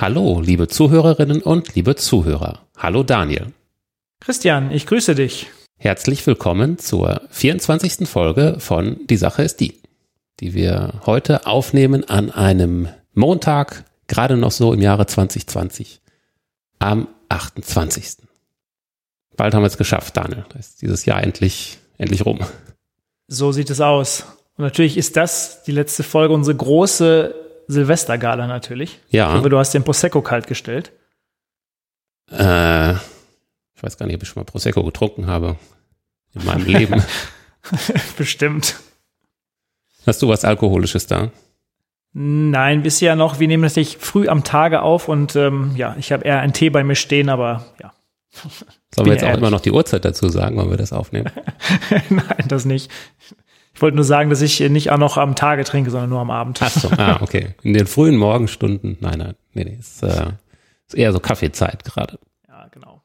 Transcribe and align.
Hallo, 0.00 0.40
liebe 0.40 0.66
Zuhörerinnen 0.66 1.42
und 1.42 1.74
liebe 1.74 1.94
Zuhörer. 1.94 2.60
Hallo 2.74 3.02
Daniel. 3.02 3.52
Christian, 4.18 4.70
ich 4.70 4.86
grüße 4.86 5.14
dich. 5.14 5.48
Herzlich 5.76 6.26
willkommen 6.26 6.78
zur 6.78 7.20
24. 7.28 8.08
Folge 8.08 8.56
von 8.60 9.06
Die 9.08 9.18
Sache 9.18 9.42
ist 9.42 9.60
die, 9.60 9.78
die 10.40 10.54
wir 10.54 11.02
heute 11.04 11.46
aufnehmen 11.46 12.08
an 12.08 12.30
einem 12.30 12.88
Montag, 13.12 13.84
gerade 14.08 14.38
noch 14.38 14.52
so 14.52 14.72
im 14.72 14.80
Jahre 14.80 15.04
2020, 15.04 16.00
am 16.78 17.06
28. 17.28 18.26
Bald 19.36 19.52
haben 19.52 19.62
wir 19.62 19.66
es 19.66 19.76
geschafft, 19.76 20.16
Daniel. 20.16 20.46
Da 20.48 20.58
ist 20.58 20.80
dieses 20.80 21.04
Jahr 21.04 21.22
endlich, 21.22 21.76
endlich 21.98 22.24
rum. 22.24 22.38
So 23.28 23.52
sieht 23.52 23.68
es 23.68 23.82
aus. 23.82 24.24
Und 24.56 24.64
natürlich 24.64 24.96
ist 24.96 25.18
das 25.18 25.62
die 25.64 25.72
letzte 25.72 26.04
Folge, 26.04 26.32
unsere 26.32 26.56
große 26.56 27.34
Silvestergala 27.70 28.46
natürlich. 28.46 29.00
Ja. 29.10 29.32
Hoffe, 29.34 29.48
du 29.48 29.58
hast 29.58 29.72
den 29.72 29.84
Prosecco 29.84 30.22
kalt 30.22 30.46
gestellt. 30.46 30.92
Äh, 32.30 32.92
ich 32.92 33.82
weiß 33.82 33.96
gar 33.96 34.06
nicht, 34.06 34.16
ob 34.16 34.22
ich 34.22 34.28
schon 34.28 34.40
mal 34.40 34.44
Prosecco 34.44 34.82
getrunken 34.84 35.26
habe 35.26 35.56
in 36.34 36.44
meinem 36.44 36.66
Leben. 36.66 37.02
Bestimmt. 38.16 38.76
Hast 40.06 40.22
du 40.22 40.28
was 40.28 40.44
Alkoholisches 40.44 41.06
da? 41.06 41.30
Nein, 42.12 42.82
bisher 42.82 43.14
noch. 43.14 43.38
Wir 43.38 43.46
nehmen 43.46 43.62
natürlich 43.62 43.98
früh 43.98 44.28
am 44.28 44.42
Tage 44.42 44.82
auf 44.82 45.08
und 45.08 45.36
ähm, 45.36 45.72
ja, 45.76 45.94
ich 45.98 46.10
habe 46.10 46.24
eher 46.24 46.40
einen 46.40 46.52
Tee 46.52 46.70
bei 46.70 46.82
mir 46.82 46.96
stehen, 46.96 47.28
aber 47.28 47.66
ja. 47.80 47.92
Sollen 48.94 49.06
wir 49.06 49.12
jetzt 49.12 49.22
auch 49.22 49.28
ehrlich. 49.28 49.40
immer 49.40 49.50
noch 49.50 49.60
die 49.60 49.72
Uhrzeit 49.72 50.04
dazu 50.04 50.28
sagen, 50.28 50.56
wann 50.56 50.70
wir 50.70 50.76
das 50.76 50.92
aufnehmen? 50.92 51.30
Nein, 52.10 52.44
das 52.48 52.64
nicht. 52.64 52.90
Ich 53.72 53.82
wollte 53.82 53.94
nur 53.96 54.04
sagen, 54.04 54.30
dass 54.30 54.42
ich 54.42 54.60
nicht 54.60 54.90
auch 54.90 54.98
noch 54.98 55.16
am 55.16 55.34
Tage 55.36 55.64
trinke, 55.64 55.90
sondern 55.90 56.10
nur 56.10 56.20
am 56.20 56.30
Abend. 56.30 56.60
Ach 56.62 56.70
so, 56.70 56.90
ah, 56.96 57.18
okay. 57.22 57.54
In 57.62 57.72
den 57.72 57.86
frühen 57.86 58.16
Morgenstunden, 58.16 58.96
nein, 59.00 59.18
nein, 59.18 59.34
nee, 59.54 59.64
nee, 59.64 59.76
ist, 59.78 60.02
äh, 60.02 60.32
ist 60.86 60.94
eher 60.94 61.12
so 61.12 61.20
Kaffeezeit 61.20 61.84
gerade. 61.84 62.18
Ja, 62.48 62.66
genau. 62.70 63.00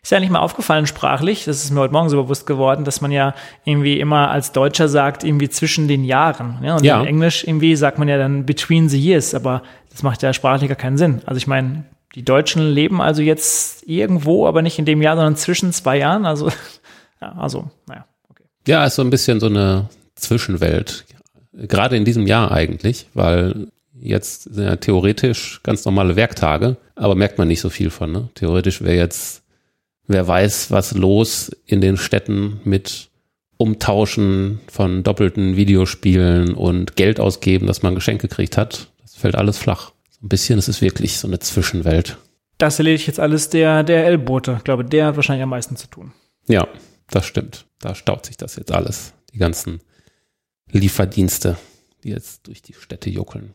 Ist 0.00 0.12
ja 0.12 0.20
nicht 0.20 0.30
mal 0.30 0.38
aufgefallen 0.38 0.86
sprachlich, 0.86 1.44
das 1.44 1.64
ist 1.64 1.72
mir 1.72 1.80
heute 1.80 1.92
Morgen 1.92 2.08
so 2.08 2.22
bewusst 2.22 2.46
geworden, 2.46 2.84
dass 2.84 3.00
man 3.00 3.10
ja 3.10 3.34
irgendwie 3.64 3.98
immer 3.98 4.30
als 4.30 4.52
Deutscher 4.52 4.88
sagt, 4.88 5.24
irgendwie 5.24 5.48
zwischen 5.48 5.88
den 5.88 6.04
Jahren. 6.04 6.58
Ja? 6.62 6.76
Und 6.76 6.84
Ja. 6.84 7.00
in 7.00 7.06
Englisch 7.06 7.44
irgendwie 7.44 7.74
sagt 7.76 7.98
man 7.98 8.08
ja 8.08 8.16
dann 8.16 8.46
between 8.46 8.88
the 8.88 8.98
years, 8.98 9.34
aber 9.34 9.62
das 9.90 10.02
macht 10.04 10.22
ja 10.22 10.32
sprachlich 10.32 10.68
gar 10.68 10.76
keinen 10.76 10.96
Sinn. 10.96 11.20
Also 11.26 11.36
ich 11.38 11.48
meine, 11.48 11.84
die 12.14 12.24
Deutschen 12.24 12.62
leben 12.62 13.02
also 13.02 13.20
jetzt 13.20 13.86
irgendwo, 13.86 14.46
aber 14.46 14.62
nicht 14.62 14.78
in 14.78 14.84
dem 14.84 15.02
Jahr, 15.02 15.16
sondern 15.16 15.36
zwischen 15.36 15.72
zwei 15.72 15.98
Jahren. 15.98 16.24
Also, 16.24 16.48
ja, 17.20 17.32
also, 17.36 17.68
naja. 17.86 18.06
Ja, 18.68 18.84
ist 18.84 18.96
so 18.96 19.02
ein 19.02 19.08
bisschen 19.08 19.40
so 19.40 19.46
eine 19.46 19.88
Zwischenwelt. 20.14 21.06
Gerade 21.54 21.96
in 21.96 22.04
diesem 22.04 22.26
Jahr 22.26 22.52
eigentlich, 22.52 23.06
weil 23.14 23.68
jetzt 23.98 24.42
sind 24.42 24.62
ja 24.62 24.76
theoretisch 24.76 25.60
ganz 25.62 25.86
normale 25.86 26.16
Werktage, 26.16 26.76
aber 26.94 27.14
merkt 27.14 27.38
man 27.38 27.48
nicht 27.48 27.62
so 27.62 27.70
viel 27.70 27.88
von. 27.88 28.12
Ne? 28.12 28.28
Theoretisch 28.34 28.82
wäre 28.82 28.96
jetzt, 28.96 29.42
wer 30.06 30.28
weiß, 30.28 30.70
was 30.70 30.92
los 30.92 31.50
in 31.64 31.80
den 31.80 31.96
Städten 31.96 32.60
mit 32.64 33.08
Umtauschen 33.56 34.60
von 34.70 35.02
doppelten 35.02 35.56
Videospielen 35.56 36.52
und 36.52 36.94
Geld 36.94 37.20
ausgeben, 37.20 37.66
dass 37.66 37.80
man 37.80 37.94
Geschenke 37.94 38.28
gekriegt 38.28 38.58
hat. 38.58 38.88
Das 39.00 39.16
fällt 39.16 39.34
alles 39.34 39.56
flach. 39.56 39.92
So 40.10 40.26
ein 40.26 40.28
bisschen, 40.28 40.58
es 40.58 40.68
ist 40.68 40.82
wirklich 40.82 41.16
so 41.16 41.26
eine 41.26 41.38
Zwischenwelt. 41.38 42.18
Das 42.58 42.78
erledigt 42.78 43.06
jetzt 43.06 43.18
alles 43.18 43.48
der, 43.48 43.82
der 43.82 44.04
L-Bote. 44.08 44.56
Ich 44.58 44.64
glaube, 44.64 44.84
der 44.84 45.06
hat 45.06 45.16
wahrscheinlich 45.16 45.42
am 45.42 45.48
meisten 45.48 45.76
zu 45.76 45.86
tun. 45.86 46.12
Ja, 46.48 46.68
das 47.10 47.26
stimmt. 47.26 47.66
Da 47.78 47.94
staut 47.94 48.26
sich 48.26 48.36
das 48.36 48.56
jetzt 48.56 48.72
alles. 48.72 49.14
Die 49.32 49.38
ganzen 49.38 49.80
Lieferdienste, 50.70 51.56
die 52.04 52.10
jetzt 52.10 52.46
durch 52.46 52.62
die 52.62 52.74
Städte 52.74 53.10
juckeln. 53.10 53.54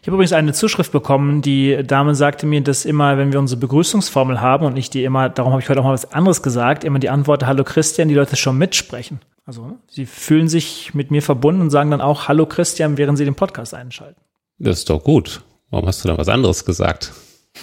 Ich 0.00 0.08
habe 0.08 0.16
übrigens 0.16 0.34
eine 0.34 0.52
Zuschrift 0.52 0.92
bekommen. 0.92 1.42
Die 1.42 1.82
Dame 1.84 2.14
sagte 2.14 2.46
mir, 2.46 2.60
dass 2.60 2.84
immer, 2.84 3.18
wenn 3.18 3.32
wir 3.32 3.40
unsere 3.40 3.58
Begrüßungsformel 3.58 4.40
haben 4.40 4.64
und 4.64 4.76
ich 4.76 4.88
die 4.88 5.02
immer, 5.02 5.28
darum 5.28 5.52
habe 5.52 5.60
ich 5.60 5.68
heute 5.68 5.80
auch 5.80 5.84
mal 5.84 5.92
was 5.92 6.12
anderes 6.12 6.42
gesagt, 6.42 6.84
immer 6.84 7.00
die 7.00 7.10
Antwort 7.10 7.44
Hallo 7.44 7.64
Christian, 7.64 8.08
die 8.08 8.14
Leute 8.14 8.36
schon 8.36 8.56
mitsprechen. 8.56 9.20
Also 9.44 9.66
ne, 9.66 9.78
sie 9.88 10.06
fühlen 10.06 10.48
sich 10.48 10.94
mit 10.94 11.10
mir 11.10 11.22
verbunden 11.22 11.60
und 11.60 11.70
sagen 11.70 11.90
dann 11.90 12.00
auch 12.00 12.28
Hallo 12.28 12.46
Christian, 12.46 12.98
während 12.98 13.18
sie 13.18 13.24
den 13.24 13.34
Podcast 13.34 13.74
einschalten. 13.74 14.20
Das 14.58 14.78
ist 14.78 14.90
doch 14.90 15.02
gut. 15.02 15.42
Warum 15.70 15.88
hast 15.88 16.04
du 16.04 16.08
da 16.08 16.16
was 16.16 16.28
anderes 16.28 16.64
gesagt? 16.64 17.12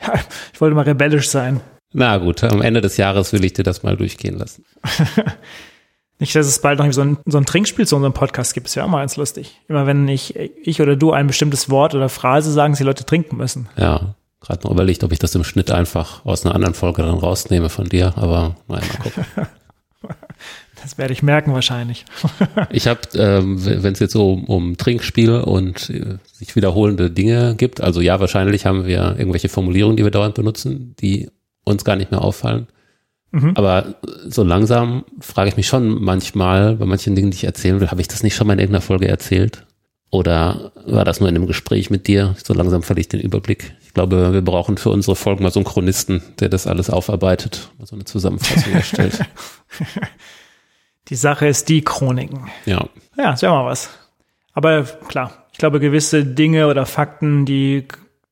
Ja, 0.00 0.14
ich 0.52 0.60
wollte 0.60 0.74
mal 0.74 0.82
rebellisch 0.82 1.28
sein. 1.28 1.60
Na 1.94 2.18
gut, 2.18 2.42
am 2.42 2.60
Ende 2.60 2.80
des 2.80 2.96
Jahres 2.96 3.32
will 3.32 3.44
ich 3.44 3.52
dir 3.52 3.62
das 3.62 3.84
mal 3.84 3.96
durchgehen 3.96 4.36
lassen. 4.36 4.64
Nicht, 6.18 6.34
dass 6.34 6.46
es 6.46 6.58
bald 6.60 6.80
noch 6.80 6.92
so 6.92 7.02
ein, 7.02 7.18
so 7.24 7.38
ein 7.38 7.46
Trinkspiel 7.46 7.86
zu 7.86 7.94
unserem 7.94 8.12
Podcast 8.12 8.52
gibt. 8.52 8.66
Ist 8.66 8.74
ja 8.74 8.84
auch 8.84 8.88
mal 8.88 9.00
ganz 9.00 9.16
lustig. 9.16 9.60
Immer 9.68 9.86
wenn 9.86 10.08
ich, 10.08 10.36
ich 10.36 10.82
oder 10.82 10.96
du 10.96 11.12
ein 11.12 11.28
bestimmtes 11.28 11.70
Wort 11.70 11.94
oder 11.94 12.08
Phrase 12.08 12.50
sagen, 12.50 12.72
dass 12.72 12.78
die 12.78 12.84
Leute 12.84 13.04
trinken 13.04 13.36
müssen. 13.36 13.68
Ja, 13.76 14.16
gerade 14.40 14.64
noch 14.64 14.72
überlegt, 14.72 15.04
ob 15.04 15.12
ich 15.12 15.20
das 15.20 15.36
im 15.36 15.44
Schnitt 15.44 15.70
einfach 15.70 16.24
aus 16.24 16.44
einer 16.44 16.54
anderen 16.54 16.74
Folge 16.74 17.02
dann 17.02 17.18
rausnehme 17.18 17.68
von 17.68 17.88
dir, 17.88 18.12
aber 18.16 18.56
naja, 18.68 18.82
mal 18.86 18.98
gucken. 19.02 19.24
Das 20.82 20.98
werde 20.98 21.14
ich 21.14 21.22
merken 21.22 21.54
wahrscheinlich. 21.54 22.04
Ich 22.70 22.86
habe, 22.88 23.00
ähm, 23.14 23.64
wenn 23.64 23.94
es 23.94 24.00
jetzt 24.00 24.12
so 24.12 24.32
um, 24.32 24.44
um 24.44 24.76
Trinkspiel 24.76 25.30
und 25.30 25.88
äh, 25.88 26.18
sich 26.30 26.54
wiederholende 26.56 27.10
Dinge 27.10 27.54
gibt, 27.56 27.80
also 27.80 28.02
ja, 28.02 28.20
wahrscheinlich 28.20 28.66
haben 28.66 28.84
wir 28.84 29.14
irgendwelche 29.16 29.48
Formulierungen, 29.48 29.96
die 29.96 30.04
wir 30.04 30.10
dauernd 30.10 30.34
benutzen, 30.34 30.94
die 31.00 31.30
uns 31.64 31.84
gar 31.84 31.96
nicht 31.96 32.10
mehr 32.10 32.22
auffallen. 32.22 32.68
Aber 33.56 33.96
so 34.28 34.44
langsam 34.44 35.04
frage 35.18 35.48
ich 35.48 35.56
mich 35.56 35.66
schon 35.66 36.02
manchmal, 36.02 36.76
bei 36.76 36.86
manchen 36.86 37.16
Dingen, 37.16 37.32
die 37.32 37.36
ich 37.36 37.44
erzählen 37.44 37.80
will, 37.80 37.90
habe 37.90 38.00
ich 38.00 38.06
das 38.06 38.22
nicht 38.22 38.36
schon 38.36 38.46
mal 38.46 38.52
in 38.52 38.60
irgendeiner 38.60 38.80
Folge 38.80 39.08
erzählt? 39.08 39.66
Oder 40.10 40.70
war 40.86 41.04
das 41.04 41.18
nur 41.18 41.28
in 41.28 41.34
einem 41.34 41.48
Gespräch 41.48 41.90
mit 41.90 42.06
dir? 42.06 42.36
So 42.44 42.54
langsam 42.54 42.84
verliere 42.84 43.00
ich 43.00 43.08
den 43.08 43.18
Überblick. 43.18 43.74
Ich 43.84 43.92
glaube, 43.92 44.32
wir 44.32 44.42
brauchen 44.42 44.76
für 44.76 44.90
unsere 44.90 45.16
Folgen 45.16 45.42
mal 45.42 45.50
so 45.50 45.58
einen 45.58 45.66
Chronisten, 45.66 46.22
der 46.38 46.48
das 46.48 46.68
alles 46.68 46.90
aufarbeitet, 46.90 47.70
mal 47.76 47.86
so 47.86 47.96
eine 47.96 48.04
Zusammenfassung 48.04 48.72
erstellt. 48.72 49.18
Die 51.08 51.16
Sache 51.16 51.48
ist 51.48 51.68
die 51.68 51.82
Chroniken. 51.82 52.48
Ja. 52.64 52.88
Ja, 53.18 53.32
ist 53.32 53.42
ja 53.42 53.50
mal 53.50 53.66
was. 53.66 53.90
Aber 54.52 54.84
klar, 54.84 55.46
ich 55.52 55.58
glaube, 55.58 55.80
gewisse 55.80 56.24
Dinge 56.24 56.68
oder 56.68 56.86
Fakten, 56.86 57.44
die 57.44 57.86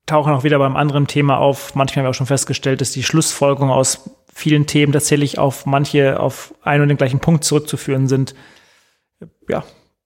tauchen 0.05 0.33
auch 0.33 0.43
wieder 0.43 0.59
beim 0.59 0.75
anderen 0.75 1.07
Thema 1.07 1.37
auf. 1.37 1.75
Manchmal 1.75 2.01
haben 2.01 2.05
wir 2.05 2.09
auch 2.11 2.15
schon 2.15 2.27
festgestellt, 2.27 2.81
dass 2.81 2.91
die 2.91 3.03
Schlussfolgerungen 3.03 3.73
aus 3.73 4.09
vielen 4.33 4.65
Themen 4.65 4.91
tatsächlich 4.91 5.37
auf 5.37 5.65
manche, 5.65 6.19
auf 6.19 6.53
einen 6.63 6.83
und 6.83 6.89
den 6.89 6.97
gleichen 6.97 7.19
Punkt 7.19 7.43
zurückzuführen 7.43 8.07
sind. 8.07 8.33
Ja, 9.47 9.63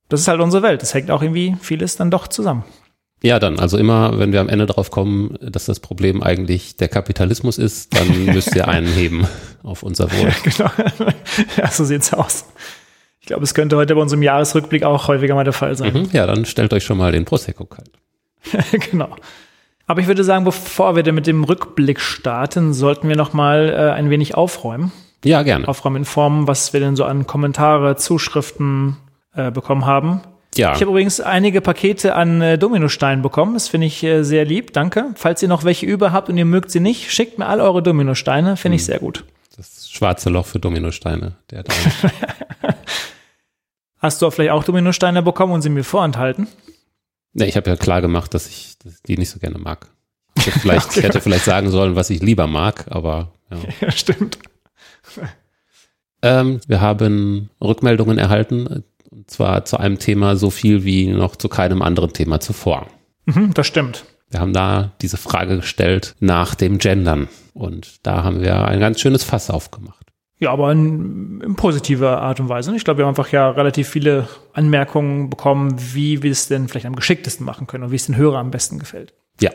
das 0.09 0.21
ist 0.21 0.27
halt 0.27 0.41
unsere 0.41 0.63
Welt. 0.63 0.83
Es 0.83 0.93
hängt 0.93 1.11
auch 1.11 1.21
irgendwie 1.21 1.55
vieles 1.61 1.95
dann 1.95 2.11
doch 2.11 2.27
zusammen. 2.27 2.63
Ja, 3.23 3.39
dann, 3.39 3.59
also 3.59 3.77
immer, 3.79 4.19
wenn 4.19 4.31
wir 4.31 4.41
am 4.41 4.49
Ende 4.49 4.67
drauf 4.67 4.91
kommen, 4.91 5.37
dass 5.41 5.65
das 5.65 5.79
Problem 5.79 6.21
eigentlich 6.21 6.77
der 6.77 6.87
Kapitalismus 6.87 7.57
ist, 7.57 7.97
dann 7.97 8.25
müsst 8.25 8.55
ihr 8.55 8.67
einen 8.67 8.87
heben 8.87 9.27
auf 9.63 9.81
unser 9.83 10.11
Wohl. 10.11 10.31
Genau. 10.43 10.69
ja, 11.57 11.67
so 11.71 11.83
sieht's 11.83 12.13
aus. 12.13 12.45
Ich 13.19 13.27
glaube, 13.27 13.43
es 13.43 13.53
könnte 13.53 13.75
heute 13.75 13.95
bei 13.95 14.01
unserem 14.01 14.21
Jahresrückblick 14.21 14.83
auch 14.83 15.07
häufiger 15.07 15.35
mal 15.35 15.43
der 15.43 15.53
Fall 15.53 15.75
sein. 15.75 15.93
Mhm, 15.93 16.09
Ja, 16.13 16.25
dann 16.27 16.45
stellt 16.45 16.73
euch 16.73 16.83
schon 16.83 16.97
mal 16.97 17.11
den 17.11 17.25
Prosecco 17.25 17.65
kalt. 17.65 17.89
genau. 18.91 19.15
Aber 19.87 20.01
ich 20.01 20.07
würde 20.07 20.23
sagen, 20.23 20.43
bevor 20.43 20.95
wir 20.95 21.03
denn 21.03 21.15
mit 21.15 21.27
dem 21.27 21.43
Rückblick 21.45 22.01
starten, 22.01 22.73
sollten 22.73 23.07
wir 23.07 23.15
noch 23.15 23.33
mal 23.33 23.69
äh, 23.69 23.91
ein 23.93 24.09
wenig 24.09 24.35
aufräumen. 24.35 24.91
Ja, 25.23 25.41
gerne. 25.43 25.67
Aufräumen 25.67 25.97
in 25.97 26.05
Form, 26.05 26.47
was 26.47 26.73
wir 26.73 26.79
denn 26.81 26.95
so 26.95 27.05
an 27.05 27.25
Kommentare, 27.25 27.95
Zuschriften 27.95 28.97
äh, 29.33 29.49
bekommen 29.49 29.85
haben. 29.85 30.21
Ja, 30.55 30.73
Ich 30.73 30.81
habe 30.81 30.91
übrigens 30.91 31.21
einige 31.21 31.61
Pakete 31.61 32.15
an 32.15 32.41
äh, 32.41 32.57
Dominosteinen 32.57 33.21
bekommen. 33.21 33.53
Das 33.53 33.67
finde 33.69 33.87
ich 33.87 34.03
äh, 34.03 34.23
sehr 34.23 34.43
lieb. 34.43 34.73
Danke. 34.73 35.11
Falls 35.15 35.41
ihr 35.41 35.47
noch 35.47 35.63
welche 35.63 35.85
über 35.85 36.11
habt 36.11 36.29
und 36.29 36.37
ihr 36.37 36.45
mögt 36.45 36.71
sie 36.71 36.79
nicht, 36.79 37.11
schickt 37.11 37.37
mir 37.39 37.47
all 37.47 37.61
eure 37.61 37.81
Dominosteine. 37.81 38.57
Finde 38.57 38.75
ich 38.75 38.85
sehr 38.85 38.99
gut. 38.99 39.23
das 39.55 39.89
schwarze 39.89 40.29
Loch 40.29 40.45
für 40.45 40.59
Dominosteine. 40.59 41.35
Der 41.51 41.63
da. 41.63 41.73
Hast 43.99 44.21
du 44.21 44.29
vielleicht 44.29 44.51
auch 44.51 44.63
Dominosteine 44.63 45.21
bekommen 45.23 45.53
und 45.53 45.61
sie 45.61 45.69
mir 45.69 45.83
vorenthalten? 45.83 46.47
Ja, 47.33 47.45
ich 47.45 47.55
habe 47.55 47.69
ja 47.69 47.75
klar 47.75 48.01
gemacht, 48.01 48.33
dass 48.33 48.47
ich 48.47 48.77
dass 48.83 48.95
ich 48.95 49.01
die 49.03 49.17
nicht 49.17 49.29
so 49.29 49.39
gerne 49.39 49.57
mag. 49.57 49.87
Ich 50.35 50.47
hätte 50.47 50.59
vielleicht, 50.59 50.97
ich 50.97 51.03
hätte 51.03 51.21
vielleicht 51.21 51.45
sagen 51.45 51.69
sollen, 51.69 51.95
was 51.95 52.09
ich 52.09 52.21
lieber 52.21 52.47
mag, 52.47 52.85
aber 52.89 53.33
ja. 53.51 53.57
Ja, 53.81 53.91
stimmt. 53.91 54.39
Ähm, 56.21 56.59
wir 56.67 56.81
haben 56.81 57.49
Rückmeldungen 57.61 58.17
erhalten, 58.17 58.83
und 59.09 59.29
zwar 59.29 59.65
zu 59.65 59.77
einem 59.77 59.99
Thema 59.99 60.35
so 60.35 60.49
viel 60.49 60.83
wie 60.83 61.07
noch 61.07 61.35
zu 61.35 61.47
keinem 61.49 61.81
anderen 61.81 62.13
Thema 62.13 62.39
zuvor. 62.39 62.87
Mhm, 63.25 63.53
das 63.53 63.67
stimmt. 63.67 64.05
Wir 64.29 64.39
haben 64.39 64.53
da 64.53 64.91
diese 65.01 65.17
Frage 65.17 65.57
gestellt 65.57 66.15
nach 66.19 66.55
dem 66.55 66.79
Gendern. 66.79 67.29
Und 67.53 68.05
da 68.05 68.23
haben 68.23 68.41
wir 68.41 68.65
ein 68.65 68.79
ganz 68.79 68.99
schönes 68.99 69.23
Fass 69.23 69.49
aufgemacht. 69.49 70.05
Ja, 70.39 70.51
aber 70.51 70.71
in, 70.71 71.41
in 71.41 71.55
positiver 71.55 72.21
Art 72.21 72.39
und 72.39 72.47
Weise. 72.49 72.75
Ich 72.75 72.83
glaube, 72.83 72.99
wir 72.99 73.05
haben 73.05 73.11
einfach 73.11 73.31
ja 73.31 73.49
relativ 73.49 73.89
viele 73.89 74.27
Anmerkungen 74.53 75.29
bekommen, 75.29 75.75
wie 75.93 76.21
wir 76.21 76.31
es 76.31 76.47
denn 76.47 76.67
vielleicht 76.67 76.85
am 76.85 76.95
geschicktesten 76.95 77.45
machen 77.45 77.65
können 77.65 77.85
und 77.85 77.91
wie 77.91 77.95
es 77.95 78.05
den 78.05 78.17
Hörer 78.17 78.37
am 78.37 78.51
besten 78.51 78.77
gefällt. 78.77 79.13
Ja, 79.41 79.51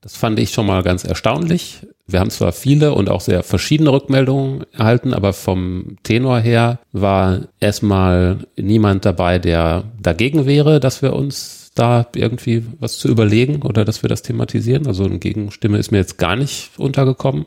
das 0.00 0.16
fand 0.16 0.38
ich 0.38 0.50
schon 0.50 0.66
mal 0.66 0.82
ganz 0.82 1.04
erstaunlich. 1.04 1.86
Wir 2.06 2.20
haben 2.20 2.30
zwar 2.30 2.52
viele 2.52 2.94
und 2.94 3.10
auch 3.10 3.20
sehr 3.20 3.42
verschiedene 3.42 3.92
Rückmeldungen 3.92 4.64
erhalten, 4.72 5.14
aber 5.14 5.32
vom 5.32 5.96
Tenor 6.02 6.40
her 6.40 6.80
war 6.92 7.42
erstmal 7.60 8.38
niemand 8.56 9.04
dabei, 9.04 9.38
der 9.38 9.84
dagegen 10.00 10.46
wäre, 10.46 10.80
dass 10.80 11.02
wir 11.02 11.12
uns 11.12 11.70
da 11.74 12.06
irgendwie 12.14 12.64
was 12.80 12.98
zu 12.98 13.08
überlegen 13.08 13.62
oder 13.62 13.84
dass 13.84 14.02
wir 14.02 14.08
das 14.08 14.22
thematisieren. 14.22 14.86
Also 14.86 15.04
eine 15.04 15.18
Gegenstimme 15.18 15.78
ist 15.78 15.92
mir 15.92 15.98
jetzt 15.98 16.18
gar 16.18 16.36
nicht 16.36 16.70
untergekommen. 16.78 17.46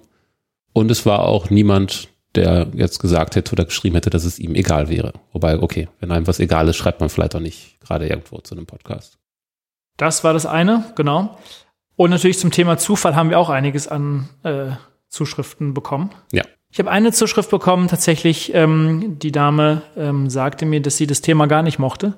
Und 0.73 0.91
es 0.91 1.05
war 1.05 1.25
auch 1.25 1.49
niemand, 1.49 2.09
der 2.35 2.67
jetzt 2.73 2.99
gesagt 2.99 3.35
hätte 3.35 3.53
oder 3.53 3.65
geschrieben 3.65 3.95
hätte, 3.95 4.09
dass 4.09 4.25
es 4.25 4.39
ihm 4.39 4.55
egal 4.55 4.89
wäre. 4.89 5.13
Wobei, 5.31 5.59
okay, 5.61 5.89
wenn 5.99 6.11
einem 6.11 6.27
was 6.27 6.39
egal 6.39 6.67
ist, 6.67 6.77
schreibt 6.77 6.99
man 6.99 7.09
vielleicht 7.09 7.35
auch 7.35 7.39
nicht 7.39 7.79
gerade 7.81 8.07
irgendwo 8.07 8.39
zu 8.39 8.55
einem 8.55 8.65
Podcast. 8.65 9.17
Das 9.97 10.23
war 10.23 10.33
das 10.33 10.45
eine, 10.45 10.91
genau. 10.95 11.37
Und 11.95 12.09
natürlich 12.09 12.39
zum 12.39 12.51
Thema 12.51 12.77
Zufall 12.77 13.15
haben 13.15 13.29
wir 13.29 13.39
auch 13.39 13.49
einiges 13.49 13.87
an 13.87 14.29
äh, 14.43 14.71
Zuschriften 15.09 15.73
bekommen. 15.73 16.11
Ja. 16.31 16.43
Ich 16.71 16.79
habe 16.79 16.91
eine 16.91 17.13
Zuschrift 17.13 17.49
bekommen, 17.51 17.87
tatsächlich, 17.87 18.53
ähm, 18.53 19.17
die 19.19 19.31
Dame 19.31 19.81
ähm, 19.95 20.29
sagte 20.29 20.65
mir, 20.65 20.81
dass 20.81 20.97
sie 20.97 21.07
das 21.07 21.21
Thema 21.21 21.47
gar 21.47 21.61
nicht 21.61 21.79
mochte. 21.79 22.15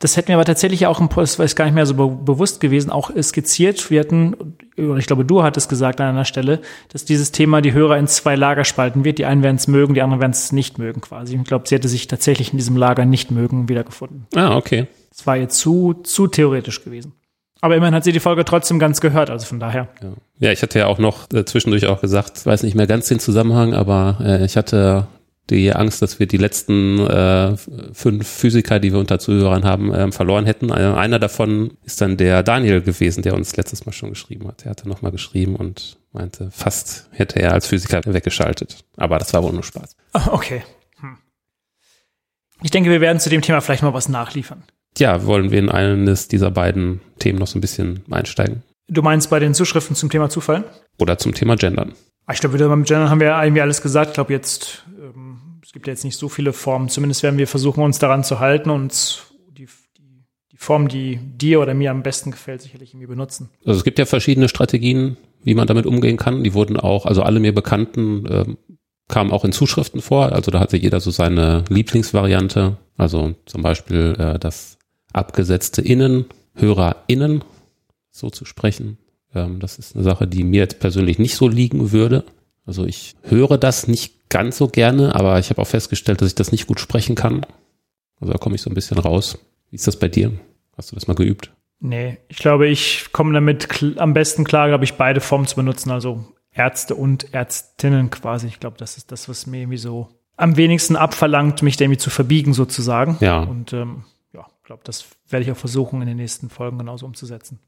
Das 0.00 0.16
hätten 0.16 0.28
wir 0.28 0.34
aber 0.34 0.44
tatsächlich 0.44 0.86
auch, 0.86 1.00
im, 1.00 1.08
das 1.14 1.38
ist 1.38 1.56
gar 1.56 1.66
nicht 1.66 1.74
mehr 1.74 1.86
so 1.86 1.94
be 1.94 2.08
bewusst 2.08 2.60
gewesen, 2.60 2.90
auch 2.90 3.10
skizziert. 3.22 3.90
Wir 3.90 4.00
hatten, 4.00 4.56
ich 4.76 5.06
glaube, 5.06 5.24
du 5.24 5.42
hattest 5.42 5.68
gesagt 5.68 6.00
an 6.00 6.08
einer 6.08 6.24
Stelle, 6.24 6.60
dass 6.92 7.04
dieses 7.04 7.30
Thema 7.30 7.60
die 7.62 7.72
Hörer 7.72 7.96
in 7.96 8.08
zwei 8.08 8.34
Lager 8.34 8.64
spalten 8.64 9.04
wird. 9.04 9.18
Die 9.18 9.24
einen 9.24 9.42
werden 9.42 9.56
es 9.56 9.68
mögen, 9.68 9.94
die 9.94 10.02
anderen 10.02 10.20
werden 10.20 10.32
es 10.32 10.50
nicht 10.50 10.78
mögen 10.78 11.00
quasi. 11.00 11.36
Ich 11.36 11.44
glaube, 11.44 11.68
sie 11.68 11.76
hätte 11.76 11.88
sich 11.88 12.08
tatsächlich 12.08 12.52
in 12.52 12.58
diesem 12.58 12.76
Lager 12.76 13.04
nicht 13.04 13.30
mögen 13.30 13.68
wiedergefunden. 13.68 14.26
Ah, 14.34 14.56
okay. 14.56 14.88
Das 15.10 15.26
war 15.26 15.36
ihr 15.36 15.48
zu, 15.48 15.94
zu 16.02 16.26
theoretisch 16.26 16.82
gewesen. 16.82 17.12
Aber 17.60 17.76
immerhin 17.76 17.94
hat 17.94 18.04
sie 18.04 18.12
die 18.12 18.20
Folge 18.20 18.44
trotzdem 18.44 18.78
ganz 18.78 19.00
gehört, 19.00 19.30
also 19.30 19.46
von 19.46 19.58
daher. 19.58 19.88
Ja, 20.02 20.12
ja 20.38 20.52
ich 20.52 20.60
hatte 20.60 20.80
ja 20.80 20.86
auch 20.86 20.98
noch 20.98 21.32
äh, 21.32 21.46
zwischendurch 21.46 21.86
auch 21.86 22.00
gesagt, 22.00 22.44
weiß 22.44 22.62
nicht 22.64 22.74
mehr 22.74 22.86
ganz 22.86 23.08
den 23.08 23.20
Zusammenhang, 23.20 23.72
aber 23.72 24.18
äh, 24.20 24.44
ich 24.44 24.58
hatte 24.58 25.06
die 25.50 25.72
Angst, 25.72 26.00
dass 26.00 26.18
wir 26.18 26.26
die 26.26 26.38
letzten 26.38 26.98
äh, 27.00 27.56
fünf 27.92 28.26
Physiker, 28.26 28.80
die 28.80 28.92
wir 28.92 28.98
unter 28.98 29.18
Zuhörern 29.18 29.64
haben, 29.64 29.92
äh, 29.92 30.10
verloren 30.10 30.46
hätten. 30.46 30.72
Einer 30.72 31.18
davon 31.18 31.72
ist 31.84 32.00
dann 32.00 32.16
der 32.16 32.42
Daniel 32.42 32.80
gewesen, 32.80 33.22
der 33.22 33.34
uns 33.34 33.56
letztes 33.56 33.84
Mal 33.84 33.92
schon 33.92 34.10
geschrieben 34.10 34.48
hat. 34.48 34.64
Er 34.64 34.70
hatte 34.70 34.88
nochmal 34.88 35.12
geschrieben 35.12 35.56
und 35.56 35.98
meinte, 36.12 36.50
fast 36.50 37.08
hätte 37.10 37.40
er 37.40 37.52
als 37.52 37.66
Physiker 37.66 38.00
weggeschaltet. 38.06 38.84
Aber 38.96 39.18
das 39.18 39.34
war 39.34 39.42
wohl 39.42 39.52
nur 39.52 39.64
Spaß. 39.64 39.96
Okay. 40.30 40.62
Hm. 41.00 41.18
Ich 42.62 42.70
denke, 42.70 42.88
wir 42.90 43.00
werden 43.00 43.20
zu 43.20 43.28
dem 43.28 43.42
Thema 43.42 43.60
vielleicht 43.60 43.82
mal 43.82 43.92
was 43.94 44.08
nachliefern. 44.08 44.62
Ja, 44.96 45.26
wollen 45.26 45.50
wir 45.50 45.58
in 45.58 45.70
eines 45.70 46.28
dieser 46.28 46.50
beiden 46.50 47.00
Themen 47.18 47.38
noch 47.38 47.48
so 47.48 47.58
ein 47.58 47.60
bisschen 47.60 48.04
einsteigen? 48.10 48.62
Du 48.88 49.02
meinst 49.02 49.28
bei 49.28 49.40
den 49.40 49.54
Zuschriften 49.54 49.96
zum 49.96 50.08
Thema 50.08 50.30
Zufall? 50.30 50.64
Oder 50.98 51.18
zum 51.18 51.34
Thema 51.34 51.56
Gendern? 51.56 51.94
Ich 52.32 52.40
glaube, 52.40 52.56
beim 52.56 52.84
Gendern 52.84 53.10
haben 53.10 53.20
wir 53.20 53.38
irgendwie 53.42 53.60
alles 53.60 53.82
gesagt. 53.82 54.10
Ich 54.10 54.14
glaube, 54.14 54.32
jetzt 54.32 54.84
gibt 55.74 55.88
ja 55.88 55.92
jetzt 55.92 56.04
nicht 56.04 56.16
so 56.16 56.28
viele 56.28 56.52
Formen. 56.52 56.88
Zumindest 56.88 57.22
werden 57.22 57.36
wir 57.36 57.48
versuchen, 57.48 57.82
uns 57.82 57.98
daran 57.98 58.24
zu 58.24 58.38
halten 58.38 58.70
und 58.70 59.24
die, 59.58 59.66
die, 59.98 60.24
die 60.52 60.56
Form, 60.56 60.88
die 60.88 61.16
dir 61.16 61.60
oder 61.60 61.74
mir 61.74 61.90
am 61.90 62.02
besten 62.02 62.30
gefällt, 62.30 62.62
sicherlich 62.62 62.94
irgendwie 62.94 63.08
benutzen. 63.08 63.50
Also 63.66 63.78
es 63.78 63.84
gibt 63.84 63.98
ja 63.98 64.06
verschiedene 64.06 64.48
Strategien, 64.48 65.16
wie 65.42 65.54
man 65.54 65.66
damit 65.66 65.84
umgehen 65.84 66.16
kann. 66.16 66.44
Die 66.44 66.54
wurden 66.54 66.78
auch, 66.78 67.06
also 67.06 67.22
alle 67.22 67.40
mir 67.40 67.52
Bekannten 67.52 68.24
ähm, 68.30 68.56
kamen 69.08 69.32
auch 69.32 69.44
in 69.44 69.52
Zuschriften 69.52 70.00
vor. 70.00 70.32
Also 70.32 70.52
da 70.52 70.60
hatte 70.60 70.76
jeder 70.76 71.00
so 71.00 71.10
seine 71.10 71.64
Lieblingsvariante. 71.68 72.78
Also 72.96 73.34
zum 73.44 73.62
Beispiel 73.62 74.14
äh, 74.16 74.38
das 74.38 74.78
abgesetzte 75.12 75.82
Innen, 75.82 76.26
HörerInnen, 76.54 77.42
so 78.10 78.30
zu 78.30 78.44
sprechen. 78.44 78.98
Ähm, 79.34 79.58
das 79.58 79.80
ist 79.80 79.96
eine 79.96 80.04
Sache, 80.04 80.28
die 80.28 80.44
mir 80.44 80.60
jetzt 80.60 80.78
persönlich 80.78 81.18
nicht 81.18 81.34
so 81.34 81.48
liegen 81.48 81.90
würde. 81.90 82.24
Also 82.66 82.84
ich 82.86 83.14
höre 83.22 83.58
das 83.58 83.88
nicht 83.88 84.28
ganz 84.28 84.56
so 84.56 84.68
gerne, 84.68 85.14
aber 85.14 85.38
ich 85.38 85.50
habe 85.50 85.62
auch 85.62 85.66
festgestellt, 85.66 86.20
dass 86.20 86.28
ich 86.28 86.34
das 86.34 86.52
nicht 86.52 86.66
gut 86.66 86.80
sprechen 86.80 87.14
kann. 87.14 87.46
Also 88.20 88.32
da 88.32 88.38
komme 88.38 88.54
ich 88.54 88.62
so 88.62 88.70
ein 88.70 88.74
bisschen 88.74 88.98
raus. 88.98 89.38
Wie 89.70 89.76
ist 89.76 89.86
das 89.86 89.98
bei 89.98 90.08
dir? 90.08 90.32
Hast 90.76 90.90
du 90.90 90.94
das 90.96 91.06
mal 91.06 91.14
geübt? 91.14 91.52
Nee, 91.80 92.18
ich 92.28 92.38
glaube, 92.38 92.66
ich 92.68 93.12
komme 93.12 93.34
damit 93.34 93.84
am 93.98 94.14
besten 94.14 94.44
klar, 94.44 94.68
glaube 94.68 94.84
ich, 94.84 94.94
beide 94.94 95.20
Formen 95.20 95.46
zu 95.46 95.56
benutzen, 95.56 95.90
also 95.90 96.24
Ärzte 96.52 96.94
und 96.94 97.34
Ärztinnen 97.34 98.10
quasi. 98.10 98.46
Ich 98.46 98.60
glaube, 98.60 98.78
das 98.78 98.96
ist 98.96 99.12
das, 99.12 99.28
was 99.28 99.46
mir 99.46 99.60
irgendwie 99.60 99.76
so 99.76 100.08
am 100.36 100.56
wenigsten 100.56 100.96
abverlangt, 100.96 101.62
mich 101.62 101.76
da 101.76 101.84
irgendwie 101.84 101.98
zu 101.98 102.10
verbiegen 102.10 102.54
sozusagen. 102.54 103.18
Ja. 103.20 103.40
Und 103.40 103.72
ähm, 103.72 104.04
ja, 104.32 104.46
ich 104.58 104.64
glaube, 104.64 104.82
das 104.84 105.04
werde 105.28 105.44
ich 105.44 105.52
auch 105.52 105.56
versuchen, 105.56 106.00
in 106.00 106.08
den 106.08 106.16
nächsten 106.16 106.48
Folgen 106.48 106.78
genauso 106.78 107.06
umzusetzen. 107.06 107.60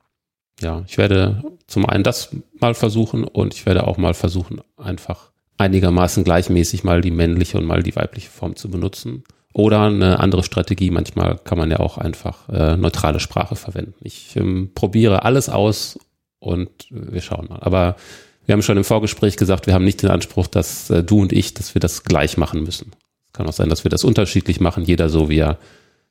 Ja, 0.60 0.84
ich 0.86 0.96
werde 0.98 1.42
zum 1.66 1.86
einen 1.86 2.04
das 2.04 2.34
mal 2.58 2.74
versuchen 2.74 3.24
und 3.24 3.54
ich 3.54 3.66
werde 3.66 3.86
auch 3.86 3.98
mal 3.98 4.14
versuchen, 4.14 4.60
einfach 4.76 5.30
einigermaßen 5.58 6.24
gleichmäßig 6.24 6.84
mal 6.84 7.00
die 7.00 7.10
männliche 7.10 7.58
und 7.58 7.64
mal 7.64 7.82
die 7.82 7.96
weibliche 7.96 8.30
Form 8.30 8.56
zu 8.56 8.70
benutzen. 8.70 9.24
Oder 9.52 9.82
eine 9.82 10.20
andere 10.20 10.42
Strategie, 10.42 10.90
manchmal 10.90 11.38
kann 11.38 11.56
man 11.56 11.70
ja 11.70 11.80
auch 11.80 11.96
einfach 11.96 12.48
äh, 12.50 12.76
neutrale 12.76 13.20
Sprache 13.20 13.56
verwenden. 13.56 13.94
Ich 14.00 14.36
ähm, 14.36 14.72
probiere 14.74 15.24
alles 15.24 15.48
aus 15.48 15.98
und 16.38 16.70
wir 16.90 17.22
schauen 17.22 17.48
mal. 17.48 17.60
Aber 17.62 17.96
wir 18.44 18.52
haben 18.52 18.62
schon 18.62 18.76
im 18.76 18.84
Vorgespräch 18.84 19.36
gesagt, 19.38 19.66
wir 19.66 19.72
haben 19.72 19.84
nicht 19.84 20.02
den 20.02 20.10
Anspruch, 20.10 20.46
dass 20.46 20.90
äh, 20.90 21.02
du 21.02 21.22
und 21.22 21.32
ich, 21.32 21.54
dass 21.54 21.74
wir 21.74 21.80
das 21.80 22.04
gleich 22.04 22.36
machen 22.36 22.62
müssen. 22.62 22.92
Es 23.26 23.32
kann 23.32 23.48
auch 23.48 23.54
sein, 23.54 23.70
dass 23.70 23.84
wir 23.84 23.90
das 23.90 24.04
unterschiedlich 24.04 24.60
machen, 24.60 24.84
jeder 24.84 25.08
so, 25.08 25.30
wie 25.30 25.38
er 25.38 25.58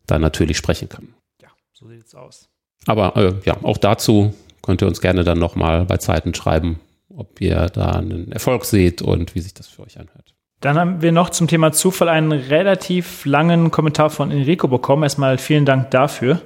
da 0.08 0.18
natürlich 0.18 0.58
sprechen 0.58 0.90
kann. 0.90 1.14
Ja, 1.42 1.50
so 1.72 1.88
sieht 1.88 2.06
es 2.06 2.16
aus. 2.16 2.50
Aber 2.88 3.16
äh, 3.18 3.34
ja, 3.46 3.58
auch 3.64 3.78
dazu 3.78 4.34
könnt 4.62 4.82
ihr 4.82 4.88
uns 4.88 5.02
gerne 5.02 5.24
dann 5.24 5.40
nochmal 5.40 5.86
bei 5.86 5.98
Zeiten 5.98 6.34
schreiben, 6.34 6.80
ob 7.16 7.40
ihr 7.42 7.68
da 7.68 7.92
einen 7.92 8.32
Erfolg 8.32 8.66
seht 8.66 9.02
und 9.02 9.36
wie 9.36 9.40
sich 9.40 9.54
das 9.54 9.68
für 9.68 9.84
euch 9.84 10.00
anhört. 10.00 10.34
Dann 10.62 10.80
haben 10.80 11.02
wir 11.02 11.12
noch 11.12 11.30
zum 11.30 11.48
Thema 11.48 11.72
Zufall 11.72 12.10
einen 12.10 12.32
relativ 12.32 13.26
langen 13.26 13.72
Kommentar 13.72 14.10
von 14.10 14.32
Enrico 14.32 14.68
bekommen. 14.68 15.04
Erstmal 15.04 15.38
vielen 15.38 15.66
Dank 15.66 15.92
dafür. 15.92 16.42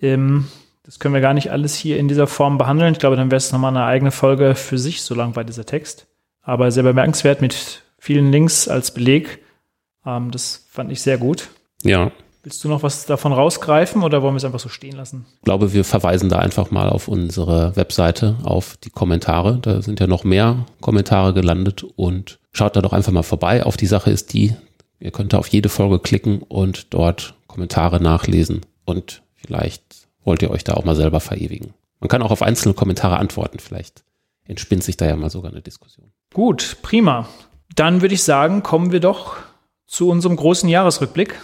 Ähm, 0.00 0.48
das 0.82 0.98
können 0.98 1.14
wir 1.14 1.20
gar 1.20 1.34
nicht 1.34 1.50
alles 1.50 1.74
hier 1.74 1.98
in 1.98 2.08
dieser 2.08 2.26
Form 2.26 2.58
behandeln. 2.58 2.92
Ich 2.92 2.98
glaube, 2.98 3.16
dann 3.16 3.30
wäre 3.30 3.36
es 3.36 3.52
nochmal 3.52 3.76
eine 3.76 3.84
eigene 3.84 4.10
Folge 4.10 4.54
für 4.54 4.78
sich, 4.78 5.02
so 5.02 5.14
lang 5.14 5.36
war 5.36 5.44
dieser 5.44 5.66
Text. 5.66 6.06
Aber 6.42 6.70
sehr 6.70 6.82
bemerkenswert 6.82 7.40
mit 7.40 7.82
vielen 7.98 8.32
Links 8.32 8.68
als 8.68 8.92
Beleg. 8.92 9.44
Ähm, 10.04 10.30
das 10.30 10.66
fand 10.70 10.90
ich 10.92 11.02
sehr 11.02 11.18
gut. 11.18 11.48
Ja, 11.82 12.10
Willst 12.48 12.64
du 12.64 12.68
noch 12.68 12.82
was 12.82 13.04
davon 13.04 13.34
rausgreifen 13.34 14.02
oder 14.02 14.22
wollen 14.22 14.32
wir 14.32 14.38
es 14.38 14.44
einfach 14.46 14.58
so 14.58 14.70
stehen 14.70 14.96
lassen? 14.96 15.26
Ich 15.34 15.42
glaube, 15.42 15.74
wir 15.74 15.84
verweisen 15.84 16.30
da 16.30 16.38
einfach 16.38 16.70
mal 16.70 16.88
auf 16.88 17.06
unsere 17.06 17.76
Webseite, 17.76 18.36
auf 18.42 18.78
die 18.82 18.88
Kommentare. 18.88 19.58
Da 19.60 19.82
sind 19.82 20.00
ja 20.00 20.06
noch 20.06 20.24
mehr 20.24 20.64
Kommentare 20.80 21.34
gelandet 21.34 21.84
und 21.96 22.38
schaut 22.50 22.74
da 22.74 22.80
doch 22.80 22.94
einfach 22.94 23.12
mal 23.12 23.22
vorbei. 23.22 23.66
Auf 23.66 23.76
die 23.76 23.84
Sache 23.84 24.10
ist 24.10 24.32
die, 24.32 24.56
ihr 24.98 25.10
könnt 25.10 25.34
da 25.34 25.38
auf 25.38 25.48
jede 25.48 25.68
Folge 25.68 25.98
klicken 25.98 26.40
und 26.40 26.94
dort 26.94 27.34
Kommentare 27.48 28.00
nachlesen 28.00 28.62
und 28.86 29.20
vielleicht 29.34 30.08
wollt 30.24 30.40
ihr 30.40 30.50
euch 30.50 30.64
da 30.64 30.72
auch 30.72 30.84
mal 30.84 30.96
selber 30.96 31.20
verewigen. 31.20 31.74
Man 32.00 32.08
kann 32.08 32.22
auch 32.22 32.30
auf 32.30 32.40
einzelne 32.40 32.72
Kommentare 32.72 33.18
antworten. 33.18 33.58
Vielleicht 33.58 34.04
entspinnt 34.46 34.84
sich 34.84 34.96
da 34.96 35.04
ja 35.04 35.16
mal 35.16 35.28
sogar 35.28 35.52
eine 35.52 35.60
Diskussion. 35.60 36.12
Gut, 36.32 36.78
prima. 36.80 37.28
Dann 37.74 38.00
würde 38.00 38.14
ich 38.14 38.22
sagen, 38.22 38.62
kommen 38.62 38.90
wir 38.90 39.00
doch 39.00 39.36
zu 39.86 40.08
unserem 40.08 40.36
großen 40.36 40.70
Jahresrückblick. 40.70 41.38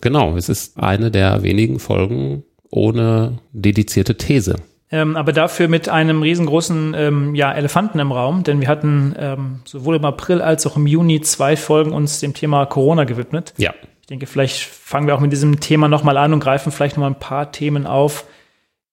Genau, 0.00 0.36
es 0.36 0.48
ist 0.48 0.78
eine 0.78 1.10
der 1.10 1.42
wenigen 1.42 1.78
Folgen 1.78 2.44
ohne 2.70 3.38
dedizierte 3.52 4.16
These. 4.16 4.56
Ähm, 4.90 5.16
aber 5.16 5.32
dafür 5.32 5.68
mit 5.68 5.88
einem 5.88 6.22
riesengroßen 6.22 6.94
ähm, 6.96 7.34
ja, 7.34 7.52
Elefanten 7.52 7.98
im 7.98 8.10
Raum, 8.12 8.42
denn 8.42 8.60
wir 8.60 8.68
hatten 8.68 9.14
ähm, 9.18 9.60
sowohl 9.64 9.96
im 9.96 10.04
April 10.04 10.40
als 10.40 10.66
auch 10.66 10.76
im 10.76 10.86
Juni 10.86 11.20
zwei 11.20 11.56
Folgen 11.56 11.92
uns 11.92 12.20
dem 12.20 12.32
Thema 12.32 12.64
Corona 12.64 13.04
gewidmet. 13.04 13.52
Ja. 13.58 13.74
Ich 14.00 14.06
denke, 14.06 14.26
vielleicht 14.26 14.62
fangen 14.62 15.06
wir 15.06 15.14
auch 15.14 15.20
mit 15.20 15.32
diesem 15.32 15.60
Thema 15.60 15.88
nochmal 15.88 16.16
an 16.16 16.32
und 16.32 16.40
greifen 16.40 16.72
vielleicht 16.72 16.96
nochmal 16.96 17.10
ein 17.10 17.18
paar 17.18 17.52
Themen 17.52 17.86
auf, 17.86 18.24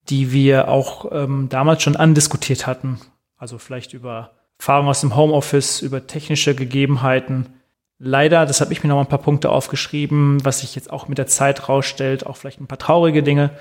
die 0.09 0.33
wir 0.33 0.67
auch 0.67 1.11
ähm, 1.13 1.47
damals 1.47 1.81
schon 1.81 1.95
andiskutiert 1.95 2.67
hatten. 2.67 2.99
Also 3.37 3.57
vielleicht 3.57 3.93
über 3.93 4.31
Erfahrungen 4.59 4.89
aus 4.89 4.99
dem 4.99 5.15
Homeoffice, 5.15 5.81
über 5.81 6.07
technische 6.07 6.55
Gegebenheiten, 6.55 7.47
Leider, 7.97 8.45
das 8.45 8.59
habe 8.59 8.73
ich 8.73 8.83
mir 8.83 8.89
noch 8.89 8.95
mal 8.95 9.03
ein 9.03 9.07
paar 9.07 9.19
Punkte 9.19 9.49
aufgeschrieben, 9.49 10.43
was 10.43 10.59
sich 10.59 10.75
jetzt 10.75 10.91
auch 10.91 11.07
mit 11.07 11.17
der 11.17 11.27
Zeit 11.27 11.69
rausstellt, 11.69 12.25
auch 12.25 12.35
vielleicht 12.35 12.59
ein 12.59 12.67
paar 12.67 12.77
traurige 12.77 13.23
Dinge. 13.23 13.51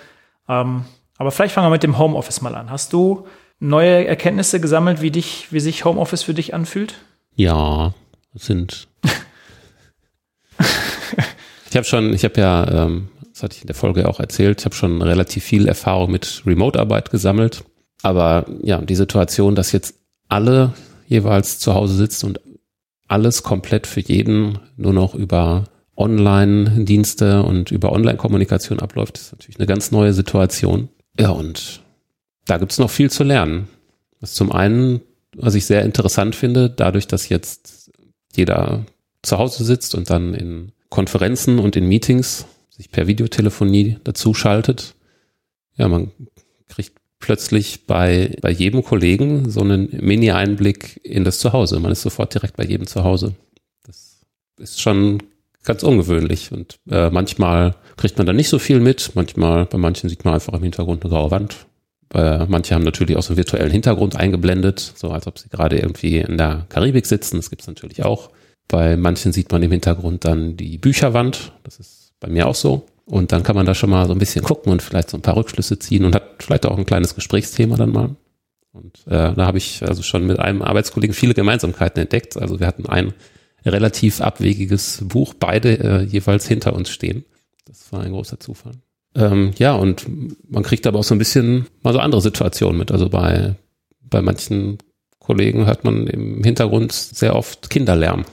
Ähm, 0.48 0.84
aber 1.18 1.30
vielleicht 1.30 1.54
fangen 1.54 1.66
wir 1.66 1.70
mit 1.70 1.84
dem 1.84 1.98
Homeoffice 1.98 2.40
mal 2.40 2.56
an. 2.56 2.70
Hast 2.70 2.92
du 2.92 3.26
neue 3.60 4.06
Erkenntnisse 4.06 4.60
gesammelt, 4.60 5.00
wie 5.00 5.12
dich, 5.12 5.52
wie 5.52 5.60
sich 5.60 5.84
Homeoffice 5.84 6.24
für 6.24 6.34
dich 6.34 6.52
anfühlt? 6.52 6.96
Ja, 7.36 7.94
sind. 8.34 8.88
ich 11.70 11.76
habe 11.76 11.84
schon, 11.84 12.12
ich 12.12 12.24
habe 12.24 12.40
ja, 12.40 12.84
ähm, 12.86 13.08
das 13.32 13.44
hatte 13.44 13.56
ich 13.56 13.62
in 13.62 13.68
der 13.68 13.76
Folge 13.76 14.08
auch 14.08 14.18
erzählt, 14.18 14.60
ich 14.60 14.64
habe 14.64 14.74
schon 14.74 15.00
relativ 15.00 15.44
viel 15.44 15.68
Erfahrung 15.68 16.10
mit 16.10 16.42
Remote-Arbeit 16.44 17.10
gesammelt. 17.10 17.64
Aber 18.02 18.46
ja, 18.62 18.78
die 18.78 18.96
Situation, 18.96 19.54
dass 19.54 19.72
jetzt 19.72 19.94
alle 20.28 20.74
jeweils 21.06 21.58
zu 21.58 21.74
Hause 21.74 21.94
sitzt 21.94 22.24
und 22.24 22.40
alles 23.14 23.44
komplett 23.44 23.86
für 23.86 24.00
jeden 24.00 24.58
nur 24.76 24.92
noch 24.92 25.14
über 25.14 25.66
Online-Dienste 25.96 27.44
und 27.44 27.70
über 27.70 27.92
Online-Kommunikation 27.92 28.80
abläuft, 28.80 29.18
ist 29.18 29.30
natürlich 29.30 29.58
eine 29.60 29.68
ganz 29.68 29.92
neue 29.92 30.12
Situation. 30.12 30.88
Ja, 31.18 31.30
und 31.30 31.80
da 32.46 32.58
gibt's 32.58 32.80
noch 32.80 32.90
viel 32.90 33.12
zu 33.12 33.22
lernen. 33.22 33.68
Was 34.18 34.34
zum 34.34 34.50
einen, 34.50 35.00
was 35.36 35.54
ich 35.54 35.64
sehr 35.64 35.84
interessant 35.84 36.34
finde, 36.34 36.68
dadurch, 36.68 37.06
dass 37.06 37.28
jetzt 37.28 37.92
jeder 38.34 38.84
zu 39.22 39.38
Hause 39.38 39.62
sitzt 39.62 39.94
und 39.94 40.10
dann 40.10 40.34
in 40.34 40.72
Konferenzen 40.88 41.60
und 41.60 41.76
in 41.76 41.86
Meetings 41.86 42.46
sich 42.68 42.90
per 42.90 43.06
Videotelefonie 43.06 43.98
dazu 44.02 44.34
schaltet. 44.34 44.96
Ja, 45.76 45.86
man 45.86 46.10
kriegt 46.68 46.98
plötzlich 47.24 47.86
bei, 47.86 48.36
bei 48.42 48.50
jedem 48.50 48.84
Kollegen 48.84 49.50
so 49.50 49.62
einen 49.62 49.88
Mini-Einblick 49.98 51.00
in 51.02 51.24
das 51.24 51.38
Zuhause. 51.38 51.80
Man 51.80 51.90
ist 51.90 52.02
sofort 52.02 52.34
direkt 52.34 52.58
bei 52.58 52.64
jedem 52.64 52.86
zu 52.86 53.02
Hause. 53.02 53.34
Das 53.86 54.20
ist 54.58 54.82
schon 54.82 55.22
ganz 55.64 55.82
ungewöhnlich 55.82 56.52
und 56.52 56.78
äh, 56.90 57.08
manchmal 57.08 57.76
kriegt 57.96 58.18
man 58.18 58.26
da 58.26 58.34
nicht 58.34 58.50
so 58.50 58.58
viel 58.58 58.78
mit. 58.78 59.12
Manchmal, 59.14 59.64
bei 59.64 59.78
manchen 59.78 60.10
sieht 60.10 60.26
man 60.26 60.34
einfach 60.34 60.52
im 60.52 60.62
Hintergrund 60.62 61.02
eine 61.02 61.14
graue 61.14 61.30
Wand. 61.30 61.64
Äh, 62.12 62.44
manche 62.44 62.74
haben 62.74 62.84
natürlich 62.84 63.16
auch 63.16 63.22
so 63.22 63.30
einen 63.30 63.38
virtuellen 63.38 63.72
Hintergrund 63.72 64.16
eingeblendet, 64.16 64.92
so 64.94 65.10
als 65.10 65.26
ob 65.26 65.38
sie 65.38 65.48
gerade 65.48 65.78
irgendwie 65.78 66.18
in 66.18 66.36
der 66.36 66.66
Karibik 66.68 67.06
sitzen. 67.06 67.38
Das 67.38 67.48
gibt's 67.48 67.66
natürlich 67.66 68.04
auch. 68.04 68.28
Bei 68.68 68.98
manchen 68.98 69.32
sieht 69.32 69.50
man 69.50 69.62
im 69.62 69.72
Hintergrund 69.72 70.26
dann 70.26 70.58
die 70.58 70.76
Bücherwand. 70.76 71.52
Das 71.62 71.80
ist 71.80 72.12
bei 72.20 72.28
mir 72.28 72.46
auch 72.46 72.54
so. 72.54 72.84
Und 73.06 73.32
dann 73.32 73.42
kann 73.42 73.56
man 73.56 73.66
da 73.66 73.74
schon 73.74 73.90
mal 73.90 74.06
so 74.06 74.12
ein 74.12 74.18
bisschen 74.18 74.44
gucken 74.44 74.72
und 74.72 74.82
vielleicht 74.82 75.10
so 75.10 75.18
ein 75.18 75.22
paar 75.22 75.36
Rückschlüsse 75.36 75.78
ziehen 75.78 76.04
und 76.04 76.14
hat 76.14 76.42
vielleicht 76.42 76.66
auch 76.66 76.78
ein 76.78 76.86
kleines 76.86 77.14
Gesprächsthema 77.14 77.76
dann 77.76 77.92
mal. 77.92 78.16
Und 78.72 79.06
äh, 79.06 79.34
da 79.34 79.46
habe 79.46 79.58
ich 79.58 79.82
also 79.86 80.02
schon 80.02 80.26
mit 80.26 80.38
einem 80.40 80.62
Arbeitskollegen 80.62 81.14
viele 81.14 81.34
Gemeinsamkeiten 81.34 82.02
entdeckt. 82.02 82.36
Also 82.36 82.58
wir 82.60 82.66
hatten 82.66 82.86
ein 82.86 83.12
relativ 83.64 84.20
abwegiges 84.20 85.02
Buch, 85.04 85.34
beide 85.34 85.78
äh, 85.78 86.02
jeweils 86.02 86.46
hinter 86.46 86.74
uns 86.74 86.90
stehen. 86.90 87.24
Das 87.66 87.92
war 87.92 88.00
ein 88.00 88.12
großer 88.12 88.40
Zufall. 88.40 88.72
Ähm, 89.14 89.52
ja, 89.58 89.74
und 89.74 90.06
man 90.50 90.62
kriegt 90.62 90.86
aber 90.86 90.98
auch 90.98 91.04
so 91.04 91.14
ein 91.14 91.18
bisschen 91.18 91.66
mal 91.82 91.92
so 91.92 92.00
andere 92.00 92.20
Situationen 92.20 92.78
mit. 92.78 92.90
Also 92.90 93.08
bei, 93.08 93.54
bei 94.00 94.22
manchen 94.22 94.78
Kollegen 95.18 95.66
hört 95.66 95.84
man 95.84 96.06
im 96.06 96.42
Hintergrund 96.42 96.92
sehr 96.92 97.36
oft 97.36 97.70
Kinderlärm. 97.70 98.24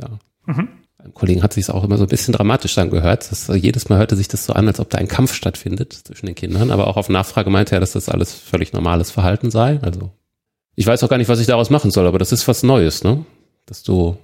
Ja. 0.00 0.18
Mhm. 0.46 0.68
Kollegen 1.14 1.42
hat 1.42 1.52
sich 1.52 1.64
es 1.64 1.70
auch 1.70 1.84
immer 1.84 1.96
so 1.98 2.04
ein 2.04 2.08
bisschen 2.08 2.32
dramatisch 2.32 2.74
dann 2.74 2.90
gehört. 2.90 3.30
Das, 3.30 3.48
jedes 3.54 3.88
Mal 3.88 3.98
hörte 3.98 4.16
sich 4.16 4.28
das 4.28 4.44
so 4.44 4.52
an, 4.52 4.66
als 4.66 4.80
ob 4.80 4.90
da 4.90 4.98
ein 4.98 5.08
Kampf 5.08 5.34
stattfindet 5.34 5.92
zwischen 5.92 6.26
den 6.26 6.34
Kindern. 6.34 6.70
Aber 6.70 6.86
auch 6.86 6.96
auf 6.96 7.08
Nachfrage 7.08 7.50
meinte 7.50 7.74
er, 7.74 7.80
dass 7.80 7.92
das 7.92 8.08
alles 8.08 8.32
völlig 8.32 8.72
normales 8.72 9.10
Verhalten 9.10 9.50
sei. 9.50 9.78
Also 9.82 10.10
ich 10.76 10.86
weiß 10.86 11.02
auch 11.02 11.08
gar 11.08 11.18
nicht, 11.18 11.28
was 11.28 11.40
ich 11.40 11.46
daraus 11.46 11.70
machen 11.70 11.90
soll, 11.90 12.06
aber 12.06 12.18
das 12.18 12.32
ist 12.32 12.46
was 12.48 12.62
Neues, 12.62 13.04
ne? 13.04 13.24
Dass 13.66 13.82
du 13.82 14.16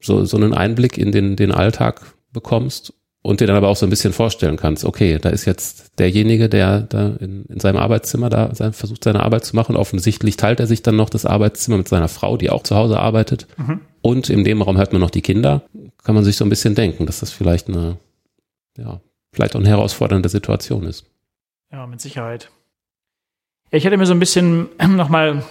so, 0.00 0.24
so 0.24 0.36
einen 0.36 0.54
Einblick 0.54 0.98
in 0.98 1.12
den, 1.12 1.36
den 1.36 1.52
Alltag 1.52 2.14
bekommst 2.32 2.92
und 3.22 3.40
dir 3.40 3.46
dann 3.46 3.56
aber 3.56 3.68
auch 3.68 3.76
so 3.76 3.86
ein 3.86 3.90
bisschen 3.90 4.12
vorstellen 4.12 4.56
kannst, 4.56 4.84
okay, 4.84 5.18
da 5.20 5.28
ist 5.28 5.44
jetzt 5.44 5.98
derjenige, 5.98 6.48
der 6.48 6.80
da 6.80 7.08
in, 7.20 7.44
in 7.44 7.60
seinem 7.60 7.76
Arbeitszimmer 7.76 8.30
da 8.30 8.54
sein, 8.54 8.72
versucht, 8.72 9.04
seine 9.04 9.22
Arbeit 9.22 9.44
zu 9.44 9.54
machen. 9.54 9.76
Offensichtlich 9.76 10.36
teilt 10.36 10.60
er 10.60 10.66
sich 10.66 10.82
dann 10.82 10.96
noch 10.96 11.10
das 11.10 11.26
Arbeitszimmer 11.26 11.76
mit 11.76 11.88
seiner 11.88 12.08
Frau, 12.08 12.36
die 12.36 12.50
auch 12.50 12.62
zu 12.62 12.76
Hause 12.76 12.98
arbeitet. 12.98 13.46
Mhm. 13.58 13.80
Und 14.02 14.30
in 14.30 14.44
dem 14.44 14.62
Raum 14.62 14.78
hört 14.78 14.92
man 14.92 15.00
noch 15.00 15.10
die 15.10 15.22
Kinder. 15.22 15.62
Kann 16.02 16.14
man 16.14 16.24
sich 16.24 16.36
so 16.36 16.44
ein 16.44 16.50
bisschen 16.50 16.74
denken, 16.74 17.06
dass 17.06 17.20
das 17.20 17.30
vielleicht 17.30 17.68
eine, 17.68 17.98
ja, 18.76 19.00
vielleicht 19.32 19.54
auch 19.54 19.60
eine 19.60 19.68
herausfordernde 19.68 20.28
Situation 20.28 20.84
ist. 20.84 21.04
Ja, 21.70 21.86
mit 21.86 22.00
Sicherheit. 22.00 22.50
Ich 23.70 23.84
hätte 23.84 23.96
mir 23.96 24.06
so 24.06 24.14
ein 24.14 24.18
bisschen 24.18 24.68
nochmal 24.88 25.44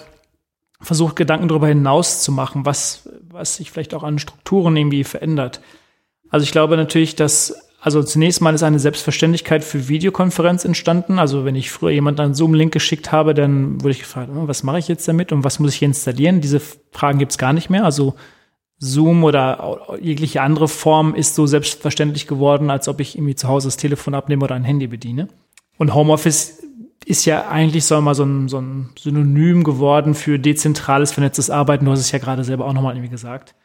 versucht, 0.81 1.15
Gedanken 1.15 1.47
darüber 1.47 1.67
hinaus 1.67 2.23
zu 2.23 2.31
machen, 2.31 2.65
was, 2.65 3.07
was 3.29 3.57
sich 3.57 3.71
vielleicht 3.71 3.93
auch 3.93 4.03
an 4.03 4.19
Strukturen 4.19 4.75
irgendwie 4.75 5.03
verändert. 5.03 5.61
Also 6.29 6.43
ich 6.43 6.51
glaube 6.51 6.77
natürlich, 6.77 7.15
dass 7.15 7.69
also 7.81 8.03
zunächst 8.03 8.41
mal 8.41 8.53
ist 8.53 8.63
eine 8.63 8.79
Selbstverständlichkeit 8.79 9.63
für 9.63 9.87
Videokonferenz 9.87 10.65
entstanden. 10.65 11.17
Also 11.17 11.45
wenn 11.45 11.55
ich 11.55 11.71
früher 11.71 11.91
jemand 11.91 12.19
einen 12.19 12.33
Zoom-Link 12.33 12.73
geschickt 12.73 13.11
habe, 13.13 13.33
dann 13.33 13.81
wurde 13.81 13.91
ich 13.91 13.99
gefragt, 13.99 14.29
oh, 14.35 14.47
was 14.47 14.63
mache 14.63 14.79
ich 14.79 14.89
jetzt 14.89 15.07
damit 15.07 15.31
und 15.31 15.45
was 15.45 15.59
muss 15.59 15.73
ich 15.73 15.79
hier 15.79 15.87
installieren? 15.87 16.41
Diese 16.41 16.59
Fragen 16.59 17.19
gibt 17.19 17.31
es 17.31 17.37
gar 17.37 17.53
nicht 17.53 17.69
mehr. 17.69 17.85
Also 17.85 18.15
Zoom 18.79 19.25
oder 19.25 19.97
jegliche 20.01 20.41
andere 20.41 20.69
Form 20.69 21.13
ist 21.13 21.35
so 21.35 21.45
selbstverständlich 21.45 22.27
geworden, 22.27 22.69
als 22.69 22.87
ob 22.87 23.01
ich 23.01 23.15
irgendwie 23.15 23.35
zu 23.35 23.47
Hause 23.47 23.67
das 23.67 23.77
Telefon 23.77 24.15
abnehme 24.15 24.43
oder 24.43 24.55
ein 24.55 24.63
Handy 24.63 24.87
bediene. 24.87 25.27
Und 25.77 25.93
Homeoffice 25.93 26.63
ist 27.05 27.25
ja 27.25 27.47
eigentlich 27.49 27.85
so 27.85 27.99
mal 27.99 28.15
so 28.15 28.23
ein, 28.23 28.47
so 28.47 28.59
ein 28.59 28.89
Synonym 28.97 29.63
geworden 29.63 30.13
für 30.13 30.39
dezentrales, 30.39 31.11
vernetztes 31.11 31.49
Arbeiten. 31.49 31.85
Du 31.85 31.91
hast 31.91 31.99
es 31.99 32.11
ja 32.11 32.19
gerade 32.19 32.43
selber 32.43 32.65
auch 32.65 32.73
nochmal 32.73 32.95
irgendwie 32.95 33.11
gesagt. 33.11 33.55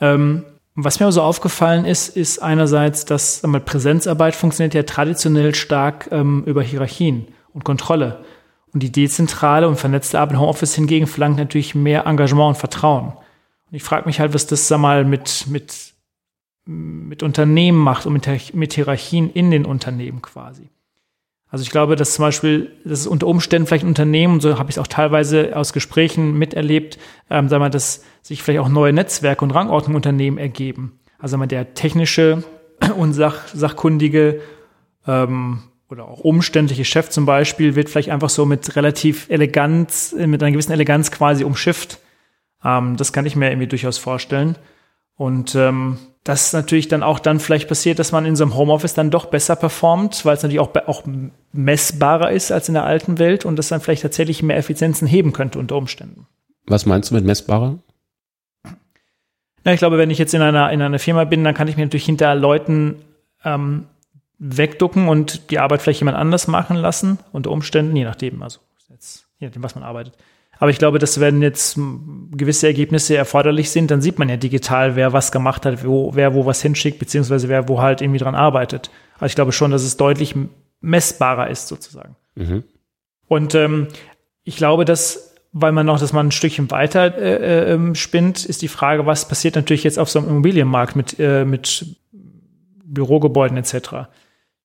Ähm, 0.00 0.44
was 0.74 1.00
mir 1.00 1.12
so 1.12 1.22
aufgefallen 1.22 1.84
ist, 1.84 2.16
ist 2.16 2.42
einerseits, 2.42 3.04
dass 3.04 3.42
mal, 3.42 3.60
Präsenzarbeit 3.60 4.34
funktioniert 4.34 4.74
ja 4.74 4.82
traditionell 4.82 5.54
stark 5.54 6.08
ähm, 6.10 6.44
über 6.46 6.62
Hierarchien 6.62 7.28
und 7.52 7.64
Kontrolle. 7.64 8.24
Und 8.72 8.82
die 8.82 8.90
dezentrale 8.90 9.68
und 9.68 9.76
vernetzte 9.76 10.18
Arbeit 10.18 10.34
im 10.34 10.40
Homeoffice 10.40 10.74
hingegen 10.74 11.06
verlangt 11.06 11.36
natürlich 11.36 11.74
mehr 11.74 12.06
Engagement 12.06 12.50
und 12.50 12.56
Vertrauen. 12.56 13.12
Ich 13.72 13.82
frage 13.82 14.06
mich 14.06 14.20
halt, 14.20 14.34
was 14.34 14.46
das 14.46 14.68
sag 14.68 14.78
mal 14.78 15.04
mit, 15.04 15.46
mit, 15.48 15.94
mit 16.66 17.22
Unternehmen 17.22 17.78
macht 17.78 18.04
und 18.04 18.12
mit, 18.12 18.54
mit 18.54 18.74
Hierarchien 18.74 19.30
in 19.30 19.50
den 19.50 19.64
Unternehmen 19.64 20.20
quasi. 20.20 20.68
Also 21.48 21.62
ich 21.62 21.70
glaube, 21.70 21.96
dass 21.96 22.14
zum 22.14 22.24
Beispiel, 22.24 22.70
dass 22.84 23.00
es 23.00 23.06
unter 23.06 23.26
Umständen 23.26 23.66
vielleicht 23.66 23.84
Unternehmen, 23.84 24.34
und 24.34 24.40
so 24.40 24.58
habe 24.58 24.70
ich 24.70 24.76
es 24.76 24.78
auch 24.78 24.86
teilweise 24.86 25.56
aus 25.56 25.72
Gesprächen 25.72 26.38
miterlebt, 26.38 26.98
ähm, 27.30 27.48
sagen 27.48 27.62
wir, 27.62 27.70
dass 27.70 28.04
sich 28.20 28.42
vielleicht 28.42 28.60
auch 28.60 28.68
neue 28.68 28.92
Netzwerke 28.92 29.44
und 29.44 29.50
Rangordnungen 29.50 29.96
Unternehmen 29.96 30.38
ergeben. 30.38 30.98
Also 31.18 31.32
sagen 31.32 31.42
wir, 31.42 31.46
der 31.46 31.74
technische 31.74 32.44
und 32.96 33.14
sach, 33.14 33.48
sachkundige 33.48 34.40
ähm, 35.06 35.62
oder 35.88 36.08
auch 36.08 36.20
umständliche 36.20 36.84
Chef 36.84 37.08
zum 37.08 37.26
Beispiel 37.26 37.74
wird 37.74 37.88
vielleicht 37.88 38.10
einfach 38.10 38.30
so 38.30 38.44
mit 38.44 38.76
relativ 38.76 39.28
Eleganz, 39.30 40.14
mit 40.18 40.42
einer 40.42 40.52
gewissen 40.52 40.72
Eleganz 40.72 41.10
quasi 41.10 41.44
umschifft. 41.44 41.98
Ähm, 42.64 42.96
das 42.96 43.12
kann 43.12 43.26
ich 43.26 43.36
mir 43.36 43.50
irgendwie 43.50 43.66
durchaus 43.66 43.98
vorstellen. 43.98 44.56
Und 45.16 45.54
ähm, 45.54 45.98
das 46.24 46.52
natürlich 46.52 46.88
dann 46.88 47.02
auch 47.02 47.18
dann 47.18 47.40
vielleicht 47.40 47.68
passiert, 47.68 47.98
dass 47.98 48.12
man 48.12 48.24
in 48.24 48.36
so 48.36 48.44
einem 48.44 48.56
Homeoffice 48.56 48.94
dann 48.94 49.10
doch 49.10 49.26
besser 49.26 49.56
performt, 49.56 50.24
weil 50.24 50.36
es 50.36 50.42
natürlich 50.42 50.60
auch, 50.60 50.74
auch 50.86 51.02
messbarer 51.52 52.30
ist 52.30 52.52
als 52.52 52.68
in 52.68 52.74
der 52.74 52.84
alten 52.84 53.18
Welt 53.18 53.44
und 53.44 53.56
das 53.56 53.68
dann 53.68 53.80
vielleicht 53.80 54.02
tatsächlich 54.02 54.42
mehr 54.42 54.56
Effizienzen 54.56 55.06
heben 55.06 55.32
könnte 55.32 55.58
unter 55.58 55.76
Umständen. 55.76 56.26
Was 56.66 56.86
meinst 56.86 57.10
du 57.10 57.14
mit 57.14 57.24
messbarer? 57.24 57.78
Na, 59.64 59.72
ich 59.72 59.78
glaube, 59.78 59.98
wenn 59.98 60.10
ich 60.10 60.18
jetzt 60.18 60.34
in 60.34 60.42
einer, 60.42 60.70
in 60.72 60.82
einer 60.82 60.98
Firma 60.98 61.24
bin, 61.24 61.44
dann 61.44 61.54
kann 61.54 61.68
ich 61.68 61.76
mir 61.76 61.84
natürlich 61.84 62.06
hinter 62.06 62.34
Leuten 62.34 62.96
ähm, 63.44 63.86
wegducken 64.38 65.08
und 65.08 65.50
die 65.50 65.58
Arbeit 65.58 65.82
vielleicht 65.82 66.00
jemand 66.00 66.16
anders 66.16 66.48
machen 66.48 66.76
lassen, 66.76 67.18
unter 67.32 67.50
Umständen, 67.50 67.94
je 67.94 68.04
nachdem, 68.04 68.42
also 68.42 68.60
jetzt, 68.88 69.26
je 69.38 69.46
nachdem, 69.46 69.62
was 69.62 69.74
man 69.74 69.84
arbeitet. 69.84 70.16
Aber 70.62 70.70
ich 70.70 70.78
glaube, 70.78 71.00
dass 71.00 71.18
wenn 71.18 71.42
jetzt 71.42 71.76
gewisse 72.30 72.68
Ergebnisse 72.68 73.16
erforderlich 73.16 73.72
sind, 73.72 73.90
dann 73.90 74.00
sieht 74.00 74.20
man 74.20 74.28
ja 74.28 74.36
digital, 74.36 74.94
wer 74.94 75.12
was 75.12 75.32
gemacht 75.32 75.66
hat, 75.66 75.84
wo, 75.84 76.14
wer 76.14 76.34
wo 76.34 76.46
was 76.46 76.62
hinschickt, 76.62 77.00
beziehungsweise 77.00 77.48
wer 77.48 77.68
wo 77.68 77.80
halt 77.82 78.00
irgendwie 78.00 78.20
dran 78.20 78.36
arbeitet. 78.36 78.88
Also 79.14 79.26
ich 79.26 79.34
glaube 79.34 79.50
schon, 79.50 79.72
dass 79.72 79.82
es 79.82 79.96
deutlich 79.96 80.36
messbarer 80.80 81.50
ist, 81.50 81.66
sozusagen. 81.66 82.14
Mhm. 82.36 82.62
Und 83.26 83.56
ähm, 83.56 83.88
ich 84.44 84.54
glaube, 84.54 84.84
dass, 84.84 85.34
weil 85.50 85.72
man 85.72 85.84
noch, 85.84 85.98
dass 85.98 86.12
man 86.12 86.28
ein 86.28 86.30
Stückchen 86.30 86.70
weiter 86.70 87.12
äh, 87.18 87.34
äh, 87.34 87.72
ähm, 87.72 87.96
spinnt, 87.96 88.44
ist 88.44 88.62
die 88.62 88.68
Frage, 88.68 89.04
was 89.04 89.26
passiert 89.26 89.56
natürlich 89.56 89.82
jetzt 89.82 89.98
auf 89.98 90.10
so 90.10 90.20
einem 90.20 90.28
Immobilienmarkt 90.28 90.94
mit, 90.94 91.18
äh, 91.18 91.44
mit 91.44 91.86
Bürogebäuden 92.84 93.56
etc. 93.56 94.06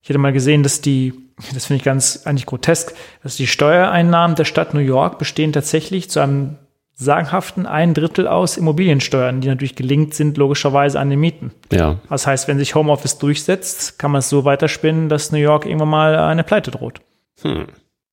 Ich 0.08 0.10
hätte 0.10 0.20
mal 0.20 0.32
gesehen, 0.32 0.64
dass 0.64 0.80
die, 0.80 1.14
das 1.54 1.66
finde 1.66 1.80
ich 1.80 1.84
ganz 1.84 2.22
eigentlich 2.24 2.46
grotesk, 2.46 2.96
dass 3.24 3.36
die 3.36 3.46
Steuereinnahmen 3.46 4.38
der 4.38 4.46
Stadt 4.46 4.74
New 4.74 4.80
York 4.80 5.20
bestehen 5.20 5.52
tatsächlich 5.52 6.10
zu 6.10 6.22
einem 6.22 6.56
sagenhaften 6.94 7.66
ein 7.66 7.94
Drittel 7.94 8.26
aus 8.26 8.56
Immobiliensteuern, 8.56 9.42
die 9.42 9.50
natürlich 9.50 9.76
gelingt 9.76 10.14
sind, 10.14 10.38
logischerweise 10.38 10.98
an 10.98 11.10
den 11.10 11.20
Mieten. 11.20 11.52
Ja. 11.74 11.98
Das 12.10 12.26
heißt, 12.26 12.48
wenn 12.48 12.58
sich 12.58 12.74
Homeoffice 12.74 13.18
durchsetzt, 13.18 14.00
kann 14.00 14.12
man 14.12 14.20
es 14.20 14.30
so 14.30 14.46
weiterspinnen, 14.46 15.10
dass 15.10 15.34
New 15.34 15.40
York 15.40 15.66
irgendwann 15.66 15.90
mal 15.90 16.18
eine 16.18 16.46
Pleite 16.46 16.72
droht. 16.72 17.02
Hm. 17.42 17.68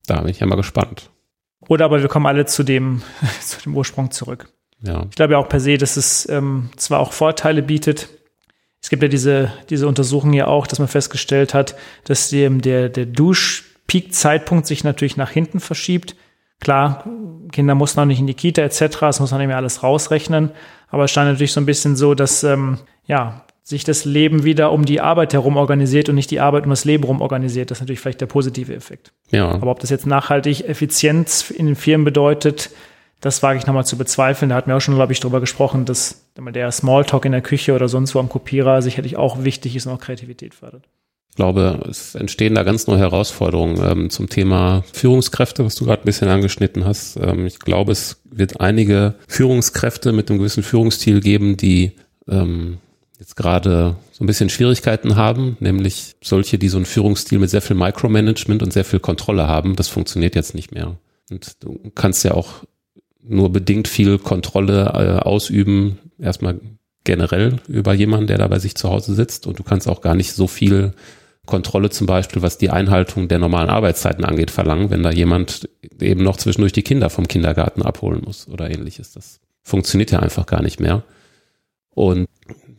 Da 0.09 0.23
bin 0.23 0.31
ich 0.31 0.41
ja 0.41 0.49
mal 0.49 0.57
gespannt. 0.57 1.11
Oder 1.69 1.85
aber 1.85 2.03
wir 2.03 2.09
kommen 2.09 2.27
alle 2.27 2.45
zu 2.45 2.65
dem, 2.65 3.03
zu 3.41 3.63
dem 3.63 3.77
Ursprung 3.77 4.11
zurück. 4.11 4.49
Ja. 4.83 5.07
Ich 5.09 5.15
glaube 5.15 5.35
ja 5.35 5.39
auch 5.39 5.49
per 5.49 5.61
se, 5.61 5.79
dass 5.79 5.97
es 5.97 6.29
ähm, 6.29 6.71
zwar 6.75 6.99
auch 6.99 7.13
Vorteile 7.13 7.63
bietet, 7.63 8.09
es 8.85 8.91
gibt 8.91 9.03
ja 9.03 9.09
diese, 9.09 9.51
diese 9.71 9.89
Untersuchung 9.89 10.35
ja 10.35 10.47
auch, 10.47 10.67
dass 10.67 10.79
man 10.79 10.89
festgestellt 10.89 11.55
hat, 11.55 11.75
dass 12.05 12.29
die, 12.29 12.47
der, 12.59 12.91
der 12.91 13.07
Dusch-Peak-Zeitpunkt 13.07 14.67
sich 14.67 14.85
natürlich 14.85 15.17
nach 15.17 15.31
hinten 15.31 15.59
verschiebt. 15.59 16.17
Klar, 16.61 17.07
Kinder 17.51 17.75
muss 17.75 17.97
noch 17.97 18.05
nicht 18.05 18.21
in 18.21 18.27
die 18.27 18.35
Kita 18.35 18.61
etc., 18.61 18.99
das 19.01 19.21
muss 19.21 19.31
man 19.31 19.41
eben 19.41 19.53
alles 19.53 19.83
rausrechnen. 19.83 20.51
Aber 20.91 21.05
es 21.05 21.13
scheint 21.13 21.31
natürlich 21.31 21.55
so 21.55 21.63
ein 21.63 21.67
bisschen 21.67 21.97
so, 21.97 22.15
dass 22.15 22.45
ähm, 22.45 22.77
ja, 23.07 23.47
sich 23.63 23.85
das 23.85 24.05
Leben 24.05 24.45
wieder 24.45 24.71
um 24.71 24.85
die 24.85 25.01
Arbeit 25.01 25.33
herum 25.33 25.57
organisiert 25.57 26.11
und 26.11 26.17
nicht 26.17 26.31
die 26.31 26.41
Arbeit 26.41 26.65
um 26.65 26.71
das 26.71 26.85
Leben 26.85 27.05
herum 27.05 27.23
organisiert. 27.23 27.71
Das 27.71 27.79
ist 27.79 27.81
natürlich 27.81 28.01
vielleicht 28.01 28.21
der 28.21 28.27
positive 28.27 28.75
Effekt. 28.75 29.13
Ja. 29.31 29.49
Aber 29.49 29.71
ob 29.71 29.81
das 29.81 29.89
jetzt 29.89 30.07
nachhaltig 30.07 30.69
Effizienz 30.69 31.51
in 31.51 31.65
den 31.65 31.77
Firmen 31.77 32.05
bedeutet, 32.05 32.69
das 33.25 33.43
wage 33.43 33.59
ich 33.59 33.67
nochmal 33.67 33.87
zu 33.87 33.97
bezweifeln. 33.97 34.51
Da 34.51 34.57
hatten 34.57 34.69
wir 34.69 34.77
auch 34.77 34.83
schon, 34.83 34.97
glaube 34.97 35.15
ich, 35.15 35.21
drüber 35.21 35.41
gesprochen, 35.41 35.87
dass 35.87 36.27
der 36.37 36.71
Smalltalk 36.71 37.25
in 37.25 37.33
der 37.33 37.41
Küche 37.41 37.75
oder 37.75 37.89
sonst 37.89 38.15
wo 38.15 38.19
am 38.19 38.29
Kopierer 38.29 38.83
sicherlich 38.83 39.17
auch 39.17 39.45
wichtig 39.45 39.75
ist 39.77 39.87
und 39.87 39.95
auch 39.95 39.99
Kreativität 39.99 40.55
fördert. 40.55 40.85
Ich 41.31 41.37
glaube, 41.37 41.83
es 41.89 42.15
entstehen 42.15 42.55
da 42.55 42.65
ganz 42.65 42.87
neue 42.87 42.99
Herausforderungen 42.99 43.81
ähm, 43.83 44.11
zum 44.11 44.29
Thema 44.29 44.85
Führungskräfte, 44.93 45.65
was 45.65 45.75
du 45.75 45.87
gerade 45.87 46.03
ein 46.03 46.05
bisschen 46.05 46.29
angeschnitten 46.29 46.85
hast. 46.85 47.17
Ähm, 47.17 47.47
ich 47.47 47.61
glaube, 47.61 47.93
es 47.93 48.21
wird 48.25 48.61
einige 48.61 49.15
Führungskräfte 49.27 50.13
mit 50.13 50.29
einem 50.29 50.39
gewissen 50.39 50.63
Führungsstil 50.63 51.21
geben, 51.21 51.57
die 51.57 51.93
ähm, 52.29 52.77
jetzt 53.19 53.37
gerade 53.37 53.97
so 54.13 54.23
ein 54.23 54.27
bisschen 54.27 54.51
Schwierigkeiten 54.51 55.17
haben, 55.17 55.57
nämlich 55.61 56.15
solche, 56.23 56.59
die 56.59 56.69
so 56.69 56.77
einen 56.77 56.87
Führungsstil 56.87 57.39
mit 57.39 57.49
sehr 57.49 57.63
viel 57.63 57.77
Micromanagement 57.77 58.63
und 58.63 58.75
sehr 58.75 58.85
viel 58.85 59.01
Kontrolle 59.01 59.49
haben. 59.49 59.77
Das 59.77 59.89
funktioniert 59.89 60.35
jetzt 60.35 60.55
nicht 60.55 60.73
mehr. 60.73 60.99
Und 61.31 61.65
du 61.65 61.91
kannst 61.95 62.23
ja 62.23 62.33
auch 62.33 62.65
nur 63.27 63.51
bedingt 63.53 63.89
viel 63.89 64.19
Kontrolle 64.19 64.93
äh, 64.95 65.23
ausüben, 65.23 65.99
erstmal 66.19 66.61
generell 67.05 67.57
über 67.69 67.93
jemanden, 67.95 68.27
der 68.27 68.39
da 68.39 68.49
bei 68.49 68.59
sich 68.59 68.75
zu 68.75 68.91
Hause 68.91 69.15
sitzt. 69.15 69.47
Und 69.47 69.59
du 69.59 69.63
kannst 69.63 69.89
auch 69.89 70.01
gar 70.01 70.15
nicht 70.15 70.33
so 70.33 70.47
viel 70.47 70.93
Kontrolle 71.47 71.91
zum 71.91 72.07
Beispiel, 72.07 72.43
was 72.43 72.57
die 72.57 72.71
Einhaltung 72.71 73.29
der 73.29 73.39
normalen 73.39 73.69
Arbeitszeiten 73.69 74.25
angeht, 74.25 74.51
verlangen, 74.51 74.91
wenn 74.91 75.03
da 75.03 75.11
jemand 75.11 75.69
eben 76.01 76.23
noch 76.23 76.39
zwischendurch 76.39 76.73
die 76.73 76.83
Kinder 76.83 77.11
vom 77.11 77.29
Kindergarten 77.29 77.83
abholen 77.83 78.23
muss 78.25 78.49
oder 78.49 78.71
ähnliches. 78.71 79.13
Das 79.13 79.41
funktioniert 79.63 80.11
ja 80.11 80.21
einfach 80.21 80.47
gar 80.47 80.63
nicht 80.63 80.81
mehr. 80.81 81.03
Und 81.91 82.27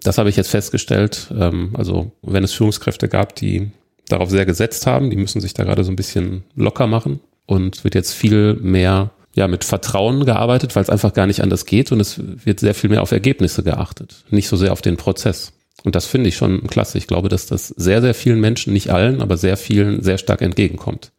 das 0.02 0.18
habe 0.18 0.30
ich 0.30 0.36
jetzt 0.36 0.50
festgestellt. 0.50 1.32
Ähm, 1.38 1.72
also 1.74 2.12
wenn 2.22 2.44
es 2.44 2.54
Führungskräfte 2.54 3.08
gab, 3.08 3.36
die 3.36 3.72
darauf 4.10 4.30
sehr 4.30 4.46
gesetzt 4.46 4.88
haben, 4.88 5.10
die 5.10 5.18
müssen 5.18 5.42
sich 5.42 5.54
da 5.54 5.64
gerade 5.64 5.84
so 5.84 5.92
ein 5.92 5.96
bisschen 5.96 6.44
locker 6.56 6.88
machen 6.88 7.20
und 7.46 7.84
wird 7.84 7.96
jetzt 7.96 8.14
viel 8.14 8.56
mehr 8.56 9.12
ja 9.36 9.48
mit 9.48 9.64
Vertrauen 9.64 10.26
gearbeitet, 10.26 10.76
weil 10.76 10.84
es 10.84 10.90
einfach 10.90 11.14
gar 11.14 11.28
nicht 11.28 11.42
anders 11.42 11.66
geht 11.66 11.92
und 11.92 12.00
es 12.00 12.20
wird 12.20 12.60
sehr 12.60 12.74
viel 12.74 12.90
mehr 12.90 13.02
auf 13.02 13.12
Ergebnisse 13.12 13.64
geachtet, 13.64 14.24
nicht 14.30 14.48
so 14.48 14.56
sehr 14.56 14.72
auf 14.72 14.82
den 14.82 14.98
Prozess. 14.98 15.52
Und 15.84 15.96
das 15.96 16.06
finde 16.06 16.30
ich 16.30 16.38
schon 16.38 16.66
klasse. 16.68 16.98
Ich 16.98 17.06
glaube, 17.06 17.30
dass 17.30 17.46
das 17.46 17.68
sehr, 17.68 18.02
sehr 18.02 18.14
vielen 18.14 18.40
Menschen, 18.40 18.74
nicht 18.74 18.90
allen, 18.90 19.22
aber 19.22 19.38
sehr 19.38 19.58
vielen 19.58 20.02
sehr 20.02 20.18
stark 20.18 20.42
entgegenkommt. 20.42 21.12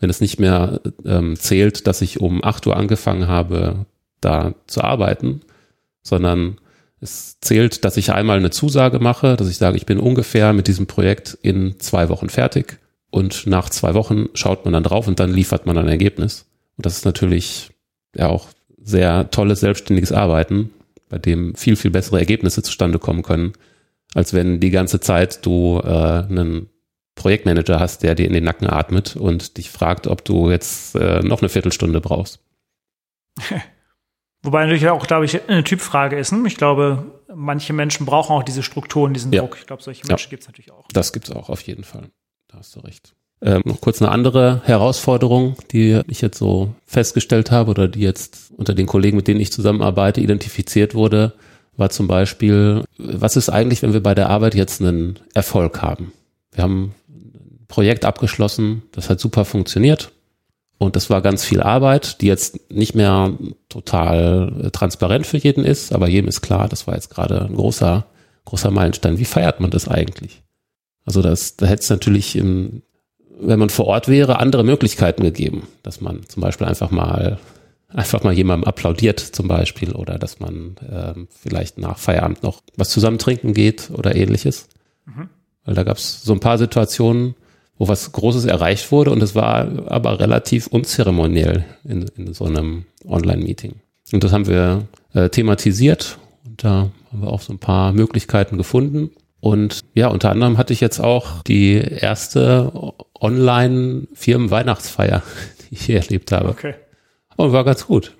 Wenn 0.00 0.10
es 0.10 0.20
nicht 0.20 0.40
mehr 0.40 0.80
ähm, 1.04 1.36
zählt, 1.36 1.86
dass 1.86 2.00
ich 2.00 2.20
um 2.20 2.42
acht 2.42 2.66
Uhr 2.66 2.76
angefangen 2.76 3.28
habe, 3.28 3.86
da 4.20 4.54
zu 4.66 4.82
arbeiten, 4.82 5.42
sondern 6.02 6.56
es 7.00 7.38
zählt, 7.40 7.84
dass 7.84 7.96
ich 7.96 8.12
einmal 8.12 8.38
eine 8.38 8.50
Zusage 8.50 8.98
mache, 8.98 9.36
dass 9.36 9.48
ich 9.48 9.58
sage, 9.58 9.76
ich 9.76 9.86
bin 9.86 10.00
ungefähr 10.00 10.52
mit 10.52 10.68
diesem 10.68 10.86
Projekt 10.86 11.36
in 11.42 11.78
zwei 11.78 12.08
Wochen 12.08 12.28
fertig 12.28 12.78
und 13.10 13.46
nach 13.46 13.68
zwei 13.68 13.94
Wochen 13.94 14.28
schaut 14.34 14.64
man 14.64 14.72
dann 14.72 14.84
drauf 14.84 15.06
und 15.06 15.20
dann 15.20 15.32
liefert 15.32 15.66
man 15.66 15.78
ein 15.78 15.88
Ergebnis. 15.88 16.46
Und 16.76 16.86
das 16.86 16.98
ist 16.98 17.04
natürlich 17.04 17.70
ja 18.16 18.28
auch 18.28 18.48
sehr 18.82 19.30
tolles 19.30 19.60
selbstständiges 19.60 20.12
Arbeiten, 20.12 20.70
bei 21.08 21.18
dem 21.18 21.54
viel, 21.54 21.76
viel 21.76 21.90
bessere 21.90 22.18
Ergebnisse 22.18 22.62
zustande 22.62 22.98
kommen 22.98 23.22
können, 23.22 23.52
als 24.14 24.32
wenn 24.32 24.60
die 24.60 24.70
ganze 24.70 25.00
Zeit 25.00 25.44
du 25.44 25.80
äh, 25.84 25.88
einen 25.88 26.68
Projektmanager 27.14 27.78
hast, 27.78 28.02
der 28.02 28.14
dir 28.14 28.26
in 28.26 28.32
den 28.32 28.44
Nacken 28.44 28.68
atmet 28.68 29.16
und 29.16 29.56
dich 29.58 29.70
fragt, 29.70 30.06
ob 30.06 30.24
du 30.24 30.50
jetzt 30.50 30.94
äh, 30.94 31.20
noch 31.20 31.42
eine 31.42 31.48
Viertelstunde 31.48 32.00
brauchst. 32.00 32.40
Wobei 34.42 34.64
natürlich 34.64 34.88
auch, 34.88 35.06
glaube 35.06 35.24
ich, 35.24 35.48
eine 35.48 35.62
Typfrage 35.62 36.18
ist. 36.18 36.32
Ne? 36.32 36.42
Ich 36.46 36.56
glaube, 36.56 37.04
manche 37.32 37.72
Menschen 37.72 38.06
brauchen 38.06 38.34
auch 38.34 38.42
diese 38.42 38.62
Strukturen, 38.62 39.14
diesen 39.14 39.32
ja. 39.32 39.40
Druck. 39.40 39.56
Ich 39.60 39.66
glaube, 39.66 39.82
solche 39.82 40.06
Menschen 40.06 40.26
ja. 40.26 40.30
gibt 40.30 40.42
es 40.42 40.48
natürlich 40.48 40.72
auch. 40.72 40.88
Das 40.92 41.12
gibt 41.12 41.28
es 41.28 41.34
auch, 41.34 41.48
auf 41.48 41.60
jeden 41.62 41.84
Fall. 41.84 42.10
Da 42.48 42.58
hast 42.58 42.74
du 42.74 42.80
recht. 42.80 43.14
Ähm, 43.44 43.62
noch 43.64 43.80
kurz 43.80 44.00
eine 44.00 44.12
andere 44.12 44.62
Herausforderung, 44.64 45.56
die 45.72 46.00
ich 46.06 46.20
jetzt 46.20 46.38
so 46.38 46.74
festgestellt 46.86 47.50
habe 47.50 47.70
oder 47.72 47.88
die 47.88 48.00
jetzt 48.00 48.52
unter 48.56 48.72
den 48.72 48.86
Kollegen, 48.86 49.16
mit 49.16 49.26
denen 49.26 49.40
ich 49.40 49.52
zusammenarbeite, 49.52 50.20
identifiziert 50.20 50.94
wurde, 50.94 51.32
war 51.76 51.90
zum 51.90 52.06
Beispiel, 52.06 52.84
was 52.98 53.34
ist 53.34 53.48
eigentlich, 53.48 53.82
wenn 53.82 53.94
wir 53.94 54.02
bei 54.02 54.14
der 54.14 54.30
Arbeit 54.30 54.54
jetzt 54.54 54.80
einen 54.80 55.18
Erfolg 55.34 55.82
haben? 55.82 56.12
Wir 56.52 56.62
haben 56.62 56.94
ein 57.08 57.66
Projekt 57.66 58.04
abgeschlossen, 58.04 58.82
das 58.92 59.10
hat 59.10 59.18
super 59.18 59.44
funktioniert 59.44 60.12
und 60.78 60.94
das 60.94 61.10
war 61.10 61.20
ganz 61.20 61.44
viel 61.44 61.62
Arbeit, 61.62 62.20
die 62.20 62.26
jetzt 62.26 62.70
nicht 62.70 62.94
mehr 62.94 63.32
total 63.68 64.70
transparent 64.72 65.26
für 65.26 65.38
jeden 65.38 65.64
ist, 65.64 65.92
aber 65.92 66.08
jedem 66.08 66.28
ist 66.28 66.42
klar, 66.42 66.68
das 66.68 66.86
war 66.86 66.94
jetzt 66.94 67.10
gerade 67.10 67.42
ein 67.42 67.56
großer, 67.56 68.06
großer 68.44 68.70
Meilenstein. 68.70 69.18
Wie 69.18 69.24
feiert 69.24 69.58
man 69.58 69.70
das 69.70 69.88
eigentlich? 69.88 70.42
Also 71.04 71.22
das, 71.22 71.56
da 71.56 71.66
hätte 71.66 71.82
es 71.82 71.90
natürlich 71.90 72.36
im, 72.36 72.82
wenn 73.42 73.58
man 73.58 73.70
vor 73.70 73.86
Ort 73.86 74.08
wäre, 74.08 74.38
andere 74.38 74.64
Möglichkeiten 74.64 75.22
gegeben, 75.22 75.68
dass 75.82 76.00
man 76.00 76.20
zum 76.28 76.42
Beispiel 76.42 76.66
einfach 76.66 76.90
mal 76.90 77.38
einfach 77.94 78.22
mal 78.22 78.32
jemandem 78.32 78.66
applaudiert 78.66 79.20
zum 79.20 79.48
Beispiel 79.48 79.92
oder 79.92 80.18
dass 80.18 80.40
man 80.40 80.76
ähm, 80.90 81.28
vielleicht 81.30 81.78
nach 81.78 81.98
Feierabend 81.98 82.42
noch 82.42 82.62
was 82.76 82.90
zusammen 82.90 83.18
trinken 83.18 83.52
geht 83.52 83.90
oder 83.92 84.16
ähnliches. 84.16 84.68
Mhm. 85.04 85.28
Weil 85.64 85.74
da 85.74 85.82
gab 85.82 85.98
es 85.98 86.22
so 86.22 86.32
ein 86.32 86.40
paar 86.40 86.58
Situationen, 86.58 87.34
wo 87.78 87.88
was 87.88 88.12
Großes 88.12 88.44
erreicht 88.46 88.90
wurde 88.92 89.10
und 89.10 89.22
es 89.22 89.34
war 89.34 89.68
aber 89.86 90.20
relativ 90.20 90.66
unzeremoniell 90.66 91.64
in, 91.84 92.06
in 92.16 92.32
so 92.32 92.44
einem 92.44 92.84
Online-Meeting. 93.06 93.74
Und 94.12 94.24
das 94.24 94.32
haben 94.32 94.46
wir 94.46 94.86
äh, 95.14 95.28
thematisiert 95.28 96.18
und 96.44 96.64
da 96.64 96.90
haben 97.10 97.22
wir 97.22 97.28
auch 97.28 97.40
so 97.40 97.52
ein 97.52 97.58
paar 97.58 97.92
Möglichkeiten 97.92 98.58
gefunden. 98.58 99.10
Und 99.40 99.80
ja, 99.94 100.06
unter 100.08 100.30
anderem 100.30 100.56
hatte 100.56 100.72
ich 100.72 100.80
jetzt 100.80 101.00
auch 101.00 101.42
die 101.42 101.74
erste 101.74 102.72
Online-Firmen-Weihnachtsfeier, 103.22 105.22
die 105.70 105.74
ich 105.74 105.86
hier 105.86 105.96
erlebt 105.96 106.32
habe. 106.32 106.50
Okay. 106.50 106.74
Und 107.36 107.52
war 107.52 107.64
ganz 107.64 107.86
gut. 107.86 108.14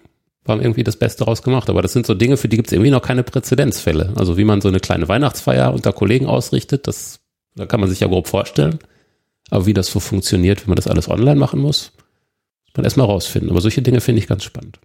Wir 0.45 0.53
haben 0.53 0.62
irgendwie 0.62 0.85
das 0.85 0.97
Beste 0.97 1.25
draus 1.25 1.43
gemacht. 1.43 1.71
Aber 1.71 1.83
das 1.83 1.93
sind 1.93 2.07
so 2.07 2.15
Dinge, 2.15 2.37
für 2.37 2.49
die 2.49 2.57
gibt 2.57 2.69
es 2.69 2.73
irgendwie 2.73 2.91
noch 2.91 3.03
keine 3.03 3.23
Präzedenzfälle. 3.23 4.12
Also 4.17 4.37
wie 4.37 4.45
man 4.45 4.61
so 4.61 4.69
eine 4.69 4.81
kleine 4.81 5.09
Weihnachtsfeier 5.09 5.73
unter 5.73 5.93
Kollegen 5.93 6.27
ausrichtet, 6.27 6.87
das 6.87 7.21
da 7.55 7.67
kann 7.67 7.81
man 7.81 7.91
sich 7.91 8.01
ja 8.01 8.09
grob 8.09 8.29
vorstellen. 8.29 8.79
Aber 9.51 9.67
wie 9.67 9.75
das 9.75 9.88
so 9.88 10.01
funktioniert, 10.01 10.62
wenn 10.62 10.71
man 10.71 10.77
das 10.77 10.88
alles 10.88 11.09
online 11.09 11.37
machen 11.37 11.61
muss, 11.61 11.93
muss 12.65 12.77
man 12.77 12.85
erstmal 12.85 13.07
rausfinden. 13.07 13.51
Aber 13.51 13.61
solche 13.61 13.83
Dinge 13.83 14.01
finde 14.01 14.21
ich 14.21 14.29
ganz 14.29 14.45
spannend. 14.45 14.79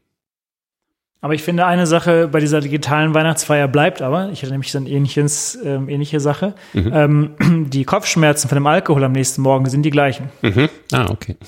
Aber 1.20 1.34
ich 1.34 1.42
finde, 1.42 1.66
eine 1.66 1.88
Sache 1.88 2.28
bei 2.28 2.40
dieser 2.40 2.62
digitalen 2.62 3.14
Weihnachtsfeier 3.14 3.68
bleibt 3.68 4.02
aber, 4.02 4.30
ich 4.32 4.44
hatte 4.44 4.52
nämlich 4.52 4.72
so 4.72 4.78
eine 4.78 4.90
ähnliches, 4.90 5.58
ähm, 5.64 5.90
ähnliche 5.90 6.20
Sache, 6.20 6.54
mhm. 6.74 6.92
ähm, 6.94 7.70
die 7.70 7.86
Kopfschmerzen 7.86 8.50
von 8.50 8.56
dem 8.56 8.68
Alkohol 8.68 9.04
am 9.04 9.14
nächsten 9.14 9.42
Morgen 9.42 9.68
sind 9.68 9.82
die 9.84 9.90
gleichen. 9.90 10.30
Mhm. 10.42 10.70
Ah, 10.92 11.08
okay. 11.10 11.36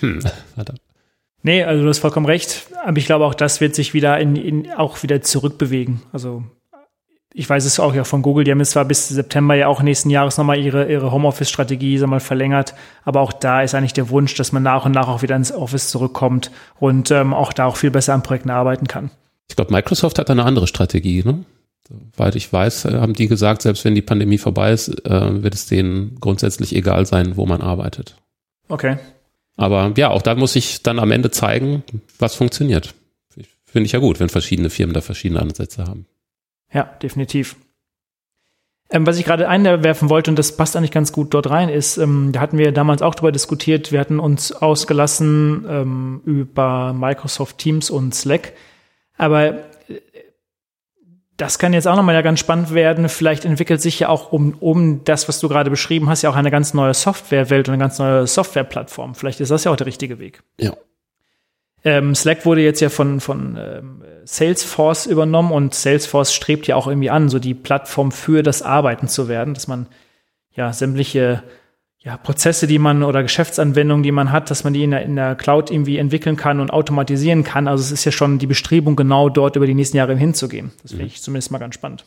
Hm, 0.00 0.22
verdammt. 0.54 0.80
Nee, 1.42 1.62
also 1.62 1.82
du 1.82 1.88
hast 1.88 1.98
vollkommen 1.98 2.26
recht. 2.26 2.66
Aber 2.84 2.98
ich 2.98 3.06
glaube, 3.06 3.24
auch 3.24 3.34
das 3.34 3.60
wird 3.60 3.74
sich 3.74 3.94
wieder 3.94 4.18
in, 4.18 4.36
in 4.36 4.72
auch 4.72 5.02
wieder 5.02 5.22
zurückbewegen. 5.22 6.02
Also 6.12 6.44
ich 7.32 7.48
weiß 7.48 7.64
es 7.64 7.78
auch 7.78 7.94
ja 7.94 8.04
von 8.04 8.22
Google, 8.22 8.44
die 8.44 8.50
haben 8.50 8.58
jetzt 8.58 8.72
zwar 8.72 8.84
bis 8.84 9.08
September 9.08 9.54
ja 9.54 9.68
auch 9.68 9.82
nächsten 9.82 10.10
Jahres 10.10 10.36
nochmal 10.36 10.58
ihre, 10.58 10.90
ihre 10.90 11.12
Homeoffice-Strategie 11.12 11.96
sag 11.98 12.08
mal, 12.08 12.20
verlängert, 12.20 12.74
aber 13.04 13.20
auch 13.20 13.32
da 13.32 13.62
ist 13.62 13.74
eigentlich 13.74 13.92
der 13.92 14.10
Wunsch, 14.10 14.34
dass 14.34 14.52
man 14.52 14.62
nach 14.62 14.84
und 14.84 14.92
nach 14.92 15.08
auch 15.08 15.22
wieder 15.22 15.36
ins 15.36 15.52
Office 15.52 15.90
zurückkommt 15.90 16.50
und 16.80 17.10
ähm, 17.10 17.32
auch 17.32 17.52
da 17.52 17.66
auch 17.66 17.76
viel 17.76 17.90
besser 17.90 18.14
an 18.14 18.22
Projekten 18.22 18.50
arbeiten 18.50 18.88
kann. 18.88 19.10
Ich 19.48 19.56
glaube, 19.56 19.72
Microsoft 19.72 20.18
hat 20.18 20.30
eine 20.30 20.44
andere 20.44 20.66
Strategie, 20.66 21.22
ne? 21.24 21.44
Soweit 22.16 22.36
ich 22.36 22.52
weiß, 22.52 22.84
äh, 22.84 22.92
haben 22.94 23.14
die 23.14 23.26
gesagt, 23.26 23.62
selbst 23.62 23.84
wenn 23.84 23.94
die 23.94 24.02
Pandemie 24.02 24.38
vorbei 24.38 24.72
ist, 24.72 24.88
äh, 25.06 25.42
wird 25.42 25.54
es 25.54 25.66
denen 25.66 26.16
grundsätzlich 26.20 26.74
egal 26.74 27.06
sein, 27.06 27.36
wo 27.36 27.46
man 27.46 27.62
arbeitet. 27.62 28.16
Okay. 28.68 28.96
Aber 29.56 29.92
ja, 29.96 30.10
auch 30.10 30.22
da 30.22 30.34
muss 30.34 30.56
ich 30.56 30.82
dann 30.82 30.98
am 30.98 31.10
Ende 31.10 31.30
zeigen, 31.30 31.82
was 32.18 32.34
funktioniert. 32.34 32.94
Finde 33.66 33.86
ich 33.86 33.92
ja 33.92 33.98
gut, 33.98 34.20
wenn 34.20 34.28
verschiedene 34.28 34.70
Firmen 34.70 34.94
da 34.94 35.00
verschiedene 35.00 35.40
Ansätze 35.40 35.84
haben. 35.84 36.06
Ja, 36.72 36.84
definitiv. 37.02 37.56
Ähm, 38.90 39.06
was 39.06 39.18
ich 39.18 39.24
gerade 39.24 39.48
einwerfen 39.48 40.10
wollte, 40.10 40.30
und 40.30 40.38
das 40.38 40.56
passt 40.56 40.76
eigentlich 40.76 40.90
ganz 40.90 41.12
gut 41.12 41.32
dort 41.32 41.48
rein, 41.48 41.68
ist, 41.68 41.96
ähm, 41.96 42.30
da 42.32 42.40
hatten 42.40 42.58
wir 42.58 42.72
damals 42.72 43.02
auch 43.02 43.14
drüber 43.14 43.32
diskutiert, 43.32 43.92
wir 43.92 44.00
hatten 44.00 44.18
uns 44.18 44.52
ausgelassen 44.52 45.64
ähm, 45.68 46.20
über 46.24 46.92
Microsoft 46.92 47.58
Teams 47.58 47.90
und 47.90 48.14
Slack. 48.14 48.52
Aber 49.16 49.58
das 51.40 51.58
kann 51.58 51.72
jetzt 51.72 51.88
auch 51.88 51.96
nochmal 51.96 52.14
ja 52.14 52.22
ganz 52.22 52.40
spannend 52.40 52.74
werden. 52.74 53.08
Vielleicht 53.08 53.44
entwickelt 53.44 53.80
sich 53.80 54.00
ja 54.00 54.08
auch 54.08 54.32
um, 54.32 54.56
um 54.60 55.04
das, 55.04 55.28
was 55.28 55.40
du 55.40 55.48
gerade 55.48 55.70
beschrieben 55.70 56.08
hast, 56.08 56.22
ja 56.22 56.30
auch 56.30 56.36
eine 56.36 56.50
ganz 56.50 56.74
neue 56.74 56.92
Softwarewelt 56.92 57.68
und 57.68 57.74
eine 57.74 57.82
ganz 57.82 57.98
neue 57.98 58.26
Softwareplattform. 58.26 59.14
Vielleicht 59.14 59.40
ist 59.40 59.50
das 59.50 59.64
ja 59.64 59.72
auch 59.72 59.76
der 59.76 59.86
richtige 59.86 60.18
Weg. 60.18 60.42
Ja. 60.58 60.74
Ähm, 61.84 62.14
Slack 62.14 62.44
wurde 62.44 62.62
jetzt 62.62 62.80
ja 62.80 62.88
von, 62.88 63.20
von 63.20 63.56
ähm, 63.58 64.02
Salesforce 64.24 65.06
übernommen 65.06 65.52
und 65.52 65.74
Salesforce 65.74 66.34
strebt 66.34 66.66
ja 66.66 66.76
auch 66.76 66.86
irgendwie 66.86 67.10
an, 67.10 67.28
so 67.28 67.38
die 67.38 67.54
Plattform 67.54 68.12
für 68.12 68.42
das 68.42 68.62
Arbeiten 68.62 69.08
zu 69.08 69.28
werden, 69.28 69.54
dass 69.54 69.66
man 69.66 69.86
ja 70.52 70.72
sämtliche 70.72 71.42
ja, 72.02 72.16
Prozesse, 72.16 72.66
die 72.66 72.78
man 72.78 73.02
oder 73.02 73.22
Geschäftsanwendungen, 73.22 74.02
die 74.02 74.12
man 74.12 74.32
hat, 74.32 74.50
dass 74.50 74.64
man 74.64 74.72
die 74.72 74.84
in 74.84 74.90
der, 74.90 75.02
in 75.02 75.16
der 75.16 75.34
Cloud 75.34 75.70
irgendwie 75.70 75.98
entwickeln 75.98 76.36
kann 76.36 76.60
und 76.60 76.70
automatisieren 76.70 77.44
kann. 77.44 77.68
Also 77.68 77.82
es 77.82 77.92
ist 77.92 78.04
ja 78.04 78.12
schon 78.12 78.38
die 78.38 78.46
Bestrebung, 78.46 78.96
genau 78.96 79.28
dort 79.28 79.56
über 79.56 79.66
die 79.66 79.74
nächsten 79.74 79.98
Jahre 79.98 80.16
hinzugehen. 80.16 80.72
Das 80.82 80.92
finde 80.92 81.04
mhm. 81.04 81.08
ich 81.08 81.22
zumindest 81.22 81.50
mal 81.50 81.58
ganz 81.58 81.74
spannend. 81.74 82.06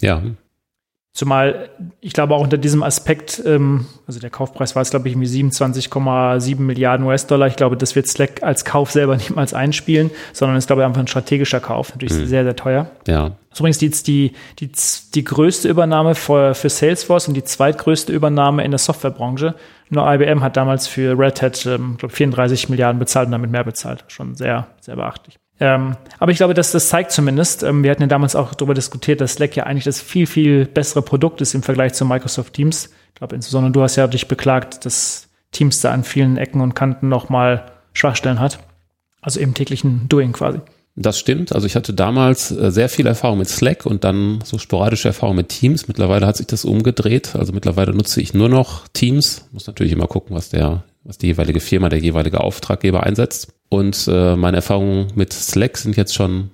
Ja, 0.00 0.22
Zumal 1.14 1.68
ich 2.00 2.14
glaube 2.14 2.34
auch 2.34 2.40
unter 2.40 2.56
diesem 2.56 2.82
Aspekt, 2.82 3.42
ähm, 3.44 3.86
also 4.06 4.18
der 4.18 4.30
Kaufpreis 4.30 4.74
war 4.74 4.82
jetzt 4.82 4.90
glaube 4.90 5.08
ich 5.08 5.14
irgendwie 5.14 5.28
27,7 5.28 6.58
Milliarden 6.60 7.06
US-Dollar. 7.06 7.48
Ich 7.48 7.56
glaube, 7.56 7.76
das 7.76 7.94
wird 7.94 8.08
Slack 8.08 8.42
als 8.42 8.64
Kauf 8.64 8.90
selber 8.90 9.16
niemals 9.28 9.52
einspielen, 9.52 10.10
sondern 10.32 10.56
ist 10.56 10.68
glaube 10.68 10.82
ich 10.82 10.86
einfach 10.86 11.00
ein 11.00 11.06
strategischer 11.06 11.60
Kauf. 11.60 11.90
Natürlich 11.90 12.14
mhm. 12.14 12.26
sehr, 12.26 12.44
sehr 12.44 12.56
teuer. 12.56 12.90
Ja. 13.06 13.32
Das 13.50 13.56
ist 13.56 13.60
übrigens 13.60 13.78
die, 13.78 13.90
die, 13.90 14.32
die, 14.58 14.72
die 15.14 15.24
größte 15.24 15.68
Übernahme 15.68 16.14
für, 16.14 16.54
für 16.54 16.70
Salesforce 16.70 17.28
und 17.28 17.34
die 17.34 17.44
zweitgrößte 17.44 18.10
Übernahme 18.10 18.64
in 18.64 18.70
der 18.70 18.78
Softwarebranche. 18.78 19.54
Nur 19.90 20.10
IBM 20.10 20.42
hat 20.42 20.56
damals 20.56 20.86
für 20.86 21.18
Red 21.18 21.42
Hat, 21.42 21.66
ähm, 21.66 21.98
glaube 21.98 22.14
34 22.14 22.70
Milliarden 22.70 22.98
bezahlt 22.98 23.26
und 23.26 23.32
damit 23.32 23.50
mehr 23.50 23.64
bezahlt. 23.64 24.04
Schon 24.08 24.34
sehr, 24.34 24.68
sehr 24.80 24.96
beachtlich. 24.96 25.38
Ähm, 25.62 25.96
aber 26.18 26.32
ich 26.32 26.38
glaube, 26.38 26.54
dass 26.54 26.72
das 26.72 26.88
zeigt 26.88 27.12
zumindest, 27.12 27.62
ähm, 27.62 27.84
wir 27.84 27.92
hatten 27.92 28.02
ja 28.02 28.08
damals 28.08 28.34
auch 28.34 28.52
darüber 28.52 28.74
diskutiert, 28.74 29.20
dass 29.20 29.34
Slack 29.34 29.54
ja 29.54 29.62
eigentlich 29.62 29.84
das 29.84 30.00
viel, 30.00 30.26
viel 30.26 30.66
bessere 30.66 31.02
Produkt 31.02 31.40
ist 31.40 31.54
im 31.54 31.62
Vergleich 31.62 31.92
zu 31.92 32.04
Microsoft 32.04 32.54
Teams. 32.54 32.90
Ich 33.10 33.14
glaube, 33.14 33.36
insbesondere 33.36 33.70
du 33.70 33.80
hast 33.80 33.94
ja 33.94 34.08
dich 34.08 34.26
beklagt, 34.26 34.84
dass 34.84 35.28
Teams 35.52 35.80
da 35.80 35.92
an 35.92 36.02
vielen 36.02 36.36
Ecken 36.36 36.60
und 36.60 36.74
Kanten 36.74 37.08
nochmal 37.08 37.70
Schwachstellen 37.92 38.40
hat. 38.40 38.58
Also 39.20 39.38
im 39.38 39.54
täglichen 39.54 40.08
Doing 40.08 40.32
quasi. 40.32 40.58
Das 40.96 41.16
stimmt. 41.16 41.54
Also 41.54 41.68
ich 41.68 41.76
hatte 41.76 41.94
damals 41.94 42.50
äh, 42.50 42.72
sehr 42.72 42.88
viel 42.88 43.06
Erfahrung 43.06 43.38
mit 43.38 43.48
Slack 43.48 43.86
und 43.86 44.02
dann 44.02 44.40
so 44.42 44.58
sporadische 44.58 45.06
Erfahrung 45.06 45.36
mit 45.36 45.48
Teams. 45.48 45.86
Mittlerweile 45.86 46.26
hat 46.26 46.38
sich 46.38 46.48
das 46.48 46.64
umgedreht. 46.64 47.36
Also 47.36 47.52
mittlerweile 47.52 47.94
nutze 47.94 48.20
ich 48.20 48.34
nur 48.34 48.48
noch 48.48 48.88
Teams. 48.88 49.46
Muss 49.52 49.68
natürlich 49.68 49.92
immer 49.92 50.08
gucken, 50.08 50.34
was 50.34 50.48
der, 50.48 50.82
was 51.04 51.18
die 51.18 51.26
jeweilige 51.26 51.60
Firma, 51.60 51.88
der 51.88 51.98
jeweilige 51.98 52.40
Auftraggeber 52.40 53.02
einsetzt. 53.02 53.52
Und 53.68 54.08
äh, 54.08 54.36
meine 54.36 54.58
Erfahrungen 54.58 55.08
mit 55.14 55.32
Slack 55.32 55.78
sind 55.78 55.96
jetzt 55.96 56.14
schon, 56.14 56.50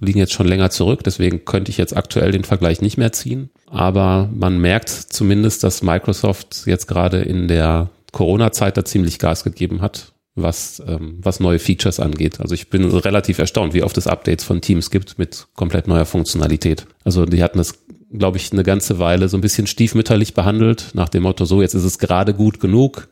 liegen 0.00 0.18
jetzt 0.18 0.32
schon 0.32 0.46
länger 0.46 0.70
zurück, 0.70 1.02
deswegen 1.04 1.44
könnte 1.44 1.70
ich 1.70 1.76
jetzt 1.76 1.96
aktuell 1.96 2.32
den 2.32 2.44
Vergleich 2.44 2.80
nicht 2.80 2.96
mehr 2.96 3.12
ziehen. 3.12 3.50
Aber 3.66 4.30
man 4.34 4.58
merkt 4.58 4.88
zumindest, 4.88 5.64
dass 5.64 5.82
Microsoft 5.82 6.62
jetzt 6.66 6.86
gerade 6.86 7.20
in 7.20 7.48
der 7.48 7.90
Corona-Zeit 8.12 8.76
da 8.76 8.84
ziemlich 8.84 9.18
Gas 9.18 9.44
gegeben 9.44 9.82
hat, 9.82 10.12
was, 10.34 10.82
ähm, 10.86 11.18
was 11.22 11.40
neue 11.40 11.58
Features 11.58 12.00
angeht. 12.00 12.40
Also 12.40 12.54
ich 12.54 12.70
bin 12.70 12.84
relativ 12.84 13.38
erstaunt, 13.38 13.74
wie 13.74 13.82
oft 13.82 13.98
es 13.98 14.06
Updates 14.06 14.44
von 14.44 14.60
Teams 14.60 14.90
gibt 14.90 15.18
mit 15.18 15.46
komplett 15.54 15.86
neuer 15.86 16.06
Funktionalität. 16.06 16.86
Also 17.04 17.26
die 17.26 17.42
hatten 17.42 17.58
das, 17.58 17.74
glaube 18.12 18.38
ich, 18.38 18.52
eine 18.52 18.62
ganze 18.62 18.98
Weile 18.98 19.28
so 19.28 19.36
ein 19.36 19.42
bisschen 19.42 19.66
stiefmütterlich 19.66 20.34
behandelt, 20.34 20.90
nach 20.94 21.08
dem 21.08 21.24
Motto, 21.24 21.44
so 21.44 21.60
jetzt 21.60 21.74
ist 21.74 21.84
es 21.84 21.98
gerade 21.98 22.32
gut 22.32 22.58
genug 22.58 23.08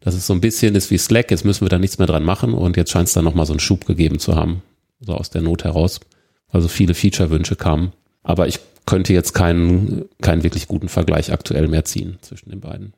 dass 0.00 0.14
es 0.14 0.26
so 0.26 0.32
ein 0.32 0.40
bisschen 0.40 0.74
ist 0.74 0.90
wie 0.90 0.98
Slack, 0.98 1.30
jetzt 1.30 1.44
müssen 1.44 1.64
wir 1.64 1.68
da 1.68 1.78
nichts 1.78 1.98
mehr 1.98 2.06
dran 2.06 2.24
machen 2.24 2.54
und 2.54 2.76
jetzt 2.76 2.90
scheint 2.90 3.08
es 3.08 3.14
da 3.14 3.22
nochmal 3.22 3.46
so 3.46 3.52
einen 3.52 3.60
Schub 3.60 3.86
gegeben 3.86 4.18
zu 4.18 4.34
haben, 4.34 4.62
so 5.00 5.14
aus 5.14 5.30
der 5.30 5.42
Not 5.42 5.64
heraus. 5.64 6.00
Also 6.48 6.68
viele 6.68 6.94
Feature-Wünsche 6.94 7.56
kamen. 7.56 7.92
Aber 8.22 8.48
ich 8.48 8.58
könnte 8.86 9.12
jetzt 9.12 9.34
keinen, 9.34 10.08
keinen 10.20 10.42
wirklich 10.42 10.66
guten 10.66 10.88
Vergleich 10.88 11.32
aktuell 11.32 11.68
mehr 11.68 11.84
ziehen 11.84 12.18
zwischen 12.22 12.50
den 12.50 12.60
beiden. 12.60 12.94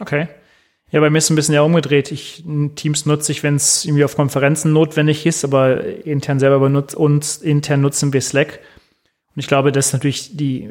Okay. 0.00 0.28
Ja, 0.90 0.98
bei 0.98 1.08
mir 1.08 1.18
ist 1.18 1.30
ein 1.30 1.36
bisschen 1.36 1.54
ja 1.54 1.62
umgedreht. 1.62 2.10
Ich, 2.10 2.42
Teams 2.74 3.06
nutze 3.06 3.30
ich, 3.30 3.42
wenn 3.44 3.54
es 3.54 3.84
irgendwie 3.84 4.04
auf 4.04 4.16
Konferenzen 4.16 4.72
notwendig 4.72 5.24
ist, 5.24 5.44
aber 5.44 5.84
intern 6.04 6.40
selber 6.40 6.58
benutzt 6.58 6.96
uns 6.96 7.36
intern 7.36 7.80
nutzen 7.80 8.12
wir 8.12 8.20
Slack. 8.20 8.58
Und 9.34 9.40
ich 9.40 9.46
glaube, 9.46 9.70
dass 9.70 9.92
natürlich 9.92 10.36
die 10.36 10.68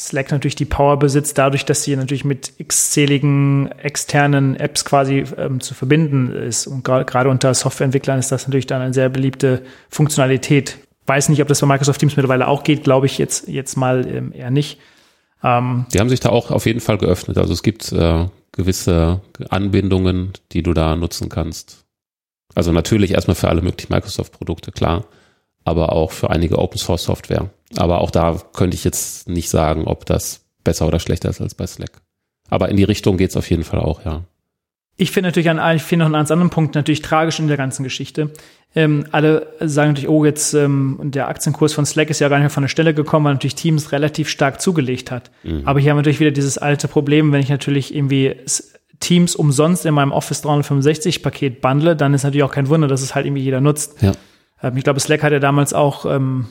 Slack 0.00 0.30
natürlich 0.30 0.54
die 0.54 0.64
Power 0.64 0.98
besitzt, 0.98 1.36
dadurch, 1.36 1.66
dass 1.66 1.82
sie 1.82 1.94
natürlich 1.94 2.24
mit 2.24 2.54
x-zähligen 2.56 3.70
externen 3.72 4.56
Apps 4.56 4.86
quasi 4.86 5.24
ähm, 5.36 5.60
zu 5.60 5.74
verbinden 5.74 6.32
ist. 6.32 6.66
Und 6.66 6.84
gerade 6.84 7.28
unter 7.28 7.52
Softwareentwicklern 7.52 8.18
ist 8.18 8.32
das 8.32 8.46
natürlich 8.46 8.66
dann 8.66 8.80
eine 8.80 8.94
sehr 8.94 9.10
beliebte 9.10 9.62
Funktionalität. 9.90 10.78
Weiß 11.04 11.28
nicht, 11.28 11.42
ob 11.42 11.48
das 11.48 11.60
bei 11.60 11.66
Microsoft 11.66 12.00
Teams 12.00 12.16
mittlerweile 12.16 12.48
auch 12.48 12.64
geht, 12.64 12.82
glaube 12.82 13.04
ich 13.04 13.18
jetzt, 13.18 13.46
jetzt 13.46 13.76
mal 13.76 14.06
ähm, 14.06 14.32
eher 14.32 14.50
nicht. 14.50 14.78
Ähm, 15.44 15.84
die 15.92 16.00
haben 16.00 16.08
sich 16.08 16.20
da 16.20 16.30
auch 16.30 16.50
auf 16.50 16.64
jeden 16.64 16.80
Fall 16.80 16.96
geöffnet. 16.96 17.36
Also 17.36 17.52
es 17.52 17.62
gibt 17.62 17.92
äh, 17.92 18.26
gewisse 18.52 19.20
Anbindungen, 19.50 20.32
die 20.52 20.62
du 20.62 20.72
da 20.72 20.96
nutzen 20.96 21.28
kannst. 21.28 21.84
Also 22.54 22.72
natürlich 22.72 23.12
erstmal 23.12 23.34
für 23.34 23.50
alle 23.50 23.60
möglichen 23.60 23.92
Microsoft-Produkte, 23.92 24.72
klar 24.72 25.04
aber 25.64 25.92
auch 25.92 26.12
für 26.12 26.30
einige 26.30 26.58
Open 26.58 26.78
Source 26.78 27.04
Software. 27.04 27.50
Aber 27.76 28.00
auch 28.00 28.10
da 28.10 28.40
könnte 28.52 28.74
ich 28.74 28.84
jetzt 28.84 29.28
nicht 29.28 29.48
sagen, 29.48 29.84
ob 29.84 30.06
das 30.06 30.44
besser 30.64 30.86
oder 30.86 31.00
schlechter 31.00 31.28
ist 31.28 31.40
als 31.40 31.54
bei 31.54 31.66
Slack. 31.66 32.02
Aber 32.48 32.68
in 32.68 32.76
die 32.76 32.84
Richtung 32.84 33.16
geht's 33.16 33.36
auf 33.36 33.48
jeden 33.48 33.64
Fall 33.64 33.80
auch, 33.80 34.04
ja. 34.04 34.24
Ich 34.96 35.12
finde 35.12 35.28
natürlich 35.28 35.48
an, 35.48 35.76
ich 35.76 35.82
finde 35.82 36.04
noch 36.04 36.14
einen 36.14 36.26
anderen 36.26 36.50
Punkt 36.50 36.74
natürlich 36.74 37.00
tragisch 37.00 37.38
in 37.38 37.48
der 37.48 37.56
ganzen 37.56 37.84
Geschichte. 37.84 38.32
Ähm, 38.74 39.06
alle 39.12 39.46
sagen 39.60 39.92
natürlich, 39.92 40.10
oh, 40.10 40.26
jetzt 40.26 40.52
ähm, 40.52 40.98
der 41.02 41.28
Aktienkurs 41.28 41.72
von 41.72 41.86
Slack 41.86 42.10
ist 42.10 42.20
ja 42.20 42.28
gar 42.28 42.36
nicht 42.36 42.44
mehr 42.44 42.50
von 42.50 42.64
der 42.64 42.68
Stelle 42.68 42.92
gekommen, 42.92 43.24
weil 43.24 43.32
natürlich 43.32 43.54
Teams 43.54 43.92
relativ 43.92 44.28
stark 44.28 44.60
zugelegt 44.60 45.10
hat. 45.10 45.30
Mhm. 45.42 45.62
Aber 45.64 45.80
hier 45.80 45.90
haben 45.90 45.96
wir 45.96 46.00
natürlich 46.00 46.20
wieder 46.20 46.30
dieses 46.32 46.58
alte 46.58 46.86
Problem, 46.86 47.32
wenn 47.32 47.40
ich 47.40 47.48
natürlich 47.48 47.94
irgendwie 47.94 48.36
Teams 49.00 49.34
umsonst 49.34 49.86
in 49.86 49.94
meinem 49.94 50.12
Office 50.12 50.42
365 50.42 51.22
Paket 51.22 51.62
bundle, 51.62 51.96
dann 51.96 52.12
ist 52.12 52.22
natürlich 52.22 52.44
auch 52.44 52.52
kein 52.52 52.68
Wunder, 52.68 52.86
dass 52.86 53.00
es 53.00 53.14
halt 53.14 53.24
irgendwie 53.26 53.42
jeder 53.42 53.62
nutzt. 53.62 54.02
Ja. 54.02 54.12
Ähm, 54.62 54.76
ich 54.76 54.84
glaube, 54.84 55.00
Slack 55.00 55.22
hat 55.22 55.32
ja 55.32 55.38
damals 55.38 55.72
auch 55.72 56.04
ähm, 56.04 56.46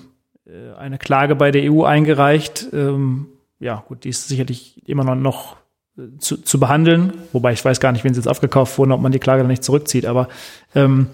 äh, 0.50 0.76
eine 0.78 0.98
Klage 0.98 1.36
bei 1.36 1.52
der 1.52 1.72
EU 1.72 1.84
eingereicht. 1.84 2.68
Ähm, 2.74 3.28
ja, 3.60 3.84
gut, 3.88 4.04
die 4.04 4.10
ist 4.10 4.28
sicherlich 4.28 4.82
immer 4.88 5.04
noch, 5.04 5.16
noch 5.16 5.56
äh, 5.98 6.18
zu, 6.20 6.38
zu 6.38 6.60
behandeln, 6.60 7.14
wobei 7.34 7.54
ich 7.54 7.64
weiß 7.64 7.80
gar 7.80 7.92
nicht, 7.92 8.04
wenn 8.04 8.14
sie 8.14 8.20
jetzt 8.20 8.28
aufgekauft 8.28 8.78
wurden, 8.78 8.92
ob 8.92 9.02
man 9.02 9.12
die 9.12 9.20
Klage 9.20 9.44
dann 9.44 9.50
nicht 9.50 9.64
zurückzieht, 9.64 10.06
aber 10.06 10.30
ähm, 10.76 11.08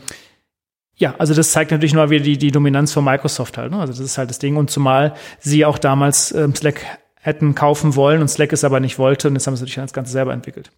ja, 0.98 1.16
also 1.18 1.34
das 1.34 1.52
zeigt 1.52 1.72
natürlich 1.72 1.94
nur 1.94 2.10
wieder 2.10 2.24
die, 2.24 2.38
die 2.38 2.52
Dominanz 2.52 2.94
von 2.94 3.04
Microsoft 3.04 3.58
halt. 3.58 3.72
Ne? 3.72 3.80
Also 3.80 3.92
das 3.92 4.00
ist 4.00 4.18
halt 4.18 4.30
das 4.30 4.40
Ding. 4.40 4.56
Und 4.56 4.72
zumal 4.72 5.14
sie 5.40 5.66
auch 5.66 5.78
damals 5.78 6.32
ähm, 6.32 6.56
Slack 6.56 6.86
hätten 7.16 7.54
kaufen 7.54 7.98
wollen 7.98 8.22
und 8.22 8.30
Slack 8.30 8.54
es 8.54 8.64
aber 8.64 8.80
nicht 8.80 8.98
wollte 8.98 9.28
und 9.28 9.34
jetzt 9.34 9.46
haben 9.46 9.58
sie 9.58 9.64
natürlich 9.64 9.76
das 9.76 9.92
Ganze 9.92 10.14
selber 10.14 10.32
entwickelt. 10.32 10.72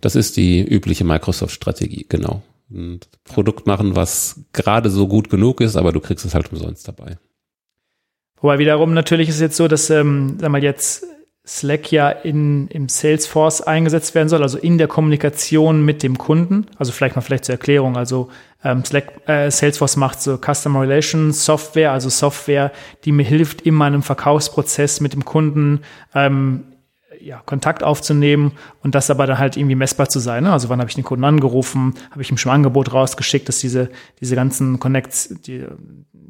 Das 0.00 0.14
ist 0.14 0.38
die 0.38 0.62
übliche 0.62 1.04
Microsoft-Strategie, 1.04 2.06
genau 2.08 2.42
ein 2.70 3.00
Produkt 3.24 3.66
machen, 3.66 3.96
was 3.96 4.40
gerade 4.52 4.90
so 4.90 5.06
gut 5.06 5.30
genug 5.30 5.60
ist, 5.60 5.76
aber 5.76 5.92
du 5.92 6.00
kriegst 6.00 6.24
es 6.24 6.34
halt 6.34 6.50
umsonst 6.52 6.88
dabei. 6.88 7.16
Wobei 8.40 8.58
wiederum 8.58 8.94
natürlich 8.94 9.28
ist 9.28 9.36
es 9.36 9.40
jetzt 9.40 9.56
so, 9.56 9.68
dass, 9.68 9.90
ähm, 9.90 10.36
sag 10.40 10.50
mal, 10.50 10.62
jetzt 10.62 11.06
Slack 11.46 11.92
ja 11.92 12.10
in, 12.10 12.66
im 12.68 12.88
Salesforce 12.88 13.60
eingesetzt 13.60 14.14
werden 14.14 14.28
soll, 14.28 14.42
also 14.42 14.58
in 14.58 14.78
der 14.78 14.88
Kommunikation 14.88 15.84
mit 15.84 16.02
dem 16.02 16.18
Kunden. 16.18 16.66
Also 16.76 16.90
vielleicht 16.90 17.14
mal 17.14 17.22
vielleicht 17.22 17.44
zur 17.44 17.54
Erklärung. 17.54 17.96
Also 17.96 18.30
ähm, 18.64 18.84
Slack, 18.84 19.28
äh, 19.28 19.50
Salesforce 19.50 19.96
macht 19.96 20.20
so 20.20 20.38
Customer 20.38 20.80
Relations 20.80 21.44
Software, 21.44 21.92
also 21.92 22.08
Software, 22.08 22.72
die 23.04 23.12
mir 23.12 23.22
hilft, 23.22 23.60
in 23.62 23.74
meinem 23.74 24.02
Verkaufsprozess 24.02 25.00
mit 25.00 25.12
dem 25.12 25.24
Kunden 25.24 25.82
ähm, 26.14 26.64
ja, 27.26 27.42
Kontakt 27.44 27.82
aufzunehmen 27.82 28.52
und 28.82 28.94
das 28.94 29.10
aber 29.10 29.26
dann 29.26 29.38
halt 29.38 29.56
irgendwie 29.56 29.74
messbar 29.74 30.08
zu 30.08 30.20
sein. 30.20 30.44
Ne? 30.44 30.52
Also 30.52 30.68
wann 30.68 30.78
habe 30.78 30.88
ich 30.88 30.94
den 30.94 31.02
Kunden 31.02 31.24
angerufen, 31.24 31.94
habe 32.12 32.22
ich 32.22 32.30
ihm 32.30 32.38
schon 32.38 32.52
ein 32.52 32.56
Angebot 32.56 32.92
rausgeschickt, 32.92 33.48
dass 33.48 33.58
diese, 33.58 33.90
diese 34.20 34.36
ganzen 34.36 34.78
Connects, 34.78 35.34
die, 35.44 35.64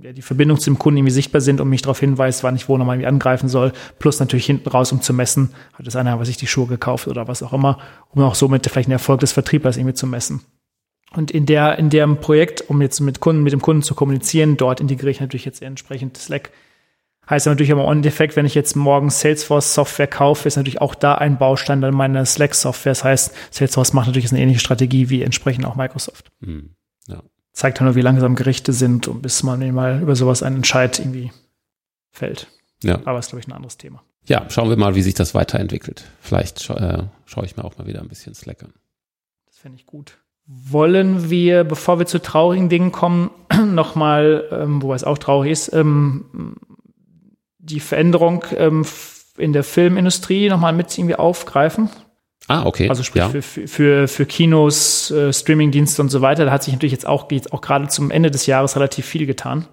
ja, 0.02 0.12
die 0.12 0.22
Verbindung 0.22 0.59
zu 0.59 0.70
dem 0.70 0.78
Kunden 0.78 0.96
irgendwie 0.96 1.12
sichtbar 1.12 1.42
sind 1.42 1.61
und 1.61 1.68
mich 1.68 1.82
darauf 1.82 2.00
hinweist, 2.00 2.42
wann 2.44 2.56
ich 2.56 2.70
wo 2.70 2.78
nochmal 2.78 2.96
irgendwie 2.96 3.09
angreifen 3.09 3.50
soll. 3.50 3.72
Plus 3.98 4.20
natürlich 4.20 4.46
hinten 4.46 4.70
raus, 4.70 4.90
um 4.90 5.02
zu 5.02 5.12
messen, 5.12 5.50
hat 5.74 5.87
es 5.87 5.96
einer, 5.96 6.18
was 6.18 6.30
ich 6.30 6.38
die 6.38 6.46
Schuhe 6.46 6.66
gekauft 6.66 7.09
oder 7.09 7.28
was 7.28 7.42
auch 7.42 7.52
immer, 7.52 7.78
um 8.09 8.22
auch 8.22 8.35
somit 8.35 8.66
vielleicht 8.66 8.88
den 8.88 8.92
Erfolg 8.92 9.20
des 9.20 9.32
Vertrieblers 9.32 9.76
irgendwie 9.76 9.94
zu 9.94 10.06
messen. 10.06 10.40
Und 11.14 11.30
in 11.30 11.44
der, 11.44 11.78
in 11.78 11.90
dem 11.90 12.16
Projekt, 12.16 12.64
um 12.68 12.80
jetzt 12.80 13.00
mit 13.00 13.20
Kunden, 13.20 13.42
mit 13.42 13.52
dem 13.52 13.61
Kunden 13.61 13.82
zu 13.82 13.94
kommunizieren, 13.94 14.56
dort 14.56 14.80
integriere 14.80 15.11
ich 15.11 15.20
natürlich 15.20 15.44
jetzt 15.44 15.61
entsprechend 15.62 16.16
Slack 16.16 16.50
Heißt 17.28 17.46
natürlich 17.46 17.72
aber 17.72 17.84
im 17.84 17.90
Endeffekt, 17.90 18.36
wenn 18.36 18.46
ich 18.46 18.54
jetzt 18.54 18.76
morgen 18.76 19.10
Salesforce 19.10 19.74
Software 19.74 20.06
kaufe, 20.06 20.46
ist 20.46 20.56
natürlich 20.56 20.80
auch 20.80 20.94
da 20.94 21.16
ein 21.16 21.38
Baustein 21.38 21.80
dann 21.80 21.94
meiner 21.94 22.24
Slack 22.24 22.54
Software. 22.54 22.92
Das 22.92 23.02
heißt, 23.04 23.34
Salesforce 23.50 23.92
macht 23.92 24.06
natürlich 24.06 24.30
eine 24.30 24.40
ähnliche 24.40 24.60
Strategie 24.60 25.10
wie 25.10 25.22
entsprechend 25.22 25.66
auch 25.66 25.74
Microsoft. 25.74 26.30
Mhm. 26.40 26.76
Ja. 27.08 27.22
Zeigt 27.52 27.80
halt 27.80 27.86
nur, 27.86 27.96
wie 27.96 28.02
langsam 28.02 28.36
Gerichte 28.36 28.72
sind 28.72 29.08
und 29.08 29.22
bis 29.22 29.42
man 29.42 29.74
mal 29.74 30.00
über 30.00 30.14
sowas 30.14 30.42
einen 30.42 30.56
Entscheid 30.56 30.98
irgendwie 31.00 31.32
fällt. 32.12 32.46
Ja. 32.82 33.00
Aber 33.04 33.18
ist, 33.18 33.30
glaube 33.30 33.40
ich, 33.40 33.48
ein 33.48 33.52
anderes 33.52 33.76
Thema. 33.76 34.02
Ja, 34.26 34.48
schauen 34.48 34.68
wir 34.68 34.76
mal, 34.76 34.94
wie 34.94 35.02
sich 35.02 35.14
das 35.14 35.34
weiterentwickelt. 35.34 36.04
Vielleicht 36.20 36.62
scha 36.62 36.74
äh, 36.74 37.04
schaue 37.26 37.44
ich 37.44 37.56
mir 37.56 37.64
auch 37.64 37.78
mal 37.78 37.86
wieder 37.86 38.00
ein 38.00 38.08
bisschen 38.08 38.34
Slack 38.34 38.62
an. 38.62 38.72
Das 39.46 39.58
fände 39.58 39.78
ich 39.78 39.86
gut. 39.86 40.18
Wollen 40.46 41.30
wir, 41.30 41.64
bevor 41.64 41.98
wir 41.98 42.06
zu 42.06 42.20
traurigen 42.20 42.68
Dingen 42.68 42.92
kommen, 42.92 43.30
nochmal, 43.64 44.44
ähm, 44.52 44.82
wobei 44.82 44.94
es 44.94 45.04
auch 45.04 45.18
traurig 45.18 45.50
ist, 45.50 45.72
ähm, 45.72 46.56
die 47.66 47.81
Veränderung 47.81 48.44
ähm, 48.57 48.85
in 49.37 49.52
der 49.52 49.64
Filmindustrie 49.64 50.48
nochmal 50.48 50.72
mit 50.72 50.96
irgendwie 50.96 51.16
aufgreifen. 51.16 51.90
Ah, 52.48 52.64
okay. 52.64 52.88
Also 52.88 53.02
sprich 53.02 53.22
ja. 53.22 53.29
für, 53.29 53.42
für, 53.42 54.09
für 54.09 54.26
Kinos, 54.26 55.11
äh, 55.11 55.33
Streamingdienste 55.33 56.00
und 56.00 56.11
so 56.11 56.20
weiter. 56.22 56.44
Da 56.44 56.52
hat 56.52 56.62
sich 56.62 56.72
natürlich 56.72 56.92
jetzt 56.92 57.07
auch, 57.07 57.31
jetzt 57.31 57.52
auch 57.52 57.61
gerade 57.61 57.88
zum 57.88 58.11
Ende 58.11 58.31
des 58.31 58.46
Jahres 58.46 58.76
relativ 58.76 59.05
viel 59.05 59.26
getan. 59.26 59.66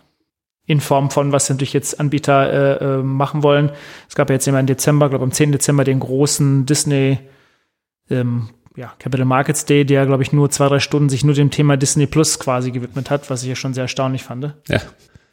In 0.65 0.79
Form 0.79 1.11
von, 1.11 1.31
was 1.31 1.49
natürlich 1.49 1.73
jetzt 1.73 1.99
Anbieter 1.99 2.81
äh, 2.81 2.99
äh, 2.99 3.03
machen 3.03 3.43
wollen. 3.43 3.71
Es 4.07 4.15
gab 4.15 4.29
ja 4.29 4.35
jetzt 4.35 4.47
immer 4.47 4.59
im 4.59 4.65
Dezember, 4.65 5.09
glaube 5.09 5.25
am 5.25 5.31
10. 5.31 5.51
Dezember 5.51 5.83
den 5.83 5.99
großen 5.99 6.65
Disney 6.65 7.19
ähm, 8.09 8.49
ja, 8.75 8.93
Capital 8.97 9.25
Markets 9.25 9.65
Day, 9.65 9.85
der, 9.85 10.05
glaube 10.05 10.23
ich, 10.23 10.33
nur 10.33 10.49
zwei, 10.49 10.67
drei 10.67 10.79
Stunden 10.79 11.09
sich 11.09 11.23
nur 11.23 11.35
dem 11.35 11.51
Thema 11.51 11.77
Disney 11.77 12.07
Plus 12.07 12.39
quasi 12.39 12.71
gewidmet 12.71 13.09
hat, 13.09 13.29
was 13.29 13.43
ich 13.43 13.49
ja 13.49 13.55
schon 13.55 13.73
sehr 13.73 13.83
erstaunlich 13.83 14.23
fand. 14.23 14.55
Ja. 14.67 14.79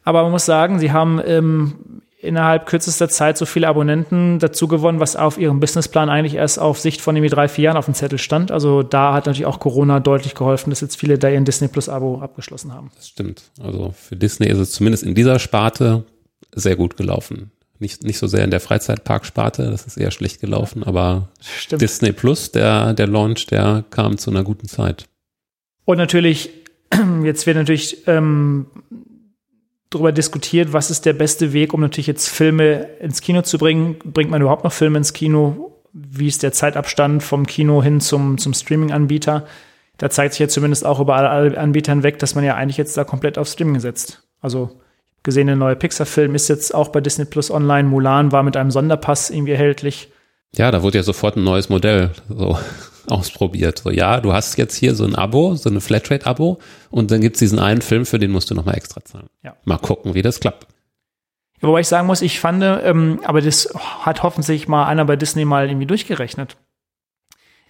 Aber 0.03 0.23
man 0.23 0.31
muss 0.31 0.45
sagen, 0.45 0.79
sie 0.79 0.91
haben 0.91 1.21
ähm, 1.25 1.75
innerhalb 2.21 2.65
kürzester 2.65 3.09
Zeit 3.09 3.37
so 3.37 3.45
viele 3.45 3.67
Abonnenten 3.67 4.39
dazu 4.39 4.67
gewonnen, 4.67 4.99
was 4.99 5.15
auf 5.15 5.37
ihrem 5.37 5.59
Businessplan 5.59 6.09
eigentlich 6.09 6.35
erst 6.35 6.59
auf 6.59 6.79
Sicht 6.79 7.01
von 7.01 7.15
irgendwie 7.15 7.33
drei, 7.33 7.47
vier 7.47 7.65
Jahren 7.65 7.77
auf 7.77 7.85
dem 7.85 7.93
Zettel 7.93 8.19
stand. 8.19 8.51
Also 8.51 8.83
da 8.83 9.13
hat 9.13 9.25
natürlich 9.25 9.45
auch 9.45 9.59
Corona 9.59 9.99
deutlich 9.99 10.35
geholfen, 10.35 10.69
dass 10.69 10.81
jetzt 10.81 10.97
viele 10.97 11.17
da 11.17 11.29
ihren 11.29 11.45
Disney 11.45 11.67
Plus 11.67 11.89
Abo 11.89 12.19
abgeschlossen 12.19 12.73
haben. 12.73 12.91
Das 12.95 13.07
stimmt. 13.07 13.43
Also 13.61 13.93
für 13.97 14.15
Disney 14.15 14.47
ist 14.47 14.59
es 14.59 14.71
zumindest 14.71 15.03
in 15.03 15.15
dieser 15.15 15.39
Sparte 15.39 16.03
sehr 16.53 16.75
gut 16.75 16.97
gelaufen. 16.97 17.51
Nicht, 17.79 18.03
nicht 18.03 18.19
so 18.19 18.27
sehr 18.27 18.43
in 18.43 18.51
der 18.51 18.59
Freizeitparksparte, 18.59 19.71
das 19.71 19.87
ist 19.87 19.97
eher 19.97 20.11
schlecht 20.11 20.39
gelaufen, 20.39 20.83
aber 20.83 21.29
Stimmt. 21.39 21.81
Disney 21.81 22.11
Plus, 22.11 22.51
der, 22.51 22.93
der 22.93 23.07
Launch, 23.07 23.47
der 23.47 23.83
kam 23.89 24.19
zu 24.19 24.29
einer 24.29 24.43
guten 24.43 24.67
Zeit. 24.67 25.05
Und 25.85 25.97
natürlich, 25.97 26.51
jetzt 27.23 27.47
wird 27.47 27.57
natürlich 27.57 28.07
ähm, 28.07 28.67
darüber 29.91 30.11
diskutiert, 30.11 30.73
was 30.73 30.89
ist 30.89 31.05
der 31.05 31.13
beste 31.13 31.53
Weg, 31.53 31.73
um 31.73 31.81
natürlich 31.81 32.07
jetzt 32.07 32.29
Filme 32.29 32.87
ins 32.99 33.21
Kino 33.21 33.43
zu 33.43 33.59
bringen. 33.59 33.97
Bringt 34.03 34.31
man 34.31 34.41
überhaupt 34.41 34.63
noch 34.63 34.73
Filme 34.73 34.97
ins 34.97 35.13
Kino? 35.13 35.77
Wie 35.93 36.27
ist 36.27 36.41
der 36.41 36.53
Zeitabstand 36.53 37.21
vom 37.21 37.45
Kino 37.45 37.83
hin 37.83 37.99
zum, 37.99 38.37
zum 38.37 38.53
Streaming-Anbieter? 38.53 39.45
Da 39.97 40.09
zeigt 40.09 40.33
sich 40.33 40.39
ja 40.39 40.47
zumindest 40.47 40.85
auch 40.85 40.99
über 40.99 41.15
alle 41.17 41.57
Anbieter 41.57 41.91
hinweg, 41.91 42.17
dass 42.19 42.33
man 42.33 42.43
ja 42.43 42.55
eigentlich 42.55 42.77
jetzt 42.77 42.97
da 42.97 43.03
komplett 43.03 43.37
auf 43.37 43.47
Streaming 43.47 43.81
setzt. 43.81 44.23
Also 44.39 44.79
gesehen, 45.23 45.47
der 45.47 45.57
neue 45.57 45.75
Pixar-Film 45.75 46.33
ist 46.33 46.47
jetzt 46.47 46.73
auch 46.73 46.87
bei 46.87 47.01
Disney 47.01 47.25
Plus 47.25 47.51
online. 47.51 47.87
Mulan 47.87 48.31
war 48.31 48.43
mit 48.43 48.57
einem 48.57 48.71
Sonderpass 48.71 49.29
irgendwie 49.29 49.51
erhältlich. 49.51 50.11
Ja, 50.55 50.71
da 50.71 50.83
wurde 50.83 50.97
ja 50.97 51.03
sofort 51.03 51.37
ein 51.37 51.43
neues 51.43 51.69
Modell 51.69 52.11
so 52.27 52.57
ausprobiert. 53.07 53.79
So, 53.79 53.89
ja, 53.89 54.19
du 54.19 54.33
hast 54.33 54.57
jetzt 54.57 54.75
hier 54.75 54.95
so 54.95 55.05
ein 55.05 55.15
Abo, 55.15 55.55
so 55.55 55.69
eine 55.69 55.81
Flatrate-Abo 55.81 56.59
und 56.89 57.11
dann 57.11 57.21
gibt's 57.21 57.39
diesen 57.39 57.59
einen 57.59 57.81
Film, 57.81 58.05
für 58.05 58.19
den 58.19 58.31
musst 58.31 58.49
du 58.49 58.55
nochmal 58.55 58.75
extra 58.75 59.03
zahlen. 59.03 59.29
Ja. 59.43 59.55
Mal 59.63 59.77
gucken, 59.77 60.13
wie 60.13 60.21
das 60.21 60.39
klappt. 60.39 60.67
Ja, 61.61 61.67
wobei 61.67 61.81
ich 61.81 61.87
sagen 61.87 62.07
muss, 62.07 62.21
ich 62.21 62.39
fand, 62.39 62.63
ähm, 62.63 63.21
aber 63.23 63.41
das 63.41 63.73
hat 64.01 64.23
hoffentlich 64.23 64.67
mal 64.67 64.85
einer 64.85 65.05
bei 65.05 65.15
Disney 65.15 65.45
mal 65.45 65.67
irgendwie 65.67 65.85
durchgerechnet. 65.85 66.57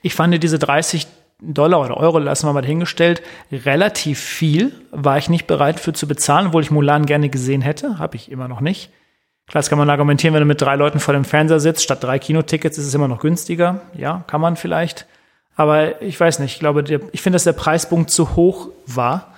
Ich 0.01 0.15
fand 0.15 0.41
diese 0.41 0.57
30 0.57 1.07
Dollar 1.41 1.81
oder 1.81 1.97
Euro, 1.97 2.19
lassen 2.19 2.47
wir 2.47 2.53
mal 2.53 2.61
dahingestellt, 2.61 3.21
relativ 3.51 4.19
viel 4.19 4.73
war 4.91 5.17
ich 5.17 5.29
nicht 5.29 5.47
bereit 5.47 5.79
für 5.79 5.91
zu 5.91 6.07
bezahlen, 6.07 6.47
obwohl 6.47 6.61
ich 6.61 6.71
Mulan 6.71 7.05
gerne 7.05 7.29
gesehen 7.29 7.61
hätte, 7.61 7.97
habe 7.97 8.15
ich 8.15 8.31
immer 8.31 8.47
noch 8.47 8.61
nicht. 8.61 8.91
Klar, 9.51 9.59
das 9.59 9.69
kann 9.69 9.77
man 9.77 9.89
argumentieren, 9.89 10.33
wenn 10.33 10.39
du 10.39 10.45
mit 10.45 10.61
drei 10.61 10.77
Leuten 10.77 11.01
vor 11.01 11.13
dem 11.13 11.25
Fernseher 11.25 11.59
sitzt, 11.59 11.83
statt 11.83 12.01
drei 12.01 12.19
Kinotickets 12.19 12.77
ist 12.77 12.87
es 12.87 12.93
immer 12.93 13.09
noch 13.09 13.19
günstiger. 13.19 13.81
Ja, 13.93 14.23
kann 14.27 14.39
man 14.39 14.55
vielleicht. 14.55 15.07
Aber 15.57 16.01
ich 16.01 16.17
weiß 16.17 16.39
nicht, 16.39 16.53
ich 16.53 16.59
glaube, 16.59 16.85
ich 17.11 17.21
finde, 17.21 17.35
dass 17.35 17.43
der 17.43 17.51
Preispunkt 17.51 18.11
zu 18.11 18.37
hoch 18.37 18.69
war. 18.85 19.33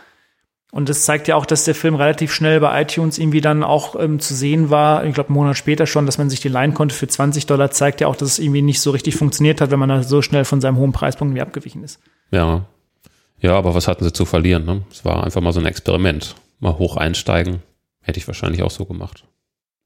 Und 0.71 0.87
das 0.87 1.05
zeigt 1.05 1.27
ja 1.27 1.35
auch, 1.35 1.47
dass 1.47 1.65
der 1.65 1.73
Film 1.73 1.95
relativ 1.95 2.31
schnell 2.31 2.59
bei 2.59 2.79
iTunes 2.83 3.17
irgendwie 3.17 3.41
dann 3.41 3.63
auch 3.63 3.99
ähm, 3.99 4.19
zu 4.19 4.35
sehen 4.35 4.69
war. 4.69 5.03
Ich 5.03 5.15
glaube, 5.15 5.29
einen 5.29 5.35
Monat 5.35 5.57
später 5.57 5.87
schon, 5.87 6.05
dass 6.05 6.19
man 6.19 6.29
sich 6.29 6.41
die 6.41 6.47
leihen 6.47 6.75
konnte 6.75 6.93
für 6.93 7.07
20 7.07 7.47
Dollar, 7.47 7.71
zeigt 7.71 7.99
ja 7.99 8.07
auch, 8.07 8.15
dass 8.15 8.33
es 8.33 8.39
irgendwie 8.39 8.61
nicht 8.61 8.81
so 8.81 8.91
richtig 8.91 9.15
funktioniert 9.15 9.61
hat, 9.61 9.71
wenn 9.71 9.79
man 9.79 9.89
da 9.89 10.03
so 10.03 10.21
schnell 10.21 10.45
von 10.45 10.61
seinem 10.61 10.77
hohen 10.77 10.91
Preispunkt 10.91 11.31
irgendwie 11.31 11.41
abgewichen 11.41 11.83
ist. 11.83 11.99
Ja. 12.29 12.65
Ja, 13.39 13.55
aber 13.55 13.73
was 13.73 13.87
hatten 13.87 14.03
sie 14.03 14.13
zu 14.13 14.25
verlieren? 14.25 14.63
Ne? 14.65 14.83
Es 14.91 15.03
war 15.03 15.23
einfach 15.23 15.41
mal 15.41 15.53
so 15.53 15.59
ein 15.59 15.65
Experiment. 15.65 16.35
Mal 16.59 16.77
hoch 16.77 16.97
einsteigen. 16.97 17.63
Hätte 18.01 18.19
ich 18.19 18.27
wahrscheinlich 18.27 18.61
auch 18.61 18.71
so 18.71 18.85
gemacht. 18.85 19.23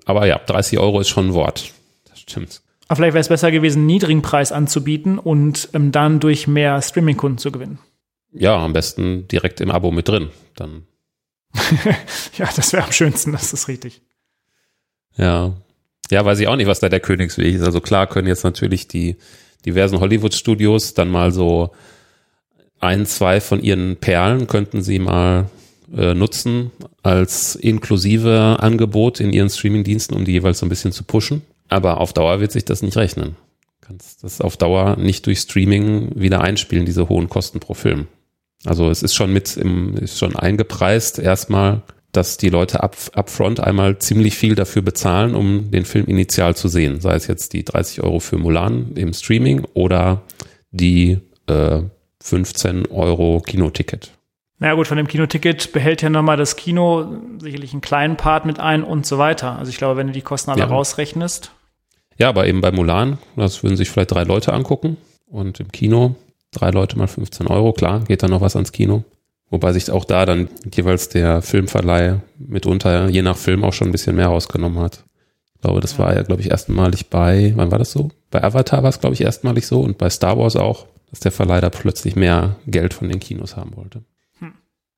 Aber 0.07 0.25
ja, 0.25 0.39
30 0.39 0.79
Euro 0.79 1.01
ist 1.01 1.09
schon 1.09 1.27
ein 1.27 1.33
Wort. 1.33 1.73
Das 2.09 2.21
stimmt. 2.21 2.61
Aber 2.87 2.95
vielleicht 2.95 3.13
wäre 3.13 3.21
es 3.21 3.27
besser 3.27 3.51
gewesen, 3.51 3.79
einen 3.79 3.87
niedrigen 3.87 4.21
Preis 4.21 4.53
anzubieten 4.53 5.19
und 5.19 5.69
ähm, 5.73 5.91
dann 5.91 6.21
durch 6.21 6.47
mehr 6.47 6.81
Streaming-Kunden 6.81 7.37
zu 7.37 7.51
gewinnen. 7.51 7.79
Ja, 8.31 8.55
am 8.55 8.71
besten 8.71 9.27
direkt 9.27 9.59
im 9.59 9.69
Abo 9.69 9.91
mit 9.91 10.07
drin. 10.07 10.29
Dann. 10.55 10.83
ja, 12.37 12.47
das 12.55 12.71
wäre 12.71 12.85
am 12.85 12.93
schönsten, 12.93 13.33
das 13.33 13.51
ist 13.51 13.67
richtig. 13.67 14.01
Ja. 15.17 15.53
Ja, 16.09 16.23
weiß 16.23 16.39
ich 16.39 16.47
auch 16.47 16.55
nicht, 16.55 16.67
was 16.67 16.79
da 16.79 16.87
der 16.87 17.01
Königsweg 17.01 17.53
ist. 17.53 17.63
Also 17.63 17.81
klar 17.81 18.07
können 18.07 18.29
jetzt 18.29 18.45
natürlich 18.45 18.87
die 18.87 19.17
diversen 19.65 19.99
Hollywood-Studios 19.99 20.93
dann 20.93 21.09
mal 21.09 21.33
so 21.33 21.71
ein, 22.79 23.05
zwei 23.05 23.41
von 23.41 23.61
ihren 23.61 23.97
Perlen 23.97 24.47
könnten 24.47 24.81
sie 24.81 24.99
mal 24.99 25.49
äh, 25.95 26.13
nutzen 26.13 26.71
als 27.03 27.55
inklusive 27.55 28.57
Angebot 28.59 29.19
in 29.19 29.33
ihren 29.33 29.49
Streaming-Diensten, 29.49 30.15
um 30.15 30.25
die 30.25 30.33
jeweils 30.33 30.59
so 30.59 30.65
ein 30.65 30.69
bisschen 30.69 30.91
zu 30.91 31.03
pushen. 31.03 31.41
Aber 31.69 31.99
auf 31.99 32.13
Dauer 32.13 32.39
wird 32.39 32.51
sich 32.51 32.65
das 32.65 32.81
nicht 32.81 32.97
rechnen. 32.97 33.35
Kannst 33.81 34.23
das 34.23 34.41
auf 34.41 34.57
Dauer 34.57 34.97
nicht 34.97 35.25
durch 35.25 35.39
Streaming 35.39 36.11
wieder 36.15 36.41
einspielen, 36.41 36.85
diese 36.85 37.09
hohen 37.09 37.29
Kosten 37.29 37.59
pro 37.59 37.73
Film. 37.73 38.07
Also 38.65 38.89
es 38.89 39.03
ist 39.03 39.15
schon 39.15 39.31
mit 39.31 39.55
im, 39.55 39.95
ist 39.95 40.17
schon 40.17 40.35
eingepreist 40.35 41.19
erstmal, 41.19 41.83
dass 42.11 42.37
die 42.37 42.49
Leute 42.49 42.83
up, 42.83 42.97
upfront 43.13 43.59
einmal 43.59 43.99
ziemlich 43.99 44.35
viel 44.35 44.55
dafür 44.55 44.81
bezahlen, 44.81 45.35
um 45.35 45.71
den 45.71 45.85
Film 45.85 46.05
initial 46.07 46.55
zu 46.55 46.67
sehen. 46.67 46.99
Sei 46.99 47.15
es 47.15 47.27
jetzt 47.27 47.53
die 47.53 47.63
30 47.63 48.01
Euro 48.01 48.19
für 48.19 48.37
Mulan 48.37 48.93
im 48.95 49.13
Streaming 49.13 49.65
oder 49.73 50.23
die 50.71 51.19
äh, 51.47 51.81
15 52.21 52.87
Euro 52.87 53.41
Kinoticket. 53.45 54.16
Na 54.59 54.67
naja, 54.67 54.75
gut, 54.75 54.87
von 54.87 54.97
dem 54.97 55.07
Kinoticket 55.07 55.71
behält 55.71 56.01
ja 56.01 56.09
nochmal 56.09 56.37
das 56.37 56.55
Kino 56.55 57.19
sicherlich 57.39 57.73
einen 57.73 57.81
kleinen 57.81 58.17
Part 58.17 58.45
mit 58.45 58.59
ein 58.59 58.83
und 58.83 59.05
so 59.05 59.19
weiter. 59.19 59.57
Also 59.57 59.69
ich 59.69 59.77
glaube, 59.77 59.97
wenn 59.97 60.07
du 60.07 60.13
die 60.13 60.21
Kosten 60.21 60.49
alle 60.49 60.61
ja. 60.61 60.67
rausrechnest. 60.67 61.51
Ja, 62.17 62.29
aber 62.29 62.47
eben 62.47 62.61
bei 62.61 62.71
Mulan, 62.71 63.19
das 63.35 63.61
würden 63.61 63.77
sich 63.77 63.91
vielleicht 63.91 64.11
drei 64.11 64.23
Leute 64.23 64.53
angucken 64.53 64.97
und 65.27 65.59
im 65.59 65.71
Kino 65.71 66.15
drei 66.51 66.71
Leute 66.71 66.97
mal 66.97 67.07
15 67.07 67.47
Euro, 67.47 67.73
klar, 67.73 68.03
geht 68.05 68.23
da 68.23 68.27
noch 68.27 68.41
was 68.41 68.55
ans 68.55 68.71
Kino. 68.71 69.03
Wobei 69.49 69.71
sich 69.73 69.91
auch 69.91 70.05
da 70.05 70.25
dann 70.25 70.49
jeweils 70.73 71.09
der 71.09 71.41
Filmverleih 71.41 72.19
mitunter 72.37 73.09
je 73.09 73.21
nach 73.21 73.37
Film 73.37 73.63
auch 73.63 73.73
schon 73.73 73.89
ein 73.89 73.93
bisschen 73.93 74.15
mehr 74.15 74.27
rausgenommen 74.27 74.79
hat. 74.79 75.03
Ich 75.55 75.61
glaube, 75.61 75.79
das 75.79 75.97
war 75.97 76.13
ja, 76.15 76.23
glaube 76.23 76.41
ich, 76.41 76.51
erstmalig 76.51 77.09
bei, 77.09 77.53
wann 77.55 77.71
war 77.71 77.79
das 77.79 77.91
so? 77.91 78.09
Bei 78.29 78.43
Avatar 78.43 78.83
war 78.83 78.89
es, 78.89 78.99
glaube 78.99 79.13
ich, 79.13 79.21
erstmalig 79.21 79.65
so 79.67 79.81
und 79.81 79.97
bei 79.97 80.09
Star 80.09 80.37
Wars 80.37 80.55
auch, 80.55 80.87
dass 81.09 81.21
der 81.21 81.31
Verleih 81.31 81.61
da 81.61 81.69
plötzlich 81.69 82.15
mehr 82.15 82.57
Geld 82.67 82.93
von 82.93 83.07
den 83.07 83.19
Kinos 83.19 83.55
haben 83.55 83.75
wollte. 83.75 84.03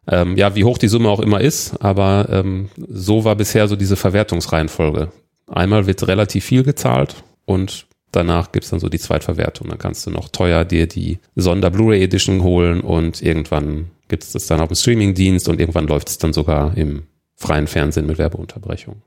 Hm. 0.07 0.29
Ähm, 0.31 0.37
ja, 0.37 0.55
wie 0.55 0.63
hoch 0.63 0.77
die 0.77 0.87
Summe 0.87 1.09
auch 1.09 1.19
immer 1.19 1.41
ist, 1.41 1.77
aber 1.81 2.27
ähm, 2.31 2.69
so 2.77 3.25
war 3.25 3.35
bisher 3.35 3.67
so 3.67 3.75
diese 3.75 3.95
Verwertungsreihenfolge. 3.95 5.11
Einmal 5.47 5.87
wird 5.87 6.07
relativ 6.07 6.45
viel 6.45 6.63
gezahlt 6.63 7.23
und 7.45 7.87
danach 8.11 8.51
gibt's 8.51 8.69
dann 8.69 8.79
so 8.79 8.89
die 8.89 8.99
Zweitverwertung. 8.99 9.69
Dann 9.69 9.79
kannst 9.79 10.05
du 10.05 10.11
noch 10.11 10.29
teuer 10.29 10.65
dir 10.65 10.87
die 10.87 11.19
Sonder-Blu-ray 11.35 12.03
Edition 12.03 12.43
holen 12.43 12.81
und 12.81 13.21
irgendwann 13.21 13.91
gibt's 14.07 14.31
das 14.31 14.47
dann 14.47 14.59
auf 14.59 14.69
dem 14.69 14.75
Streaming-Dienst 14.75 15.49
und 15.49 15.59
irgendwann 15.59 15.87
läuft's 15.87 16.17
dann 16.17 16.33
sogar 16.33 16.77
im 16.77 17.03
freien 17.35 17.67
Fernsehen 17.67 18.05
mit 18.05 18.17
Werbeunterbrechung. 18.17 19.01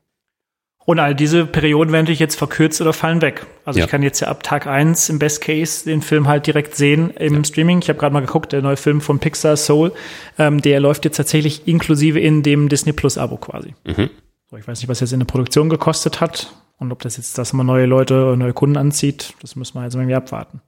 Und 0.84 0.98
all 0.98 1.14
diese 1.14 1.46
Perioden 1.46 1.92
werden 1.92 2.04
natürlich 2.04 2.18
jetzt 2.18 2.34
verkürzt 2.34 2.80
oder 2.80 2.92
fallen 2.92 3.22
weg. 3.22 3.46
Also 3.64 3.78
ja. 3.78 3.84
ich 3.84 3.90
kann 3.90 4.02
jetzt 4.02 4.20
ja 4.20 4.28
ab 4.28 4.42
Tag 4.42 4.66
eins 4.66 5.08
im 5.08 5.18
Best 5.20 5.40
Case 5.40 5.84
den 5.84 6.02
Film 6.02 6.26
halt 6.26 6.46
direkt 6.46 6.74
sehen 6.74 7.10
im 7.10 7.36
ja. 7.36 7.44
Streaming. 7.44 7.80
Ich 7.80 7.88
habe 7.88 7.98
gerade 7.98 8.12
mal 8.12 8.20
geguckt, 8.20 8.52
der 8.52 8.62
neue 8.62 8.76
Film 8.76 9.00
von 9.00 9.20
Pixar 9.20 9.56
Soul, 9.56 9.92
ähm, 10.38 10.60
der 10.60 10.80
läuft 10.80 11.04
jetzt 11.04 11.16
tatsächlich 11.16 11.68
inklusive 11.68 12.18
in 12.18 12.42
dem 12.42 12.68
Disney 12.68 12.92
Plus 12.92 13.16
Abo 13.16 13.36
quasi. 13.36 13.74
Mhm. 13.84 14.10
So, 14.50 14.56
ich 14.56 14.66
weiß 14.66 14.80
nicht, 14.80 14.88
was 14.88 15.00
jetzt 15.00 15.12
in 15.12 15.20
der 15.20 15.26
Produktion 15.26 15.68
gekostet 15.68 16.20
hat 16.20 16.52
und 16.78 16.90
ob 16.90 17.00
das 17.00 17.16
jetzt, 17.16 17.38
dass 17.38 17.52
man 17.52 17.64
neue 17.64 17.86
Leute, 17.86 18.34
neue 18.36 18.52
Kunden 18.52 18.76
anzieht, 18.76 19.34
das 19.40 19.54
müssen 19.54 19.78
wir 19.78 19.84
jetzt 19.84 19.94
irgendwie 19.94 20.16
abwarten. 20.16 20.60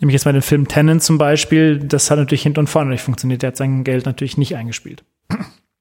Nämlich 0.00 0.14
jetzt 0.14 0.26
mal 0.26 0.32
den 0.32 0.42
Film 0.42 0.68
Tenant 0.68 1.02
zum 1.02 1.18
Beispiel, 1.18 1.78
das 1.78 2.10
hat 2.10 2.18
natürlich 2.18 2.42
hinten 2.42 2.60
und 2.60 2.66
vorne 2.68 2.90
nicht 2.90 3.02
funktioniert. 3.02 3.42
Der 3.42 3.48
hat 3.48 3.56
sein 3.56 3.84
Geld 3.84 4.06
natürlich 4.06 4.36
nicht 4.36 4.56
eingespielt. 4.56 5.04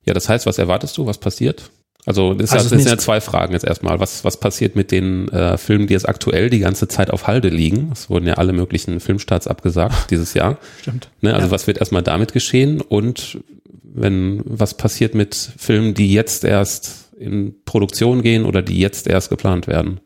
Ja, 0.06 0.13
das 0.13 0.28
heißt, 0.28 0.46
was 0.46 0.58
erwartest 0.58 0.98
du? 0.98 1.06
Was 1.06 1.18
passiert? 1.18 1.72
Also 2.06 2.34
das, 2.34 2.52
also 2.52 2.70
das 2.70 2.84
sind 2.84 2.89
ja 2.89 2.98
zwei 2.98 3.22
Fragen 3.22 3.54
jetzt 3.54 3.66
erstmal. 3.66 4.00
Was, 4.00 4.26
was 4.26 4.38
passiert 4.38 4.76
mit 4.76 4.92
den 4.92 5.30
äh, 5.30 5.58
Filmen, 5.58 5.88
die 5.88 5.94
jetzt 5.94 6.08
aktuell 6.08 6.50
die 6.50 6.60
ganze 6.60 6.88
Zeit 6.88 7.12
auf 7.12 7.28
Halde 7.28 7.50
liegen? 7.50 7.92
Es 7.94 8.10
wurden 8.10 8.28
ja 8.28 8.34
alle 8.36 8.52
möglichen 8.52 9.00
Filmstarts 9.00 9.48
abgesagt 9.48 9.96
dieses 10.12 10.34
Jahr. 10.34 10.58
Stimmt. 10.82 11.10
Ne, 11.22 11.34
also 11.34 11.48
ja. 11.48 11.52
was 11.52 11.68
wird 11.68 11.78
erstmal 11.78 12.04
damit 12.04 12.34
geschehen? 12.34 12.82
Und 12.82 13.39
wenn 13.84 14.42
was 14.46 14.76
passiert 14.76 15.16
mit 15.16 15.36
Filmen, 15.36 15.94
die 15.94 16.12
jetzt 16.13 16.44
erst 16.44 17.13
in 17.18 17.56
Produktion 17.63 18.22
gehen 18.22 18.44
oder 18.44 18.62
die 18.62 18.80
jetzt 18.80 19.08
erst 19.08 19.30
geplant 19.30 19.68
werden? 19.68 20.02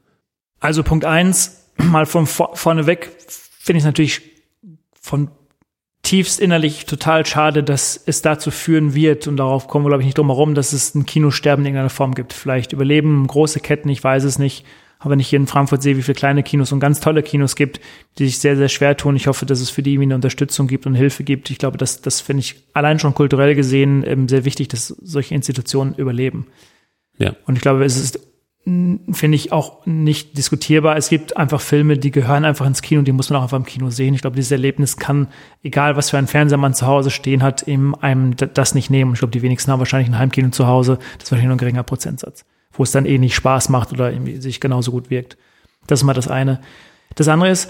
Also 0.60 0.84
Punkt 0.84 1.06
eins, 1.06 1.64
mal 1.78 2.06
von 2.06 2.28
vorneweg 2.28 3.10
finde 3.60 3.78
ich 3.78 3.84
es 3.84 3.86
natürlich 3.86 4.22
von 5.02 5.30
tiefst 6.08 6.40
innerlich 6.40 6.86
total 6.86 7.26
schade, 7.26 7.64
dass 7.64 8.02
es 8.06 8.22
dazu 8.22 8.50
führen 8.50 8.96
wird, 8.96 9.28
und 9.28 9.36
darauf 9.36 9.68
kommen 9.68 9.84
wir, 9.84 9.90
glaube 9.90 10.04
ich, 10.04 10.08
nicht 10.08 10.18
drum 10.18 10.28
herum, 10.28 10.56
dass 10.56 10.72
es 10.72 10.96
ein 10.96 11.06
Kinosterben 11.06 11.66
in 11.66 11.68
irgendeiner 11.68 11.90
Form 11.90 12.16
gibt. 12.16 12.32
Vielleicht 12.32 12.72
überleben 12.72 13.28
große 13.28 13.60
Ketten, 13.60 13.90
ich 13.90 14.02
weiß 14.02 14.24
es 14.24 14.40
nicht. 14.40 14.66
Aber 15.00 15.12
wenn 15.12 15.20
ich 15.20 15.28
hier 15.28 15.38
in 15.38 15.48
Frankfurt 15.48 15.84
sehe, 15.84 15.98
wie 15.98 16.02
viele 16.02 16.16
kleine 16.16 16.44
Kinos 16.44 16.72
und 16.72 16.80
ganz 16.80 17.02
tolle 17.02 17.24
Kinos 17.24 17.58
gibt, 17.58 17.82
die 18.18 18.26
sich 18.26 18.40
sehr, 18.40 18.56
sehr 18.56 18.70
schwer 18.70 18.96
tun, 18.96 19.18
ich 19.18 19.28
hoffe, 19.28 19.46
dass 19.46 19.60
es 19.60 19.70
für 19.70 19.84
die 19.84 20.00
eine 20.00 20.16
Unterstützung 20.16 20.68
gibt 20.68 20.86
und 20.88 20.96
Hilfe 20.96 21.26
gibt. 21.26 21.50
Ich 21.50 21.58
glaube, 21.58 21.78
das, 21.78 22.02
das 22.02 22.22
finde 22.22 22.40
ich 22.40 22.56
allein 22.74 23.00
schon 23.00 23.14
kulturell 23.14 23.54
gesehen 23.54 24.06
ähm, 24.08 24.30
sehr 24.30 24.46
wichtig, 24.46 24.70
dass 24.70 24.88
solche 24.88 25.36
Institutionen 25.36 25.94
überleben. 25.94 26.48
Ja. 27.18 27.36
Und 27.46 27.58
ich 27.58 27.62
glaube, 27.62 27.84
es 27.84 27.98
ist 27.98 28.20
finde 29.12 29.36
ich 29.36 29.54
auch 29.54 29.86
nicht 29.86 30.38
diskutierbar. 30.38 30.98
Es 30.98 31.08
gibt 31.08 31.38
einfach 31.38 31.62
Filme, 31.62 31.98
die 31.98 32.12
gehören 32.12 32.44
einfach 32.44 32.66
ins 32.66 32.82
Kino, 32.82 33.02
die 33.02 33.14
muss 33.14 33.30
man 33.30 33.40
auch 33.40 33.44
einfach 33.44 33.58
im 33.58 33.66
Kino 33.66 33.90
sehen. 33.90 34.14
Ich 34.14 34.22
glaube, 34.22 34.36
dieses 34.36 34.52
Erlebnis 34.52 34.98
kann, 34.98 35.30
egal 35.64 35.96
was 35.96 36.10
für 36.10 36.18
ein 36.18 36.28
Fernseher 36.28 36.58
man 36.58 36.74
zu 36.74 36.86
Hause 36.86 37.10
stehen 37.10 37.44
hat, 37.44 37.64
eben 37.64 37.96
einem 37.96 38.36
das 38.36 38.76
nicht 38.76 38.90
nehmen. 38.90 39.14
Ich 39.14 39.20
glaube, 39.20 39.32
die 39.32 39.42
wenigsten 39.42 39.72
haben 39.72 39.80
wahrscheinlich 39.80 40.10
ein 40.10 40.18
Heimkino 40.18 40.50
zu 40.50 40.68
Hause. 40.68 40.98
Das 41.18 41.26
ist 41.26 41.32
wahrscheinlich 41.32 41.48
nur 41.48 41.56
ein 41.56 41.60
geringer 41.60 41.84
Prozentsatz, 41.84 42.44
wo 42.74 42.84
es 42.84 42.92
dann 42.92 43.06
eh 43.06 43.18
nicht 43.18 43.36
Spaß 43.36 43.70
macht 43.70 43.94
oder 43.94 44.12
irgendwie 44.12 44.38
sich 44.38 44.60
genauso 44.60 44.92
gut 44.92 45.10
wirkt. 45.10 45.38
Das 45.88 46.02
ist 46.02 46.04
mal 46.04 46.14
das 46.14 46.28
eine. 46.28 46.60
Das 47.16 47.30
andere 47.30 47.50
ist, 47.50 47.70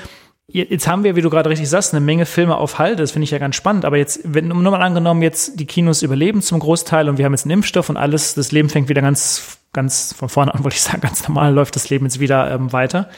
Jetzt 0.50 0.88
haben 0.88 1.04
wir, 1.04 1.18
wie 1.18 1.22
du 1.22 1.30
gerade 1.30 1.50
richtig 1.50 1.68
sagst, 1.68 1.94
eine 1.94 2.00
Menge 2.00 2.26
Filme 2.26 2.56
auf 2.56 2.80
Halde. 2.80 3.04
Das 3.04 3.12
finde 3.12 3.26
ich 3.26 3.32
ja 3.32 3.38
ganz 3.38 3.58
spannend. 3.58 3.84
Aber 3.84 3.98
jetzt, 3.98 4.22
wenn 4.24 4.48
nur 4.48 4.72
mal 4.72 4.82
angenommen, 4.82 5.22
jetzt 5.22 5.60
die 5.60 5.66
Kinos 5.66 6.04
überleben 6.04 6.42
zum 6.42 6.60
Großteil 6.60 7.10
und 7.10 7.18
wir 7.18 7.26
haben 7.26 7.34
jetzt 7.34 7.44
einen 7.44 7.52
Impfstoff 7.52 7.90
und 7.90 7.98
alles, 7.98 8.34
das 8.34 8.54
Leben 8.54 8.70
fängt 8.70 8.88
wieder 8.88 9.02
ganz, 9.02 9.60
ganz 9.74 10.14
von 10.14 10.30
vorne 10.30 10.54
an, 10.54 10.64
wollte 10.64 10.76
ich 10.76 10.84
sagen, 10.84 11.02
ganz 11.02 11.28
normal 11.28 11.54
läuft 11.54 11.76
das 11.76 11.90
Leben 11.90 12.06
jetzt 12.06 12.20
wieder 12.20 12.52
ähm, 12.52 12.74
weiter 12.74 13.10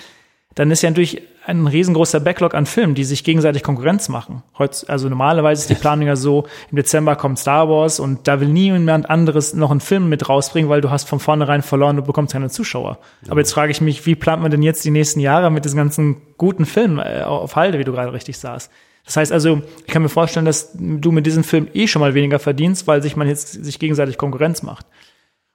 dann 0.55 0.71
ist 0.71 0.81
ja 0.81 0.89
natürlich 0.89 1.21
ein 1.45 1.67
riesengroßer 1.67 2.19
Backlog 2.19 2.53
an 2.53 2.65
Filmen, 2.65 2.93
die 2.93 3.03
sich 3.03 3.23
gegenseitig 3.23 3.63
Konkurrenz 3.63 4.09
machen. 4.09 4.43
Heutz, 4.57 4.85
also 4.88 5.07
normalerweise 5.07 5.62
ist 5.62 5.69
die 5.69 5.75
Planung 5.75 6.05
ja 6.05 6.15
so, 6.15 6.47
im 6.69 6.75
Dezember 6.75 7.15
kommt 7.15 7.39
Star 7.39 7.69
Wars 7.69 7.99
und 7.99 8.27
da 8.27 8.39
will 8.41 8.49
niemand 8.49 9.09
anderes 9.09 9.53
noch 9.53 9.71
einen 9.71 9.79
Film 9.79 10.09
mit 10.09 10.27
rausbringen, 10.27 10.69
weil 10.69 10.81
du 10.81 10.89
hast 10.89 11.07
von 11.07 11.19
vornherein 11.19 11.62
verloren, 11.62 11.95
du 11.95 12.01
bekommst 12.01 12.33
keine 12.33 12.49
Zuschauer. 12.49 12.99
Ja. 13.21 13.31
Aber 13.31 13.39
jetzt 13.39 13.53
frage 13.53 13.71
ich 13.71 13.79
mich, 13.79 14.05
wie 14.05 14.15
plant 14.15 14.41
man 14.41 14.51
denn 14.51 14.62
jetzt 14.62 14.83
die 14.83 14.91
nächsten 14.91 15.21
Jahre 15.21 15.49
mit 15.49 15.65
diesen 15.65 15.77
ganzen 15.77 16.17
guten 16.38 16.65
Filmen 16.65 16.99
äh, 16.99 17.23
auf 17.23 17.55
Halde, 17.55 17.79
wie 17.79 17.83
du 17.83 17.93
gerade 17.93 18.12
richtig 18.12 18.38
sagst? 18.38 18.69
Das 19.05 19.17
heißt 19.17 19.31
also, 19.31 19.62
ich 19.88 19.93
kann 19.93 20.01
mir 20.01 20.09
vorstellen, 20.09 20.45
dass 20.45 20.71
du 20.77 21.12
mit 21.12 21.25
diesem 21.25 21.43
Film 21.43 21.67
eh 21.73 21.88
schon 21.88 22.01
mal 22.01 22.13
weniger 22.13 22.38
verdienst, 22.38 22.85
weil 22.85 23.01
sich 23.01 23.15
man 23.15 23.27
jetzt 23.27 23.63
sich 23.63 23.79
gegenseitig 23.79 24.17
Konkurrenz 24.17 24.62
macht. 24.62 24.85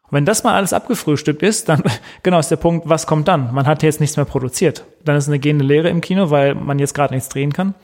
Und 0.05 0.13
wenn 0.13 0.25
das 0.25 0.45
mal 0.45 0.55
alles 0.55 0.73
abgefrühstückt 0.73 1.43
ist, 1.43 1.69
dann 1.69 1.83
genau 2.23 2.39
ist 2.39 2.51
der 2.51 2.57
Punkt, 2.57 2.89
was 2.89 3.07
kommt 3.07 3.29
dann? 3.29 3.53
Man 3.55 3.67
hat 3.67 3.83
jetzt 3.83 4.01
nichts 4.01 4.17
mehr 4.17 4.27
produziert. 4.27 4.85
Dann 5.05 5.17
ist 5.17 5.29
eine 5.29 5.39
gehende 5.39 5.65
Lehre 5.65 5.89
im 5.89 6.01
Kino, 6.01 6.31
weil 6.31 6.55
man 6.55 6.79
jetzt 6.79 6.95
gerade 6.95 7.15
nichts 7.15 7.29
drehen 7.29 7.53
kann. 7.53 7.75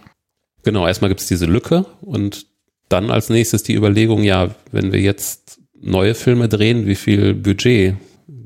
Genau, 0.63 0.87
erstmal 0.87 1.09
gibt 1.09 1.21
es 1.21 1.27
diese 1.27 1.47
Lücke 1.47 1.87
und 2.03 2.47
dann 2.89 3.11
als 3.11 3.31
nächstes 3.31 3.63
die 3.63 3.75
Überlegung, 3.75 4.23
ja, 4.23 4.51
wenn 4.73 4.93
wir 4.93 5.01
jetzt 5.01 5.61
neue 5.81 6.15
Filme 6.15 6.49
drehen, 6.49 6.87
wie 6.87 6.97
viel 6.97 7.35
Budget 7.35 7.97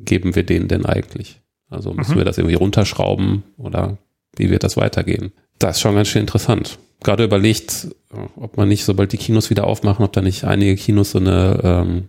geben 0.04 0.36
wir 0.36 0.44
denen 0.44 0.68
denn 0.68 0.86
eigentlich? 0.86 1.40
Also 1.68 1.92
müssen 1.92 2.14
mhm. 2.14 2.18
wir 2.18 2.24
das 2.24 2.38
irgendwie 2.38 2.54
runterschrauben 2.54 3.42
oder 3.56 3.98
wie 4.36 4.50
wird 4.50 4.62
das 4.62 4.76
weitergehen? 4.76 5.32
Das 5.58 5.76
ist 5.76 5.80
schon 5.80 5.94
ganz 5.94 6.08
schön 6.08 6.20
interessant. 6.20 6.78
Gerade 7.02 7.24
überlegt, 7.24 7.88
ob 8.36 8.56
man 8.56 8.68
nicht, 8.68 8.84
sobald 8.84 9.12
die 9.12 9.18
Kinos 9.18 9.50
wieder 9.50 9.66
aufmachen, 9.66 10.04
ob 10.04 10.12
da 10.12 10.22
nicht 10.22 10.44
einige 10.44 10.76
Kinos 10.76 11.10
so 11.10 11.18
eine 11.18 11.60
ähm, 11.62 12.08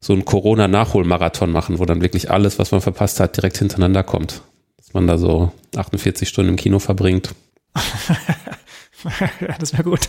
so 0.00 0.12
einen 0.12 0.24
Corona-Nachholmarathon 0.24 1.50
machen, 1.50 1.78
wo 1.78 1.84
dann 1.84 2.00
wirklich 2.00 2.30
alles, 2.30 2.58
was 2.58 2.70
man 2.70 2.80
verpasst 2.80 3.20
hat, 3.20 3.36
direkt 3.36 3.58
hintereinander 3.58 4.02
kommt. 4.02 4.42
Dass 4.76 4.94
man 4.94 5.06
da 5.06 5.18
so 5.18 5.52
48 5.76 6.28
Stunden 6.28 6.50
im 6.50 6.56
Kino 6.56 6.78
verbringt. 6.78 7.34
das 9.58 9.72
wäre 9.72 9.82
gut. 9.84 10.08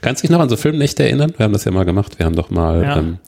Kannst 0.00 0.22
du 0.22 0.26
dich 0.26 0.32
noch 0.32 0.40
an 0.40 0.48
so 0.48 0.56
Filmnächte 0.56 1.04
erinnern? 1.04 1.32
Wir 1.36 1.44
haben 1.44 1.52
das 1.52 1.64
ja 1.64 1.72
mal 1.72 1.84
gemacht. 1.84 2.18
Wir 2.18 2.26
haben 2.26 2.36
doch 2.36 2.50
mal, 2.50 2.82
ja. 2.82 2.98
ähm, 2.98 3.18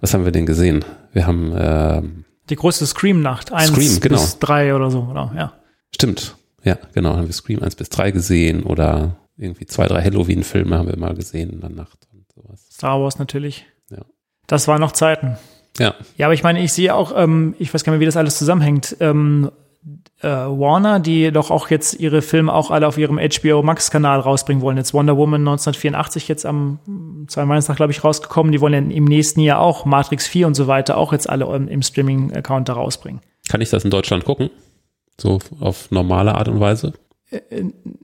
was 0.00 0.12
haben 0.12 0.24
wir 0.24 0.32
denn 0.32 0.46
gesehen? 0.46 0.84
Wir 1.12 1.26
haben 1.26 1.52
ähm, 1.56 2.24
die 2.50 2.56
große 2.56 2.86
Scream-Nacht, 2.86 3.52
eins 3.52 3.70
Scream, 3.70 4.00
genau. 4.00 4.20
bis 4.20 4.38
drei 4.38 4.74
oder 4.74 4.90
so, 4.90 5.00
oder? 5.10 5.32
Ja. 5.36 5.52
Stimmt. 5.94 6.36
Ja, 6.64 6.78
genau. 6.92 7.16
Haben 7.16 7.26
wir 7.26 7.32
Scream 7.32 7.62
eins 7.62 7.76
bis 7.76 7.88
drei 7.88 8.10
gesehen 8.10 8.62
oder 8.64 9.16
irgendwie 9.36 9.66
zwei, 9.66 9.86
drei 9.86 10.02
Halloween-Filme 10.02 10.76
haben 10.76 10.88
wir 10.88 10.98
mal 10.98 11.14
gesehen 11.14 11.50
in 11.50 11.60
der 11.60 11.70
Nacht 11.70 12.08
und 12.12 12.26
sowas. 12.32 12.66
Star 12.72 13.00
Wars 13.00 13.18
natürlich. 13.18 13.66
Das 14.48 14.66
waren 14.66 14.80
noch 14.80 14.92
Zeiten. 14.92 15.38
Ja. 15.78 15.94
Ja, 16.16 16.26
aber 16.26 16.34
ich 16.34 16.42
meine, 16.42 16.60
ich 16.60 16.72
sehe 16.72 16.92
auch, 16.92 17.12
ähm, 17.14 17.54
ich 17.60 17.72
weiß 17.72 17.84
gar 17.84 17.92
nicht 17.92 17.98
mehr, 17.98 18.00
wie 18.00 18.06
das 18.06 18.16
alles 18.16 18.36
zusammenhängt. 18.36 18.96
Ähm, 18.98 19.50
äh, 20.20 20.26
Warner, 20.26 20.98
die 20.98 21.30
doch 21.30 21.52
auch 21.52 21.70
jetzt 21.70 22.00
ihre 22.00 22.22
Filme 22.22 22.52
auch 22.52 22.72
alle 22.72 22.88
auf 22.88 22.98
ihrem 22.98 23.18
HBO 23.18 23.62
Max 23.62 23.90
Kanal 23.90 24.18
rausbringen 24.18 24.62
wollen. 24.62 24.76
Jetzt 24.76 24.92
Wonder 24.92 25.16
Woman 25.16 25.42
1984 25.42 26.26
jetzt 26.26 26.44
am 26.44 26.80
2. 27.28 27.42
Weihnachtstag, 27.42 27.76
glaube 27.76 27.92
ich, 27.92 28.02
rausgekommen. 28.02 28.50
Die 28.50 28.60
wollen 28.60 28.72
ja 28.72 28.96
im 28.96 29.04
nächsten 29.04 29.40
Jahr 29.40 29.60
auch 29.60 29.84
Matrix 29.84 30.26
4 30.26 30.48
und 30.48 30.54
so 30.54 30.66
weiter 30.66 30.96
auch 30.96 31.12
jetzt 31.12 31.28
alle 31.28 31.44
im, 31.54 31.68
im 31.68 31.82
Streaming-Account 31.82 32.68
da 32.68 32.72
rausbringen. 32.72 33.20
Kann 33.48 33.60
ich 33.60 33.70
das 33.70 33.84
in 33.84 33.90
Deutschland 33.90 34.24
gucken? 34.24 34.50
So 35.20 35.38
auf 35.60 35.90
normale 35.90 36.34
Art 36.34 36.48
und 36.48 36.58
Weise? 36.58 36.94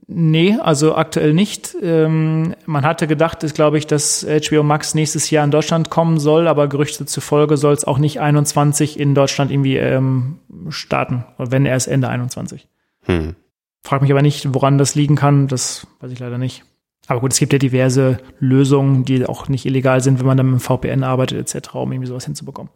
Nee, 0.07 0.57
also 0.61 0.95
aktuell 0.95 1.33
nicht. 1.33 1.75
Ähm, 1.81 2.53
man 2.67 2.85
hatte 2.85 3.07
gedacht, 3.07 3.43
ist, 3.43 3.55
glaube 3.55 3.79
ich, 3.79 3.87
dass 3.87 4.23
HBO 4.23 4.61
Max 4.61 4.93
nächstes 4.93 5.31
Jahr 5.31 5.43
in 5.43 5.49
Deutschland 5.49 5.89
kommen 5.89 6.19
soll, 6.19 6.47
aber 6.47 6.67
Gerüchte 6.67 7.07
zufolge 7.07 7.57
soll 7.57 7.73
es 7.73 7.85
auch 7.85 7.97
nicht 7.97 8.19
21 8.19 8.99
in 8.99 9.15
Deutschland 9.15 9.49
irgendwie 9.49 9.77
ähm, 9.77 10.37
starten, 10.69 11.25
wenn 11.37 11.65
erst 11.65 11.87
Ende 11.87 12.07
21. 12.07 12.67
Hm. 13.01 13.35
Frag 13.83 14.03
mich 14.03 14.11
aber 14.11 14.21
nicht, 14.21 14.53
woran 14.53 14.77
das 14.77 14.93
liegen 14.93 15.15
kann, 15.15 15.47
das 15.47 15.87
weiß 16.01 16.11
ich 16.11 16.19
leider 16.19 16.37
nicht. 16.37 16.63
Aber 17.07 17.19
gut, 17.19 17.33
es 17.33 17.39
gibt 17.39 17.53
ja 17.53 17.59
diverse 17.59 18.19
Lösungen, 18.39 19.05
die 19.05 19.25
auch 19.25 19.47
nicht 19.47 19.65
illegal 19.65 20.01
sind, 20.01 20.19
wenn 20.19 20.25
man 20.27 20.37
dann 20.37 20.51
mit 20.51 20.59
dem 20.59 20.63
VPN 20.63 21.03
arbeitet 21.03 21.55
etc., 21.55 21.75
um 21.75 21.91
irgendwie 21.91 22.07
sowas 22.07 22.25
hinzubekommen. 22.25 22.71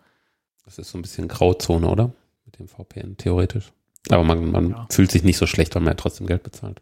Das 0.66 0.80
ist 0.80 0.92
so 0.92 0.98
ein 0.98 1.02
bisschen 1.04 1.28
Grauzone, 1.28 1.88
oder? 1.88 2.12
Mit 2.46 2.60
dem 2.60 2.68
VPN, 2.68 3.18
theoretisch. 3.18 3.72
Aber 4.12 4.24
man, 4.24 4.52
man 4.52 4.70
ja. 4.72 4.88
fühlt 4.90 5.12
sich 5.12 5.24
nicht 5.24 5.38
so 5.38 5.48
schlecht, 5.48 5.76
weil 5.76 5.82
man 5.82 5.94
ja 5.94 5.96
trotzdem 5.96 6.28
Geld 6.28 6.44
bezahlt. 6.44 6.82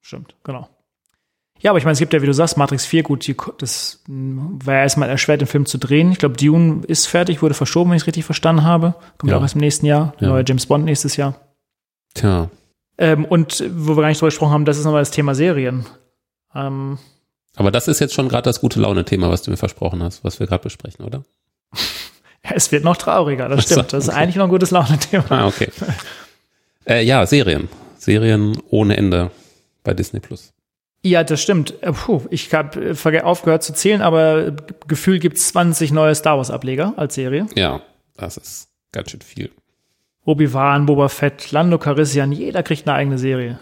Stimmt, 0.00 0.34
genau. 0.44 0.68
Ja, 1.60 1.70
aber 1.70 1.78
ich 1.78 1.84
meine, 1.84 1.92
es 1.92 2.00
gibt 2.00 2.12
ja, 2.12 2.20
wie 2.20 2.26
du 2.26 2.34
sagst, 2.34 2.56
Matrix 2.56 2.86
4, 2.86 3.04
gut, 3.04 3.26
die, 3.26 3.36
das 3.58 4.02
war 4.08 4.74
ja 4.74 4.80
erstmal 4.82 5.08
erschwert, 5.08 5.40
den 5.40 5.46
Film 5.46 5.64
zu 5.64 5.78
drehen. 5.78 6.10
Ich 6.10 6.18
glaube, 6.18 6.36
Dune 6.36 6.82
ist 6.86 7.06
fertig, 7.06 7.40
wurde 7.40 7.54
verschoben, 7.54 7.90
wenn 7.90 7.96
ich 7.96 8.02
es 8.02 8.06
richtig 8.08 8.24
verstanden 8.24 8.64
habe. 8.64 8.94
Kommt 9.18 9.30
ja. 9.30 9.38
auch 9.38 9.42
erst 9.42 9.54
im 9.54 9.60
nächsten 9.60 9.86
Jahr. 9.86 10.14
Ja. 10.18 10.28
Neuer 10.28 10.44
James 10.44 10.66
Bond 10.66 10.84
nächstes 10.84 11.16
Jahr. 11.16 11.36
Tja. 12.14 12.50
Ähm, 12.98 13.24
und 13.24 13.64
wo 13.74 13.96
wir 13.96 14.02
gar 14.02 14.08
nicht 14.08 14.20
drüber 14.20 14.28
gesprochen 14.28 14.52
haben, 14.52 14.64
das 14.64 14.76
ist 14.76 14.84
nochmal 14.84 15.02
das 15.02 15.12
Thema 15.12 15.36
Serien. 15.36 15.86
Ähm, 16.52 16.98
aber 17.54 17.70
das 17.70 17.86
ist 17.86 18.00
jetzt 18.00 18.14
schon 18.14 18.28
gerade 18.28 18.42
das 18.42 18.60
gute 18.60 18.80
Laune-Thema, 18.80 19.30
was 19.30 19.42
du 19.42 19.50
mir 19.50 19.56
versprochen 19.56 20.02
hast, 20.02 20.24
was 20.24 20.40
wir 20.40 20.46
gerade 20.46 20.62
besprechen, 20.62 21.04
oder? 21.04 21.22
es 22.42 22.72
wird 22.72 22.82
noch 22.82 22.96
trauriger, 22.96 23.48
das 23.48 23.64
stimmt. 23.64 23.92
Das 23.92 24.04
ist 24.04 24.10
eigentlich 24.10 24.36
noch 24.36 24.44
ein 24.44 24.50
gutes 24.50 24.72
Laune-Thema. 24.72 25.30
Ah, 25.30 25.46
okay. 25.46 25.70
Äh, 26.86 27.04
ja, 27.04 27.24
Serien. 27.26 27.68
Serien 27.98 28.58
ohne 28.70 28.96
Ende 28.96 29.30
bei 29.84 29.94
Disney 29.94 30.20
Plus. 30.20 30.52
Ja, 31.04 31.24
das 31.24 31.42
stimmt. 31.42 31.74
Äh, 31.82 31.92
puh, 31.92 32.22
ich 32.30 32.52
habe 32.54 32.94
äh, 32.94 33.20
aufgehört 33.20 33.62
zu 33.62 33.74
zählen, 33.74 34.02
aber 34.02 34.52
Gefühl 34.86 35.18
gibt 35.18 35.36
es 35.36 35.48
20 35.48 35.92
neue 35.92 36.14
Star 36.14 36.36
Wars 36.36 36.50
Ableger 36.50 36.94
als 36.96 37.14
Serie. 37.14 37.46
Ja, 37.56 37.80
das 38.16 38.36
ist 38.36 38.68
ganz 38.92 39.10
schön 39.10 39.20
viel. 39.20 39.50
Obi-Wan, 40.24 40.86
Boba 40.86 41.08
Fett, 41.08 41.50
Lando 41.50 41.78
Calrissian, 41.78 42.30
jeder 42.30 42.62
kriegt 42.62 42.86
eine 42.86 42.96
eigene 42.96 43.18
Serie. 43.18 43.58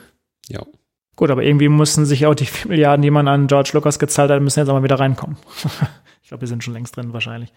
Ja. 0.49 0.61
Gut, 1.17 1.31
aber 1.31 1.43
irgendwie 1.43 1.69
mussten 1.69 2.05
sich 2.05 2.27
auch 2.27 2.35
die 2.35 2.47
4 2.47 2.69
Milliarden, 2.71 3.03
die 3.03 3.11
man 3.11 3.29
an 3.29 3.47
George 3.47 3.71
Lucas 3.73 3.99
gezahlt 3.99 4.31
hat, 4.31 4.43
müssen 4.43 4.61
jetzt 4.61 4.69
auch 4.69 4.75
mal 4.75 4.83
wieder 4.83 5.01
reinkommen. 5.01 5.37
ich 6.23 6.29
glaube, 6.29 6.43
wir 6.43 6.49
sind 6.49 6.63
schon 6.63 6.75
längst 6.75 6.97
drin 6.97 7.13
wahrscheinlich. 7.15 7.53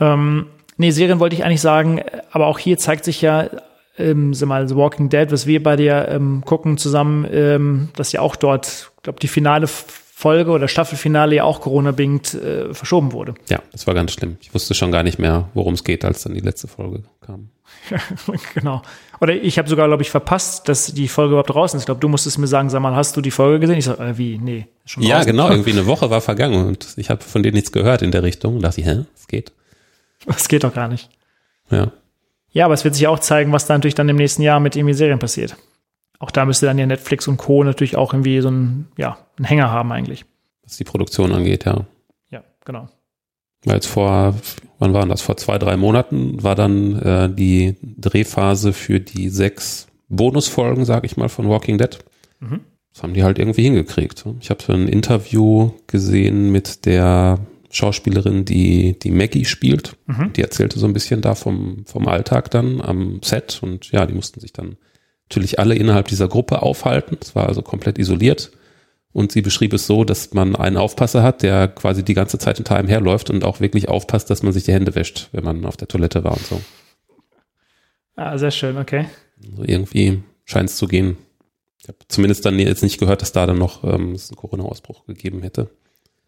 Ähm, 0.00 0.46
nee, 0.78 0.90
Serien 0.90 1.20
wollte 1.20 1.36
ich 1.36 1.44
eigentlich 1.44 1.60
sagen, 1.60 2.00
aber 2.30 2.46
auch 2.46 2.58
hier 2.58 2.78
zeigt 2.78 3.04
sich 3.04 3.20
ja, 3.20 3.50
ähm, 3.98 4.34
sag 4.34 4.48
mal, 4.48 4.68
The 4.68 4.76
Walking 4.76 5.08
Dead, 5.08 5.30
was 5.30 5.46
wir 5.46 5.62
bei 5.62 5.76
dir 5.76 6.08
ähm, 6.08 6.42
gucken 6.44 6.78
zusammen, 6.78 7.26
ähm, 7.30 7.88
dass 7.96 8.12
ja 8.12 8.20
auch 8.20 8.36
dort, 8.36 8.92
glaube 9.02 9.20
die 9.20 9.28
finale 9.28 9.66
Folge 9.66 10.50
oder 10.50 10.66
Staffelfinale 10.66 11.36
ja 11.36 11.44
auch 11.44 11.60
Corona-bedingt 11.60 12.34
äh, 12.34 12.74
verschoben 12.74 13.12
wurde. 13.12 13.34
Ja, 13.48 13.62
das 13.70 13.86
war 13.86 13.94
ganz 13.94 14.12
schlimm. 14.12 14.36
Ich 14.40 14.52
wusste 14.52 14.74
schon 14.74 14.90
gar 14.90 15.04
nicht 15.04 15.18
mehr, 15.18 15.48
worum 15.54 15.74
es 15.74 15.84
geht, 15.84 16.04
als 16.04 16.24
dann 16.24 16.34
die 16.34 16.40
letzte 16.40 16.66
Folge 16.66 17.04
kam. 17.20 17.50
genau. 18.54 18.82
Oder 19.20 19.34
ich 19.34 19.58
habe 19.58 19.68
sogar, 19.68 19.86
glaube 19.86 20.02
ich, 20.02 20.10
verpasst, 20.10 20.68
dass 20.68 20.92
die 20.92 21.08
Folge 21.08 21.30
überhaupt 21.32 21.50
draußen 21.50 21.76
ist. 21.76 21.82
Ich 21.82 21.86
glaube, 21.86 22.00
du 22.00 22.08
musstest 22.08 22.38
mir 22.38 22.46
sagen, 22.46 22.70
sag 22.70 22.80
mal, 22.80 22.96
hast 22.96 23.16
du 23.16 23.20
die 23.20 23.30
Folge 23.30 23.60
gesehen? 23.60 23.78
Ich 23.78 23.84
sage, 23.84 24.02
äh, 24.02 24.18
wie? 24.18 24.38
Nee. 24.38 24.66
Schon 24.84 25.02
ja, 25.02 25.22
genau. 25.24 25.48
Irgendwie 25.50 25.72
eine 25.72 25.86
Woche 25.86 26.10
war 26.10 26.20
vergangen 26.20 26.66
und 26.66 26.94
ich 26.96 27.10
habe 27.10 27.22
von 27.22 27.42
denen 27.42 27.54
nichts 27.54 27.72
gehört 27.72 28.02
in 28.02 28.10
der 28.10 28.22
Richtung. 28.24 28.60
Da 28.60 28.68
dachte 28.68 28.80
ich, 28.80 28.86
hä, 28.86 29.04
es 29.14 29.28
geht. 29.28 29.52
Es 30.26 30.48
geht 30.48 30.64
doch 30.64 30.74
gar 30.74 30.88
nicht. 30.88 31.10
Ja. 31.70 31.92
Ja, 32.50 32.64
aber 32.64 32.74
es 32.74 32.84
wird 32.84 32.94
sich 32.94 33.06
auch 33.06 33.18
zeigen, 33.18 33.52
was 33.52 33.66
da 33.66 33.74
natürlich 33.74 33.94
dann 33.94 34.08
im 34.08 34.16
nächsten 34.16 34.42
Jahr 34.42 34.60
mit 34.60 34.76
irgendwie 34.76 34.94
Serien 34.94 35.18
passiert. 35.18 35.56
Auch 36.18 36.30
da 36.30 36.44
müsste 36.44 36.66
dann 36.66 36.78
ja 36.78 36.86
Netflix 36.86 37.28
und 37.28 37.36
Co. 37.36 37.62
natürlich 37.62 37.96
auch 37.96 38.12
irgendwie 38.12 38.40
so 38.40 38.48
einen, 38.48 38.88
ja, 38.96 39.18
einen 39.36 39.44
Hänger 39.44 39.70
haben 39.70 39.92
eigentlich. 39.92 40.24
Was 40.64 40.76
die 40.76 40.84
Produktion 40.84 41.32
angeht, 41.32 41.64
ja. 41.64 41.84
Ja, 42.30 42.42
genau. 42.64 42.88
Weil 43.64 43.76
jetzt 43.76 43.86
vor, 43.86 44.34
wann 44.78 44.94
waren 44.94 45.08
das? 45.08 45.22
Vor 45.22 45.36
zwei, 45.36 45.58
drei 45.58 45.76
Monaten 45.76 46.42
war 46.42 46.54
dann 46.54 46.96
äh, 47.00 47.30
die 47.32 47.76
Drehphase 47.82 48.72
für 48.72 49.00
die 49.00 49.28
sechs 49.28 49.86
Bonusfolgen, 50.08 50.84
sag 50.84 51.04
ich 51.04 51.16
mal, 51.16 51.28
von 51.28 51.48
Walking 51.48 51.78
Dead. 51.78 51.98
Mhm. 52.40 52.60
Das 52.92 53.02
haben 53.02 53.14
die 53.14 53.22
halt 53.22 53.38
irgendwie 53.38 53.62
hingekriegt. 53.62 54.24
Ich 54.40 54.50
habe 54.50 54.62
so 54.62 54.72
ein 54.72 54.88
Interview 54.88 55.70
gesehen 55.86 56.50
mit 56.50 56.86
der 56.86 57.38
Schauspielerin, 57.70 58.44
die, 58.44 58.98
die 58.98 59.10
Maggie 59.10 59.44
spielt. 59.44 59.96
Mhm. 60.06 60.32
Die 60.34 60.42
erzählte 60.42 60.78
so 60.78 60.86
ein 60.86 60.92
bisschen 60.92 61.20
da 61.20 61.34
vom, 61.34 61.84
vom 61.86 62.08
Alltag 62.08 62.50
dann 62.50 62.80
am 62.80 63.20
Set 63.22 63.60
und 63.62 63.90
ja, 63.92 64.06
die 64.06 64.14
mussten 64.14 64.40
sich 64.40 64.52
dann 64.52 64.76
natürlich 65.28 65.58
alle 65.58 65.74
innerhalb 65.74 66.08
dieser 66.08 66.28
Gruppe 66.28 66.62
aufhalten. 66.62 67.18
Es 67.20 67.34
war 67.34 67.46
also 67.46 67.62
komplett 67.62 67.98
isoliert. 67.98 68.50
Und 69.12 69.32
sie 69.32 69.42
beschrieb 69.42 69.72
es 69.72 69.86
so, 69.86 70.04
dass 70.04 70.32
man 70.34 70.54
einen 70.54 70.76
Aufpasser 70.76 71.22
hat, 71.22 71.42
der 71.42 71.68
quasi 71.68 72.04
die 72.04 72.14
ganze 72.14 72.38
Zeit 72.38 72.56
hinter 72.56 72.76
einem 72.76 72.88
herläuft 72.88 73.30
und 73.30 73.42
auch 73.44 73.60
wirklich 73.60 73.88
aufpasst, 73.88 74.30
dass 74.30 74.42
man 74.42 74.52
sich 74.52 74.64
die 74.64 74.72
Hände 74.72 74.94
wäscht, 74.94 75.28
wenn 75.32 75.44
man 75.44 75.64
auf 75.64 75.76
der 75.76 75.88
Toilette 75.88 76.24
war 76.24 76.32
und 76.32 76.46
so. 76.46 76.60
Ah, 78.16 78.36
sehr 78.36 78.50
schön, 78.50 78.76
okay. 78.76 79.06
Also 79.50 79.64
irgendwie 79.64 80.22
scheint 80.44 80.70
es 80.70 80.76
zu 80.76 80.88
gehen. 80.88 81.16
Ich 81.80 81.88
habe 81.88 81.98
zumindest 82.08 82.44
dann 82.44 82.58
jetzt 82.58 82.82
nicht 82.82 82.98
gehört, 82.98 83.22
dass 83.22 83.32
da 83.32 83.46
dann 83.46 83.58
noch 83.58 83.84
ähm, 83.84 84.12
es 84.12 84.30
einen 84.30 84.36
Corona-Ausbruch 84.36 85.06
gegeben 85.06 85.42
hätte. 85.42 85.70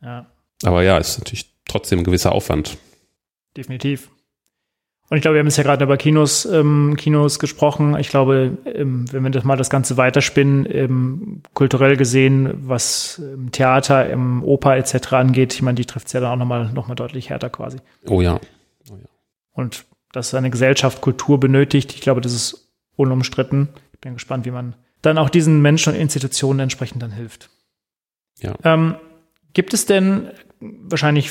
Ja. 0.02 0.26
Aber 0.62 0.82
ja, 0.82 0.98
ist 0.98 1.18
natürlich 1.18 1.50
trotzdem 1.66 2.00
ein 2.00 2.04
gewisser 2.04 2.32
Aufwand. 2.32 2.76
Definitiv. 3.56 4.10
Und 5.10 5.16
ich 5.16 5.22
glaube, 5.22 5.34
wir 5.34 5.40
haben 5.40 5.48
jetzt 5.48 5.56
ja 5.56 5.64
gerade 5.64 5.84
über 5.84 5.96
Kinos, 5.96 6.44
ähm, 6.44 6.94
Kinos 6.96 7.40
gesprochen. 7.40 7.98
Ich 7.98 8.10
glaube, 8.10 8.58
ähm, 8.64 9.12
wenn 9.12 9.24
wir 9.24 9.30
das 9.30 9.42
mal 9.42 9.56
das 9.56 9.68
Ganze 9.68 9.96
weiterspinnen, 9.96 10.68
ähm, 10.70 11.42
kulturell 11.52 11.96
gesehen, 11.96 12.54
was 12.68 13.18
im 13.18 13.50
Theater, 13.50 14.08
im 14.08 14.44
Oper 14.44 14.76
etc. 14.76 15.14
angeht, 15.14 15.52
ich 15.52 15.62
meine, 15.62 15.74
die 15.74 15.84
trifft 15.84 16.06
es 16.06 16.12
ja 16.12 16.20
dann 16.20 16.30
auch 16.30 16.36
nochmal 16.36 16.72
noch 16.72 16.86
mal 16.86 16.94
deutlich 16.94 17.30
härter 17.30 17.50
quasi. 17.50 17.78
Oh 18.06 18.20
ja. 18.20 18.36
Oh 18.88 18.94
ja. 18.94 19.08
Und 19.52 19.84
dass 20.12 20.32
eine 20.32 20.50
Gesellschaft 20.50 21.00
Kultur 21.00 21.40
benötigt, 21.40 21.92
ich 21.92 22.02
glaube, 22.02 22.20
das 22.20 22.32
ist 22.32 22.70
unumstritten. 22.94 23.68
Ich 23.92 23.98
bin 23.98 24.14
gespannt, 24.14 24.44
wie 24.44 24.52
man 24.52 24.76
dann 25.02 25.18
auch 25.18 25.30
diesen 25.30 25.60
Menschen 25.60 25.92
und 25.92 25.98
Institutionen 25.98 26.60
entsprechend 26.60 27.02
dann 27.02 27.10
hilft. 27.10 27.50
Ja. 28.38 28.54
Ähm, 28.62 28.94
gibt 29.54 29.74
es 29.74 29.86
denn 29.86 30.30
wahrscheinlich 30.60 31.30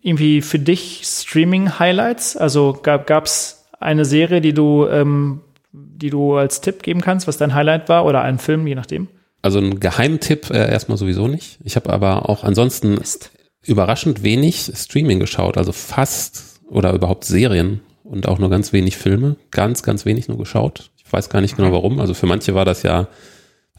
irgendwie 0.00 0.42
für 0.42 0.58
dich 0.58 1.02
Streaming-Highlights? 1.04 2.36
Also 2.36 2.78
gab 2.82 3.24
es 3.26 3.66
eine 3.80 4.04
Serie, 4.04 4.40
die 4.40 4.52
du, 4.52 4.86
ähm, 4.86 5.40
die 5.72 6.10
du 6.10 6.36
als 6.36 6.60
Tipp 6.60 6.82
geben 6.82 7.00
kannst, 7.00 7.26
was 7.26 7.36
dein 7.36 7.54
Highlight 7.54 7.88
war 7.88 8.04
oder 8.04 8.22
einen 8.22 8.38
Film, 8.38 8.66
je 8.66 8.74
nachdem? 8.74 9.08
Also 9.42 9.58
ein 9.58 9.80
Geheimtipp 9.80 10.50
äh, 10.50 10.70
erstmal 10.70 10.98
sowieso 10.98 11.28
nicht. 11.28 11.58
Ich 11.62 11.76
habe 11.76 11.90
aber 11.90 12.28
auch 12.28 12.44
ansonsten 12.44 12.94
Mist. 12.94 13.30
überraschend 13.64 14.22
wenig 14.22 14.70
Streaming 14.74 15.20
geschaut, 15.20 15.56
also 15.56 15.72
fast 15.72 16.60
oder 16.68 16.92
überhaupt 16.92 17.24
Serien 17.24 17.80
und 18.02 18.26
auch 18.26 18.38
nur 18.38 18.50
ganz 18.50 18.72
wenig 18.72 18.96
Filme. 18.96 19.36
Ganz, 19.50 19.82
ganz 19.82 20.04
wenig 20.04 20.28
nur 20.28 20.38
geschaut. 20.38 20.90
Ich 20.96 21.12
weiß 21.12 21.28
gar 21.28 21.40
nicht 21.40 21.56
genau 21.56 21.72
warum. 21.72 22.00
Also 22.00 22.14
für 22.14 22.26
manche 22.26 22.54
war 22.54 22.64
das 22.64 22.82
ja 22.82 23.08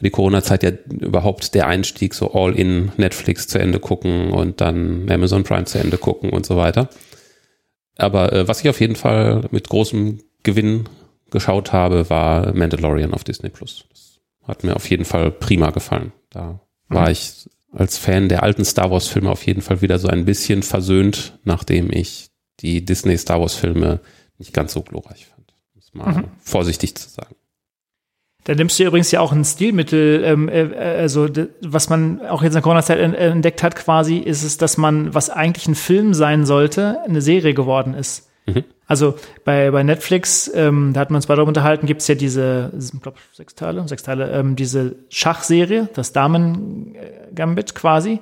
die 0.02 0.10
Corona-Zeit 0.10 0.64
ja 0.64 0.72
überhaupt 1.00 1.54
der 1.56 1.68
Einstieg, 1.68 2.14
so 2.14 2.34
all 2.34 2.56
in 2.56 2.92
Netflix 2.98 3.48
zu 3.48 3.60
Ende 3.60 3.80
gucken 3.80 4.32
und 4.32 4.62
dann 4.62 5.10
Amazon 5.10 5.44
Prime 5.44 5.66
zu 5.66 5.80
Ende 5.80 5.98
gucken 5.98 6.30
und 6.30 6.46
so 6.46 6.56
weiter. 6.56 6.90
Aber 7.98 8.32
äh, 8.32 8.48
was 8.48 8.62
ich 8.62 8.70
auf 8.70 8.80
jeden 8.80 8.96
Fall 8.96 9.44
mit 9.52 9.68
großem 9.70 10.20
Gewinn 10.44 10.88
geschaut 11.32 11.74
habe, 11.74 12.10
war 12.10 12.54
Mandalorian 12.54 13.14
auf 13.14 13.24
Disney 13.24 13.50
Plus. 13.50 13.86
Das 13.90 14.20
hat 14.48 14.64
mir 14.64 14.76
auf 14.76 14.90
jeden 14.90 15.06
Fall 15.06 15.32
prima 15.32 15.72
gefallen. 15.72 16.14
Da 16.30 16.62
mhm. 16.88 16.96
war 16.96 17.12
ich 17.12 17.50
als 17.72 17.98
Fan 17.98 18.30
der 18.30 18.44
alten 18.44 18.66
Star 18.66 18.90
Wars 18.90 19.08
Filme 19.08 19.30
auf 19.30 19.46
jeden 19.46 19.62
Fall 19.62 19.82
wieder 19.82 20.00
so 20.00 20.08
ein 20.08 20.26
bisschen 20.26 20.64
versöhnt, 20.64 21.38
nachdem 21.44 21.92
ich 21.92 22.30
die 22.62 22.84
Disney 22.84 23.18
Star 23.18 23.42
Wars 23.42 23.54
Filme 23.54 24.00
nicht 24.38 24.54
ganz 24.54 24.74
so 24.74 24.82
glorreich 24.82 25.28
fand. 25.28 25.54
Um 25.74 25.80
es 25.80 25.94
mal 25.94 26.22
mhm. 26.22 26.32
vorsichtig 26.42 26.96
zu 26.96 27.10
sagen. 27.10 27.36
Da 28.50 28.56
nimmst 28.56 28.80
du 28.80 28.84
übrigens 28.84 29.12
ja 29.12 29.20
auch 29.20 29.32
ein 29.32 29.46
Stilmittel, 29.46 30.24
ähm, 30.26 30.50
äh, 30.50 30.74
also 30.76 31.28
was 31.62 31.88
man 31.88 32.26
auch 32.26 32.42
jetzt 32.42 32.54
in 32.54 32.56
der 32.56 32.62
Corona-Zeit 32.64 32.98
entdeckt 32.98 33.62
hat 33.62 33.76
quasi, 33.76 34.18
ist 34.18 34.42
es, 34.42 34.58
dass 34.58 34.76
man, 34.76 35.14
was 35.14 35.30
eigentlich 35.30 35.68
ein 35.68 35.76
Film 35.76 36.16
sein 36.16 36.48
sollte, 36.48 36.98
eine 37.06 37.22
Serie 37.22 37.54
geworden 37.54 37.94
ist. 37.94 38.28
Mhm. 38.48 38.64
Also 38.88 39.14
bei, 39.46 39.70
bei 39.70 39.84
Netflix, 39.84 40.50
ähm, 40.56 40.94
da 40.94 41.02
hat 41.02 41.12
man 41.12 41.18
uns 41.18 41.28
beide 41.28 41.44
unterhalten, 41.44 41.86
gibt 41.86 42.02
es 42.02 42.08
ja 42.08 42.16
diese, 42.16 42.72
ich 42.76 43.00
glaube 43.04 43.20
sechs 43.34 43.54
Teile, 43.54 43.88
sechs 43.88 44.02
Teile, 44.02 44.32
ähm, 44.32 44.56
diese 44.56 44.96
Schachserie, 45.10 45.88
das 45.94 46.12
Damen-Gambit 46.12 47.76
quasi. 47.76 48.20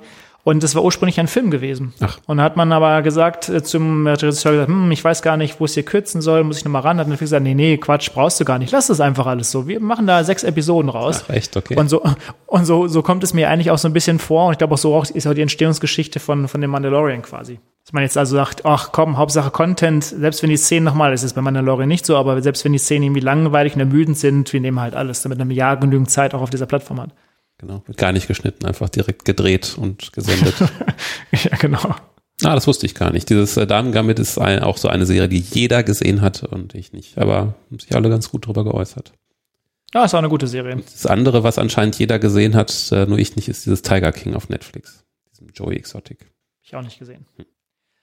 Und 0.48 0.62
das 0.62 0.74
war 0.74 0.82
ursprünglich 0.82 1.20
ein 1.20 1.28
Film 1.28 1.50
gewesen. 1.50 1.92
Ach. 2.00 2.20
Und 2.24 2.38
da 2.38 2.42
hat 2.42 2.56
man 2.56 2.72
aber 2.72 3.02
gesagt 3.02 3.50
äh, 3.50 3.62
zum 3.62 4.06
Regisseur 4.06 4.52
gesagt, 4.52 4.68
hm, 4.70 4.90
ich 4.90 5.04
weiß 5.04 5.20
gar 5.20 5.36
nicht, 5.36 5.60
wo 5.60 5.66
es 5.66 5.74
hier 5.74 5.82
kürzen 5.82 6.22
soll, 6.22 6.42
muss 6.42 6.56
ich 6.56 6.64
nochmal 6.64 6.80
ran. 6.80 6.98
Hat 6.98 7.06
Netflix 7.06 7.32
gesagt, 7.32 7.42
nee, 7.42 7.52
nee, 7.52 7.76
Quatsch, 7.76 8.10
brauchst 8.14 8.40
du 8.40 8.46
gar 8.46 8.58
nicht. 8.58 8.72
Lass 8.72 8.86
das 8.86 9.02
einfach 9.02 9.26
alles 9.26 9.50
so. 9.50 9.68
Wir 9.68 9.78
machen 9.78 10.06
da 10.06 10.24
sechs 10.24 10.44
Episoden 10.44 10.88
raus. 10.88 11.22
Ach, 11.28 11.34
echt, 11.34 11.54
okay. 11.54 11.76
Und 11.76 11.90
so, 11.90 12.02
und 12.46 12.64
so, 12.64 12.88
so 12.88 13.02
kommt 13.02 13.24
es 13.24 13.34
mir 13.34 13.50
eigentlich 13.50 13.70
auch 13.70 13.76
so 13.76 13.88
ein 13.88 13.92
bisschen 13.92 14.18
vor. 14.18 14.46
Und 14.46 14.52
ich 14.52 14.58
glaube 14.58 14.72
auch 14.72 14.78
so 14.78 15.02
ist 15.02 15.26
auch 15.26 15.34
die 15.34 15.42
Entstehungsgeschichte 15.42 16.18
von, 16.18 16.48
von 16.48 16.62
dem 16.62 16.70
Mandalorian 16.70 17.20
quasi. 17.20 17.60
Dass 17.84 17.92
man 17.92 18.04
jetzt 18.04 18.16
also 18.16 18.36
sagt, 18.36 18.64
ach 18.64 18.90
komm, 18.90 19.18
Hauptsache 19.18 19.50
Content, 19.50 20.02
selbst 20.02 20.42
wenn 20.42 20.48
die 20.48 20.56
Szenen 20.56 20.84
nochmal, 20.84 21.10
das 21.10 21.24
ist 21.24 21.34
bei 21.34 21.42
Mandalorian 21.42 21.88
nicht 21.90 22.06
so, 22.06 22.16
aber 22.16 22.40
selbst 22.40 22.64
wenn 22.64 22.72
die 22.72 22.78
Szenen 22.78 23.02
irgendwie 23.02 23.20
langweilig 23.20 23.74
und 23.74 23.80
ermüdend 23.80 24.16
sind, 24.16 24.50
wir 24.54 24.62
nehmen 24.62 24.80
halt 24.80 24.94
alles, 24.94 25.20
damit 25.20 25.38
man 25.38 25.50
Jahr 25.50 25.76
genügend 25.76 26.10
Zeit 26.10 26.32
auch 26.32 26.40
auf 26.40 26.48
dieser 26.48 26.64
Plattform 26.64 27.02
hat. 27.02 27.10
Genau, 27.58 27.82
wird 27.86 27.98
gar 27.98 28.12
nicht 28.12 28.28
geschnitten, 28.28 28.66
einfach 28.66 28.88
direkt 28.88 29.24
gedreht 29.24 29.76
und 29.76 30.12
gesendet. 30.12 30.54
ja, 31.32 31.56
genau. 31.56 31.94
Ah, 32.44 32.54
das 32.54 32.68
wusste 32.68 32.86
ich 32.86 32.94
gar 32.94 33.12
nicht. 33.12 33.28
Dieses 33.30 33.56
äh, 33.56 33.66
Damen 33.66 33.90
Gambit 33.90 34.20
ist 34.20 34.38
ein, 34.38 34.60
auch 34.60 34.76
so 34.76 34.88
eine 34.88 35.06
Serie, 35.06 35.28
die 35.28 35.40
jeder 35.40 35.82
gesehen 35.82 36.20
hat 36.20 36.44
und 36.44 36.76
ich 36.76 36.92
nicht. 36.92 37.18
Aber 37.18 37.56
haben 37.68 37.78
sich 37.80 37.94
alle 37.96 38.08
ganz 38.08 38.30
gut 38.30 38.46
drüber 38.46 38.62
geäußert. 38.62 39.12
Ja, 39.92 40.04
ist 40.04 40.14
auch 40.14 40.18
eine 40.18 40.28
gute 40.28 40.46
Serie. 40.46 40.76
Und 40.76 40.84
das 40.84 41.06
andere, 41.06 41.42
was 41.42 41.58
anscheinend 41.58 41.98
jeder 41.98 42.20
gesehen 42.20 42.54
hat, 42.54 42.92
äh, 42.92 43.06
nur 43.06 43.18
ich 43.18 43.34
nicht, 43.34 43.48
ist 43.48 43.66
dieses 43.66 43.82
Tiger 43.82 44.12
King 44.12 44.34
auf 44.34 44.48
Netflix. 44.48 45.04
Diesem 45.32 45.48
Joey 45.48 45.76
Exotic. 45.76 46.30
Ich 46.62 46.76
auch 46.76 46.82
nicht 46.82 46.98
gesehen. 46.98 47.26
Hm. 47.36 47.46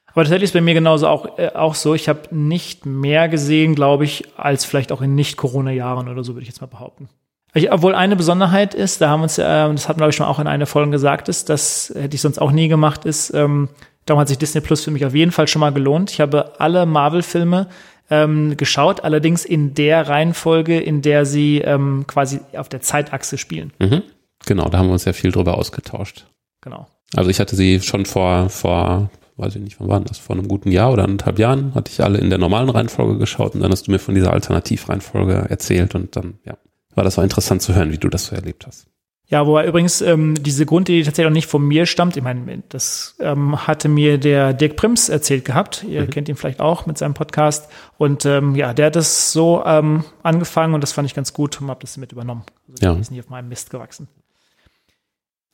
Aber 0.07 0.23
tatsächlich 0.23 0.49
ist 0.49 0.53
bei 0.53 0.61
mir 0.61 0.73
genauso 0.73 1.07
auch, 1.07 1.37
äh, 1.37 1.51
auch 1.53 1.75
so. 1.75 1.93
Ich 1.93 2.09
habe 2.09 2.35
nicht 2.35 2.85
mehr 2.85 3.29
gesehen, 3.29 3.75
glaube 3.75 4.03
ich, 4.03 4.25
als 4.37 4.65
vielleicht 4.65 4.91
auch 4.91 5.01
in 5.01 5.15
Nicht-Corona-Jahren 5.15 6.09
oder 6.09 6.23
so, 6.23 6.33
würde 6.33 6.43
ich 6.43 6.49
jetzt 6.49 6.61
mal 6.61 6.67
behaupten. 6.67 7.07
Ich, 7.55 7.71
obwohl 7.71 7.95
eine 7.95 8.17
Besonderheit 8.17 8.73
ist, 8.73 8.99
da 8.99 9.09
haben 9.09 9.21
wir 9.21 9.23
uns, 9.23 9.37
äh, 9.37 9.43
das 9.43 9.87
hatten 9.87 9.97
wir, 9.97 10.01
glaube 10.01 10.09
ich, 10.09 10.15
schon 10.17 10.25
auch 10.25 10.39
in 10.39 10.47
einer 10.47 10.65
Folge 10.65 10.91
gesagt, 10.91 11.29
ist, 11.29 11.49
das 11.49 11.91
hätte 11.95 12.13
ich 12.13 12.21
sonst 12.21 12.37
auch 12.37 12.51
nie 12.51 12.67
gemacht, 12.67 13.05
ist, 13.05 13.33
ähm, 13.33 13.69
darum 14.05 14.19
hat 14.19 14.27
sich 14.27 14.37
Disney 14.37 14.59
Plus 14.59 14.83
für 14.83 14.91
mich 14.91 15.05
auf 15.05 15.15
jeden 15.15 15.31
Fall 15.31 15.47
schon 15.47 15.61
mal 15.61 15.71
gelohnt. 15.71 16.11
Ich 16.11 16.19
habe 16.19 16.59
alle 16.59 16.85
Marvel-Filme 16.85 17.67
ähm, 18.09 18.57
geschaut, 18.57 19.05
allerdings 19.05 19.45
in 19.45 19.73
der 19.73 20.09
Reihenfolge, 20.09 20.79
in 20.79 21.01
der 21.01 21.25
sie 21.25 21.59
ähm, 21.59 22.03
quasi 22.07 22.41
auf 22.57 22.67
der 22.67 22.81
Zeitachse 22.81 23.37
spielen. 23.37 23.71
Mhm. 23.79 24.03
Genau, 24.45 24.67
da 24.67 24.77
haben 24.77 24.87
wir 24.87 24.93
uns 24.93 25.05
ja 25.05 25.13
viel 25.13 25.31
drüber 25.31 25.57
ausgetauscht. 25.57 26.25
Genau. 26.59 26.87
Also 27.15 27.29
ich 27.29 27.39
hatte 27.39 27.55
sie 27.55 27.79
schon 27.79 28.05
vor, 28.05 28.49
vor, 28.49 29.09
weiß 29.37 29.55
ich 29.55 29.61
nicht, 29.61 29.79
wann 29.79 29.87
war 29.87 30.01
das? 30.01 30.17
Vor 30.17 30.35
einem 30.35 30.49
guten 30.49 30.71
Jahr 30.71 30.91
oder 30.91 31.05
anderthalb 31.05 31.39
Jahren 31.39 31.73
hatte 31.73 31.89
ich 31.89 32.03
alle 32.03 32.17
in 32.17 32.29
der 32.29 32.37
normalen 32.37 32.69
Reihenfolge 32.69 33.17
geschaut 33.17 33.55
und 33.55 33.61
dann 33.61 33.71
hast 33.71 33.87
du 33.87 33.91
mir 33.91 33.99
von 33.99 34.13
dieser 34.13 34.33
Alternativreihenfolge 34.33 35.45
erzählt 35.49 35.95
und 35.95 36.15
dann, 36.17 36.39
ja, 36.43 36.57
war 36.95 37.03
das 37.03 37.19
auch 37.19 37.23
interessant 37.23 37.61
zu 37.61 37.75
hören, 37.75 37.91
wie 37.91 37.97
du 37.97 38.09
das 38.09 38.25
so 38.25 38.35
erlebt 38.35 38.65
hast. 38.65 38.87
Ja, 39.27 39.47
wobei 39.47 39.65
übrigens 39.65 40.01
ähm, 40.01 40.35
diese 40.35 40.67
Grundidee 40.67 41.01
tatsächlich 41.03 41.29
auch 41.29 41.33
nicht 41.33 41.47
von 41.47 41.63
mir 41.63 41.87
stammt. 41.87 42.15
Ich 42.15 42.21
meine, 42.21 42.61
das 42.69 43.15
ähm, 43.19 43.65
hatte 43.65 43.89
mir 43.89 44.19
der 44.19 44.53
Dirk 44.53 44.75
Prims 44.75 45.09
erzählt 45.09 45.45
gehabt. 45.45 45.83
Ihr 45.83 46.03
mhm. 46.03 46.09
kennt 46.11 46.29
ihn 46.29 46.35
vielleicht 46.35 46.59
auch 46.59 46.85
mit 46.85 46.99
seinem 46.99 47.15
Podcast. 47.15 47.67
Und 47.97 48.25
ähm, 48.25 48.53
ja, 48.55 48.75
der 48.75 48.87
hat 48.87 48.95
das 48.95 49.31
so 49.31 49.63
ähm, 49.65 50.03
angefangen 50.21 50.75
und 50.75 50.81
das 50.81 50.91
fand 50.91 51.07
ich 51.07 51.15
ganz 51.15 51.33
gut 51.33 51.59
und 51.59 51.69
habe 51.69 51.81
das 51.81 51.97
mit 51.97 52.11
übernommen. 52.11 52.43
Also 52.69 52.85
ja. 52.85 52.99
ist 52.99 53.09
nicht 53.09 53.21
auf 53.21 53.29
meinem 53.29 53.49
Mist 53.49 53.71
gewachsen. 53.71 54.07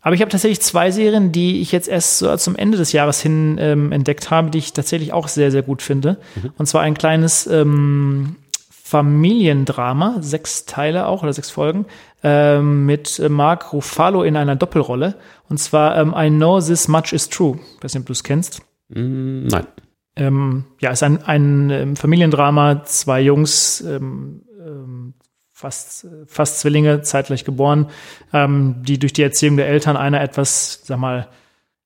Aber 0.02 0.16
ich 0.16 0.22
habe 0.22 0.32
tatsächlich 0.32 0.62
zwei 0.62 0.92
Serien, 0.92 1.32
die 1.32 1.62
ich 1.62 1.72
jetzt 1.72 1.88
erst 1.88 2.18
so 2.18 2.36
zum 2.36 2.56
Ende 2.56 2.78
des 2.78 2.92
Jahres 2.92 3.22
hin 3.22 3.58
ähm, 3.60 3.92
entdeckt 3.92 4.32
habe, 4.32 4.50
die 4.50 4.58
ich 4.58 4.74
tatsächlich 4.74 5.14
auch 5.14 5.28
sehr, 5.30 5.52
sehr 5.52 5.62
gut 5.62 5.82
finde. 5.82 6.18
Mhm. 6.36 6.52
Und 6.58 6.66
zwar 6.66 6.82
ein 6.82 6.96
kleines 6.96 7.48
ähm, 7.48 8.36
Familiendrama, 8.92 10.18
sechs 10.20 10.66
Teile 10.66 11.08
auch 11.08 11.24
oder 11.24 11.32
sechs 11.32 11.50
Folgen, 11.50 11.86
ähm, 12.24 12.86
mit 12.86 13.22
Mark 13.30 13.72
Ruffalo 13.72 14.24
in 14.24 14.36
einer 14.36 14.58
Doppelrolle. 14.58 15.16
Und 15.48 15.60
zwar 15.60 15.98
ähm, 15.98 16.14
I 16.14 16.30
Know 16.30 16.60
This 16.60 16.90
Much 16.90 17.14
Is 17.14 17.30
True. 17.30 17.58
Ich 17.78 17.84
weiß 17.86 17.94
nicht, 17.94 18.02
ob 18.02 18.08
du 18.08 18.12
es 18.12 18.24
kennst. 18.26 18.64
Mm, 18.90 19.48
nein. 19.48 19.66
Ähm, 20.18 20.66
ja, 20.82 20.90
ist 20.92 21.04
ein, 21.04 21.24
ein 21.24 21.70
ähm, 21.70 21.96
Familiendrama, 21.96 22.84
zwei 22.84 23.22
Jungs, 23.22 23.80
ähm, 23.80 24.42
ähm, 24.60 25.14
fast, 25.54 26.06
fast 26.26 26.60
Zwillinge, 26.60 27.02
zeitgleich 27.02 27.46
geboren, 27.46 27.86
die 28.34 28.98
durch 28.98 29.14
die 29.14 29.22
Erziehung 29.22 29.58
der 29.58 29.68
Eltern 29.68 29.96
einer 29.96 30.20
etwas, 30.20 30.82
sag 30.84 30.98
mal, 30.98 31.28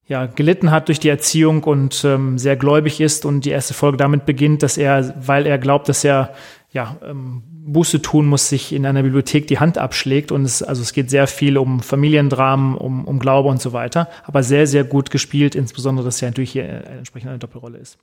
ja, 0.08 0.28
gelitten 0.28 0.72
hat 0.72 0.88
durch 0.88 0.99
die 0.99 1.10
Erziehung 1.10 1.64
und 1.64 2.06
ähm, 2.06 2.38
sehr 2.38 2.56
gläubig 2.56 3.01
ist 3.01 3.26
und 3.26 3.43
die 3.43 3.49
erste 3.49 3.74
Folge 3.74 3.97
damit 3.97 4.26
beginnt, 4.26 4.64
dass 4.64 4.78
er, 4.78 5.16
weil 5.26 5.45
er 5.45 5.58
glaubt, 5.58 5.89
dass 5.89 6.03
er 6.03 6.34
ja, 6.76 6.98
ähm, 7.04 7.42
Buße 7.48 8.02
tun 8.02 8.28
muss, 8.28 8.50
sich 8.50 8.74
in 8.74 8.86
einer 8.86 9.02
Bibliothek 9.02 9.48
die 9.48 9.60
Hand 9.60 9.78
abschlägt. 9.78 10.34
Und 10.34 10.44
es, 10.44 10.62
also 10.62 10.82
es 10.82 10.92
geht 10.92 11.10
sehr 11.10 11.26
viel 11.26 11.58
um 11.58 11.80
Familiendramen, 11.80 12.76
um, 12.76 13.06
um 13.06 13.18
Glaube 13.18 13.48
und 13.48 13.62
so 13.62 13.72
weiter. 13.72 14.10
Aber 14.26 14.44
sehr, 14.44 14.68
sehr 14.68 14.84
gut 14.84 15.10
gespielt, 15.10 15.56
insbesondere, 15.56 16.06
dass 16.06 16.22
er 16.22 16.28
natürlich 16.28 16.52
hier 16.52 16.66
eine 16.66 16.84
entsprechende 16.98 17.40
Doppelrolle 17.40 17.78
ist. 17.78 17.98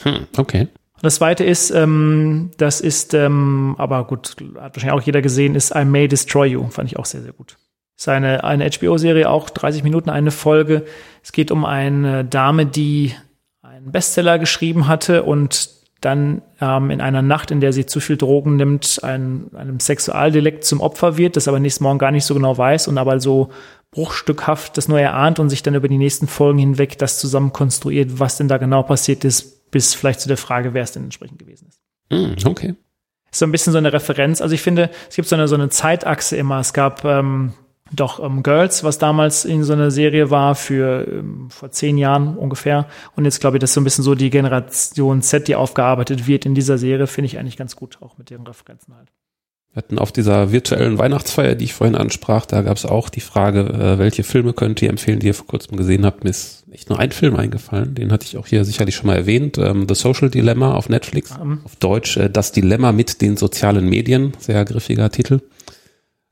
Hm, 0.00 0.26
okay. 0.38 0.68
Das 1.02 1.16
zweite 1.16 1.44
ist, 1.44 1.70
ähm, 1.70 2.52
das 2.56 2.80
ist, 2.80 3.12
ähm, 3.12 3.74
aber 3.76 4.04
gut, 4.06 4.36
hat 4.54 4.74
wahrscheinlich 4.74 4.98
auch 4.98 5.02
jeder 5.02 5.20
gesehen, 5.20 5.54
ist 5.54 5.74
I 5.74 5.84
May 5.84 6.08
Destroy 6.08 6.46
You. 6.46 6.68
Fand 6.70 6.90
ich 6.90 6.98
auch 6.98 7.04
sehr, 7.04 7.20
sehr 7.20 7.34
gut. 7.34 7.58
Ist 7.98 8.08
eine, 8.08 8.44
eine 8.44 8.66
HBO-Serie, 8.70 9.28
auch 9.28 9.50
30 9.50 9.82
Minuten 9.82 10.08
eine 10.08 10.30
Folge. 10.30 10.86
Es 11.22 11.32
geht 11.32 11.50
um 11.50 11.66
eine 11.66 12.24
Dame, 12.24 12.64
die 12.64 13.12
einen 13.60 13.92
Bestseller 13.92 14.38
geschrieben 14.38 14.88
hatte 14.88 15.22
und 15.22 15.76
dann 16.06 16.42
ähm, 16.60 16.90
in 16.90 17.00
einer 17.00 17.20
Nacht, 17.20 17.50
in 17.50 17.60
der 17.60 17.72
sie 17.72 17.84
zu 17.84 17.98
viel 17.98 18.16
Drogen 18.16 18.54
nimmt, 18.54 19.00
ein, 19.02 19.50
einem 19.54 19.80
Sexualdelikt 19.80 20.64
zum 20.64 20.80
Opfer 20.80 21.16
wird, 21.18 21.36
das 21.36 21.48
aber 21.48 21.58
nächsten 21.58 21.82
Morgen 21.82 21.98
gar 21.98 22.12
nicht 22.12 22.24
so 22.24 22.34
genau 22.34 22.56
weiß 22.56 22.86
und 22.86 22.96
aber 22.96 23.18
so 23.18 23.50
bruchstückhaft 23.90 24.76
das 24.76 24.86
nur 24.86 25.00
erahnt 25.00 25.40
und 25.40 25.50
sich 25.50 25.64
dann 25.64 25.74
über 25.74 25.88
die 25.88 25.98
nächsten 25.98 26.28
Folgen 26.28 26.58
hinweg 26.58 26.96
das 26.98 27.18
zusammen 27.18 27.52
konstruiert, 27.52 28.20
was 28.20 28.36
denn 28.36 28.46
da 28.46 28.58
genau 28.58 28.84
passiert 28.84 29.24
ist, 29.24 29.70
bis 29.72 29.94
vielleicht 29.94 30.20
zu 30.20 30.28
der 30.28 30.36
Frage, 30.36 30.74
wer 30.74 30.84
es 30.84 30.92
denn 30.92 31.02
entsprechend 31.02 31.40
gewesen 31.40 31.68
ist. 31.68 31.80
Mm, 32.10 32.48
okay. 32.48 32.74
so 33.32 33.44
ein 33.44 33.52
bisschen 33.52 33.72
so 33.72 33.78
eine 33.78 33.92
Referenz. 33.92 34.40
Also 34.40 34.54
ich 34.54 34.62
finde, 34.62 34.90
es 35.08 35.16
gibt 35.16 35.26
so 35.26 35.34
eine, 35.34 35.48
so 35.48 35.56
eine 35.56 35.70
Zeitachse 35.70 36.36
immer. 36.36 36.60
Es 36.60 36.72
gab 36.72 37.04
ähm, 37.04 37.52
doch 37.92 38.22
ähm, 38.22 38.42
Girls, 38.42 38.84
was 38.84 38.98
damals 38.98 39.44
in 39.44 39.62
so 39.64 39.72
einer 39.72 39.90
Serie 39.90 40.30
war 40.30 40.54
für 40.54 41.06
ähm, 41.08 41.50
vor 41.50 41.70
zehn 41.70 41.98
Jahren 41.98 42.36
ungefähr. 42.36 42.86
Und 43.14 43.24
jetzt 43.24 43.40
glaube 43.40 43.56
ich, 43.56 43.60
das 43.60 43.70
ist 43.70 43.74
so 43.74 43.80
ein 43.80 43.84
bisschen 43.84 44.04
so 44.04 44.14
die 44.14 44.30
Generation 44.30 45.22
Z, 45.22 45.48
die 45.48 45.54
aufgearbeitet 45.54 46.26
wird 46.26 46.46
in 46.46 46.54
dieser 46.54 46.78
Serie, 46.78 47.06
finde 47.06 47.26
ich 47.26 47.38
eigentlich 47.38 47.56
ganz 47.56 47.76
gut, 47.76 47.98
auch 48.00 48.18
mit 48.18 48.30
ihren 48.30 48.46
Referenzen 48.46 48.94
halt. 48.96 49.08
Wir 49.72 49.82
hatten 49.82 49.98
auf 49.98 50.10
dieser 50.10 50.52
virtuellen 50.52 50.96
Weihnachtsfeier, 50.96 51.54
die 51.54 51.66
ich 51.66 51.74
vorhin 51.74 51.96
ansprach, 51.96 52.46
da 52.46 52.62
gab 52.62 52.78
es 52.78 52.86
auch 52.86 53.10
die 53.10 53.20
Frage, 53.20 53.60
äh, 53.60 53.98
welche 53.98 54.24
Filme 54.24 54.54
könnt 54.54 54.80
ihr 54.80 54.88
empfehlen, 54.88 55.18
die 55.18 55.26
ihr 55.26 55.34
vor 55.34 55.46
kurzem 55.46 55.76
gesehen 55.76 56.06
habt. 56.06 56.24
Mir 56.24 56.30
ist 56.30 56.64
echt 56.72 56.88
nur 56.88 56.98
ein 56.98 57.12
Film 57.12 57.36
eingefallen, 57.36 57.94
den 57.94 58.10
hatte 58.10 58.24
ich 58.24 58.38
auch 58.38 58.46
hier 58.46 58.64
sicherlich 58.64 58.96
schon 58.96 59.06
mal 59.06 59.16
erwähnt. 59.16 59.58
Ähm, 59.58 59.84
The 59.86 59.94
Social 59.94 60.30
Dilemma 60.30 60.72
auf 60.72 60.88
Netflix. 60.88 61.36
Mhm. 61.38 61.60
Auf 61.62 61.76
Deutsch 61.76 62.16
äh, 62.16 62.30
Das 62.30 62.52
Dilemma 62.52 62.92
mit 62.92 63.20
den 63.20 63.36
sozialen 63.36 63.86
Medien. 63.86 64.32
Sehr 64.38 64.64
griffiger 64.64 65.10
Titel. 65.10 65.40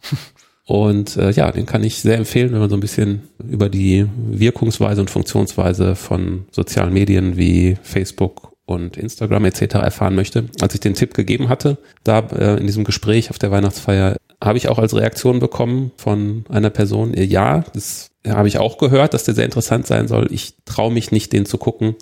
Und 0.66 1.16
äh, 1.16 1.30
ja, 1.30 1.52
den 1.52 1.66
kann 1.66 1.84
ich 1.84 1.96
sehr 1.96 2.16
empfehlen, 2.16 2.52
wenn 2.52 2.60
man 2.60 2.70
so 2.70 2.76
ein 2.76 2.80
bisschen 2.80 3.28
über 3.38 3.68
die 3.68 4.06
Wirkungsweise 4.16 5.00
und 5.00 5.10
Funktionsweise 5.10 5.94
von 5.94 6.46
sozialen 6.50 6.92
Medien 6.92 7.36
wie 7.36 7.76
Facebook 7.82 8.52
und 8.64 8.96
Instagram 8.96 9.44
etc. 9.44 9.74
erfahren 9.74 10.14
möchte. 10.14 10.46
Als 10.60 10.74
ich 10.74 10.80
den 10.80 10.94
Tipp 10.94 11.12
gegeben 11.12 11.50
hatte, 11.50 11.76
da 12.02 12.20
äh, 12.20 12.58
in 12.58 12.66
diesem 12.66 12.84
Gespräch 12.84 13.28
auf 13.28 13.38
der 13.38 13.50
Weihnachtsfeier, 13.50 14.16
habe 14.42 14.58
ich 14.58 14.68
auch 14.68 14.78
als 14.78 14.94
Reaktion 14.94 15.38
bekommen 15.38 15.92
von 15.96 16.44
einer 16.48 16.70
Person, 16.70 17.14
äh, 17.14 17.24
ja, 17.24 17.64
das 17.74 18.10
habe 18.26 18.48
ich 18.48 18.58
auch 18.58 18.78
gehört, 18.78 19.12
dass 19.12 19.24
der 19.24 19.34
sehr 19.34 19.44
interessant 19.44 19.86
sein 19.86 20.08
soll. 20.08 20.28
Ich 20.32 20.54
traue 20.64 20.92
mich 20.92 21.12
nicht, 21.12 21.32
den 21.34 21.44
zu 21.44 21.58
gucken, 21.58 21.94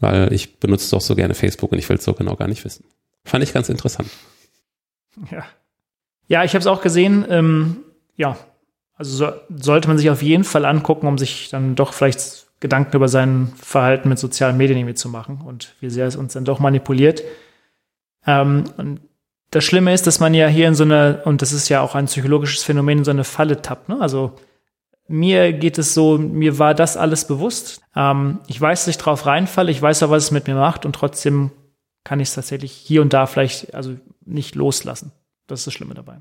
weil 0.00 0.32
ich 0.32 0.58
benutze 0.58 0.90
doch 0.90 1.00
so 1.00 1.14
gerne 1.14 1.34
Facebook 1.34 1.70
und 1.70 1.78
ich 1.78 1.88
will 1.88 1.98
es 1.98 2.04
so 2.04 2.14
genau 2.14 2.34
gar 2.34 2.48
nicht 2.48 2.64
wissen. 2.64 2.84
Fand 3.24 3.44
ich 3.44 3.52
ganz 3.52 3.68
interessant. 3.68 4.08
Ja, 5.30 5.44
ja 6.28 6.44
ich 6.44 6.52
habe 6.52 6.60
es 6.60 6.66
auch 6.66 6.82
gesehen. 6.82 7.24
Ähm, 7.28 7.78
ja, 8.16 8.36
also 8.94 9.16
so, 9.16 9.32
sollte 9.54 9.88
man 9.88 9.98
sich 9.98 10.10
auf 10.10 10.22
jeden 10.22 10.44
Fall 10.44 10.64
angucken, 10.64 11.06
um 11.06 11.18
sich 11.18 11.50
dann 11.50 11.74
doch 11.74 11.92
vielleicht 11.92 12.46
Gedanken 12.60 12.96
über 12.96 13.08
sein 13.08 13.52
Verhalten 13.56 14.08
mit 14.08 14.18
sozialen 14.18 14.56
Medien 14.56 14.78
irgendwie 14.78 14.94
zu 14.94 15.08
machen 15.08 15.42
und 15.44 15.74
wie 15.80 15.90
sehr 15.90 16.06
es 16.06 16.16
uns 16.16 16.32
dann 16.32 16.46
doch 16.46 16.58
manipuliert. 16.58 17.22
Ähm, 18.26 18.64
und 18.78 19.00
das 19.50 19.64
Schlimme 19.64 19.92
ist, 19.92 20.06
dass 20.06 20.20
man 20.20 20.34
ja 20.34 20.48
hier 20.48 20.66
in 20.66 20.74
so 20.74 20.84
eine, 20.84 21.22
und 21.24 21.42
das 21.42 21.52
ist 21.52 21.68
ja 21.68 21.82
auch 21.82 21.94
ein 21.94 22.06
psychologisches 22.06 22.64
Phänomen, 22.64 22.98
in 22.98 23.04
so 23.04 23.10
eine 23.10 23.24
Falle 23.24 23.60
tappt. 23.60 23.88
Ne? 23.88 24.00
Also 24.00 24.32
mir 25.06 25.52
geht 25.52 25.78
es 25.78 25.94
so, 25.94 26.18
mir 26.18 26.58
war 26.58 26.74
das 26.74 26.96
alles 26.96 27.26
bewusst. 27.26 27.82
Ähm, 27.94 28.40
ich 28.46 28.60
weiß, 28.60 28.80
dass 28.80 28.88
ich 28.88 28.98
drauf 28.98 29.26
reinfalle, 29.26 29.70
ich 29.70 29.80
weiß 29.80 30.02
auch, 30.02 30.10
was 30.10 30.24
es 30.24 30.30
mit 30.30 30.46
mir 30.46 30.54
macht 30.54 30.86
und 30.86 30.94
trotzdem 30.94 31.50
kann 32.04 32.20
ich 32.20 32.28
es 32.28 32.34
tatsächlich 32.34 32.72
hier 32.72 33.02
und 33.02 33.12
da 33.12 33.26
vielleicht 33.26 33.74
also 33.74 33.96
nicht 34.24 34.54
loslassen. 34.54 35.12
Das 35.46 35.60
ist 35.60 35.66
das 35.66 35.74
Schlimme 35.74 35.94
dabei. 35.94 36.20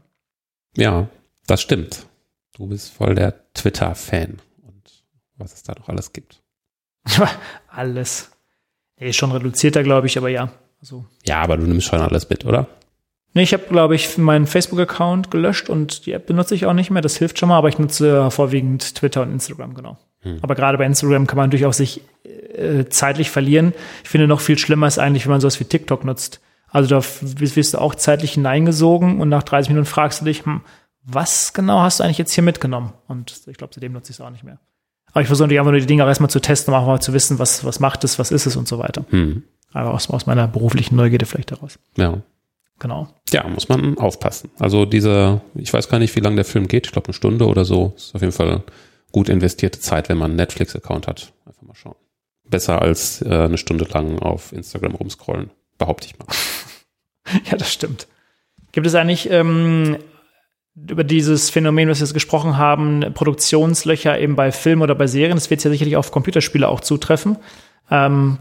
Ja, 0.76 1.10
das 1.48 1.62
stimmt. 1.62 2.06
Du 2.54 2.68
bist 2.68 2.92
voll 2.92 3.16
der 3.16 3.52
Twitter-Fan 3.54 4.40
was 5.38 5.54
es 5.54 5.64
da 5.64 5.74
noch 5.78 5.90
alles 5.90 6.14
gibt. 6.14 6.42
alles. 7.68 8.32
Ist 8.98 9.18
schon 9.18 9.32
reduzierter, 9.32 9.84
glaube 9.84 10.08
ich, 10.08 10.18
aber 10.18 10.30
ja. 10.30 10.50
Also. 10.80 11.06
Ja, 11.26 11.42
aber 11.42 11.58
du 11.58 11.64
nimmst 11.64 11.88
schon 11.88 12.00
alles 12.00 12.30
mit, 12.30 12.46
oder? 12.46 12.68
Nee, 13.34 13.44
ich 13.44 13.54
habe, 13.54 13.66
glaube 13.70 13.96
ich, 13.96 14.18
meinen 14.18 14.48
Facebook-Account 14.48 15.30
gelöscht 15.30 15.70
und 15.70 16.06
die 16.06 16.14
App 16.14 16.26
benutze 16.26 16.56
ich 16.56 16.66
auch 16.66 16.74
nicht 16.74 16.90
mehr. 16.90 17.02
Das 17.02 17.18
hilft 17.18 17.38
schon 17.38 17.50
mal, 17.50 17.58
aber 17.58 17.68
ich 17.68 17.78
nutze 17.78 18.32
vorwiegend 18.32 18.96
Twitter 18.96 19.22
und 19.22 19.34
Instagram, 19.34 19.74
genau. 19.74 19.98
Hm. 20.22 20.40
Aber 20.42 20.56
gerade 20.56 20.78
bei 20.78 20.86
Instagram 20.86 21.28
kann 21.28 21.38
man 21.38 21.50
durchaus 21.50 21.78
sich 21.78 22.02
äh, 22.24 22.86
zeitlich 22.86 23.30
verlieren. 23.30 23.74
Ich 24.04 24.10
finde 24.10 24.28
noch 24.28 24.40
viel 24.40 24.58
schlimmer 24.58 24.88
ist 24.88 25.00
eigentlich, 25.00 25.26
wenn 25.26 25.32
man 25.32 25.42
sowas 25.42 25.60
wie 25.60 25.66
TikTok 25.66 26.06
nutzt. 26.06 26.40
Also 26.76 26.90
da 26.90 27.02
wirst 27.22 27.74
du 27.74 27.78
auch 27.78 27.96
zeitlich 27.96 28.34
hineingesogen 28.34 29.22
und 29.22 29.30
nach 29.30 29.44
30 29.44 29.70
Minuten 29.70 29.86
fragst 29.86 30.20
du 30.20 30.26
dich, 30.26 30.46
hm, 30.46 30.60
was 31.04 31.54
genau 31.54 31.80
hast 31.80 32.02
du 32.02 32.04
eigentlich 32.04 32.18
jetzt 32.18 32.34
hier 32.34 32.44
mitgenommen? 32.44 32.92
Und 33.08 33.44
ich 33.48 33.56
glaube, 33.56 33.74
seitdem 33.74 33.94
nutze 33.94 34.12
ich 34.12 34.18
es 34.18 34.22
auch 34.22 34.30
nicht 34.30 34.44
mehr. 34.44 34.60
Aber 35.14 35.22
ich 35.22 35.28
versuche 35.28 35.46
natürlich 35.46 35.62
einfach 35.62 35.72
nur 35.72 35.80
die 35.80 35.86
Dinge 35.86 36.04
auch 36.04 36.10
erstmal 36.10 36.30
zu 36.30 36.42
testen, 36.42 36.74
um 36.74 36.82
auch 36.82 36.86
mal 36.86 37.00
zu 37.00 37.14
wissen, 37.14 37.40
was, 37.40 37.64
was 37.64 37.80
macht 37.80 38.04
es, 38.04 38.20
was 38.20 38.30
ist 38.30 38.46
es 38.46 38.58
und 38.58 38.68
so 38.68 38.78
weiter. 38.78 39.06
Hm. 39.12 39.44
Aber 39.72 39.94
aus, 39.94 40.10
aus 40.10 40.26
meiner 40.26 40.50
beruflichen 40.50 40.98
Neugierde 40.98 41.26
vielleicht 41.26 41.54
daraus. 41.54 41.80
Ja. 41.96 42.18
Genau. 42.80 43.08
Ja, 43.32 43.48
muss 43.48 43.70
man 43.70 43.98
aufpassen. 43.98 44.50
Also 44.60 44.84
diese, 44.84 45.40
ich 45.54 45.72
weiß 45.72 45.88
gar 45.88 46.00
nicht, 46.00 46.14
wie 46.18 46.20
lange 46.20 46.36
der 46.36 46.44
Film 46.44 46.68
geht. 46.68 46.88
Ich 46.88 46.92
glaube, 46.92 47.08
eine 47.08 47.14
Stunde 47.14 47.48
oder 47.48 47.64
so. 47.64 47.94
Ist 47.96 48.14
auf 48.14 48.20
jeden 48.20 48.34
Fall 48.34 48.64
gut 49.14 49.30
investierte 49.30 49.80
Zeit, 49.80 50.10
wenn 50.10 50.18
man 50.18 50.32
einen 50.32 50.36
Netflix-Account 50.36 51.08
hat. 51.08 51.32
Einfach 51.46 51.62
mal 51.62 51.74
schauen. 51.74 51.96
Besser 52.50 52.82
als 52.82 53.22
äh, 53.22 53.30
eine 53.30 53.58
Stunde 53.58 53.86
lang 53.86 54.20
auf 54.20 54.52
Instagram 54.52 54.96
rumscrollen, 54.96 55.52
behaupte 55.78 56.08
ich 56.08 56.20
mal. 56.20 56.28
ja, 57.52 57.58
das 57.58 57.72
stimmt. 57.72 58.08
Gibt 58.72 58.88
es 58.88 58.96
eigentlich 58.96 59.30
ähm, 59.30 59.98
über 60.76 61.04
dieses 61.04 61.50
Phänomen, 61.50 61.90
was 61.90 62.00
wir 62.00 62.06
jetzt 62.06 62.14
gesprochen 62.14 62.58
haben, 62.58 63.14
Produktionslöcher 63.14 64.20
eben 64.20 64.36
bei 64.36 64.52
Filmen 64.52 64.82
oder 64.82 64.96
bei 64.96 65.08
Serien, 65.08 65.36
das 65.36 65.50
wird 65.50 65.64
ja 65.64 65.72
sicherlich 65.72 65.96
auf 65.96 66.12
Computerspiele 66.12 66.68
auch 66.68 66.82
zutreffen. 66.82 67.38
Ähm, 67.90 68.38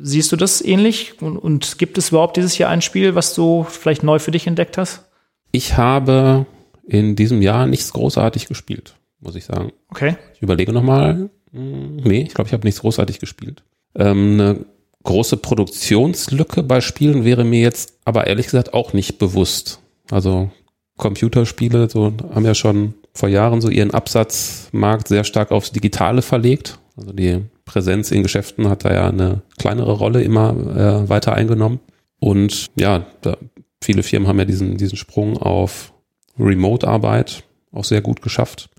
siehst 0.00 0.32
du 0.32 0.36
das 0.36 0.64
ähnlich? 0.64 1.20
Und, 1.20 1.36
und, 1.36 1.78
gibt 1.78 1.98
es 1.98 2.10
überhaupt 2.10 2.36
dieses 2.36 2.56
Jahr 2.58 2.70
ein 2.70 2.80
Spiel, 2.80 3.14
was 3.14 3.34
du 3.34 3.64
vielleicht 3.64 4.02
neu 4.02 4.18
für 4.18 4.30
dich 4.30 4.46
entdeckt 4.46 4.78
hast? 4.78 5.04
Ich 5.50 5.76
habe 5.76 6.46
in 6.86 7.16
diesem 7.16 7.42
Jahr 7.42 7.66
nichts 7.66 7.92
großartig 7.92 8.46
gespielt, 8.46 8.94
muss 9.20 9.34
ich 9.34 9.44
sagen. 9.44 9.72
Okay. 9.88 10.16
Ich 10.34 10.42
überlege 10.42 10.72
nochmal. 10.72 11.28
Hm, 11.52 11.96
nee, 11.96 12.22
ich 12.22 12.34
glaube, 12.34 12.48
ich 12.48 12.52
habe 12.52 12.66
nichts 12.66 12.80
großartig 12.80 13.18
gespielt. 13.18 13.64
Ähm, 13.96 14.40
eine 14.40 14.64
große 15.04 15.36
Produktionslücke 15.36 16.62
bei 16.62 16.80
Spielen 16.80 17.24
wäre 17.24 17.44
mir 17.44 17.60
jetzt 17.60 17.94
aber 18.04 18.26
ehrlich 18.26 18.46
gesagt 18.46 18.74
auch 18.74 18.92
nicht 18.92 19.18
bewusst. 19.18 19.80
Also 20.10 20.50
Computerspiele 20.96 21.88
so 21.88 22.12
haben 22.34 22.44
ja 22.44 22.54
schon 22.54 22.94
vor 23.12 23.28
Jahren 23.28 23.60
so 23.60 23.68
ihren 23.68 23.92
Absatzmarkt 23.92 25.08
sehr 25.08 25.24
stark 25.24 25.52
aufs 25.52 25.72
Digitale 25.72 26.22
verlegt. 26.22 26.78
Also 26.96 27.12
die 27.12 27.42
Präsenz 27.64 28.10
in 28.10 28.22
Geschäften 28.22 28.68
hat 28.68 28.84
da 28.84 28.92
ja 28.92 29.08
eine 29.08 29.42
kleinere 29.58 29.92
Rolle 29.92 30.22
immer 30.22 30.50
äh, 30.50 31.08
weiter 31.08 31.34
eingenommen. 31.34 31.80
Und 32.20 32.70
ja, 32.76 33.06
da, 33.22 33.36
viele 33.82 34.02
Firmen 34.02 34.28
haben 34.28 34.38
ja 34.38 34.44
diesen, 34.44 34.76
diesen 34.76 34.96
Sprung 34.96 35.36
auf 35.36 35.92
Remote-Arbeit 36.38 37.44
auch 37.72 37.84
sehr 37.84 38.00
gut 38.00 38.22
geschafft. 38.22 38.70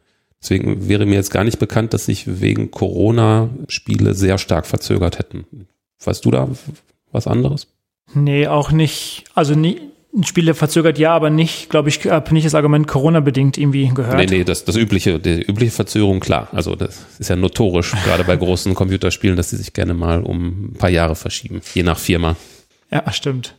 Deswegen 0.42 0.88
wäre 0.88 1.06
mir 1.06 1.16
jetzt 1.16 1.32
gar 1.32 1.44
nicht 1.44 1.60
bekannt, 1.60 1.94
dass 1.94 2.06
sich 2.06 2.40
wegen 2.42 2.72
Corona 2.72 3.50
Spiele 3.68 4.14
sehr 4.14 4.38
stark 4.38 4.66
verzögert 4.66 5.18
hätten. 5.18 5.68
Weißt 6.04 6.26
du 6.26 6.32
da 6.32 6.50
was 7.12 7.28
anderes? 7.28 7.68
Nee, 8.14 8.48
auch 8.48 8.72
nicht. 8.72 9.26
Also 9.34 9.56
nie, 9.56 9.80
Spiele 10.24 10.54
verzögert 10.54 10.98
ja, 10.98 11.14
aber 11.14 11.30
nicht, 11.30 11.70
glaube 11.70 11.90
ich, 11.90 12.06
habe 12.06 12.34
nicht 12.34 12.46
das 12.46 12.56
Argument 12.56 12.88
Corona-bedingt 12.88 13.58
irgendwie 13.58 13.90
gehört. 13.90 14.18
Nee, 14.18 14.28
nee, 14.28 14.44
das, 14.44 14.64
das 14.64 14.78
übliche, 14.78 15.20
die 15.20 15.42
übliche 15.42 15.72
Verzögerung, 15.72 16.20
klar. 16.20 16.48
Also 16.52 16.76
das 16.76 17.06
ist 17.20 17.30
ja 17.30 17.36
notorisch, 17.36 17.92
gerade 18.06 18.24
bei 18.24 18.36
großen 18.36 18.74
Computerspielen, 18.76 19.36
dass 19.36 19.50
sie 19.50 19.58
sich 19.58 19.74
gerne 19.74 19.94
mal 19.94 20.22
um 20.22 20.68
ein 20.68 20.74
paar 20.74 20.90
Jahre 20.90 21.16
verschieben, 21.16 21.62
je 21.74 21.84
nach 21.84 22.00
Firma. 22.00 22.36
Ja, 22.92 23.12
stimmt. 23.12 23.56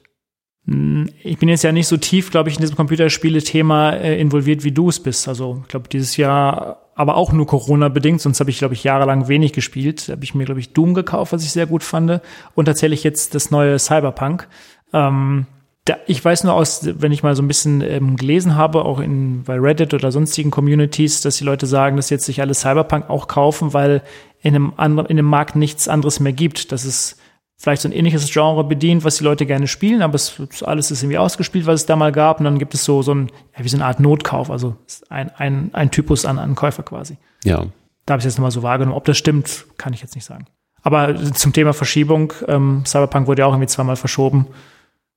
Hm, 0.67 1.11
ich 1.23 1.39
bin 1.39 1.49
jetzt 1.49 1.65
ja 1.65 1.73
nicht 1.73 1.89
so 1.89 1.97
tief, 1.97 2.31
glaube 2.31 2.49
ich, 2.49 2.57
in 2.57 2.63
diesem 2.63 2.77
Computerspiele-Thema 2.77 3.93
äh, 3.95 4.21
involviert, 4.21 4.65
wie 4.65 4.73
du 4.73 4.89
es 4.89 5.01
bist. 5.01 5.29
Also 5.29 5.61
ich 5.63 5.69
glaube, 5.69 5.89
dieses 5.89 6.17
Jahr 6.17 6.86
aber 6.97 7.17
auch 7.17 7.31
nur 7.33 7.47
Corona-bedingt, 7.47 8.23
sonst 8.23 8.41
habe 8.41 8.51
ich, 8.51 8.59
glaube 8.59 8.73
ich, 8.75 8.83
jahrelang 8.83 9.29
wenig 9.29 9.53
gespielt. 9.53 10.09
Da 10.09 10.15
habe 10.15 10.25
ich 10.25 10.35
mir, 10.35 10.47
glaube 10.47 10.61
ich, 10.61 10.73
Doom 10.73 10.95
gekauft, 10.95 11.33
was 11.33 11.45
ich 11.45 11.53
sehr 11.53 11.67
gut 11.67 11.85
fand. 11.85 12.23
Und 12.55 12.65
tatsächlich 12.65 13.05
jetzt 13.05 13.35
das 13.35 13.51
neue 13.51 13.79
Cyberpunk. 13.79 14.49
Ähm, 14.95 15.47
da, 15.85 15.99
ich 16.07 16.25
weiß 16.25 16.45
nur 16.45 16.55
aus, 16.55 16.81
wenn 16.85 17.13
ich 17.13 17.23
mal 17.23 17.37
so 17.37 17.43
ein 17.43 17.49
bisschen 17.49 17.83
ähm, 17.83 18.17
gelesen 18.17 18.57
habe, 18.57 18.87
auch 18.87 18.99
in, 18.99 19.45
bei 19.45 19.59
Reddit 19.59 19.93
oder 19.93 20.11
sonstigen 20.11 20.51
Communities, 20.51 21.21
dass 21.21 21.37
die 21.37 21.45
Leute 21.45 21.67
sagen, 21.67 21.97
dass 21.97 22.09
jetzt 22.09 22.25
sich 22.25 22.41
alle 22.41 22.55
Cyberpunk 22.55 23.11
auch 23.11 23.29
kaufen, 23.29 23.75
weil 23.75 24.03
in 24.41 24.55
einem 24.55 24.73
anderen, 24.79 25.11
in 25.11 25.19
dem 25.19 25.27
Markt 25.27 25.55
nichts 25.55 25.89
anderes 25.89 26.19
mehr 26.19 26.33
gibt. 26.33 26.73
Das 26.73 26.87
ist 26.87 27.19
vielleicht 27.57 27.83
so 27.83 27.89
ein 27.89 27.93
ähnliches 27.93 28.31
Genre 28.31 28.65
bedient, 28.65 29.05
was 29.05 29.17
die 29.17 29.25
Leute 29.25 29.47
gerne 29.47 29.67
spielen, 29.67 30.03
aber 30.03 30.15
es, 30.15 30.41
alles 30.63 30.91
ist 30.91 31.03
irgendwie 31.03 31.19
ausgespielt, 31.19 31.67
was 31.67 31.81
es 31.81 31.87
da 31.87 31.97
mal 31.97 32.13
gab. 32.13 32.39
Und 32.39 32.45
dann 32.45 32.59
gibt 32.59 32.75
es 32.75 32.85
so, 32.85 33.03
so 33.03 33.15
ein, 33.15 33.31
ja, 33.57 33.65
wie 33.65 33.69
so 33.69 33.77
eine 33.77 33.87
Art 33.87 34.01
Notkauf, 34.01 34.51
also 34.51 34.77
ein, 35.09 35.31
ein, 35.37 35.71
ein 35.73 35.91
Typus 35.91 36.25
an, 36.25 36.39
an 36.39 36.55
Käufer 36.55 36.83
quasi. 36.83 37.17
Ja. 37.45 37.67
Da 38.05 38.13
habe 38.13 38.21
ich 38.21 38.25
jetzt 38.25 38.37
nochmal 38.37 38.51
so 38.51 38.63
wahrgenommen. 38.63 38.97
Ob 38.97 39.05
das 39.05 39.19
stimmt, 39.19 39.67
kann 39.79 39.93
ich 39.93 40.03
jetzt 40.03 40.15
nicht 40.15 40.25
sagen. 40.25 40.47
Aber 40.83 41.17
zum 41.33 41.53
Thema 41.53 41.73
Verschiebung, 41.73 42.33
ähm, 42.47 42.85
Cyberpunk 42.87 43.27
wurde 43.27 43.43
ja 43.43 43.47
auch 43.47 43.53
irgendwie 43.53 43.67
zweimal 43.67 43.97
verschoben. 43.97 44.47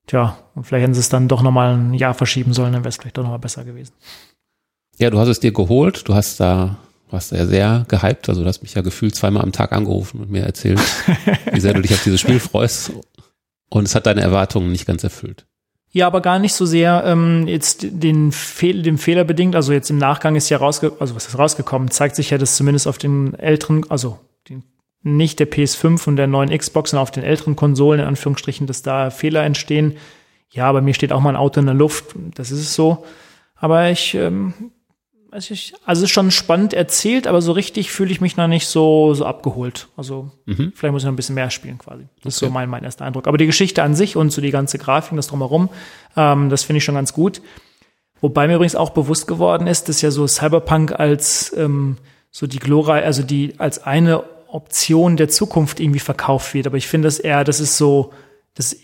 Tja, 0.07 0.37
und 0.55 0.63
vielleicht 0.63 0.81
hätten 0.81 0.95
sie 0.95 1.01
es 1.01 1.09
dann 1.09 1.27
doch 1.27 1.43
nochmal 1.43 1.75
ein 1.75 1.93
Jahr 1.93 2.15
verschieben 2.15 2.53
sollen, 2.53 2.73
dann 2.73 2.81
wäre 2.81 2.89
es 2.89 2.95
vielleicht 2.95 3.17
doch 3.17 3.21
nochmal 3.21 3.37
besser 3.37 3.63
gewesen. 3.63 3.93
Ja, 4.97 5.11
du 5.11 5.19
hast 5.19 5.27
es 5.27 5.39
dir 5.39 5.51
geholt, 5.51 6.07
du 6.07 6.15
hast 6.15 6.39
da, 6.39 6.77
warst 7.11 7.31
ja 7.31 7.45
sehr 7.45 7.85
gehypt, 7.87 8.29
also 8.29 8.41
du 8.41 8.47
hast 8.47 8.61
mich 8.61 8.75
ja 8.75 8.81
gefühlt 8.81 9.15
zweimal 9.15 9.43
am 9.43 9.51
Tag 9.51 9.71
angerufen 9.71 10.21
und 10.21 10.29
mir 10.29 10.43
erzählt, 10.43 10.79
wie 11.51 11.59
sehr 11.59 11.73
du 11.73 11.81
dich 11.81 11.93
auf 11.93 12.03
dieses 12.03 12.19
Spiel 12.19 12.39
freust. 12.39 12.91
Und 13.69 13.85
es 13.85 13.95
hat 13.95 14.05
deine 14.05 14.21
Erwartungen 14.21 14.71
nicht 14.71 14.85
ganz 14.85 15.03
erfüllt. 15.03 15.45
Ja, 15.91 16.05
aber 16.07 16.21
gar 16.21 16.37
nicht 16.37 16.53
so 16.53 16.65
sehr 16.65 17.03
ähm, 17.05 17.47
jetzt 17.47 17.85
den 17.89 18.31
Fehl, 18.31 18.83
dem 18.83 18.99
Fehler 18.99 19.23
bedingt. 19.23 19.55
Also 19.55 19.73
jetzt 19.73 19.89
im 19.89 19.97
Nachgang 19.97 20.35
ist 20.35 20.49
ja 20.49 20.57
rausgekommen, 20.57 21.01
also 21.01 21.15
was 21.15 21.27
ist 21.27 21.37
rausgekommen, 21.37 21.89
zeigt 21.89 22.15
sich 22.15 22.29
ja, 22.29 22.37
dass 22.37 22.55
zumindest 22.55 22.87
auf 22.87 22.99
den 22.99 23.33
älteren, 23.33 23.89
also 23.89 24.19
den 24.47 24.63
nicht 25.01 25.39
der 25.39 25.49
PS5 25.49 26.07
und 26.07 26.17
der 26.17 26.27
neuen 26.27 26.55
Xbox, 26.55 26.91
sondern 26.91 27.03
auf 27.03 27.11
den 27.11 27.23
älteren 27.23 27.55
Konsolen, 27.55 28.01
in 28.01 28.07
Anführungsstrichen, 28.07 28.67
dass 28.67 28.81
da 28.81 29.09
Fehler 29.09 29.43
entstehen. 29.43 29.97
ja, 30.51 30.71
bei 30.71 30.81
mir 30.81 30.93
steht 30.93 31.11
auch 31.11 31.21
mal 31.21 31.29
ein 31.29 31.35
Auto 31.35 31.59
in 31.59 31.65
der 31.65 31.75
Luft, 31.75 32.15
das 32.35 32.51
ist 32.51 32.59
es 32.59 32.75
so. 32.75 33.05
Aber 33.55 33.89
ich, 33.89 34.13
ähm, 34.13 34.53
also 35.31 35.53
ich, 35.53 35.73
also 35.85 35.99
es 35.99 36.09
ist 36.09 36.13
schon 36.13 36.31
spannend 36.31 36.73
erzählt, 36.73 37.27
aber 37.27 37.41
so 37.41 37.51
richtig 37.51 37.91
fühle 37.91 38.11
ich 38.11 38.21
mich 38.21 38.37
noch 38.37 38.47
nicht 38.47 38.67
so, 38.67 39.13
so 39.13 39.25
abgeholt. 39.25 39.87
Also 39.95 40.31
mhm. 40.45 40.73
vielleicht 40.75 40.91
muss 40.91 41.03
ich 41.03 41.05
noch 41.05 41.13
ein 41.13 41.17
bisschen 41.17 41.35
mehr 41.35 41.49
spielen 41.49 41.77
quasi. 41.77 42.03
Das 42.21 42.21
okay. 42.21 42.27
ist 42.29 42.39
so 42.39 42.49
mein, 42.49 42.69
mein 42.69 42.83
erster 42.83 43.05
Eindruck. 43.05 43.27
Aber 43.27 43.37
die 43.37 43.45
Geschichte 43.45 43.83
an 43.83 43.95
sich 43.95 44.15
und 44.15 44.31
so 44.31 44.41
die 44.41 44.51
ganze 44.51 44.77
Grafik, 44.77 45.15
das 45.15 45.27
drumherum, 45.27 45.69
ähm, 46.15 46.49
das 46.49 46.63
finde 46.63 46.79
ich 46.79 46.83
schon 46.83 46.95
ganz 46.95 47.13
gut. 47.13 47.41
Wobei 48.21 48.47
mir 48.47 48.55
übrigens 48.55 48.75
auch 48.75 48.89
bewusst 48.89 49.27
geworden 49.27 49.67
ist, 49.67 49.87
dass 49.87 50.01
ja 50.01 50.11
so 50.11 50.27
Cyberpunk 50.27 50.99
als 50.99 51.55
ähm, 51.55 51.97
so 52.31 52.47
die 52.47 52.59
Glora, 52.59 52.95
also 52.95 53.23
die 53.23 53.53
als 53.59 53.83
eine 53.83 54.23
Option 54.47 55.15
der 55.15 55.29
Zukunft 55.29 55.79
irgendwie 55.79 55.99
verkauft 55.99 56.53
wird. 56.53 56.67
Aber 56.67 56.77
ich 56.77 56.87
finde 56.87 57.07
das 57.07 57.19
eher, 57.19 57.43
das 57.43 57.59
ist 57.59 57.77
so, 57.77 58.13
das, 58.55 58.75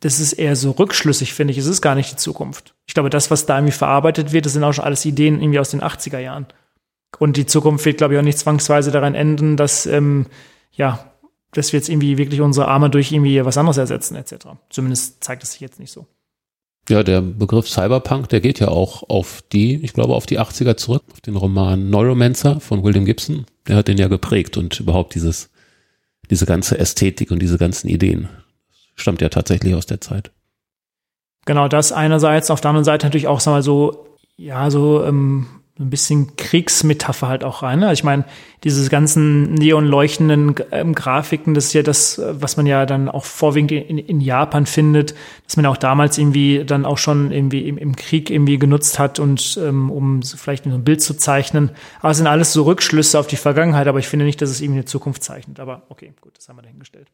das 0.00 0.20
ist 0.20 0.34
eher 0.34 0.54
so 0.54 0.72
rückschlüssig, 0.72 1.34
finde 1.34 1.52
ich. 1.52 1.58
Es 1.58 1.66
ist 1.66 1.82
gar 1.82 1.94
nicht 1.94 2.12
die 2.12 2.16
Zukunft. 2.16 2.74
Ich 2.86 2.94
glaube, 2.94 3.10
das, 3.10 3.30
was 3.30 3.46
da 3.46 3.56
irgendwie 3.58 3.72
verarbeitet 3.72 4.32
wird, 4.32 4.46
das 4.46 4.52
sind 4.52 4.64
auch 4.64 4.72
schon 4.72 4.84
alles 4.84 5.04
Ideen 5.04 5.40
irgendwie 5.40 5.58
aus 5.58 5.70
den 5.70 5.82
80er 5.82 6.18
Jahren. 6.18 6.46
Und 7.18 7.36
die 7.36 7.46
Zukunft 7.46 7.84
wird, 7.84 7.98
glaube 7.98 8.14
ich, 8.14 8.20
auch 8.20 8.24
nicht 8.24 8.38
zwangsweise 8.38 8.90
daran 8.90 9.14
enden, 9.14 9.56
dass, 9.56 9.86
ähm, 9.86 10.26
ja, 10.72 11.12
dass 11.52 11.72
wir 11.72 11.80
jetzt 11.80 11.88
irgendwie 11.88 12.18
wirklich 12.18 12.40
unsere 12.40 12.68
Arme 12.68 12.90
durch 12.90 13.10
irgendwie 13.10 13.44
was 13.44 13.58
anderes 13.58 13.78
ersetzen, 13.78 14.14
etc. 14.14 14.48
Zumindest 14.70 15.24
zeigt 15.24 15.42
es 15.42 15.52
sich 15.52 15.60
jetzt 15.60 15.80
nicht 15.80 15.90
so. 15.90 16.06
Ja, 16.88 17.02
der 17.02 17.20
Begriff 17.20 17.68
Cyberpunk, 17.68 18.28
der 18.28 18.40
geht 18.40 18.60
ja 18.60 18.68
auch 18.68 19.02
auf 19.08 19.42
die, 19.52 19.82
ich 19.82 19.92
glaube, 19.92 20.14
auf 20.14 20.26
die 20.26 20.38
80er 20.38 20.76
zurück, 20.76 21.02
auf 21.12 21.20
den 21.20 21.36
Roman 21.36 21.90
Neuromancer 21.90 22.60
von 22.60 22.82
William 22.82 23.04
Gibson. 23.04 23.44
Der 23.66 23.76
hat 23.76 23.88
den 23.88 23.98
ja 23.98 24.08
geprägt 24.08 24.56
und 24.56 24.78
überhaupt 24.80 25.14
dieses, 25.14 25.50
diese 26.30 26.46
ganze 26.46 26.78
Ästhetik 26.78 27.30
und 27.30 27.40
diese 27.40 27.58
ganzen 27.58 27.88
Ideen. 27.88 28.28
Stammt 29.00 29.20
ja 29.20 29.28
tatsächlich 29.28 29.74
aus 29.74 29.86
der 29.86 30.00
Zeit. 30.00 30.30
Genau, 31.46 31.68
das 31.68 31.92
einerseits, 31.92 32.50
auf 32.50 32.60
der 32.60 32.70
anderen 32.70 32.84
Seite 32.84 33.06
natürlich 33.06 33.26
auch, 33.26 33.44
wir 33.44 33.52
mal 33.52 33.62
so, 33.62 34.06
ja, 34.36 34.70
so 34.70 35.02
ähm, 35.02 35.46
ein 35.80 35.90
bisschen 35.90 36.36
Kriegsmetapher 36.36 37.28
halt 37.28 37.44
auch 37.44 37.62
rein. 37.62 37.78
Ne? 37.78 37.88
Also 37.88 38.00
ich 38.00 38.04
meine, 38.04 38.24
diese 38.64 38.88
ganzen 38.90 39.54
neonleuchtenden 39.54 40.56
ähm, 40.72 40.94
Grafiken, 40.94 41.54
das 41.54 41.66
ist 41.66 41.72
ja 41.72 41.82
das, 41.82 42.20
was 42.22 42.56
man 42.56 42.66
ja 42.66 42.84
dann 42.84 43.08
auch 43.08 43.24
vorwiegend 43.24 43.70
in, 43.70 43.98
in, 43.98 44.20
Japan 44.20 44.66
findet, 44.66 45.14
dass 45.44 45.56
man 45.56 45.66
auch 45.66 45.76
damals 45.76 46.18
irgendwie 46.18 46.64
dann 46.64 46.84
auch 46.84 46.98
schon 46.98 47.30
irgendwie 47.30 47.68
im, 47.68 47.78
im 47.78 47.94
Krieg 47.94 48.28
irgendwie 48.28 48.58
genutzt 48.58 48.98
hat 48.98 49.20
und 49.20 49.58
ähm, 49.62 49.90
um 49.90 50.22
vielleicht 50.22 50.66
ein 50.66 50.84
Bild 50.84 51.00
zu 51.00 51.14
zeichnen. 51.14 51.70
Aber 52.00 52.10
es 52.10 52.16
sind 52.16 52.26
alles 52.26 52.52
so 52.52 52.64
Rückschlüsse 52.64 53.18
auf 53.18 53.28
die 53.28 53.36
Vergangenheit, 53.36 53.86
aber 53.86 54.00
ich 54.00 54.08
finde 54.08 54.24
nicht, 54.24 54.42
dass 54.42 54.50
es 54.50 54.60
irgendwie 54.60 54.80
eine 54.80 54.86
Zukunft 54.86 55.22
zeichnet. 55.22 55.60
Aber 55.60 55.82
okay, 55.88 56.12
gut, 56.20 56.36
das 56.36 56.48
haben 56.48 56.56
wir 56.56 56.62
dahingestellt. 56.62 57.08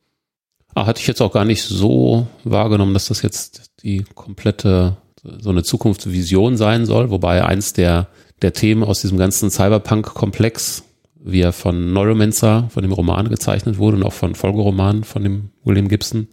Ah, 0.75 0.87
hatte 0.87 1.01
ich 1.01 1.07
jetzt 1.07 1.20
auch 1.20 1.33
gar 1.33 1.45
nicht 1.45 1.62
so 1.62 2.27
wahrgenommen, 2.43 2.95
dass 2.95 3.09
das 3.09 3.22
jetzt 3.22 3.70
die 3.83 4.05
komplette 4.14 4.97
so 5.39 5.51
eine 5.51 5.62
Zukunftsvision 5.62 6.57
sein 6.57 6.85
soll, 6.85 7.11
wobei 7.11 7.45
eins 7.45 7.72
der 7.72 8.09
der 8.43 8.53
Themen 8.53 8.83
aus 8.83 9.01
diesem 9.01 9.16
ganzen 9.16 9.51
Cyberpunk-Komplex, 9.51 10.85
wie 11.14 11.41
er 11.41 11.53
von 11.53 11.93
Neuromancer, 11.93 12.68
von 12.70 12.83
dem 12.83 12.93
Roman 12.93 13.29
gezeichnet 13.29 13.79
wurde 13.79 13.97
und 13.97 14.03
auch 14.03 14.12
von 14.12 14.35
Folgeromanen 14.35 15.05
von 15.05 15.22
dem 15.22 15.51
William 15.64 15.89
Gibson, 15.89 16.29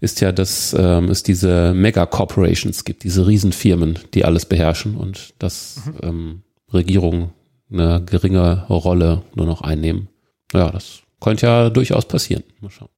ist 0.00 0.20
ja, 0.20 0.32
dass 0.32 0.76
ähm, 0.78 1.08
es 1.08 1.22
diese 1.22 1.72
Mega-Corporations 1.74 2.84
gibt, 2.84 3.04
diese 3.04 3.26
Riesenfirmen, 3.26 3.98
die 4.12 4.24
alles 4.24 4.46
beherrschen 4.46 4.96
und 4.96 5.34
dass 5.38 5.80
mhm. 5.86 5.98
ähm, 6.02 6.42
Regierungen 6.72 7.30
eine 7.72 8.02
geringe 8.04 8.66
Rolle 8.68 9.22
nur 9.34 9.46
noch 9.46 9.62
einnehmen. 9.62 10.08
Ja, 10.52 10.70
das 10.70 11.00
könnte 11.20 11.46
ja 11.46 11.70
durchaus 11.70 12.06
passieren. 12.06 12.44
Mal 12.60 12.70
schauen. 12.70 12.90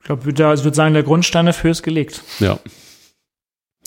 Ich 0.00 0.06
glaube, 0.06 0.28
ich 0.28 0.38
würde 0.38 0.74
sagen, 0.74 0.94
der 0.94 1.02
Grundstein 1.02 1.46
dafür 1.46 1.70
ist 1.70 1.82
gelegt. 1.82 2.22
Ja. 2.38 2.58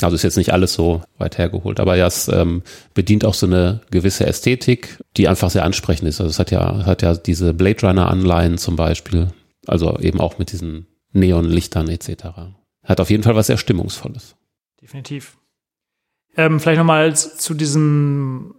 Also 0.01 0.15
ist 0.15 0.23
jetzt 0.23 0.37
nicht 0.37 0.53
alles 0.53 0.73
so 0.73 1.03
weit 1.17 1.37
hergeholt, 1.37 1.79
aber 1.79 1.95
ja, 1.95 2.07
es 2.07 2.27
ähm, 2.27 2.63
bedient 2.93 3.25
auch 3.25 3.35
so 3.35 3.45
eine 3.45 3.81
gewisse 3.91 4.25
Ästhetik, 4.25 4.97
die 5.17 5.27
einfach 5.27 5.49
sehr 5.49 5.63
ansprechend 5.63 6.07
ist. 6.07 6.19
Also 6.19 6.29
es 6.29 6.39
hat 6.39 6.51
ja, 6.51 6.85
hat 6.85 7.03
ja 7.03 7.15
diese 7.15 7.53
Blade 7.53 7.85
Runner 7.85 8.09
Anleihen 8.09 8.57
zum 8.57 8.75
Beispiel, 8.75 9.29
also 9.67 9.97
eben 9.99 10.19
auch 10.19 10.39
mit 10.39 10.51
diesen 10.51 10.87
Neonlichtern 11.11 11.87
etc. 11.89 12.25
Hat 12.83 12.99
auf 12.99 13.09
jeden 13.09 13.23
Fall 13.23 13.35
was 13.35 13.47
sehr 13.47 13.57
Stimmungsvolles. 13.57 14.35
Definitiv. 14.81 15.37
Ähm, 16.35 16.59
vielleicht 16.59 16.79
nochmal 16.79 17.15
zu 17.15 17.53
diesen 17.53 18.55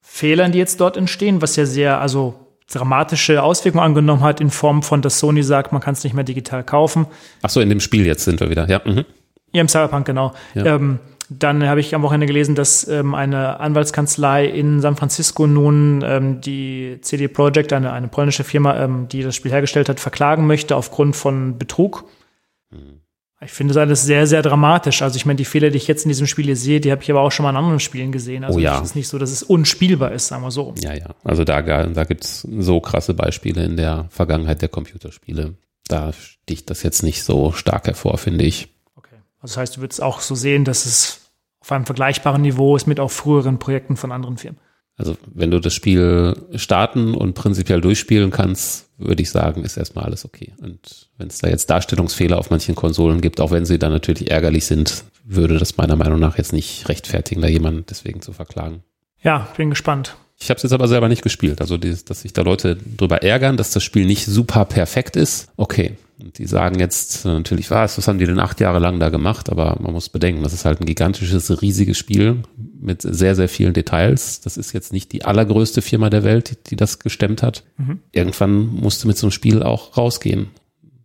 Fehlern, 0.00 0.52
die 0.52 0.58
jetzt 0.58 0.80
dort 0.80 0.96
entstehen, 0.96 1.42
was 1.42 1.56
ja 1.56 1.66
sehr, 1.66 2.00
also 2.00 2.49
dramatische 2.72 3.42
Auswirkungen 3.42 3.84
angenommen 3.84 4.22
hat 4.22 4.40
in 4.40 4.50
Form 4.50 4.82
von, 4.82 5.02
dass 5.02 5.18
Sony 5.18 5.42
sagt, 5.42 5.72
man 5.72 5.80
kann 5.80 5.94
es 5.94 6.04
nicht 6.04 6.14
mehr 6.14 6.24
digital 6.24 6.64
kaufen. 6.64 7.06
Ach 7.42 7.50
so, 7.50 7.60
in 7.60 7.68
dem 7.68 7.80
Spiel 7.80 8.06
jetzt 8.06 8.24
sind 8.24 8.40
wir 8.40 8.50
wieder, 8.50 8.68
ja. 8.68 8.80
Mhm. 8.84 9.04
Ja, 9.52 9.60
im 9.60 9.68
Cyberpunk, 9.68 10.06
genau. 10.06 10.32
Ja. 10.54 10.76
Ähm, 10.76 11.00
dann 11.28 11.66
habe 11.66 11.80
ich 11.80 11.94
am 11.94 12.02
Wochenende 12.02 12.26
gelesen, 12.26 12.54
dass 12.54 12.86
ähm, 12.88 13.14
eine 13.14 13.60
Anwaltskanzlei 13.60 14.46
in 14.46 14.80
San 14.80 14.96
Francisco 14.96 15.46
nun 15.46 16.02
ähm, 16.04 16.40
die 16.40 16.98
CD 17.02 17.28
Projekt, 17.28 17.72
eine, 17.72 17.92
eine 17.92 18.08
polnische 18.08 18.42
Firma, 18.42 18.76
ähm, 18.82 19.06
die 19.08 19.22
das 19.22 19.36
Spiel 19.36 19.52
hergestellt 19.52 19.88
hat, 19.88 20.00
verklagen 20.00 20.46
möchte 20.46 20.74
aufgrund 20.74 21.14
von 21.14 21.56
Betrug. 21.56 22.04
Mhm. 22.70 23.00
Ich 23.42 23.52
finde 23.52 23.72
das 23.72 23.80
alles 23.80 24.02
sehr, 24.02 24.26
sehr 24.26 24.42
dramatisch. 24.42 25.00
Also 25.00 25.16
ich 25.16 25.24
meine, 25.24 25.38
die 25.38 25.46
Fehler, 25.46 25.70
die 25.70 25.78
ich 25.78 25.88
jetzt 25.88 26.04
in 26.04 26.10
diesem 26.10 26.26
Spiel 26.26 26.54
sehe, 26.56 26.80
die 26.80 26.92
habe 26.92 27.02
ich 27.02 27.10
aber 27.10 27.22
auch 27.22 27.32
schon 27.32 27.44
mal 27.44 27.50
in 27.50 27.56
anderen 27.56 27.80
Spielen 27.80 28.12
gesehen. 28.12 28.44
Also 28.44 28.58
oh 28.58 28.60
ja. 28.60 28.78
es 28.78 28.90
ist 28.90 28.96
nicht 28.96 29.08
so, 29.08 29.18
dass 29.18 29.30
es 29.30 29.42
unspielbar 29.42 30.12
ist, 30.12 30.28
sagen 30.28 30.42
wir 30.42 30.50
so. 30.50 30.74
Ja, 30.78 30.92
ja. 30.92 31.14
Also 31.24 31.44
da, 31.44 31.62
da 31.62 32.04
gibt's 32.04 32.42
so 32.42 32.80
krasse 32.80 33.14
Beispiele 33.14 33.64
in 33.64 33.78
der 33.78 34.06
Vergangenheit 34.10 34.60
der 34.60 34.68
Computerspiele. 34.68 35.54
Da 35.88 36.12
sticht 36.12 36.68
das 36.68 36.82
jetzt 36.82 37.02
nicht 37.02 37.24
so 37.24 37.52
stark 37.52 37.86
hervor, 37.86 38.18
finde 38.18 38.44
ich. 38.44 38.68
Also 39.40 39.54
das 39.54 39.56
heißt, 39.56 39.76
du 39.76 39.80
würdest 39.80 40.02
auch 40.02 40.20
so 40.20 40.34
sehen, 40.34 40.66
dass 40.66 40.84
es 40.84 41.32
auf 41.60 41.72
einem 41.72 41.86
vergleichbaren 41.86 42.42
Niveau 42.42 42.76
ist 42.76 42.86
mit 42.86 43.00
auch 43.00 43.10
früheren 43.10 43.58
Projekten 43.58 43.96
von 43.96 44.12
anderen 44.12 44.36
Firmen. 44.36 44.60
Also 45.00 45.16
wenn 45.32 45.50
du 45.50 45.60
das 45.60 45.72
Spiel 45.72 46.36
starten 46.56 47.14
und 47.14 47.32
prinzipiell 47.32 47.80
durchspielen 47.80 48.30
kannst, 48.30 48.90
würde 48.98 49.22
ich 49.22 49.30
sagen, 49.30 49.64
ist 49.64 49.78
erstmal 49.78 50.04
alles 50.04 50.26
okay. 50.26 50.52
Und 50.60 51.08
wenn 51.16 51.28
es 51.28 51.38
da 51.38 51.48
jetzt 51.48 51.70
Darstellungsfehler 51.70 52.36
auf 52.36 52.50
manchen 52.50 52.74
Konsolen 52.74 53.22
gibt, 53.22 53.40
auch 53.40 53.50
wenn 53.50 53.64
sie 53.64 53.78
dann 53.78 53.92
natürlich 53.92 54.30
ärgerlich 54.30 54.66
sind, 54.66 55.04
würde 55.24 55.56
das 55.56 55.78
meiner 55.78 55.96
Meinung 55.96 56.20
nach 56.20 56.36
jetzt 56.36 56.52
nicht 56.52 56.86
rechtfertigen, 56.90 57.40
da 57.40 57.48
jemanden 57.48 57.86
deswegen 57.88 58.20
zu 58.20 58.34
verklagen. 58.34 58.82
Ja, 59.22 59.48
bin 59.56 59.70
gespannt. 59.70 60.16
Ich 60.38 60.50
habe 60.50 60.58
es 60.58 60.64
jetzt 60.64 60.72
aber 60.74 60.86
selber 60.86 61.08
nicht 61.08 61.22
gespielt. 61.22 61.62
Also, 61.62 61.78
dass 61.78 62.20
sich 62.20 62.34
da 62.34 62.42
Leute 62.42 62.76
drüber 62.76 63.22
ärgern, 63.22 63.56
dass 63.56 63.72
das 63.72 63.82
Spiel 63.82 64.04
nicht 64.04 64.26
super 64.26 64.66
perfekt 64.66 65.16
ist. 65.16 65.48
Okay, 65.56 65.96
und 66.22 66.38
die 66.38 66.46
sagen 66.46 66.78
jetzt 66.78 67.24
natürlich, 67.24 67.70
was, 67.70 67.98
was 67.98 68.08
haben 68.08 68.18
die 68.18 68.26
denn 68.26 68.38
acht 68.38 68.60
Jahre 68.60 68.78
lang 68.78 69.00
da 69.00 69.08
gemacht? 69.08 69.50
Aber 69.50 69.78
man 69.80 69.92
muss 69.92 70.08
bedenken, 70.08 70.42
das 70.42 70.52
ist 70.52 70.64
halt 70.64 70.80
ein 70.80 70.86
gigantisches, 70.86 71.62
riesiges 71.62 71.98
Spiel 71.98 72.42
mit 72.80 73.02
sehr, 73.02 73.34
sehr 73.34 73.48
vielen 73.48 73.72
Details. 73.72 74.40
Das 74.40 74.56
ist 74.56 74.72
jetzt 74.72 74.92
nicht 74.92 75.12
die 75.12 75.24
allergrößte 75.24 75.82
Firma 75.82 76.10
der 76.10 76.24
Welt, 76.24 76.50
die, 76.50 76.70
die 76.70 76.76
das 76.76 76.98
gestemmt 76.98 77.42
hat. 77.42 77.64
Mhm. 77.76 78.00
Irgendwann 78.12 78.66
musste 78.66 79.06
mit 79.06 79.16
so 79.18 79.26
einem 79.26 79.32
Spiel 79.32 79.62
auch 79.62 79.96
rausgehen. 79.96 80.48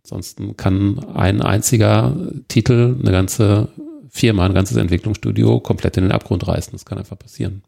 Ansonsten 0.04 0.56
kann 0.56 0.98
ein 1.14 1.42
einziger 1.42 2.16
Titel 2.48 2.96
eine 3.00 3.10
ganze 3.10 3.68
Firma, 4.08 4.46
ein 4.46 4.54
ganzes 4.54 4.76
Entwicklungsstudio 4.76 5.60
komplett 5.60 5.96
in 5.96 6.04
den 6.04 6.12
Abgrund 6.12 6.46
reißen. 6.46 6.72
Das 6.72 6.84
kann 6.84 6.98
einfach 6.98 7.18
passieren. 7.18 7.62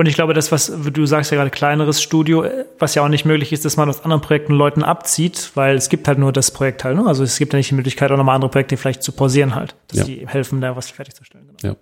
Und 0.00 0.06
ich 0.06 0.14
glaube, 0.14 0.32
das, 0.32 0.50
was 0.50 0.72
du 0.94 1.04
sagst 1.04 1.30
ja 1.30 1.36
gerade, 1.36 1.50
kleineres 1.50 2.00
Studio, 2.00 2.46
was 2.78 2.94
ja 2.94 3.04
auch 3.04 3.08
nicht 3.08 3.26
möglich 3.26 3.52
ist, 3.52 3.66
dass 3.66 3.76
man 3.76 3.86
aus 3.86 4.02
anderen 4.02 4.22
Projekten 4.22 4.54
Leuten 4.54 4.82
abzieht, 4.82 5.50
weil 5.56 5.76
es 5.76 5.90
gibt 5.90 6.08
halt 6.08 6.18
nur 6.18 6.32
das 6.32 6.52
Projekt 6.52 6.84
halt. 6.84 6.96
Ne? 6.96 7.06
Also 7.06 7.22
es 7.22 7.36
gibt 7.36 7.52
ja 7.52 7.58
nicht 7.58 7.70
die 7.70 7.74
Möglichkeit, 7.74 8.10
auch 8.10 8.16
nochmal 8.16 8.34
andere 8.34 8.50
Projekte 8.50 8.78
vielleicht 8.78 9.02
zu 9.02 9.12
pausieren 9.12 9.54
halt, 9.54 9.74
dass 9.88 9.98
ja. 9.98 10.04
die 10.04 10.26
helfen, 10.26 10.62
da 10.62 10.74
was 10.74 10.88
fertigzustellen. 10.88 11.48
Genau. 11.48 11.74
Ja. 11.74 11.76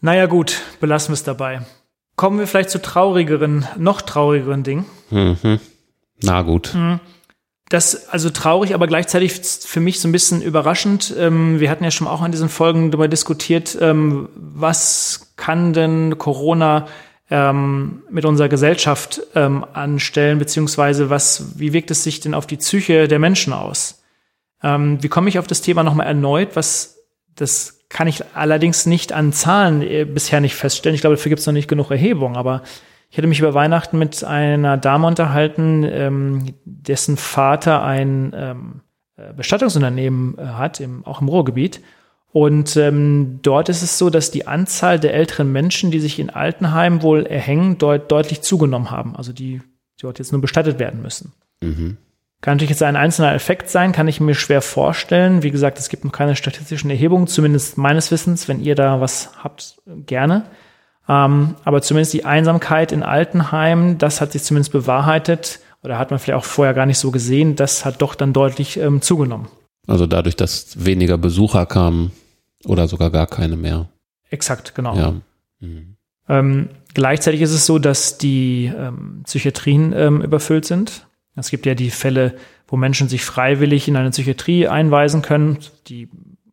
Naja 0.00 0.24
gut, 0.24 0.62
belassen 0.80 1.10
wir 1.10 1.12
es 1.12 1.24
dabei. 1.24 1.60
Kommen 2.16 2.38
wir 2.38 2.46
vielleicht 2.46 2.70
zu 2.70 2.80
traurigeren, 2.80 3.66
noch 3.76 4.00
traurigeren 4.00 4.62
Dingen. 4.62 4.86
Mhm. 5.10 5.60
Na 6.22 6.40
gut. 6.40 6.72
Mhm. 6.72 7.00
Das, 7.68 8.08
also 8.08 8.30
traurig, 8.30 8.72
aber 8.74 8.86
gleichzeitig 8.86 9.34
für 9.34 9.80
mich 9.80 10.00
so 10.00 10.08
ein 10.08 10.12
bisschen 10.12 10.40
überraschend. 10.40 11.14
Ähm, 11.18 11.60
wir 11.60 11.68
hatten 11.68 11.84
ja 11.84 11.90
schon 11.90 12.06
auch 12.06 12.24
in 12.24 12.32
diesen 12.32 12.48
Folgen 12.48 12.90
darüber 12.90 13.08
diskutiert, 13.08 13.76
ähm, 13.78 14.30
was 14.36 15.34
kann 15.36 15.74
denn 15.74 16.16
Corona 16.16 16.86
ähm, 17.30 18.02
mit 18.10 18.24
unserer 18.24 18.48
Gesellschaft 18.48 19.20
ähm, 19.34 19.64
anstellen, 19.72 20.38
beziehungsweise 20.38 21.10
was, 21.10 21.58
wie 21.58 21.72
wirkt 21.72 21.90
es 21.90 22.04
sich 22.04 22.20
denn 22.20 22.34
auf 22.34 22.46
die 22.46 22.56
Psyche 22.56 23.08
der 23.08 23.18
Menschen 23.18 23.52
aus? 23.52 24.02
Ähm, 24.62 25.02
wie 25.02 25.08
komme 25.08 25.28
ich 25.28 25.38
auf 25.38 25.46
das 25.46 25.62
Thema 25.62 25.82
nochmal 25.82 26.06
erneut? 26.06 26.56
Was, 26.56 26.98
das 27.34 27.80
kann 27.88 28.08
ich 28.08 28.24
allerdings 28.34 28.86
nicht 28.86 29.12
an 29.12 29.32
Zahlen 29.32 29.82
äh, 29.82 30.04
bisher 30.04 30.40
nicht 30.40 30.54
feststellen. 30.54 30.94
Ich 30.94 31.02
glaube, 31.02 31.16
dafür 31.16 31.30
gibt 31.30 31.40
es 31.40 31.46
noch 31.46 31.52
nicht 31.52 31.68
genug 31.68 31.90
Erhebung, 31.90 32.36
aber 32.36 32.62
ich 33.10 33.18
hätte 33.18 33.28
mich 33.28 33.40
über 33.40 33.52
Weihnachten 33.52 33.98
mit 33.98 34.24
einer 34.24 34.78
Dame 34.78 35.06
unterhalten, 35.06 35.84
ähm, 35.84 36.54
dessen 36.64 37.18
Vater 37.18 37.82
ein 37.82 38.32
ähm, 38.34 38.80
äh, 39.16 39.34
Bestattungsunternehmen 39.34 40.38
äh, 40.38 40.44
hat, 40.44 40.80
im, 40.80 41.04
auch 41.04 41.20
im 41.20 41.28
Ruhrgebiet. 41.28 41.82
Und 42.32 42.76
ähm, 42.78 43.40
dort 43.42 43.68
ist 43.68 43.82
es 43.82 43.98
so, 43.98 44.08
dass 44.08 44.30
die 44.30 44.46
Anzahl 44.46 44.98
der 44.98 45.12
älteren 45.12 45.52
Menschen, 45.52 45.90
die 45.90 46.00
sich 46.00 46.18
in 46.18 46.30
Altenheimen 46.30 47.02
wohl 47.02 47.26
erhängen, 47.26 47.76
deut 47.76 48.10
deutlich 48.10 48.40
zugenommen 48.40 48.90
haben. 48.90 49.14
Also 49.16 49.32
die, 49.32 49.58
die 49.98 50.02
dort 50.02 50.18
jetzt 50.18 50.32
nur 50.32 50.40
bestattet 50.40 50.78
werden 50.78 51.02
müssen. 51.02 51.32
Mhm. 51.60 51.98
Kann 52.40 52.54
natürlich 52.54 52.70
jetzt 52.70 52.82
ein 52.82 52.96
einzelner 52.96 53.34
Effekt 53.34 53.70
sein, 53.70 53.92
kann 53.92 54.08
ich 54.08 54.18
mir 54.18 54.34
schwer 54.34 54.62
vorstellen. 54.62 55.42
Wie 55.42 55.50
gesagt, 55.50 55.78
es 55.78 55.90
gibt 55.90 56.04
noch 56.04 56.10
keine 56.10 56.34
statistischen 56.34 56.90
Erhebungen, 56.90 57.28
zumindest 57.28 57.78
meines 57.78 58.10
Wissens. 58.10 58.48
Wenn 58.48 58.60
ihr 58.60 58.74
da 58.74 59.00
was 59.00 59.30
habt, 59.44 59.76
gerne. 60.06 60.44
Ähm, 61.08 61.54
aber 61.64 61.82
zumindest 61.82 62.14
die 62.14 62.24
Einsamkeit 62.24 62.92
in 62.92 63.02
Altenheimen, 63.02 63.98
das 63.98 64.20
hat 64.20 64.32
sich 64.32 64.42
zumindest 64.42 64.72
bewahrheitet 64.72 65.60
oder 65.82 65.98
hat 65.98 66.10
man 66.10 66.18
vielleicht 66.18 66.38
auch 66.38 66.44
vorher 66.44 66.74
gar 66.74 66.86
nicht 66.86 66.98
so 66.98 67.10
gesehen, 67.10 67.56
das 67.56 67.84
hat 67.84 68.00
doch 68.00 68.14
dann 68.14 68.32
deutlich 68.32 68.78
ähm, 68.78 69.02
zugenommen. 69.02 69.48
Also 69.86 70.06
dadurch, 70.06 70.36
dass 70.36 70.84
weniger 70.84 71.18
Besucher 71.18 71.66
kamen 71.66 72.12
oder 72.66 72.88
sogar 72.88 73.10
gar 73.10 73.26
keine 73.26 73.56
mehr. 73.56 73.88
Exakt, 74.30 74.74
genau. 74.74 74.96
Ja. 74.96 75.14
Mhm. 75.60 75.96
Ähm, 76.28 76.68
gleichzeitig 76.94 77.40
ist 77.42 77.52
es 77.52 77.66
so, 77.66 77.78
dass 77.78 78.18
die 78.18 78.72
ähm, 78.76 79.22
Psychiatrien 79.24 79.92
ähm, 79.94 80.22
überfüllt 80.22 80.64
sind. 80.64 81.06
Es 81.34 81.50
gibt 81.50 81.66
ja 81.66 81.74
die 81.74 81.90
Fälle, 81.90 82.34
wo 82.68 82.76
Menschen 82.76 83.08
sich 83.08 83.24
freiwillig 83.24 83.88
in 83.88 83.96
eine 83.96 84.10
Psychiatrie 84.10 84.68
einweisen 84.68 85.22
können, 85.22 85.58
die 85.88 86.08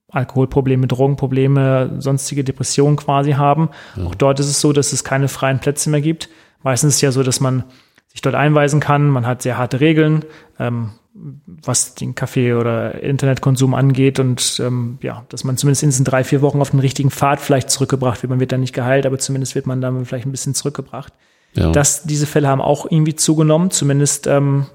Alkoholprobleme, 0.10 0.88
Drogenprobleme, 0.88 1.97
sonstige 1.99 2.43
Depressionen 2.43 2.95
quasi 2.97 3.34
haben. 3.34 3.70
Ja. 3.95 4.05
Auch 4.05 4.16
dort 4.16 4.39
ist 4.39 4.47
es 4.47 4.60
so, 4.60 4.74
dass 4.74 4.91
es 4.91 5.03
keine 5.03 5.28
freien 5.28 5.60
Plätze 5.60 5.89
mehr 5.89 6.01
gibt. 6.01 6.30
Meistens 6.64 6.89
ist 6.89 6.95
es 6.95 7.01
ja 7.01 7.12
so, 7.12 7.24
dass 7.24 7.39
man 7.39 7.64
sich 8.10 8.22
dort 8.22 8.36
einweisen 8.36 8.80
kann. 8.80 9.10
Man 9.10 9.26
hat 9.26 9.41
sehr 9.41 9.57
harte 9.57 9.80
Regeln, 9.80 10.26
ähm, 10.60 10.91
was 11.14 11.95
den 11.95 12.16
Kaffee- 12.16 12.53
oder 12.53 13.01
Internetkonsum 13.01 13.74
angeht 13.74 14.20
und 14.20 14.60
ähm, 14.64 14.97
ja, 15.01 15.26
dass 15.30 15.43
man 15.43 15.57
zumindest 15.57 15.84
in 15.84 15.89
diesen 15.89 16.05
drei, 16.05 16.24
vier 16.24 16.41
Wochen 16.41 16.62
auf 16.62 16.72
den 16.72 16.80
richtigen 16.80 17.12
Pfad 17.12 17.39
vielleicht 17.39 17.70
zurückgebracht 17.70 18.22
wird. 18.22 18.30
Man 18.30 18.39
wird 18.39 18.51
dann 18.51 18.62
nicht 18.62 18.74
geheilt, 18.74 19.05
aber 19.05 19.20
zumindest 19.20 19.55
wird 19.55 19.68
man 19.68 19.82
dann 19.82 20.05
vielleicht 20.05 20.26
ein 20.26 20.32
bisschen 20.32 20.53
zurückgebracht. 20.53 21.14
Ja. 21.53 21.72
Das, 21.72 22.03
diese 22.03 22.28
Fälle 22.28 22.47
haben 22.47 22.62
auch 22.62 22.86
irgendwie 22.89 23.16
zugenommen, 23.16 23.72
zumindest 23.72 24.28
ähm, 24.28 24.68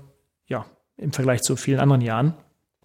ja, 0.47 0.67
im 0.97 1.13
Vergleich 1.13 1.43
zu 1.43 1.57
vielen 1.57 1.81
anderen 1.81 2.03
Jahren. 2.03 2.35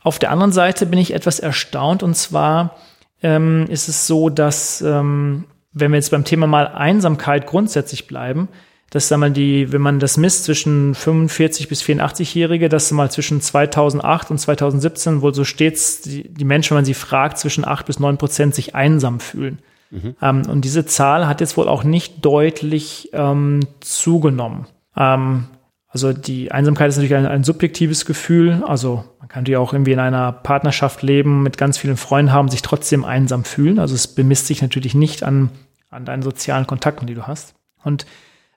Auf 0.02 0.20
der 0.20 0.32
anderen 0.32 0.52
Seite 0.52 0.86
bin 0.86 1.00
ich 1.00 1.14
etwas 1.14 1.40
erstaunt 1.40 2.04
und 2.04 2.16
zwar 2.16 2.76
ähm, 3.22 3.66
ist 3.70 3.90
es 3.90 4.08
so, 4.08 4.30
dass 4.30 4.82
ähm, 4.82 5.46
wenn 5.74 5.92
wir 5.92 5.98
jetzt 5.98 6.12
beim 6.12 6.24
Thema 6.24 6.48
mal 6.48 6.68
Einsamkeit 6.68 7.48
grundsätzlich 7.48 8.08
bleiben, 8.08 8.48
dass 8.92 9.08
da 9.08 9.18
mal 9.18 9.32
die, 9.32 9.72
wenn 9.72 9.82
man 9.82 10.00
das 10.00 10.18
misst 10.18 10.46
zwischen 10.46 10.96
45 10.96 11.68
bis 11.68 11.84
84-Jährige, 11.84 12.70
dass 12.70 12.92
mal 12.92 13.12
zwischen 13.12 13.42
2008 13.42 14.32
und 14.32 14.38
2017 14.40 15.22
wohl 15.22 15.34
so 15.34 15.44
stets 15.44 16.02
die, 16.02 16.28
die 16.28 16.46
Menschen, 16.46 16.72
wenn 16.72 16.80
man 16.80 16.86
sie 16.86 16.94
fragt, 16.94 17.38
zwischen 17.38 17.66
8 17.66 17.86
bis 17.86 18.00
9 18.00 18.18
Prozent 18.18 18.56
sich 18.56 18.76
einsam 18.76 19.20
fühlen. 19.20 19.60
Mhm. 19.92 20.16
Ähm, 20.22 20.42
und 20.48 20.66
diese 20.66 20.86
Zahl 20.86 21.28
hat 21.28 21.42
jetzt 21.42 21.58
wohl 21.58 21.68
auch 21.68 21.84
nicht 21.84 22.26
deutlich 22.26 23.10
ähm, 23.14 23.62
zugenommen. 23.80 24.68
Ähm, 24.96 25.46
also 25.88 26.14
die 26.14 26.52
Einsamkeit 26.52 26.90
ist 26.90 26.98
natürlich 26.98 27.16
ein, 27.16 27.26
ein, 27.26 27.44
subjektives 27.44 28.06
Gefühl. 28.06 28.64
Also 28.66 29.06
man 29.20 29.28
kann 29.28 29.42
natürlich 29.42 29.58
auch 29.58 29.74
irgendwie 29.74 29.94
in 29.94 30.00
einer 30.00 30.32
Partnerschaft 30.32 31.02
leben, 31.02 31.42
mit 31.42 31.58
ganz 31.58 31.80
vielen 31.80 31.98
Freunden 31.98 32.32
haben, 32.32 32.50
sich 32.50 32.62
trotzdem 32.62 33.04
einsam 33.04 33.44
fühlen. 33.44 33.80
Also 33.80 33.96
es 33.96 34.08
bemisst 34.08 34.46
sich 34.46 34.62
natürlich 34.62 34.94
nicht 34.94 35.24
an, 35.24 35.50
an 35.90 36.06
deinen 36.06 36.22
sozialen 36.22 36.68
Kontakten, 36.68 37.08
die 37.08 37.16
du 37.16 37.26
hast. 37.26 37.56
Und 37.84 38.06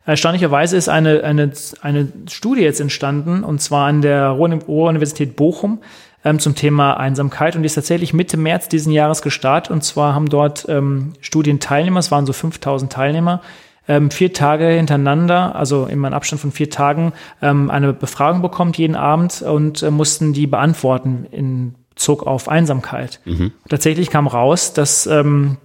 erstaunlicherweise 0.04 0.76
ist 0.76 0.88
eine, 0.88 1.24
eine, 1.24 1.52
eine 1.80 2.08
Studie 2.28 2.62
jetzt 2.62 2.80
entstanden, 2.80 3.44
und 3.44 3.60
zwar 3.60 3.86
an 3.86 4.02
der 4.02 4.28
Ruhr-Universität 4.28 5.36
Bochum, 5.36 5.80
ähm, 6.24 6.38
zum 6.38 6.54
Thema 6.54 6.94
Einsamkeit 6.98 7.56
und 7.56 7.62
die 7.62 7.66
ist 7.66 7.74
tatsächlich 7.74 8.14
Mitte 8.14 8.36
März 8.36 8.68
diesen 8.68 8.92
Jahres 8.92 9.22
gestartet. 9.22 9.70
Und 9.70 9.82
zwar 9.82 10.14
haben 10.14 10.28
dort 10.28 10.66
ähm, 10.68 11.14
Studienteilnehmer, 11.20 12.00
es 12.00 12.10
waren 12.10 12.26
so 12.26 12.32
5000 12.32 12.92
Teilnehmer, 12.92 13.42
ähm, 13.88 14.10
vier 14.10 14.32
Tage 14.32 14.68
hintereinander, 14.68 15.56
also 15.56 15.86
immer 15.86 16.06
einen 16.08 16.14
Abstand 16.14 16.40
von 16.40 16.52
vier 16.52 16.70
Tagen, 16.70 17.12
ähm, 17.40 17.70
eine 17.70 17.92
Befragung 17.92 18.40
bekommen 18.42 18.72
jeden 18.74 18.94
Abend 18.94 19.42
und 19.42 19.82
äh, 19.82 19.90
mussten 19.90 20.32
die 20.32 20.46
beantworten 20.46 21.26
in 21.30 21.74
Bezug 21.90 22.26
auf 22.26 22.48
Einsamkeit. 22.48 23.20
Mhm. 23.24 23.52
Tatsächlich 23.68 24.08
kam 24.08 24.26
raus, 24.26 24.72
dass 24.72 25.06
ähm, 25.06 25.56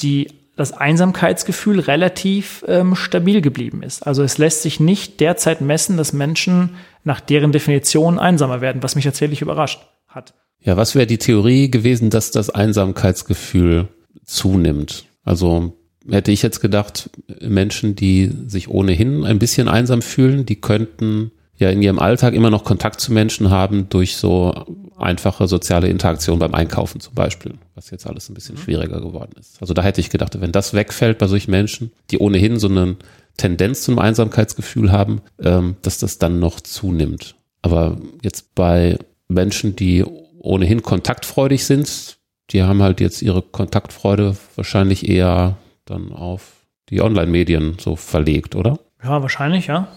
die 0.00 0.41
das 0.62 0.72
Einsamkeitsgefühl 0.72 1.80
relativ 1.80 2.64
ähm, 2.68 2.94
stabil 2.94 3.40
geblieben 3.40 3.82
ist. 3.82 4.06
Also 4.06 4.22
es 4.22 4.38
lässt 4.38 4.62
sich 4.62 4.80
nicht 4.80 5.20
derzeit 5.20 5.60
messen, 5.60 5.96
dass 5.96 6.12
Menschen 6.12 6.76
nach 7.04 7.20
deren 7.20 7.52
Definition 7.52 8.18
einsamer 8.18 8.60
werden, 8.60 8.82
was 8.82 8.94
mich 8.94 9.04
tatsächlich 9.04 9.42
überrascht 9.42 9.80
hat. 10.06 10.34
Ja, 10.60 10.76
was 10.76 10.94
wäre 10.94 11.06
die 11.06 11.18
Theorie 11.18 11.70
gewesen, 11.70 12.10
dass 12.10 12.30
das 12.30 12.48
Einsamkeitsgefühl 12.48 13.88
zunimmt? 14.24 15.06
Also 15.24 15.76
hätte 16.08 16.30
ich 16.30 16.42
jetzt 16.42 16.60
gedacht, 16.60 17.10
Menschen, 17.40 17.96
die 17.96 18.30
sich 18.46 18.68
ohnehin 18.68 19.24
ein 19.24 19.40
bisschen 19.40 19.68
einsam 19.68 20.00
fühlen, 20.00 20.46
die 20.46 20.60
könnten 20.60 21.32
ja 21.58 21.70
in 21.70 21.82
ihrem 21.82 21.98
Alltag 21.98 22.34
immer 22.34 22.50
noch 22.50 22.64
Kontakt 22.64 23.00
zu 23.00 23.12
Menschen 23.12 23.50
haben 23.50 23.88
durch 23.88 24.16
so 24.16 24.52
einfache 24.96 25.48
soziale 25.48 25.88
Interaktion 25.88 26.38
beim 26.38 26.54
Einkaufen 26.54 27.00
zum 27.00 27.14
Beispiel, 27.14 27.54
was 27.74 27.90
jetzt 27.90 28.06
alles 28.06 28.28
ein 28.28 28.34
bisschen 28.34 28.56
mhm. 28.56 28.60
schwieriger 28.60 29.00
geworden 29.00 29.32
ist. 29.38 29.60
Also 29.60 29.74
da 29.74 29.82
hätte 29.82 30.00
ich 30.00 30.10
gedacht, 30.10 30.40
wenn 30.40 30.52
das 30.52 30.74
wegfällt 30.74 31.18
bei 31.18 31.26
solchen 31.26 31.50
Menschen, 31.50 31.92
die 32.10 32.18
ohnehin 32.18 32.58
so 32.58 32.68
eine 32.68 32.96
Tendenz 33.36 33.82
zum 33.82 33.98
Einsamkeitsgefühl 33.98 34.92
haben, 34.92 35.22
ähm, 35.42 35.76
dass 35.82 35.98
das 35.98 36.18
dann 36.18 36.38
noch 36.38 36.60
zunimmt. 36.60 37.34
Aber 37.62 37.96
jetzt 38.22 38.54
bei 38.54 38.98
Menschen, 39.28 39.76
die 39.76 40.04
ohnehin 40.38 40.82
kontaktfreudig 40.82 41.64
sind, 41.64 42.18
die 42.50 42.62
haben 42.62 42.82
halt 42.82 43.00
jetzt 43.00 43.22
ihre 43.22 43.42
Kontaktfreude 43.42 44.36
wahrscheinlich 44.56 45.08
eher 45.08 45.56
dann 45.84 46.12
auf 46.12 46.66
die 46.90 47.00
Online-Medien 47.00 47.76
so 47.80 47.96
verlegt, 47.96 48.54
oder? 48.54 48.78
Ja, 49.02 49.22
wahrscheinlich, 49.22 49.68
ja. 49.68 49.88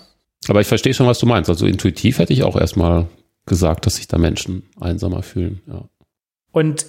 Aber 0.47 0.61
ich 0.61 0.67
verstehe 0.67 0.93
schon, 0.93 1.07
was 1.07 1.19
du 1.19 1.25
meinst. 1.25 1.49
Also 1.49 1.65
intuitiv 1.65 2.19
hätte 2.19 2.33
ich 2.33 2.43
auch 2.43 2.55
erstmal 2.55 3.07
gesagt, 3.45 3.85
dass 3.85 3.95
sich 3.95 4.07
da 4.07 4.17
Menschen 4.17 4.63
einsamer 4.79 5.23
fühlen, 5.23 5.61
ja. 5.67 5.85
Und 6.51 6.85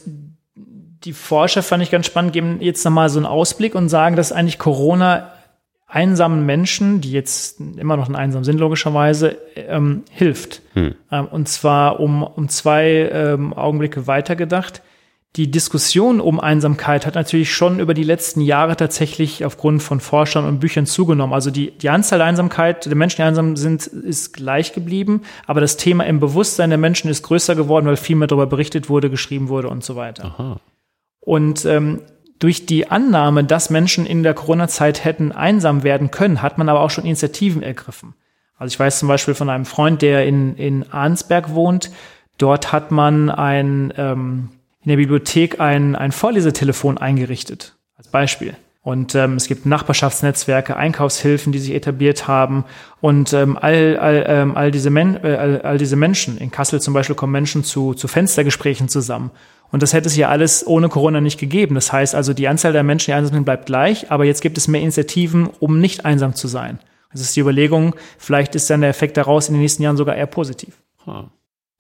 die 0.55 1.13
Forscher 1.13 1.63
fand 1.63 1.83
ich 1.83 1.91
ganz 1.91 2.07
spannend, 2.07 2.33
geben 2.33 2.59
jetzt 2.61 2.85
nochmal 2.85 3.09
so 3.09 3.19
einen 3.19 3.27
Ausblick 3.27 3.75
und 3.75 3.89
sagen, 3.89 4.15
dass 4.17 4.33
eigentlich 4.33 4.59
Corona 4.59 5.33
einsamen 5.87 6.45
Menschen, 6.47 7.01
die 7.01 7.13
jetzt 7.13 7.61
immer 7.61 7.97
noch 7.97 8.13
einsam 8.13 8.45
sind, 8.45 8.59
logischerweise, 8.59 9.39
ähm, 9.55 10.03
hilft. 10.11 10.63
Hm. 10.75 10.95
Ähm, 11.11 11.27
und 11.27 11.49
zwar 11.49 12.01
um, 12.01 12.23
um 12.23 12.49
zwei 12.49 13.09
ähm, 13.13 13.53
Augenblicke 13.53 14.07
weitergedacht. 14.07 14.83
Die 15.37 15.51
Diskussion 15.51 16.19
um 16.19 16.41
Einsamkeit 16.41 17.05
hat 17.05 17.15
natürlich 17.15 17.53
schon 17.55 17.79
über 17.79 17.93
die 17.93 18.05
letzten 18.05 18.41
Jahre 18.41 18.75
tatsächlich 18.75 19.45
aufgrund 19.45 19.83
von 19.83 20.01
Forschern 20.01 20.47
und 20.47 20.61
Büchern 20.61 20.87
zugenommen. 20.87 21.35
Also 21.35 21.51
die, 21.51 21.73
die 21.73 21.91
Anzahl 21.91 22.21
der 22.21 22.27
Einsamkeit, 22.27 22.87
der 22.87 22.97
Menschen, 22.97 23.17
die 23.17 23.23
einsam 23.23 23.55
sind, 23.55 23.87
ist 23.87 24.33
gleich 24.33 24.73
geblieben. 24.73 25.23
Aber 25.47 25.61
das 25.61 25.77
Thema 25.77 26.07
im 26.07 26.21
Bewusstsein 26.21 26.71
der 26.71 26.79
Menschen 26.79 27.11
ist 27.11 27.23
größer 27.23 27.55
geworden, 27.55 27.85
weil 27.85 27.97
viel 27.97 28.17
mehr 28.17 28.29
darüber 28.29 28.47
berichtet 28.47 28.89
wurde, 28.89 29.11
geschrieben 29.11 29.51
wurde 29.51 29.69
und 29.69 29.85
so 29.85 29.95
weiter. 29.95 30.25
Aha. 30.25 30.61
Und 31.21 31.67
ähm, 31.67 32.01
durch 32.39 32.65
die 32.65 32.91
Annahme, 32.91 33.45
dass 33.45 33.69
Menschen 33.69 34.07
in 34.07 34.23
der 34.23 34.33
Corona-Zeit 34.33 35.05
hätten 35.05 35.33
einsam 35.33 35.83
werden 35.83 36.11
können, 36.11 36.41
hat 36.41 36.57
man 36.57 36.71
aber 36.71 36.81
auch 36.81 36.91
schon 36.91 37.05
Initiativen 37.05 37.63
ergriffen. 37.63 38.15
Also 38.57 38.73
ich 38.73 38.81
weiß 38.81 39.01
zum 39.01 39.09
Beispiel 39.09 39.35
von 39.35 39.51
einem 39.51 39.67
Freund, 39.67 40.01
der 40.01 40.27
in, 40.27 40.57
in 40.57 40.91
Arnsberg 40.91 41.55
wohnt. 41.55 41.91
Dort 42.39 42.73
hat 42.73 42.91
man 42.91 43.29
ein, 43.29 43.93
ähm, 43.99 44.49
in 44.87 44.91
der 44.91 44.97
Bibliothek 44.99 45.61
ein, 45.61 45.97
ein 45.97 46.13
Vorlesetelefon 46.13 46.97
eingerichtet, 46.97 47.77
als 47.97 48.07
Beispiel. 48.07 48.55
Und 48.83 49.17
ähm, 49.17 49.35
es 49.35 49.49
gibt 49.49 49.67
Nachbarschaftsnetzwerke, 49.67 50.77
Einkaufshilfen, 50.77 51.51
die 51.51 51.59
sich 51.59 51.75
etabliert 51.75 52.29
haben. 52.29 52.65
Und 53.01 53.33
ähm, 53.33 53.59
all, 53.61 53.99
all, 53.99 54.25
ähm, 54.29 54.57
all, 54.57 54.71
diese 54.71 54.91
Men 54.91 55.17
äh, 55.25 55.35
all, 55.35 55.61
all 55.63 55.77
diese 55.77 55.97
Menschen, 55.97 56.39
in 56.39 56.53
Kassel 56.53 56.81
zum 56.81 56.95
Beispiel 56.95 57.17
kommen 57.17 57.33
Menschen 57.33 57.65
zu, 57.65 57.95
zu 57.95 58.07
Fenstergesprächen 58.07 58.89
zusammen. 58.89 59.33
Und 59.73 59.83
das 59.83 59.93
hätte 59.93 60.07
es 60.07 60.15
ja 60.15 60.29
alles 60.29 60.65
ohne 60.65 60.89
Corona 60.89 61.21
nicht 61.21 61.41
gegeben. 61.41 61.75
Das 61.75 61.93
heißt 61.93 62.15
also, 62.15 62.33
die 62.33 62.47
Anzahl 62.47 62.73
der 62.73 62.85
Menschen, 62.85 63.11
die 63.11 63.15
einsam 63.15 63.35
sind, 63.35 63.45
bleibt 63.45 63.67
gleich, 63.67 64.13
aber 64.13 64.25
jetzt 64.25 64.41
gibt 64.41 64.57
es 64.57 64.69
mehr 64.69 64.83
Initiativen, 64.83 65.51
um 65.59 65.81
nicht 65.81 66.05
einsam 66.05 66.37
zu 66.37 66.47
sein. 66.47 66.79
Das 67.11 67.21
ist 67.21 67.35
die 67.35 67.41
Überlegung, 67.41 67.97
vielleicht 68.19 68.55
ist 68.55 68.71
dann 68.71 68.83
der 68.83 68.91
Effekt 68.91 69.17
daraus 69.17 69.49
in 69.49 69.55
den 69.55 69.63
nächsten 69.63 69.83
Jahren 69.83 69.97
sogar 69.97 70.15
eher 70.15 70.27
positiv. 70.27 70.77
Hm. 71.07 71.31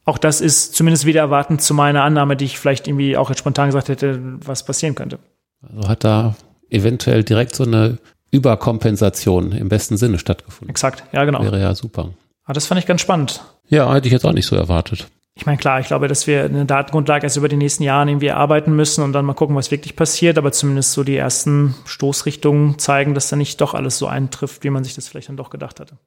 Auch 0.06 0.18
das 0.18 0.40
ist 0.40 0.74
zumindest 0.74 1.04
wieder 1.04 1.20
erwartend 1.20 1.60
zu 1.60 1.74
meiner 1.74 2.02
Annahme, 2.02 2.36
die 2.36 2.46
ich 2.46 2.58
vielleicht 2.58 2.88
irgendwie 2.88 3.16
auch 3.16 3.28
jetzt 3.28 3.40
spontan 3.40 3.68
gesagt 3.68 3.88
hätte, 3.88 4.20
was 4.44 4.64
passieren 4.64 4.94
könnte. 4.94 5.18
Also 5.62 5.88
hat 5.88 6.04
da 6.04 6.34
eventuell 6.70 7.22
direkt 7.24 7.54
so 7.54 7.64
eine 7.64 7.98
Überkompensation 8.30 9.52
im 9.52 9.68
besten 9.68 9.98
Sinne 9.98 10.18
stattgefunden. 10.18 10.70
Exakt, 10.70 11.04
ja 11.12 11.24
genau. 11.24 11.42
Wäre 11.42 11.60
ja 11.60 11.74
super. 11.74 12.02
Aber 12.02 12.14
ah, 12.44 12.52
das 12.54 12.66
fand 12.66 12.80
ich 12.80 12.86
ganz 12.86 13.02
spannend. 13.02 13.42
Ja, 13.68 13.92
hätte 13.92 14.06
ich 14.06 14.12
jetzt 14.12 14.24
auch 14.24 14.32
nicht 14.32 14.46
so 14.46 14.56
erwartet 14.56 15.08
ich 15.38 15.44
meine, 15.44 15.58
klar, 15.58 15.80
ich 15.80 15.86
glaube, 15.86 16.08
dass 16.08 16.26
wir 16.26 16.44
eine 16.44 16.64
Datengrundlage 16.64 17.26
erst 17.26 17.36
über 17.36 17.48
die 17.48 17.58
nächsten 17.58 17.82
Jahre 17.82 18.08
irgendwie 18.08 18.28
erarbeiten 18.28 18.74
müssen 18.74 19.04
und 19.04 19.12
dann 19.12 19.26
mal 19.26 19.34
gucken, 19.34 19.54
was 19.54 19.70
wirklich 19.70 19.94
passiert. 19.94 20.38
Aber 20.38 20.50
zumindest 20.50 20.92
so 20.92 21.04
die 21.04 21.16
ersten 21.16 21.74
Stoßrichtungen 21.84 22.78
zeigen, 22.78 23.12
dass 23.12 23.28
da 23.28 23.36
nicht 23.36 23.60
doch 23.60 23.74
alles 23.74 23.98
so 23.98 24.06
eintrifft, 24.06 24.64
wie 24.64 24.70
man 24.70 24.82
sich 24.82 24.94
das 24.94 25.08
vielleicht 25.08 25.28
dann 25.28 25.36
doch 25.36 25.50
gedacht 25.50 25.78
hatte. 25.78 25.98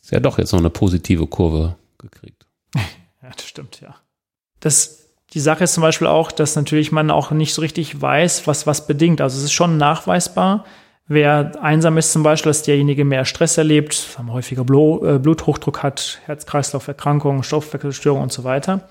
Ist 0.00 0.12
ja 0.12 0.20
doch 0.20 0.38
jetzt 0.38 0.52
noch 0.52 0.60
eine 0.60 0.70
positive 0.70 1.26
Kurve 1.26 1.74
gekriegt. 1.98 2.46
ja, 3.28 3.34
das 3.36 3.46
stimmt, 3.46 3.80
ja. 3.80 3.94
Das, 4.60 5.10
die 5.34 5.40
Sache 5.40 5.64
ist 5.64 5.74
zum 5.74 5.82
Beispiel 5.82 6.06
auch, 6.06 6.32
dass 6.32 6.56
natürlich 6.56 6.90
man 6.90 7.10
auch 7.10 7.30
nicht 7.30 7.54
so 7.54 7.60
richtig 7.60 8.00
weiß, 8.00 8.46
was 8.46 8.66
was 8.66 8.86
bedingt. 8.86 9.20
Also 9.20 9.38
es 9.38 9.44
ist 9.44 9.52
schon 9.52 9.76
nachweisbar, 9.76 10.64
Wer 11.10 11.52
einsam 11.62 11.96
ist 11.96 12.12
zum 12.12 12.22
Beispiel, 12.22 12.50
dass 12.50 12.62
derjenige 12.62 13.06
mehr 13.06 13.24
Stress 13.24 13.56
erlebt, 13.56 14.18
häufiger 14.28 14.60
äh, 14.60 15.18
Bluthochdruck 15.18 15.82
hat, 15.82 16.20
Herz-Kreislauf-Erkrankungen, 16.26 17.42
Stoffwechselstörungen 17.42 18.24
und 18.24 18.32
so 18.32 18.44
weiter. 18.44 18.90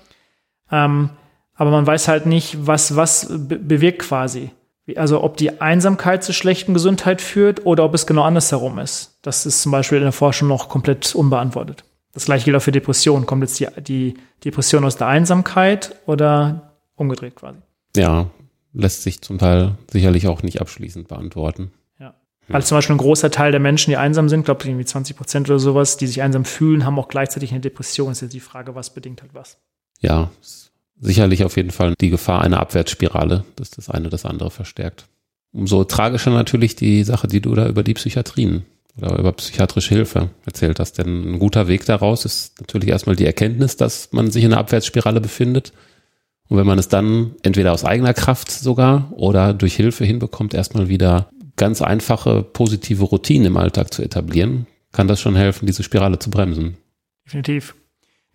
Ähm, 0.70 1.10
aber 1.54 1.70
man 1.70 1.86
weiß 1.86 2.08
halt 2.08 2.26
nicht, 2.26 2.66
was 2.66 2.96
was 2.96 3.28
bewirkt 3.30 4.00
quasi. 4.00 4.50
Also 4.96 5.22
ob 5.22 5.36
die 5.36 5.60
Einsamkeit 5.60 6.24
zu 6.24 6.32
schlechten 6.32 6.74
Gesundheit 6.74 7.20
führt 7.20 7.64
oder 7.66 7.84
ob 7.84 7.94
es 7.94 8.06
genau 8.06 8.22
andersherum 8.22 8.80
ist. 8.80 9.18
Das 9.22 9.46
ist 9.46 9.62
zum 9.62 9.70
Beispiel 9.70 9.98
in 9.98 10.04
der 10.04 10.12
Forschung 10.12 10.48
noch 10.48 10.68
komplett 10.68 11.14
unbeantwortet. 11.14 11.84
Das 12.12 12.24
gleiche 12.24 12.46
gilt 12.46 12.56
auch 12.56 12.62
für 12.62 12.72
Depressionen. 12.72 13.26
Kommt 13.26 13.42
jetzt 13.42 13.60
die, 13.60 13.68
die 13.80 14.14
Depression 14.44 14.84
aus 14.84 14.96
der 14.96 15.06
Einsamkeit 15.06 15.94
oder 16.06 16.72
umgedreht 16.96 17.36
quasi? 17.36 17.58
Ja, 17.96 18.30
lässt 18.72 19.02
sich 19.02 19.20
zum 19.20 19.38
Teil 19.38 19.76
sicherlich 19.90 20.26
auch 20.26 20.42
nicht 20.42 20.60
abschließend 20.60 21.08
beantworten. 21.08 21.70
Weil 22.48 22.64
zum 22.64 22.78
Beispiel 22.78 22.94
ein 22.94 22.98
großer 22.98 23.30
Teil 23.30 23.50
der 23.50 23.60
Menschen, 23.60 23.90
die 23.90 23.98
einsam 23.98 24.28
sind, 24.28 24.44
glaube 24.44 24.62
ich 24.62 24.68
irgendwie 24.70 24.86
20 24.86 25.16
Prozent 25.16 25.48
oder 25.50 25.58
sowas, 25.58 25.98
die 25.98 26.06
sich 26.06 26.22
einsam 26.22 26.44
fühlen, 26.44 26.86
haben 26.86 26.98
auch 26.98 27.08
gleichzeitig 27.08 27.50
eine 27.50 27.60
Depression. 27.60 28.08
Das 28.08 28.18
ist 28.18 28.22
jetzt 28.22 28.32
die 28.32 28.40
Frage, 28.40 28.74
was 28.74 28.94
bedingt 28.94 29.20
halt 29.20 29.34
was. 29.34 29.58
Ja, 30.00 30.30
sicherlich 30.98 31.44
auf 31.44 31.56
jeden 31.56 31.70
Fall 31.70 31.94
die 32.00 32.08
Gefahr 32.08 32.42
einer 32.42 32.60
Abwärtsspirale, 32.60 33.44
dass 33.56 33.70
das 33.70 33.90
eine 33.90 34.08
das 34.08 34.24
andere 34.24 34.50
verstärkt. 34.50 35.06
Umso 35.52 35.84
tragischer 35.84 36.30
natürlich 36.30 36.74
die 36.74 37.04
Sache, 37.04 37.28
die 37.28 37.40
du 37.40 37.54
da 37.54 37.68
über 37.68 37.82
die 37.82 37.94
Psychiatrien 37.94 38.64
oder 38.98 39.18
über 39.18 39.32
psychiatrische 39.32 39.94
Hilfe 39.94 40.30
erzählt 40.44 40.80
hast. 40.80 40.98
Denn 40.98 41.34
ein 41.34 41.38
guter 41.38 41.68
Weg 41.68 41.84
daraus 41.86 42.24
ist 42.24 42.60
natürlich 42.60 42.88
erstmal 42.90 43.16
die 43.16 43.26
Erkenntnis, 43.26 43.76
dass 43.76 44.12
man 44.12 44.30
sich 44.30 44.44
in 44.44 44.52
einer 44.52 44.60
Abwärtsspirale 44.60 45.20
befindet. 45.20 45.72
Und 46.48 46.56
wenn 46.56 46.66
man 46.66 46.78
es 46.78 46.88
dann 46.88 47.34
entweder 47.42 47.72
aus 47.72 47.84
eigener 47.84 48.14
Kraft 48.14 48.50
sogar 48.50 49.12
oder 49.12 49.54
durch 49.54 49.76
Hilfe 49.76 50.04
hinbekommt, 50.04 50.54
erstmal 50.54 50.88
wieder 50.88 51.30
ganz 51.56 51.82
einfache 51.82 52.42
positive 52.42 53.04
Routinen 53.04 53.48
im 53.48 53.56
Alltag 53.56 53.92
zu 53.92 54.02
etablieren, 54.02 54.66
kann 54.92 55.08
das 55.08 55.20
schon 55.20 55.36
helfen, 55.36 55.66
diese 55.66 55.82
Spirale 55.82 56.18
zu 56.18 56.30
bremsen. 56.30 56.78
Definitiv. 57.26 57.74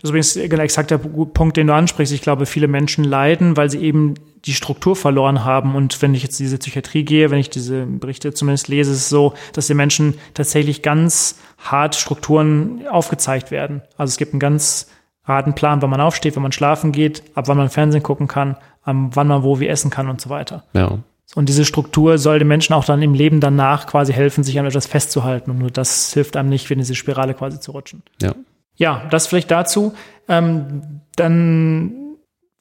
Das 0.04 0.10
ist 0.10 0.36
übrigens 0.36 0.52
genau 0.52 0.64
exakt 0.64 0.92
der 0.92 0.98
Punkt, 0.98 1.56
den 1.56 1.68
du 1.68 1.74
ansprichst. 1.74 2.14
Ich 2.14 2.22
glaube, 2.22 2.46
viele 2.46 2.68
Menschen 2.68 3.06
leiden, 3.06 3.56
weil 3.56 3.70
sie 3.70 3.80
eben 3.80 4.16
die 4.44 4.54
Struktur 4.54 4.98
verloren 4.98 5.46
haben. 5.46 5.76
Und 5.76 6.02
wenn 6.02 6.14
ich 6.14 6.24
jetzt 6.24 6.38
diese 6.40 6.58
Psychiatrie 6.58 7.06
gehe, 7.06 7.32
wenn 7.32 7.40
ich 7.40 7.50
diese 7.50 7.86
Berichte 7.86 8.34
zumindest 8.34 8.68
lese, 8.68 8.92
ist 8.92 8.98
es 8.98 9.08
so, 9.08 9.34
dass 9.54 9.68
den 9.68 9.78
Menschen 9.78 10.16
tatsächlich 10.34 10.82
ganz 10.82 11.40
hart 11.58 11.96
Strukturen 11.96 12.86
aufgezeigt 12.86 13.50
werden. 13.50 13.82
Also 13.96 14.12
es 14.12 14.18
gibt 14.18 14.34
einen 14.34 14.42
ganz 14.42 14.90
harten 15.24 15.56
Plan, 15.56 15.82
wann 15.82 15.90
man 15.90 16.02
aufsteht, 16.02 16.36
wann 16.36 16.44
man 16.44 16.52
schlafen 16.52 16.92
geht, 16.92 17.24
ab 17.34 17.48
wann 17.48 17.56
man 17.56 17.70
Fernsehen 17.70 18.04
gucken 18.04 18.28
kann, 18.28 18.58
wann 18.84 19.28
man 19.28 19.44
wo 19.44 19.62
wie 19.62 19.70
essen 19.70 19.90
kann 19.90 20.10
und 20.10 20.20
so 20.20 20.30
weiter. 20.30 20.66
Ja. 20.74 21.00
Und 21.34 21.48
diese 21.48 21.64
Struktur 21.64 22.18
soll 22.18 22.40
den 22.40 22.50
Menschen 22.50 22.74
auch 22.74 22.84
dann 22.84 23.02
im 23.02 23.14
Leben 23.14 23.40
danach 23.40 23.88
quasi 23.88 24.12
helfen, 24.12 24.44
sich 24.44 24.60
an 24.60 24.66
etwas 24.66 24.86
festzuhalten. 24.86 25.50
Und 25.52 25.60
nur 25.60 25.72
das 25.72 26.12
hilft 26.12 26.36
einem 26.36 26.50
nicht, 26.50 26.70
in 26.70 26.80
diese 26.80 26.94
Spirale 26.94 27.34
quasi 27.34 27.62
zu 27.62 27.72
rutschen. 27.72 28.04
Ja. 28.22 28.36
Ja, 28.76 29.08
das 29.10 29.28
vielleicht 29.28 29.52
dazu. 29.52 29.94
Ähm, 30.28 31.02
dann, 31.16 32.16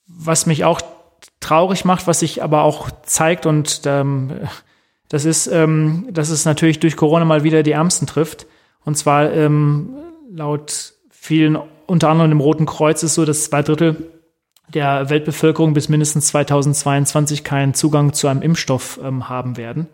was 0.06 0.46
mich 0.46 0.64
auch 0.64 0.80
traurig 1.40 1.84
macht, 1.84 2.06
was 2.06 2.20
sich 2.20 2.42
aber 2.42 2.62
auch 2.62 2.90
zeigt 3.02 3.46
und 3.46 3.82
ähm, 3.86 4.48
das 5.08 5.26
ist, 5.26 5.46
ähm, 5.46 6.08
dass 6.10 6.30
es 6.30 6.46
natürlich 6.46 6.80
durch 6.80 6.96
Corona 6.96 7.26
mal 7.26 7.44
wieder 7.44 7.62
die 7.62 7.72
Ärmsten 7.72 8.06
trifft. 8.06 8.46
Und 8.84 8.96
zwar 8.96 9.30
ähm, 9.30 9.90
laut 10.30 10.94
vielen, 11.10 11.58
unter 11.86 12.08
anderem 12.08 12.30
dem 12.30 12.40
Roten 12.40 12.64
Kreuz 12.64 13.02
ist 13.02 13.14
so, 13.14 13.26
dass 13.26 13.44
zwei 13.44 13.62
Drittel 13.62 14.10
der 14.72 15.10
Weltbevölkerung 15.10 15.74
bis 15.74 15.90
mindestens 15.90 16.28
2022 16.28 17.44
keinen 17.44 17.74
Zugang 17.74 18.14
zu 18.14 18.26
einem 18.26 18.40
Impfstoff 18.40 18.98
ähm, 19.04 19.28
haben 19.28 19.58
werden. 19.58 19.88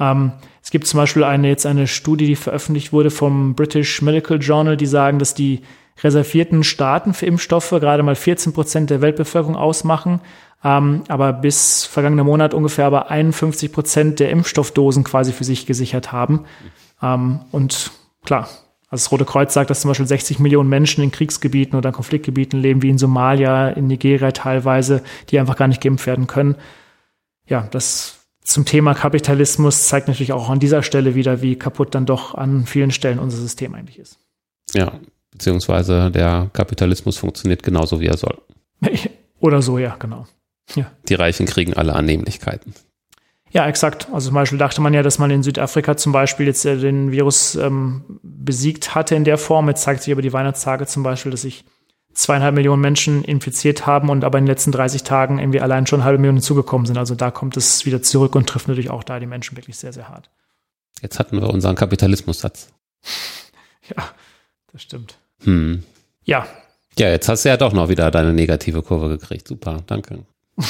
Ähm, 0.00 0.32
es 0.62 0.70
gibt 0.70 0.86
zum 0.86 0.98
Beispiel 0.98 1.22
eine, 1.22 1.48
jetzt 1.48 1.66
eine 1.66 1.86
Studie, 1.86 2.26
die 2.26 2.36
veröffentlicht 2.36 2.92
wurde 2.92 3.10
vom 3.10 3.54
British 3.54 4.02
Medical 4.02 4.38
Journal, 4.38 4.76
die 4.76 4.86
sagen, 4.86 5.18
dass 5.18 5.34
die 5.34 5.60
reservierten 6.02 6.64
Staaten 6.64 7.14
für 7.14 7.26
Impfstoffe 7.26 7.70
gerade 7.70 8.02
mal 8.02 8.16
14 8.16 8.52
Prozent 8.52 8.90
der 8.90 9.02
Weltbevölkerung 9.02 9.56
ausmachen, 9.56 10.20
ähm, 10.64 11.04
aber 11.08 11.32
bis 11.32 11.84
vergangener 11.84 12.24
Monat 12.24 12.54
ungefähr 12.54 12.86
aber 12.86 13.10
51 13.10 13.72
Prozent 13.72 14.20
der 14.20 14.30
Impfstoffdosen 14.30 15.04
quasi 15.04 15.32
für 15.32 15.44
sich 15.44 15.66
gesichert 15.66 16.12
haben. 16.12 16.44
Ähm, 17.02 17.40
und 17.50 17.90
klar, 18.24 18.48
also 18.88 19.04
das 19.04 19.12
Rote 19.12 19.24
Kreuz 19.24 19.54
sagt, 19.54 19.70
dass 19.70 19.82
zum 19.82 19.90
Beispiel 19.90 20.06
60 20.06 20.38
Millionen 20.38 20.68
Menschen 20.68 21.04
in 21.04 21.12
Kriegsgebieten 21.12 21.78
oder 21.78 21.92
Konfliktgebieten 21.92 22.60
leben, 22.60 22.82
wie 22.82 22.90
in 22.90 22.98
Somalia, 22.98 23.68
in 23.68 23.86
Nigeria 23.86 24.32
teilweise, 24.32 25.02
die 25.28 25.38
einfach 25.38 25.56
gar 25.56 25.68
nicht 25.68 25.80
geimpft 25.80 26.06
werden 26.06 26.26
können. 26.26 26.56
Ja, 27.46 27.68
das 27.70 28.19
zum 28.50 28.64
Thema 28.64 28.94
Kapitalismus 28.94 29.88
zeigt 29.88 30.08
natürlich 30.08 30.32
auch 30.32 30.48
an 30.48 30.58
dieser 30.58 30.82
Stelle 30.82 31.14
wieder, 31.14 31.42
wie 31.42 31.56
kaputt 31.56 31.94
dann 31.94 32.06
doch 32.06 32.34
an 32.34 32.66
vielen 32.66 32.90
Stellen 32.90 33.18
unser 33.18 33.38
System 33.38 33.74
eigentlich 33.74 33.98
ist. 33.98 34.18
Ja, 34.74 34.92
beziehungsweise 35.30 36.10
der 36.10 36.50
Kapitalismus 36.52 37.16
funktioniert 37.16 37.62
genauso, 37.62 38.00
wie 38.00 38.06
er 38.06 38.16
soll. 38.16 38.38
Oder 39.40 39.62
so, 39.62 39.78
ja, 39.78 39.96
genau. 39.98 40.26
Ja. 40.74 40.90
Die 41.08 41.14
Reichen 41.14 41.46
kriegen 41.46 41.74
alle 41.74 41.94
Annehmlichkeiten. 41.94 42.74
Ja, 43.52 43.66
exakt. 43.66 44.08
Also 44.12 44.28
zum 44.28 44.34
Beispiel 44.34 44.58
dachte 44.58 44.80
man 44.80 44.94
ja, 44.94 45.02
dass 45.02 45.18
man 45.18 45.30
in 45.30 45.42
Südafrika 45.42 45.96
zum 45.96 46.12
Beispiel 46.12 46.46
jetzt 46.46 46.64
äh, 46.64 46.76
den 46.76 47.10
Virus 47.10 47.56
ähm, 47.56 48.20
besiegt 48.22 48.94
hatte 48.94 49.16
in 49.16 49.24
der 49.24 49.38
Form. 49.38 49.68
Jetzt 49.68 49.82
zeigt 49.82 50.02
sich 50.02 50.12
aber 50.12 50.22
die 50.22 50.32
Weihnachtstage 50.32 50.86
zum 50.86 51.02
Beispiel, 51.02 51.32
dass 51.32 51.42
sich 51.42 51.64
zweieinhalb 52.12 52.54
Millionen 52.54 52.82
Menschen 52.82 53.24
infiziert 53.24 53.86
haben 53.86 54.08
und 54.08 54.24
aber 54.24 54.38
in 54.38 54.44
den 54.44 54.50
letzten 54.50 54.72
30 54.72 55.04
Tagen 55.04 55.38
irgendwie 55.38 55.60
allein 55.60 55.86
schon 55.86 56.00
eine 56.00 56.04
halbe 56.04 56.18
Million 56.18 56.36
hinzugekommen 56.36 56.86
sind. 56.86 56.98
Also 56.98 57.14
da 57.14 57.30
kommt 57.30 57.56
es 57.56 57.86
wieder 57.86 58.02
zurück 58.02 58.34
und 58.34 58.48
trifft 58.48 58.68
natürlich 58.68 58.90
auch 58.90 59.04
da 59.04 59.20
die 59.20 59.26
Menschen 59.26 59.56
wirklich 59.56 59.76
sehr, 59.76 59.92
sehr 59.92 60.08
hart. 60.08 60.30
Jetzt 61.02 61.18
hatten 61.18 61.40
wir 61.40 61.48
unseren 61.48 61.76
Kapitalismussatz. 61.76 62.68
Ja, 63.96 64.04
das 64.72 64.82
stimmt. 64.82 65.16
Hm. 65.42 65.82
Ja. 66.22 66.46
Ja, 66.96 67.08
jetzt 67.08 67.28
hast 67.28 67.44
du 67.44 67.48
ja 67.48 67.56
doch 67.56 67.72
noch 67.72 67.88
wieder 67.88 68.08
deine 68.12 68.32
negative 68.32 68.82
Kurve 68.82 69.08
gekriegt. 69.08 69.48
Super, 69.48 69.82
danke. 69.86 70.20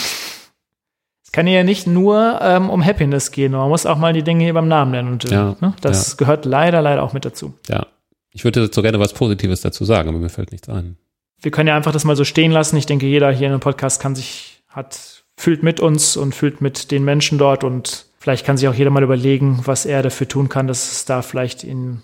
Es 1.22 1.32
kann 1.32 1.47
ja 1.47 1.62
nicht 1.62 1.86
nur 1.86 2.41
ähm, 2.43 2.70
um 2.70 2.84
Happiness 2.84 3.30
gehen, 3.30 3.53
man 3.53 3.68
muss 3.68 3.86
auch 3.86 3.99
mal 3.99 4.12
die 4.12 4.24
Dinge 4.24 4.43
hier 4.43 4.53
beim 4.53 4.66
Namen 4.66 4.91
nennen. 4.91 5.12
Und, 5.12 5.30
ja, 5.30 5.55
ne? 5.61 5.76
Das 5.80 6.11
ja. 6.11 6.16
gehört 6.16 6.45
leider, 6.45 6.82
leider 6.82 7.05
auch 7.05 7.12
mit 7.12 7.24
dazu. 7.24 7.55
Ja. 7.68 7.86
Ich 8.32 8.43
würde 8.43 8.68
so 8.72 8.82
gerne 8.82 8.99
was 8.99 9.12
Positives 9.12 9.61
dazu 9.61 9.84
sagen, 9.84 10.09
aber 10.09 10.18
mir 10.18 10.28
fällt 10.28 10.51
nichts 10.51 10.68
ein. 10.68 10.97
Wir 11.43 11.51
können 11.51 11.68
ja 11.68 11.76
einfach 11.76 11.93
das 11.93 12.05
mal 12.05 12.16
so 12.16 12.24
stehen 12.24 12.53
lassen. 12.53 12.76
Ich 12.76 12.86
denke, 12.86 13.07
jeder 13.07 13.30
hier 13.32 13.47
in 13.47 13.53
einem 13.53 13.61
Podcast 13.61 14.01
kann 14.01 14.14
sich, 14.14 14.62
hat, 14.68 15.24
fühlt 15.36 15.62
mit 15.62 15.80
uns 15.80 16.16
und 16.16 16.34
fühlt 16.34 16.61
mit 16.61 16.91
den 16.91 17.05
Menschen 17.05 17.38
dort 17.38 17.64
und 17.64 18.07
vielleicht 18.18 18.45
kann 18.45 18.57
sich 18.57 18.68
auch 18.68 18.74
jeder 18.74 18.91
mal 18.91 19.03
überlegen, 19.03 19.61
was 19.64 19.86
er 19.86 20.03
dafür 20.03 20.28
tun 20.28 20.49
kann, 20.49 20.66
dass 20.66 20.93
es 20.93 21.05
da 21.05 21.22
vielleicht 21.22 21.64
in 21.64 22.03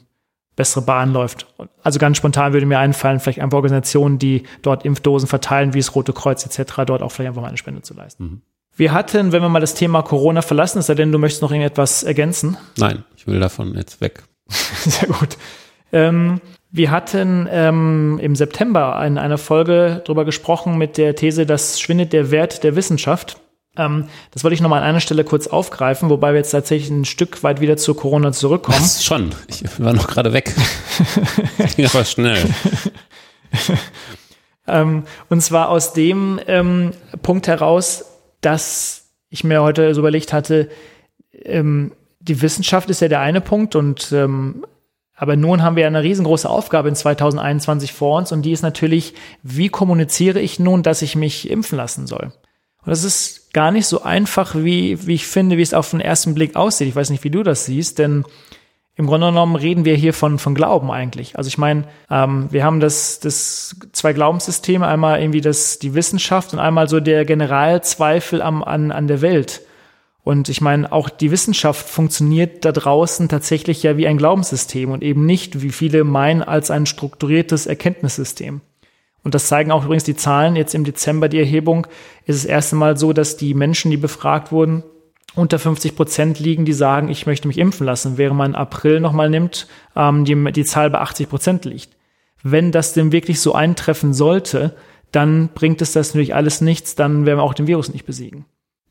bessere 0.56 0.82
Bahn 0.82 1.12
läuft. 1.12 1.46
Also 1.82 1.98
ganz 1.98 2.16
spontan 2.16 2.54
würde 2.54 2.66
mir 2.66 2.78
einfallen, 2.78 3.20
vielleicht 3.20 3.40
einfach 3.40 3.56
Organisationen, 3.56 4.18
die 4.18 4.44
dort 4.62 4.84
Impfdosen 4.84 5.28
verteilen, 5.28 5.74
wie 5.74 5.78
das 5.78 5.94
Rote 5.94 6.14
Kreuz 6.14 6.44
etc., 6.46 6.72
dort 6.86 7.02
auch 7.02 7.12
vielleicht 7.12 7.28
einfach 7.28 7.42
mal 7.42 7.48
eine 7.48 7.58
Spende 7.58 7.82
zu 7.82 7.94
leisten. 7.94 8.24
Mhm. 8.24 8.42
Wir 8.74 8.92
hatten, 8.92 9.32
wenn 9.32 9.40
wir 9.40 9.48
mal 9.48 9.60
das 9.60 9.74
Thema 9.74 10.02
Corona 10.02 10.42
verlassen, 10.42 10.80
es 10.80 10.86
sei 10.86 10.94
denn, 10.94 11.12
du 11.12 11.18
möchtest 11.18 11.42
noch 11.42 11.50
irgendetwas 11.50 12.02
ergänzen? 12.02 12.58
Nein, 12.76 13.04
ich 13.16 13.26
will 13.26 13.40
davon 13.40 13.74
jetzt 13.74 14.00
weg. 14.00 14.24
Sehr 14.48 15.08
gut. 15.08 15.38
Ähm, 15.92 16.40
wir 16.70 16.90
hatten 16.90 17.48
ähm, 17.50 18.18
im 18.20 18.36
September 18.36 19.02
in 19.06 19.18
einer 19.18 19.38
Folge 19.38 20.02
darüber 20.04 20.24
gesprochen 20.24 20.78
mit 20.78 20.98
der 20.98 21.14
These, 21.14 21.46
dass 21.46 21.80
schwindet 21.80 22.12
der 22.12 22.30
Wert 22.30 22.64
der 22.64 22.76
Wissenschaft. 22.76 23.40
Ähm, 23.76 24.08
das 24.30 24.42
wollte 24.42 24.54
ich 24.54 24.60
nochmal 24.60 24.82
an 24.82 24.88
einer 24.88 25.00
Stelle 25.00 25.24
kurz 25.24 25.46
aufgreifen, 25.46 26.10
wobei 26.10 26.32
wir 26.32 26.38
jetzt 26.38 26.50
tatsächlich 26.50 26.90
ein 26.90 27.04
Stück 27.04 27.42
weit 27.42 27.60
wieder 27.60 27.76
zu 27.76 27.94
Corona 27.94 28.32
zurückkommen. 28.32 28.78
Das 28.78 29.04
schon. 29.04 29.34
Ich 29.48 29.62
war 29.80 29.92
noch 29.92 30.08
gerade 30.08 30.32
weg. 30.32 30.54
ging 31.76 31.86
aber 31.86 32.04
schnell. 32.04 32.42
ähm, 34.66 35.04
und 35.28 35.40
zwar 35.42 35.68
aus 35.68 35.92
dem 35.92 36.40
ähm, 36.46 36.92
Punkt 37.22 37.48
heraus, 37.48 38.04
dass 38.40 39.04
ich 39.28 39.44
mir 39.44 39.62
heute 39.62 39.94
so 39.94 40.00
überlegt 40.00 40.32
hatte, 40.32 40.68
ähm, 41.32 41.92
die 42.20 42.42
Wissenschaft 42.42 42.90
ist 42.90 43.00
ja 43.00 43.08
der 43.08 43.20
eine 43.20 43.40
Punkt 43.40 43.76
und 43.76 44.10
ähm, 44.12 44.64
aber 45.16 45.34
nun 45.34 45.62
haben 45.62 45.76
wir 45.76 45.86
eine 45.86 46.02
riesengroße 46.02 46.48
Aufgabe 46.48 46.88
in 46.90 46.94
2021 46.94 47.92
vor 47.92 48.18
uns 48.18 48.32
und 48.32 48.42
die 48.42 48.52
ist 48.52 48.62
natürlich, 48.62 49.14
wie 49.42 49.70
kommuniziere 49.70 50.40
ich 50.40 50.58
nun, 50.58 50.82
dass 50.82 51.02
ich 51.02 51.16
mich 51.16 51.50
impfen 51.50 51.78
lassen 51.78 52.06
soll? 52.06 52.32
Und 52.86 52.90
das 52.90 53.02
ist 53.02 53.52
gar 53.52 53.72
nicht 53.72 53.86
so 53.86 54.02
einfach, 54.02 54.54
wie, 54.54 55.06
wie 55.06 55.14
ich 55.14 55.26
finde, 55.26 55.56
wie 55.56 55.62
es 55.62 55.74
auf 55.74 55.90
den 55.90 56.00
ersten 56.00 56.34
Blick 56.34 56.54
aussieht. 56.54 56.86
Ich 56.86 56.94
weiß 56.94 57.10
nicht, 57.10 57.24
wie 57.24 57.30
du 57.30 57.42
das 57.42 57.64
siehst, 57.64 57.98
denn 57.98 58.24
im 58.94 59.06
Grunde 59.06 59.26
genommen 59.26 59.56
reden 59.56 59.84
wir 59.84 59.94
hier 59.94 60.14
von, 60.14 60.38
von 60.38 60.54
Glauben 60.54 60.90
eigentlich. 60.90 61.36
Also 61.36 61.48
ich 61.48 61.58
meine, 61.58 61.84
ähm, 62.10 62.46
wir 62.50 62.64
haben 62.64 62.80
das, 62.80 63.18
das 63.18 63.76
zwei 63.92 64.12
Glaubenssysteme, 64.12 64.86
einmal 64.86 65.20
irgendwie 65.20 65.40
das, 65.42 65.78
die 65.78 65.94
Wissenschaft 65.94 66.52
und 66.52 66.60
einmal 66.60 66.88
so 66.88 67.00
der 67.00 67.24
Generalzweifel 67.24 68.40
am, 68.40 68.62
an, 68.62 68.92
an 68.92 69.06
der 69.06 69.20
Welt. 69.20 69.62
Und 70.26 70.48
ich 70.48 70.60
meine, 70.60 70.90
auch 70.90 71.08
die 71.08 71.30
Wissenschaft 71.30 71.88
funktioniert 71.88 72.64
da 72.64 72.72
draußen 72.72 73.28
tatsächlich 73.28 73.84
ja 73.84 73.96
wie 73.96 74.08
ein 74.08 74.18
Glaubenssystem 74.18 74.90
und 74.90 75.04
eben 75.04 75.24
nicht, 75.24 75.62
wie 75.62 75.70
viele 75.70 76.02
meinen, 76.02 76.42
als 76.42 76.72
ein 76.72 76.86
strukturiertes 76.86 77.66
Erkenntnissystem. 77.66 78.60
Und 79.22 79.36
das 79.36 79.46
zeigen 79.46 79.70
auch 79.70 79.84
übrigens 79.84 80.02
die 80.02 80.16
Zahlen. 80.16 80.56
Jetzt 80.56 80.74
im 80.74 80.82
Dezember 80.82 81.28
die 81.28 81.38
Erhebung 81.38 81.86
ist 82.24 82.34
es 82.34 82.44
erste 82.44 82.74
Mal 82.74 82.96
so, 82.96 83.12
dass 83.12 83.36
die 83.36 83.54
Menschen, 83.54 83.92
die 83.92 83.96
befragt 83.96 84.50
wurden, 84.50 84.82
unter 85.36 85.60
50 85.60 85.94
Prozent 85.94 86.40
liegen, 86.40 86.64
die 86.64 86.72
sagen, 86.72 87.08
ich 87.08 87.26
möchte 87.26 87.46
mich 87.46 87.58
impfen 87.58 87.86
lassen, 87.86 88.18
während 88.18 88.36
man 88.36 88.56
April 88.56 88.98
nochmal 88.98 89.30
nimmt, 89.30 89.68
ähm, 89.94 90.24
die, 90.24 90.34
die 90.50 90.64
Zahl 90.64 90.90
bei 90.90 90.98
80 90.98 91.28
Prozent 91.28 91.64
liegt. 91.66 91.90
Wenn 92.42 92.72
das 92.72 92.94
denn 92.94 93.12
wirklich 93.12 93.40
so 93.40 93.54
eintreffen 93.54 94.12
sollte, 94.12 94.74
dann 95.12 95.50
bringt 95.54 95.80
es 95.82 95.92
das 95.92 96.08
natürlich 96.08 96.34
alles 96.34 96.62
nichts, 96.62 96.96
dann 96.96 97.26
werden 97.26 97.38
wir 97.38 97.44
auch 97.44 97.54
den 97.54 97.68
Virus 97.68 97.92
nicht 97.92 98.06
besiegen. 98.06 98.44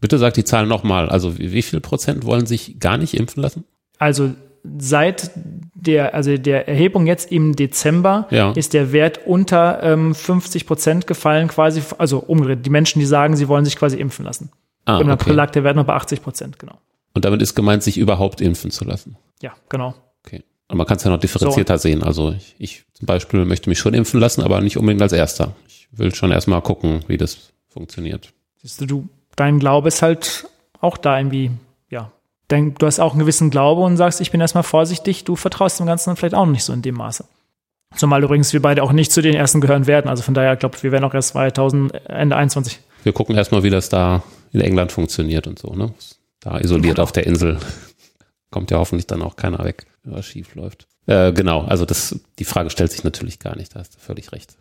Bitte 0.05 0.19
sag 0.19 0.35
die 0.35 0.43
Zahl 0.43 0.67
nochmal. 0.67 1.09
Also 1.09 1.39
wie, 1.39 1.51
wie 1.51 1.63
viel 1.63 1.79
Prozent 1.81 2.25
wollen 2.25 2.45
sich 2.45 2.79
gar 2.79 2.99
nicht 2.99 3.15
impfen 3.15 3.41
lassen? 3.41 3.63
Also 3.97 4.35
seit 4.77 5.31
der, 5.73 6.13
also 6.13 6.37
der 6.37 6.67
Erhebung 6.67 7.07
jetzt 7.07 7.31
im 7.31 7.55
Dezember 7.55 8.27
Ja. 8.29 8.51
ist 8.51 8.75
der 8.75 8.91
Wert 8.91 9.21
unter 9.25 9.81
ähm, 9.81 10.13
50 10.13 10.67
Prozent 10.67 11.07
gefallen, 11.07 11.47
quasi, 11.47 11.81
also 11.97 12.19
umgedreht. 12.19 12.67
Die 12.67 12.69
Menschen, 12.69 12.99
die 12.99 13.07
sagen, 13.07 13.35
sie 13.35 13.47
wollen 13.47 13.65
sich 13.65 13.77
quasi 13.77 13.97
impfen 13.97 14.25
lassen. 14.25 14.51
Ah, 14.85 14.99
Im 14.99 15.09
April 15.09 15.31
okay. 15.31 15.37
lag 15.37 15.49
der 15.49 15.63
Wert 15.63 15.75
noch 15.75 15.85
bei 15.85 15.95
80 15.95 16.21
Prozent, 16.21 16.59
genau. 16.59 16.77
Und 17.15 17.25
damit 17.25 17.41
ist 17.41 17.55
gemeint, 17.55 17.81
sich 17.81 17.97
überhaupt 17.97 18.41
impfen 18.41 18.69
zu 18.69 18.85
lassen. 18.85 19.17
Ja, 19.41 19.53
genau. 19.69 19.95
Okay. 20.23 20.43
Und 20.67 20.77
man 20.77 20.85
kann 20.85 20.97
es 20.97 21.03
ja 21.03 21.09
noch 21.09 21.19
differenzierter 21.19 21.79
sehen. 21.79 22.03
Also 22.03 22.31
ich, 22.31 22.53
ich 22.59 22.85
zum 22.93 23.07
Beispiel 23.07 23.43
möchte 23.45 23.69
mich 23.69 23.79
schon 23.79 23.95
impfen 23.95 24.19
lassen, 24.19 24.43
aber 24.43 24.61
nicht 24.61 24.77
unbedingt 24.77 25.01
als 25.01 25.13
Erster. 25.13 25.55
Ich 25.67 25.87
will 25.93 26.13
schon 26.13 26.31
erstmal 26.31 26.61
gucken, 26.61 26.99
wie 27.07 27.17
das 27.17 27.53
funktioniert. 27.69 28.33
Siehst 28.61 28.81
du, 28.81 28.85
du, 28.85 29.09
dein 29.35 29.59
Glaube 29.59 29.87
ist 29.87 30.01
halt 30.01 30.47
auch 30.81 30.97
da 30.97 31.17
irgendwie, 31.17 31.51
ja. 31.89 32.11
Dein, 32.47 32.75
du 32.75 32.85
hast 32.85 32.99
auch 32.99 33.11
einen 33.11 33.21
gewissen 33.21 33.49
Glaube 33.49 33.81
und 33.81 33.97
sagst, 33.97 34.21
ich 34.21 34.31
bin 34.31 34.41
erstmal 34.41 34.63
vorsichtig, 34.63 35.23
du 35.23 35.35
vertraust 35.35 35.79
dem 35.79 35.87
Ganzen 35.87 36.15
vielleicht 36.15 36.35
auch 36.35 36.45
nicht 36.45 36.63
so 36.63 36.73
in 36.73 36.81
dem 36.81 36.95
Maße. 36.95 37.25
Zumal 37.95 38.23
übrigens 38.23 38.53
wir 38.53 38.61
beide 38.61 38.83
auch 38.83 38.91
nicht 38.91 39.11
zu 39.11 39.21
den 39.21 39.35
ersten 39.35 39.61
gehören 39.61 39.87
werden. 39.87 40.09
Also 40.09 40.21
von 40.21 40.33
daher, 40.33 40.55
glaube 40.55 40.81
wir 40.83 40.91
werden 40.91 41.05
auch 41.05 41.13
erst 41.13 41.29
2000, 41.29 41.93
Ende 42.07 42.35
21. 42.35 42.79
Wir 43.03 43.13
gucken 43.13 43.35
erstmal, 43.35 43.63
wie 43.63 43.69
das 43.69 43.89
da 43.89 44.23
in 44.51 44.61
England 44.61 44.91
funktioniert 44.91 45.47
und 45.47 45.59
so, 45.59 45.73
ne? 45.73 45.93
Da 46.39 46.59
isoliert 46.59 46.99
auf 46.99 47.11
der 47.11 47.25
Insel. 47.25 47.59
Kommt 48.51 48.71
ja 48.71 48.77
hoffentlich 48.77 49.07
dann 49.07 49.21
auch 49.21 49.35
keiner 49.35 49.63
weg, 49.63 49.85
wenn 50.03 50.13
was 50.13 50.25
schief 50.25 50.55
läuft. 50.55 50.87
Äh, 51.07 51.33
genau, 51.33 51.61
also 51.61 51.85
das, 51.85 52.19
die 52.39 52.45
Frage 52.45 52.69
stellt 52.69 52.91
sich 52.91 53.03
natürlich 53.03 53.39
gar 53.39 53.55
nicht, 53.55 53.75
da 53.75 53.79
hast 53.79 53.95
du 53.95 53.99
völlig 53.99 54.31
recht. 54.31 54.57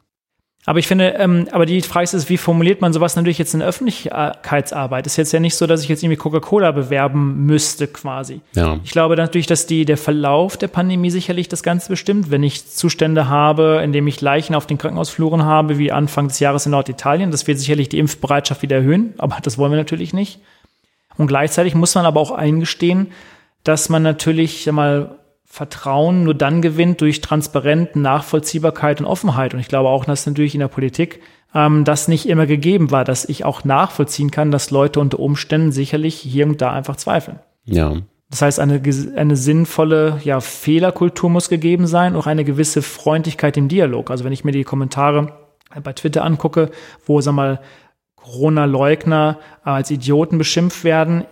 Aber 0.66 0.78
ich 0.78 0.86
finde, 0.86 1.08
ähm, 1.18 1.46
aber 1.52 1.66
die 1.66 1.82
Frage 1.82 2.16
ist, 2.16 2.30
wie 2.30 2.38
formuliert 2.38 2.80
man 2.80 2.94
sowas 2.94 3.16
natürlich 3.16 3.36
jetzt 3.36 3.52
in 3.52 3.60
der 3.60 3.68
Öffentlichkeitsarbeit? 3.68 5.06
Ist 5.06 5.16
jetzt 5.16 5.32
ja 5.32 5.40
nicht 5.40 5.56
so, 5.56 5.66
dass 5.66 5.82
ich 5.82 5.88
jetzt 5.88 6.02
irgendwie 6.02 6.16
Coca-Cola 6.16 6.70
bewerben 6.70 7.44
müsste, 7.44 7.86
quasi. 7.86 8.40
Ja, 8.54 8.78
Ich 8.82 8.92
glaube 8.92 9.16
natürlich, 9.16 9.46
dass 9.46 9.66
die, 9.66 9.84
der 9.84 9.98
Verlauf 9.98 10.56
der 10.56 10.68
Pandemie 10.68 11.10
sicherlich 11.10 11.48
das 11.48 11.62
Ganze 11.62 11.90
bestimmt. 11.90 12.30
Wenn 12.30 12.42
ich 12.42 12.66
Zustände 12.66 13.28
habe, 13.28 13.82
in 13.84 13.92
dem 13.92 14.06
ich 14.06 14.22
Leichen 14.22 14.54
auf 14.54 14.66
den 14.66 14.78
Krankenhausfluren 14.78 15.44
habe, 15.44 15.76
wie 15.76 15.92
Anfang 15.92 16.28
des 16.28 16.40
Jahres 16.40 16.64
in 16.64 16.72
Norditalien, 16.72 17.30
das 17.30 17.46
wird 17.46 17.58
sicherlich 17.58 17.90
die 17.90 17.98
Impfbereitschaft 17.98 18.62
wieder 18.62 18.76
erhöhen, 18.76 19.12
aber 19.18 19.36
das 19.42 19.58
wollen 19.58 19.72
wir 19.72 19.78
natürlich 19.78 20.14
nicht. 20.14 20.40
Und 21.18 21.26
gleichzeitig 21.26 21.74
muss 21.74 21.94
man 21.94 22.06
aber 22.06 22.20
auch 22.20 22.30
eingestehen, 22.30 23.08
dass 23.64 23.90
man 23.90 24.02
natürlich 24.02 24.64
sag 24.64 24.74
mal 24.74 25.18
Vertrauen 25.44 26.24
nur 26.24 26.34
dann 26.34 26.62
gewinnt 26.62 27.00
durch 27.00 27.20
Transparenz, 27.20 27.90
Nachvollziehbarkeit 27.94 29.00
und 29.00 29.06
Offenheit. 29.06 29.54
Und 29.54 29.60
ich 29.60 29.68
glaube 29.68 29.88
auch, 29.88 30.04
dass 30.04 30.26
natürlich 30.26 30.54
in 30.54 30.60
der 30.60 30.68
Politik 30.68 31.20
ähm, 31.54 31.84
das 31.84 32.08
nicht 32.08 32.26
immer 32.28 32.46
gegeben 32.46 32.90
war, 32.90 33.04
dass 33.04 33.24
ich 33.24 33.44
auch 33.44 33.64
nachvollziehen 33.64 34.30
kann, 34.30 34.50
dass 34.50 34.70
Leute 34.70 35.00
unter 35.00 35.20
Umständen 35.20 35.70
sicherlich 35.70 36.16
hier 36.16 36.46
und 36.46 36.60
da 36.60 36.72
einfach 36.72 36.96
zweifeln. 36.96 37.38
ja, 37.64 37.96
Das 38.30 38.42
heißt, 38.42 38.58
eine, 38.58 38.82
eine 39.16 39.36
sinnvolle 39.36 40.18
ja, 40.24 40.40
Fehlerkultur 40.40 41.30
muss 41.30 41.48
gegeben 41.48 41.86
sein, 41.86 42.16
auch 42.16 42.26
eine 42.26 42.44
gewisse 42.44 42.82
Freundlichkeit 42.82 43.56
im 43.56 43.68
Dialog. 43.68 44.10
Also 44.10 44.24
wenn 44.24 44.32
ich 44.32 44.44
mir 44.44 44.52
die 44.52 44.64
Kommentare 44.64 45.38
bei 45.82 45.92
Twitter 45.92 46.24
angucke, 46.24 46.70
wo, 47.06 47.20
sag 47.20 47.34
mal, 47.34 47.60
Corona-Leugner 48.16 49.38
als 49.62 49.90
Idioten 49.90 50.38
beschimpft 50.38 50.82
werden, 50.82 51.24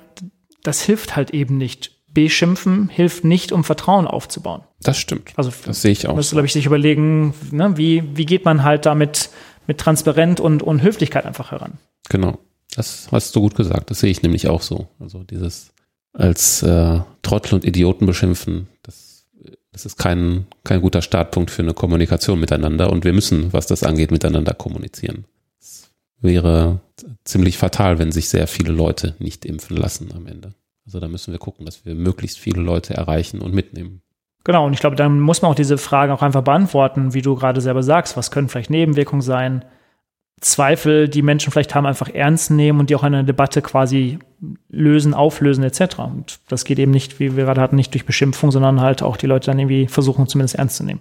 das 0.62 0.82
hilft 0.82 1.16
halt 1.16 1.30
eben 1.30 1.56
nicht. 1.56 2.01
Beschimpfen 2.14 2.88
hilft 2.88 3.24
nicht, 3.24 3.52
um 3.52 3.64
Vertrauen 3.64 4.06
aufzubauen. 4.06 4.62
das 4.82 4.98
stimmt. 4.98 5.32
Also 5.36 5.50
Das 5.64 5.82
sehe 5.82 5.92
ich 5.92 6.06
auch. 6.08 6.14
muss, 6.14 6.30
glaube 6.30 6.46
ich, 6.46 6.52
sich 6.52 6.66
überlegen, 6.66 7.34
ne, 7.50 7.76
wie, 7.76 8.04
wie 8.16 8.26
geht 8.26 8.44
man 8.44 8.62
halt 8.62 8.86
damit 8.86 9.30
mit 9.66 9.78
Transparenz 9.78 10.40
und, 10.40 10.62
und 10.62 10.82
Höflichkeit 10.82 11.24
einfach 11.24 11.52
heran. 11.52 11.78
Genau. 12.08 12.38
Das 12.74 13.08
hast 13.12 13.36
du 13.36 13.40
gut 13.40 13.54
gesagt. 13.54 13.90
Das 13.90 14.00
sehe 14.00 14.10
ich 14.10 14.22
nämlich 14.22 14.48
auch 14.48 14.62
so. 14.62 14.88
Also 14.98 15.22
dieses 15.24 15.72
als 16.12 16.62
äh, 16.62 17.00
Trottel 17.22 17.54
und 17.54 17.64
Idioten 17.64 18.06
beschimpfen, 18.06 18.68
das, 18.82 19.26
das 19.72 19.86
ist 19.86 19.98
kein, 19.98 20.46
kein 20.64 20.80
guter 20.82 21.00
Startpunkt 21.02 21.50
für 21.50 21.62
eine 21.62 21.74
Kommunikation 21.74 22.40
miteinander. 22.40 22.90
Und 22.90 23.04
wir 23.04 23.12
müssen, 23.12 23.52
was 23.52 23.66
das 23.66 23.82
angeht, 23.82 24.10
miteinander 24.10 24.52
kommunizieren. 24.54 25.24
Es 25.60 25.90
wäre 26.20 26.80
ziemlich 27.24 27.56
fatal, 27.58 27.98
wenn 27.98 28.10
sich 28.12 28.28
sehr 28.28 28.46
viele 28.46 28.72
Leute 28.72 29.14
nicht 29.18 29.44
impfen 29.44 29.76
lassen 29.76 30.10
am 30.14 30.26
Ende. 30.26 30.54
Also 30.84 31.00
da 31.00 31.08
müssen 31.08 31.32
wir 31.32 31.38
gucken, 31.38 31.64
dass 31.64 31.84
wir 31.84 31.94
möglichst 31.94 32.38
viele 32.38 32.60
Leute 32.60 32.94
erreichen 32.94 33.40
und 33.40 33.54
mitnehmen. 33.54 34.02
Genau, 34.44 34.66
und 34.66 34.72
ich 34.72 34.80
glaube, 34.80 34.96
dann 34.96 35.20
muss 35.20 35.42
man 35.42 35.52
auch 35.52 35.56
diese 35.56 35.78
Fragen 35.78 36.12
auch 36.12 36.22
einfach 36.22 36.42
beantworten, 36.42 37.14
wie 37.14 37.22
du 37.22 37.36
gerade 37.36 37.60
selber 37.60 37.82
sagst. 37.82 38.16
Was 38.16 38.30
können 38.30 38.48
vielleicht 38.48 38.70
Nebenwirkungen 38.70 39.22
sein? 39.22 39.64
Zweifel, 40.40 41.08
die 41.08 41.22
Menschen 41.22 41.52
vielleicht 41.52 41.76
haben, 41.76 41.86
einfach 41.86 42.08
ernst 42.08 42.50
nehmen 42.50 42.80
und 42.80 42.90
die 42.90 42.96
auch 42.96 43.04
in 43.04 43.14
einer 43.14 43.22
Debatte 43.22 43.62
quasi 43.62 44.18
lösen, 44.68 45.14
auflösen 45.14 45.62
etc. 45.62 46.00
Und 46.00 46.40
das 46.48 46.64
geht 46.64 46.80
eben 46.80 46.90
nicht, 46.90 47.20
wie 47.20 47.36
wir 47.36 47.44
gerade 47.44 47.60
hatten, 47.60 47.76
nicht 47.76 47.94
durch 47.94 48.04
Beschimpfung, 48.04 48.50
sondern 48.50 48.80
halt 48.80 49.04
auch 49.04 49.16
die 49.16 49.28
Leute 49.28 49.46
dann 49.46 49.60
irgendwie 49.60 49.86
versuchen, 49.86 50.26
zumindest 50.26 50.56
ernst 50.56 50.76
zu 50.76 50.84
nehmen. 50.84 51.00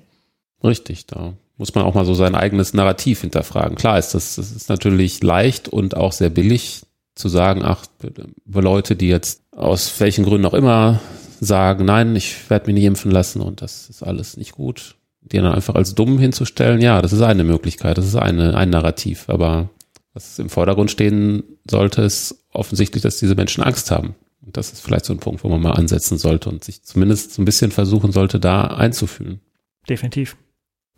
Richtig, 0.63 1.07
da 1.07 1.33
muss 1.57 1.73
man 1.73 1.85
auch 1.85 1.95
mal 1.95 2.05
so 2.05 2.13
sein 2.13 2.35
eigenes 2.35 2.75
Narrativ 2.75 3.21
hinterfragen. 3.21 3.75
Klar 3.75 3.97
ist 3.97 4.13
das, 4.13 4.35
das 4.35 4.51
ist 4.51 4.69
natürlich 4.69 5.23
leicht 5.23 5.67
und 5.67 5.97
auch 5.97 6.11
sehr 6.11 6.29
billig 6.29 6.83
zu 7.15 7.29
sagen, 7.29 7.61
ach, 7.63 7.85
für 7.99 8.61
Leute, 8.61 8.95
die 8.95 9.07
jetzt 9.07 9.43
aus 9.51 9.99
welchen 9.99 10.25
Gründen 10.25 10.45
auch 10.45 10.53
immer 10.53 11.01
sagen, 11.39 11.85
nein, 11.85 12.15
ich 12.15 12.49
werde 12.49 12.67
mich 12.67 12.75
nicht 12.75 12.85
impfen 12.85 13.11
lassen 13.11 13.41
und 13.41 13.61
das 13.61 13.89
ist 13.89 14.03
alles 14.03 14.37
nicht 14.37 14.53
gut, 14.53 14.95
die 15.21 15.37
dann 15.37 15.53
einfach 15.53 15.75
als 15.75 15.95
dumm 15.95 16.19
hinzustellen, 16.19 16.81
ja, 16.81 17.01
das 17.01 17.13
ist 17.13 17.21
eine 17.21 17.43
Möglichkeit, 17.43 17.97
das 17.97 18.05
ist 18.05 18.15
eine, 18.15 18.55
ein 18.55 18.69
Narrativ, 18.69 19.25
aber 19.27 19.69
was 20.13 20.39
im 20.39 20.49
Vordergrund 20.49 20.91
stehen 20.91 21.43
sollte, 21.69 22.01
ist 22.01 22.45
offensichtlich, 22.51 23.01
dass 23.01 23.17
diese 23.17 23.35
Menschen 23.35 23.63
Angst 23.63 23.91
haben. 23.91 24.15
Und 24.45 24.57
das 24.57 24.73
ist 24.73 24.81
vielleicht 24.81 25.05
so 25.05 25.13
ein 25.13 25.19
Punkt, 25.19 25.43
wo 25.43 25.49
man 25.49 25.61
mal 25.61 25.71
ansetzen 25.71 26.17
sollte 26.17 26.49
und 26.49 26.63
sich 26.63 26.83
zumindest 26.83 27.33
so 27.33 27.41
ein 27.41 27.45
bisschen 27.45 27.71
versuchen 27.71 28.11
sollte, 28.11 28.39
da 28.39 28.65
einzufühlen. 28.65 29.39
Definitiv. 29.87 30.35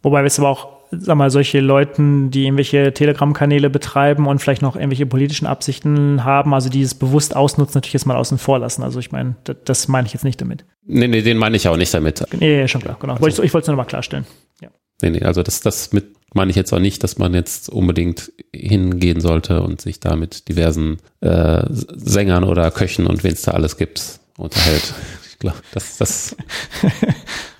Wobei 0.02 0.22
wir 0.24 0.28
es 0.28 0.40
aber 0.40 0.50
auch, 0.50 0.83
sag 1.00 1.16
mal, 1.16 1.30
solche 1.30 1.60
Leuten, 1.60 2.32
die 2.32 2.46
irgendwelche 2.46 2.94
Telegram-Kanäle 2.94 3.70
betreiben 3.70 4.28
und 4.28 4.40
vielleicht 4.40 4.62
noch 4.62 4.76
irgendwelche 4.76 5.06
politischen 5.06 5.46
Absichten 5.48 6.24
haben, 6.24 6.54
also 6.54 6.70
die 6.70 6.82
es 6.82 6.96
bewusst 6.96 7.36
ausnutzen, 7.36 7.78
natürlich 7.78 7.94
jetzt 7.94 8.06
mal 8.06 8.18
außen 8.18 8.38
vor 8.38 8.60
lassen. 8.60 8.84
Also 8.84 9.00
ich 9.00 9.12
meine, 9.12 9.36
das, 9.44 9.58
das 9.66 9.88
meine 9.88 10.08
ich 10.08 10.14
jetzt 10.14 10.24
nicht 10.24 10.42
damit. 10.42 10.66
Nee, 10.86 11.08
nee, 11.08 11.22
den 11.22 11.38
meine 11.38 11.56
ich 11.56 11.68
auch 11.68 11.78
nicht 11.78 11.94
damit. 11.94 12.26
Nee, 12.40 12.62
ja, 12.62 12.68
schon 12.68 12.82
klar, 12.82 12.98
genau. 13.00 13.20
Wollte 13.20 13.44
ich, 13.44 13.54
wollte 13.54 13.66
es 13.66 13.68
nur 13.68 13.78
mal 13.78 13.86
klarstellen. 13.86 14.26
Ja. 14.62 14.70
Nee, 15.02 15.12
nee, 15.12 15.22
also 15.22 15.44
das, 15.44 15.62
das 15.62 15.94
mit 15.94 16.14
meine 16.34 16.50
ich 16.50 16.56
jetzt 16.56 16.74
auch 16.74 16.80
nicht, 16.80 17.04
dass 17.04 17.18
man 17.18 17.34
jetzt 17.34 17.70
unbedingt 17.70 18.32
hingehen 18.52 19.22
sollte 19.22 19.62
und 19.62 19.82
sich 19.82 20.00
da 20.00 20.16
mit 20.16 20.50
diversen 20.50 20.98
äh, 21.22 21.64
Sängern 21.70 22.44
oder 22.44 22.70
Köchen 22.72 23.06
und 23.06 23.24
wen 23.24 23.34
es 23.34 23.44
da 23.44 23.52
alles 23.52 23.78
gibt 23.78 24.20
unterhält. 24.38 24.94
Ich 25.30 25.40
glaube, 25.40 25.58
das, 25.74 25.98
das, 25.98 26.36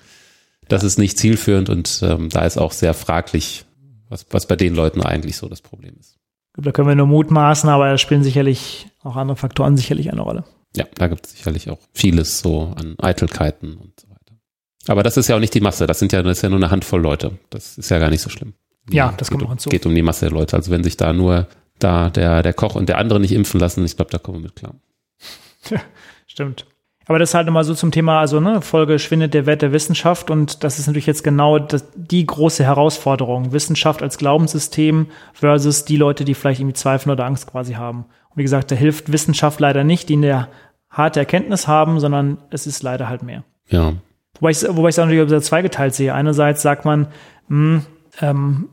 das 0.68 0.84
ist 0.84 0.98
nicht 0.98 1.18
zielführend 1.18 1.70
und 1.70 2.00
ähm, 2.02 2.28
da 2.28 2.44
ist 2.44 2.58
auch 2.58 2.72
sehr 2.72 2.94
fraglich, 2.94 3.64
was, 4.08 4.26
was 4.30 4.46
bei 4.46 4.56
den 4.56 4.74
Leuten 4.74 5.02
eigentlich 5.02 5.36
so 5.36 5.48
das 5.48 5.60
Problem 5.60 5.94
ist. 5.98 6.18
Da 6.56 6.70
können 6.70 6.88
wir 6.88 6.94
nur 6.94 7.06
mutmaßen, 7.06 7.68
aber 7.68 7.88
da 7.90 7.98
spielen 7.98 8.22
sicherlich 8.22 8.86
auch 9.02 9.16
andere 9.16 9.36
Faktoren 9.36 9.76
sicherlich 9.76 10.12
eine 10.12 10.22
Rolle. 10.22 10.44
Ja, 10.76 10.86
da 10.94 11.08
gibt 11.08 11.26
es 11.26 11.32
sicherlich 11.32 11.70
auch 11.70 11.78
vieles 11.92 12.40
so 12.40 12.72
an 12.76 12.96
Eitelkeiten 12.98 13.76
und 13.76 13.98
so 13.98 14.08
weiter. 14.08 14.38
Aber 14.86 15.02
das 15.02 15.16
ist 15.16 15.28
ja 15.28 15.36
auch 15.36 15.40
nicht 15.40 15.54
die 15.54 15.60
Masse, 15.60 15.86
das 15.86 15.98
sind 15.98 16.12
ja, 16.12 16.22
das 16.22 16.38
ist 16.38 16.42
ja 16.42 16.48
nur 16.48 16.58
eine 16.58 16.70
Handvoll 16.70 17.00
Leute. 17.00 17.38
Das 17.50 17.76
ist 17.78 17.90
ja 17.90 17.98
gar 17.98 18.10
nicht 18.10 18.22
so 18.22 18.30
schlimm. 18.30 18.54
Ja, 18.90 19.14
das 19.16 19.28
geht 19.28 19.32
kommt 19.32 19.42
um, 19.42 19.46
noch 19.46 19.52
hinzu. 19.52 19.70
geht 19.70 19.86
um 19.86 19.94
die 19.94 20.02
Masse 20.02 20.26
der 20.26 20.32
Leute. 20.32 20.56
Also 20.56 20.70
wenn 20.70 20.84
sich 20.84 20.96
da 20.96 21.12
nur 21.12 21.48
da 21.78 22.10
der, 22.10 22.42
der 22.42 22.54
Koch 22.54 22.74
und 22.74 22.88
der 22.88 22.98
andere 22.98 23.18
nicht 23.18 23.32
impfen 23.32 23.58
lassen, 23.58 23.84
ich 23.84 23.96
glaube, 23.96 24.10
da 24.10 24.18
kommen 24.18 24.38
wir 24.38 24.44
mit 24.44 24.56
klar. 24.56 24.74
Stimmt. 26.26 26.66
Aber 27.06 27.18
das 27.18 27.30
ist 27.30 27.34
halt 27.34 27.46
nochmal 27.46 27.64
so 27.64 27.74
zum 27.74 27.90
Thema, 27.90 28.20
also 28.20 28.40
ne, 28.40 28.62
Folge 28.62 28.98
schwindet 28.98 29.34
der 29.34 29.46
Wert 29.46 29.62
der 29.62 29.72
Wissenschaft 29.72 30.30
und 30.30 30.64
das 30.64 30.78
ist 30.78 30.86
natürlich 30.86 31.06
jetzt 31.06 31.22
genau 31.22 31.58
das, 31.58 31.84
die 31.94 32.24
große 32.24 32.64
Herausforderung. 32.64 33.52
Wissenschaft 33.52 34.02
als 34.02 34.16
Glaubenssystem 34.16 35.08
versus 35.32 35.84
die 35.84 35.96
Leute, 35.96 36.24
die 36.24 36.34
vielleicht 36.34 36.60
irgendwie 36.60 36.74
Zweifel 36.74 37.10
oder 37.10 37.26
Angst 37.26 37.50
quasi 37.50 37.74
haben. 37.74 38.06
Und 38.30 38.36
wie 38.36 38.42
gesagt, 38.42 38.70
da 38.70 38.74
hilft 38.74 39.12
Wissenschaft 39.12 39.60
leider 39.60 39.84
nicht, 39.84 40.08
die 40.08 40.16
eine 40.16 40.48
harte 40.88 41.20
Erkenntnis 41.20 41.68
haben, 41.68 42.00
sondern 42.00 42.38
es 42.50 42.66
ist 42.66 42.82
leider 42.82 43.08
halt 43.08 43.22
mehr. 43.22 43.44
Ja, 43.68 43.94
Wobei 44.40 44.50
ich 44.50 44.62
wobei 44.68 44.88
ich 44.88 44.94
es 44.94 44.96
natürlich 44.98 45.42
zweigeteilt 45.42 45.94
sehe. 45.94 46.14
Einerseits 46.14 46.62
sagt 46.62 46.84
man, 46.84 47.08
mh, 47.48 47.82
ähm, 48.20 48.68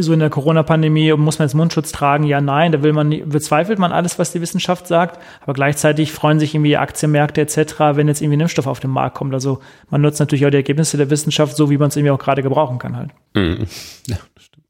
so 0.00 0.12
in 0.12 0.18
der 0.18 0.28
Corona-Pandemie 0.30 1.12
muss 1.12 1.38
man 1.38 1.46
jetzt 1.46 1.54
Mundschutz 1.54 1.92
tragen? 1.92 2.24
Ja, 2.24 2.40
nein, 2.40 2.72
da 2.72 2.82
will 2.82 2.92
man, 2.92 3.08
nie- 3.08 3.22
bezweifelt 3.22 3.78
man 3.78 3.92
alles, 3.92 4.18
was 4.18 4.32
die 4.32 4.40
Wissenschaft 4.40 4.88
sagt, 4.88 5.20
aber 5.40 5.52
gleichzeitig 5.52 6.10
freuen 6.10 6.40
sich 6.40 6.54
irgendwie 6.54 6.76
Aktienmärkte 6.76 7.40
etc., 7.42 7.74
wenn 7.94 8.08
jetzt 8.08 8.20
irgendwie 8.22 8.38
ein 8.38 8.40
Impfstoff 8.40 8.66
auf 8.66 8.80
den 8.80 8.90
Markt 8.90 9.16
kommt. 9.16 9.32
Also 9.34 9.60
man 9.88 10.00
nutzt 10.00 10.18
natürlich 10.18 10.44
auch 10.46 10.50
die 10.50 10.56
Ergebnisse 10.56 10.96
der 10.96 11.10
Wissenschaft 11.10 11.56
so, 11.56 11.70
wie 11.70 11.78
man 11.78 11.88
es 11.88 11.96
irgendwie 11.96 12.10
auch 12.10 12.18
gerade 12.18 12.42
gebrauchen 12.42 12.78
kann 12.78 12.96
halt. 12.96 13.10
Mhm. 13.34 13.66
ja 14.08 14.16
das 14.34 14.44
stimmt. 14.44 14.66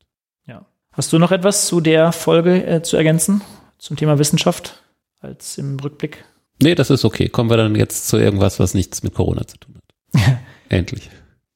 Ja. 0.47 0.67
Hast 0.93 1.13
du 1.13 1.19
noch 1.19 1.33
etwas 1.33 1.67
zu 1.67 1.81
der 1.81 2.13
Folge 2.13 2.65
äh, 2.67 2.83
zu 2.83 2.99
ergänzen 2.99 3.41
zum 3.79 3.97
Thema 3.97 4.19
Wissenschaft 4.19 4.83
als 5.21 5.57
im 5.57 5.79
Rückblick? 5.81 6.25
Nee, 6.63 6.75
das 6.75 6.91
ist 6.91 7.05
okay. 7.07 7.29
Kommen 7.31 7.49
wir 7.49 7.57
dann 7.57 7.75
jetzt 7.77 8.09
zu 8.09 8.19
irgendwas, 8.19 8.61
was 8.61 8.75
nichts 8.75 9.03
mit 9.03 9.15
Corona 9.15 9.47
zu 9.47 9.57
tun 9.57 9.77
hat. 9.77 10.39
Endlich. 10.69 11.09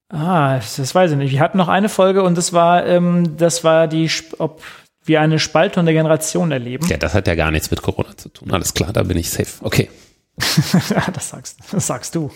Ah, 0.08 0.58
das 0.58 0.94
weiß 0.94 1.12
ich 1.12 1.16
nicht. 1.16 1.32
Wir 1.32 1.40
hatten 1.40 1.58
noch 1.58 1.68
eine 1.68 1.88
Folge 1.88 2.22
und 2.22 2.38
das 2.38 2.52
war, 2.52 2.86
ähm, 2.86 3.36
das 3.36 3.64
war 3.64 3.88
die, 3.88 4.10
ob 4.38 4.62
wir 5.04 5.20
eine 5.20 5.38
Spaltung 5.38 5.84
der 5.84 5.94
Generation 5.94 6.52
erleben. 6.52 6.86
Ja, 6.88 6.96
das 6.96 7.14
hat 7.14 7.26
ja 7.26 7.34
gar 7.34 7.50
nichts 7.50 7.70
mit 7.70 7.82
Corona 7.82 8.16
zu 8.16 8.28
tun. 8.28 8.52
Alles 8.52 8.74
klar, 8.74 8.92
da 8.92 9.02
bin 9.02 9.16
ich 9.16 9.30
safe. 9.30 9.64
Okay. 9.64 9.90
das 11.12 11.30
sagst, 11.30 11.58
das 11.72 11.86
sagst 11.86 12.14
du. 12.14 12.30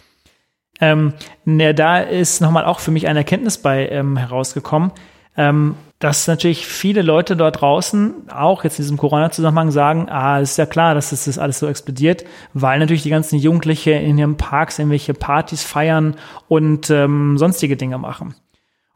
ähm, 0.80 1.12
ne, 1.44 1.74
da 1.74 2.00
ist 2.00 2.40
nochmal 2.40 2.64
auch 2.64 2.80
für 2.80 2.90
mich 2.90 3.06
eine 3.06 3.20
Erkenntnis 3.20 3.58
bei 3.58 3.88
ähm, 3.88 4.16
herausgekommen, 4.16 4.92
ähm, 5.38 5.76
dass 6.00 6.26
natürlich 6.28 6.66
viele 6.66 7.02
Leute 7.02 7.36
dort 7.36 7.60
draußen 7.60 8.28
auch 8.30 8.64
jetzt 8.64 8.78
in 8.78 8.84
diesem 8.84 8.96
Corona-Zusammenhang 8.98 9.70
sagen, 9.70 10.08
ah, 10.10 10.40
ist 10.40 10.58
ja 10.58 10.66
klar, 10.66 10.94
dass 10.94 11.10
das, 11.10 11.24
das 11.24 11.38
alles 11.38 11.58
so 11.58 11.66
explodiert, 11.66 12.24
weil 12.54 12.78
natürlich 12.78 13.04
die 13.04 13.10
ganzen 13.10 13.38
Jugendliche 13.38 13.92
in 13.92 14.18
ihren 14.18 14.36
Parks 14.36 14.78
irgendwelche 14.78 15.14
Partys 15.14 15.62
feiern 15.62 16.16
und 16.48 16.90
ähm, 16.90 17.38
sonstige 17.38 17.76
Dinge 17.76 17.98
machen. 17.98 18.34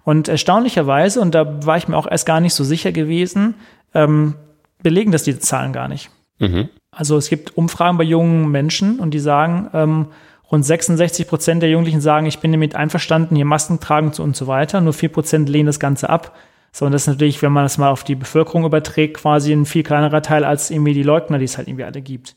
Und 0.04 0.28
erstaunlicherweise, 0.28 1.20
und 1.20 1.34
da 1.34 1.64
war 1.64 1.76
ich 1.76 1.88
mir 1.88 1.96
auch 1.96 2.10
erst 2.10 2.26
gar 2.26 2.40
nicht 2.40 2.54
so 2.54 2.64
sicher 2.64 2.90
gewesen, 2.92 3.54
ähm, 3.94 4.34
belegen 4.82 5.12
das 5.12 5.22
diese 5.22 5.38
Zahlen 5.38 5.72
gar 5.72 5.86
nicht. 5.88 6.10
Mhm. 6.40 6.68
Also 6.90 7.16
es 7.16 7.28
gibt 7.28 7.56
Umfragen 7.56 7.98
bei 7.98 8.04
jungen 8.04 8.50
Menschen 8.50 8.98
und 8.98 9.12
die 9.14 9.20
sagen, 9.20 9.70
ähm, 9.74 10.06
rund 10.52 10.64
66 10.64 11.26
Prozent 11.26 11.62
der 11.62 11.70
Jugendlichen 11.70 12.02
sagen, 12.02 12.26
ich 12.26 12.38
bin 12.38 12.52
damit 12.52 12.76
einverstanden, 12.76 13.34
hier 13.34 13.46
Masken 13.46 13.80
tragen 13.80 14.12
und 14.18 14.36
so 14.36 14.46
weiter. 14.46 14.82
Nur 14.82 14.92
vier 14.92 15.08
Prozent 15.08 15.48
lehnen 15.48 15.66
das 15.66 15.80
Ganze 15.80 16.10
ab. 16.10 16.36
So, 16.72 16.86
und 16.86 16.92
das 16.92 17.02
ist 17.02 17.08
natürlich, 17.08 17.42
wenn 17.42 17.52
man 17.52 17.64
das 17.64 17.78
mal 17.78 17.90
auf 17.90 18.04
die 18.04 18.14
Bevölkerung 18.14 18.64
überträgt, 18.64 19.16
quasi 19.16 19.52
ein 19.52 19.66
viel 19.66 19.82
kleinerer 19.82 20.22
Teil 20.22 20.44
als 20.44 20.70
irgendwie 20.70 20.94
die 20.94 21.02
Leugner, 21.02 21.38
die 21.38 21.46
es 21.46 21.56
halt 21.56 21.68
irgendwie 21.68 21.84
alle 21.84 22.02
gibt. 22.02 22.36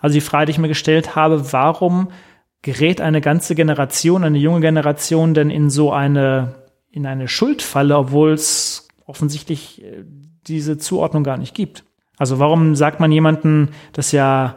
Also 0.00 0.14
die 0.14 0.20
Frage, 0.20 0.46
die 0.46 0.52
ich 0.52 0.58
mir 0.58 0.68
gestellt 0.68 1.16
habe, 1.16 1.52
warum 1.52 2.08
gerät 2.62 3.00
eine 3.00 3.20
ganze 3.20 3.54
Generation, 3.54 4.24
eine 4.24 4.38
junge 4.38 4.60
Generation 4.60 5.34
denn 5.34 5.50
in 5.50 5.70
so 5.70 5.92
eine, 5.92 6.54
in 6.90 7.06
eine 7.06 7.28
Schuldfalle, 7.28 7.96
obwohl 7.96 8.32
es 8.32 8.88
offensichtlich 9.06 9.82
äh, 9.82 10.04
diese 10.46 10.78
Zuordnung 10.78 11.24
gar 11.24 11.36
nicht 11.36 11.54
gibt? 11.54 11.84
Also 12.16 12.38
warum 12.38 12.76
sagt 12.76 13.00
man 13.00 13.12
jemanden, 13.12 13.70
dass 13.92 14.12
ja 14.12 14.56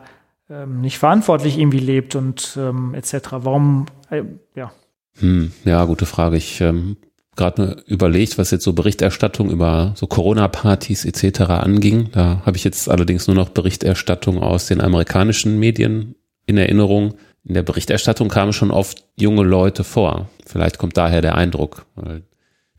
ähm, 0.50 0.82
nicht 0.82 0.98
verantwortlich 0.98 1.58
irgendwie 1.58 1.80
lebt 1.80 2.16
und 2.16 2.58
ähm, 2.60 2.94
etc. 2.94 3.14
Warum, 3.32 3.86
äh, 4.10 4.24
ja. 4.56 4.72
Hm, 5.20 5.52
ja, 5.66 5.84
gute 5.86 6.06
Frage. 6.06 6.38
Ich 6.38 6.62
ähm, 6.62 6.98
gerade 7.38 7.84
überlegt, 7.86 8.38
was 8.38 8.52
jetzt 8.52 8.64
so 8.64 8.74
Berichterstattung 8.74 9.50
über 9.50 9.94
so 9.96 10.08
Corona-Partys 10.08 11.06
etc. 11.06 11.42
anging. 11.42 12.10
Da 12.12 12.42
habe 12.46 12.58
ich 12.58 12.64
jetzt 12.64 12.90
allerdings 12.90 13.28
nur 13.28 13.36
noch 13.36 13.50
Berichterstattung 13.50 14.42
aus 14.42 14.68
den 14.68 14.82
amerikanischen 14.82 15.58
Medien 15.60 16.16
in 16.46 16.58
Erinnerung. 16.58 17.14
In 17.46 17.54
der 17.54 17.64
Berichterstattung 17.64 18.28
kamen 18.28 18.54
schon 18.54 18.72
oft 18.72 19.06
junge 19.18 19.44
Leute 19.44 19.84
vor. 19.84 20.30
Vielleicht 20.46 20.78
kommt 20.78 20.98
daher 20.98 21.22
der 21.22 21.36
Eindruck, 21.36 21.86
weil 21.96 22.24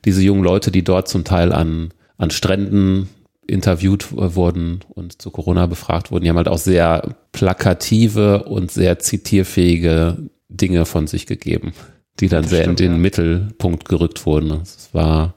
diese 0.04 0.22
jungen 0.22 0.44
Leute, 0.44 0.70
die 0.70 0.84
dort 0.84 1.08
zum 1.08 1.24
Teil 1.24 1.52
an, 1.52 1.94
an 2.18 2.30
Stränden 2.30 3.08
interviewt 3.48 4.12
wurden 4.12 4.80
und 4.88 5.20
zu 5.20 5.30
Corona 5.30 5.66
befragt 5.66 6.12
wurden, 6.12 6.22
die 6.22 6.30
haben 6.30 6.36
halt 6.36 6.48
auch 6.48 6.58
sehr 6.58 7.16
plakative 7.32 8.44
und 8.44 8.70
sehr 8.70 9.00
zitierfähige 9.00 10.18
Dinge 10.48 10.84
von 10.84 11.06
sich 11.06 11.26
gegeben 11.26 11.72
die 12.20 12.28
dann 12.28 12.44
sehr 12.44 12.62
stimmt, 12.62 12.80
in 12.80 12.86
den 12.86 12.92
ja. 12.92 12.98
Mittelpunkt 12.98 13.88
gerückt 13.88 14.26
wurden. 14.26 14.50
Es 14.62 14.90
war, 14.92 15.34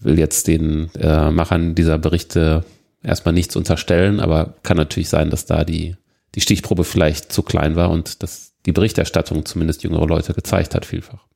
will 0.00 0.18
jetzt 0.18 0.48
den 0.48 0.90
äh, 0.94 1.30
Machern 1.30 1.74
dieser 1.74 1.98
Berichte 1.98 2.64
erstmal 3.02 3.34
nichts 3.34 3.56
unterstellen, 3.56 4.20
aber 4.20 4.54
kann 4.62 4.76
natürlich 4.76 5.08
sein, 5.08 5.30
dass 5.30 5.46
da 5.46 5.64
die, 5.64 5.96
die 6.34 6.40
Stichprobe 6.40 6.84
vielleicht 6.84 7.32
zu 7.32 7.42
klein 7.42 7.76
war 7.76 7.90
und 7.90 8.22
dass 8.22 8.54
die 8.66 8.72
Berichterstattung 8.72 9.46
zumindest 9.46 9.82
jüngere 9.82 10.06
Leute 10.06 10.34
gezeigt 10.34 10.74
hat, 10.74 10.84
vielfach. 10.84 11.26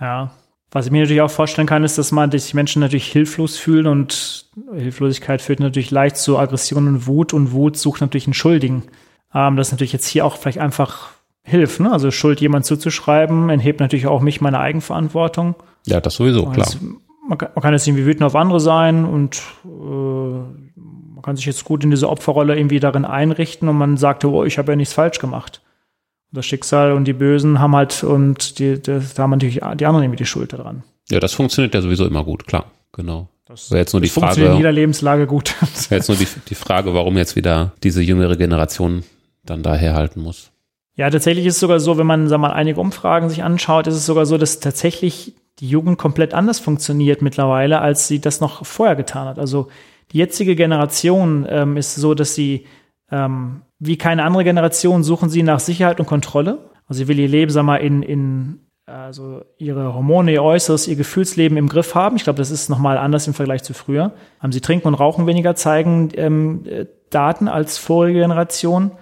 Ja. 0.00 0.32
Was 0.72 0.86
ich 0.86 0.92
mir 0.92 1.00
natürlich 1.00 1.22
auch 1.22 1.30
vorstellen 1.30 1.66
kann, 1.66 1.82
ist, 1.82 1.98
dass 1.98 2.12
man, 2.12 2.30
sich 2.30 2.54
Menschen 2.54 2.80
natürlich 2.80 3.10
hilflos 3.10 3.56
fühlen 3.56 3.86
und 3.86 4.46
Hilflosigkeit 4.72 5.42
führt 5.42 5.58
natürlich 5.58 5.90
leicht 5.90 6.16
zu 6.16 6.38
Aggression 6.38 6.86
und 6.86 7.06
Wut 7.06 7.32
und 7.32 7.52
Wut 7.52 7.76
sucht 7.76 8.00
natürlich 8.00 8.26
einen 8.26 8.34
Schuldigen. 8.34 8.84
Ähm, 9.34 9.56
das 9.56 9.68
ist 9.68 9.72
natürlich 9.72 9.92
jetzt 9.92 10.06
hier 10.06 10.24
auch 10.24 10.36
vielleicht 10.36 10.58
einfach 10.58 11.10
hilft. 11.42 11.80
Ne? 11.80 11.90
Also 11.90 12.12
Schuld 12.12 12.40
jemand 12.40 12.66
zuzuschreiben, 12.66 13.50
enthebt 13.50 13.80
natürlich 13.80 14.06
auch 14.06 14.20
mich 14.20 14.40
meine 14.40 14.60
Eigenverantwortung. 14.60 15.56
Ja, 15.86 16.00
das 16.00 16.14
sowieso, 16.14 16.46
klar. 16.46 16.68
Jetzt, 16.68 16.78
man, 17.28 17.36
kann, 17.36 17.50
man 17.54 17.62
kann 17.62 17.72
jetzt 17.72 17.88
irgendwie 17.88 18.06
wütend 18.06 18.22
auf 18.22 18.36
andere 18.36 18.60
sein 18.60 19.04
und 19.04 19.42
äh, 19.64 19.68
man 19.68 21.22
kann 21.22 21.34
sich 21.34 21.46
jetzt 21.46 21.64
gut 21.64 21.82
in 21.82 21.90
diese 21.90 22.08
Opferrolle 22.08 22.56
irgendwie 22.56 22.80
darin 22.80 23.04
einrichten 23.04 23.68
und 23.68 23.76
man 23.76 23.96
sagt, 23.96 24.24
oh, 24.24 24.44
ich 24.44 24.56
habe 24.58 24.72
ja 24.72 24.76
nichts 24.76 24.94
falsch 24.94 25.18
gemacht. 25.18 25.62
Das 26.32 26.46
Schicksal 26.46 26.92
und 26.92 27.04
die 27.04 27.12
Bösen 27.12 27.58
haben 27.58 27.74
halt 27.74 28.04
und 28.04 28.58
die, 28.58 28.80
das, 28.80 29.14
da 29.14 29.24
haben 29.24 29.30
natürlich 29.30 29.56
die 29.56 29.86
anderen 29.86 30.04
irgendwie 30.04 30.16
die 30.16 30.26
Schuld 30.26 30.52
daran. 30.52 30.82
Ja, 31.10 31.20
das 31.20 31.32
funktioniert 31.32 31.74
ja 31.74 31.82
sowieso 31.82 32.06
immer 32.06 32.24
gut, 32.24 32.46
klar, 32.46 32.66
genau. 32.92 33.28
Das 33.46 33.70
wäre 33.72 33.80
jetzt 33.80 33.92
nur 33.92 34.00
die 34.00 34.08
Frage. 34.08 34.26
Funktioniert 34.26 34.52
in 34.52 34.58
jeder 34.58 34.72
Lebenslage 34.72 35.26
gut. 35.26 35.56
wäre 35.88 35.98
jetzt 35.98 36.08
nur 36.08 36.16
die, 36.16 36.28
die 36.48 36.54
Frage, 36.54 36.94
warum 36.94 37.16
jetzt 37.16 37.34
wieder 37.34 37.72
diese 37.82 38.00
jüngere 38.00 38.36
Generation 38.36 39.02
dann 39.44 39.64
da 39.64 39.74
herhalten 39.74 40.20
muss. 40.20 40.52
Ja, 40.94 41.10
tatsächlich 41.10 41.46
ist 41.46 41.54
es 41.54 41.60
sogar 41.60 41.80
so, 41.80 41.98
wenn 41.98 42.06
man 42.06 42.28
sag 42.28 42.38
mal, 42.38 42.52
einige 42.52 42.80
Umfragen 42.80 43.28
sich 43.28 43.42
anschaut, 43.42 43.88
ist 43.88 43.94
es 43.94 44.06
sogar 44.06 44.26
so, 44.26 44.38
dass 44.38 44.60
tatsächlich 44.60 45.34
die 45.58 45.68
Jugend 45.68 45.98
komplett 45.98 46.32
anders 46.32 46.60
funktioniert 46.60 47.22
mittlerweile, 47.22 47.80
als 47.80 48.06
sie 48.06 48.20
das 48.20 48.40
noch 48.40 48.64
vorher 48.64 48.96
getan 48.96 49.26
hat. 49.26 49.38
Also 49.38 49.68
die 50.12 50.18
jetzige 50.18 50.56
Generation 50.56 51.46
ähm, 51.48 51.76
ist 51.76 51.94
so, 51.94 52.14
dass 52.14 52.34
sie 52.34 52.66
ähm, 53.10 53.62
wie 53.78 53.96
keine 53.96 54.24
andere 54.24 54.44
Generation 54.44 55.02
suchen 55.02 55.28
sie 55.30 55.42
nach 55.42 55.60
Sicherheit 55.60 56.00
und 56.00 56.06
Kontrolle. 56.06 56.70
Also 56.86 56.98
sie 56.98 57.08
will 57.08 57.18
ihr 57.18 57.28
Leben, 57.28 57.50
sag 57.50 57.64
mal, 57.64 57.76
in, 57.76 58.02
in 58.02 58.60
also 58.86 59.42
ihre 59.58 59.94
Hormone, 59.94 60.32
ihr 60.32 60.42
Äußeres, 60.42 60.88
ihr 60.88 60.96
Gefühlsleben 60.96 61.56
im 61.56 61.68
Griff 61.68 61.94
haben. 61.94 62.16
Ich 62.16 62.24
glaube, 62.24 62.38
das 62.38 62.50
ist 62.50 62.68
nochmal 62.68 62.98
anders 62.98 63.26
im 63.26 63.34
Vergleich 63.34 63.62
zu 63.62 63.72
früher. 63.72 64.12
Haben 64.40 64.52
sie 64.52 64.60
trinken 64.60 64.88
und 64.88 64.94
rauchen 64.94 65.26
weniger, 65.26 65.54
zeigen 65.54 66.10
ähm, 66.14 66.64
äh, 66.66 66.86
Daten 67.10 67.48
als 67.48 67.78
vorige 67.78 68.20
Generation. 68.20 68.92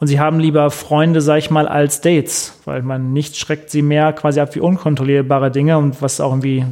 Und 0.00 0.08
sie 0.08 0.18
haben 0.18 0.40
lieber 0.40 0.70
Freunde, 0.70 1.20
sag 1.20 1.38
ich 1.38 1.50
mal, 1.50 1.68
als 1.68 2.00
Dates, 2.00 2.60
weil 2.64 2.82
man 2.82 3.12
nicht 3.12 3.36
schreckt 3.36 3.70
sie 3.70 3.82
mehr 3.82 4.12
quasi 4.12 4.40
ab 4.40 4.54
wie 4.54 4.60
unkontrollierbare 4.60 5.50
Dinge 5.50 5.78
und 5.78 6.02
was 6.02 6.20
auch 6.20 6.32
irgendwie 6.32 6.64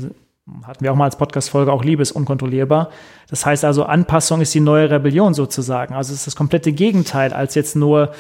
hatten 0.65 0.85
wir 0.85 0.93
auch 0.93 0.97
mal 0.97 1.05
als 1.05 1.17
Podcast-Folge, 1.17 1.73
auch 1.73 1.85
Liebe 1.85 2.03
ist 2.03 2.13
unkontrollierbar. 2.13 2.91
Das 3.29 3.47
heißt 3.47 3.65
also, 3.65 3.85
Anpassung 3.85 4.41
ist 4.41 4.55
die 4.55 4.61
neue 4.61 4.91
Rebellion 4.91 5.35
sozusagen. 5.35 5.95
Also 5.95 6.13
es 6.13 6.21
ist 6.21 6.27
das 6.27 6.37
komplette 6.37 6.73
Gegenteil, 6.73 7.33
als 7.33 7.55
jetzt 7.55 7.77
nur 7.77 8.13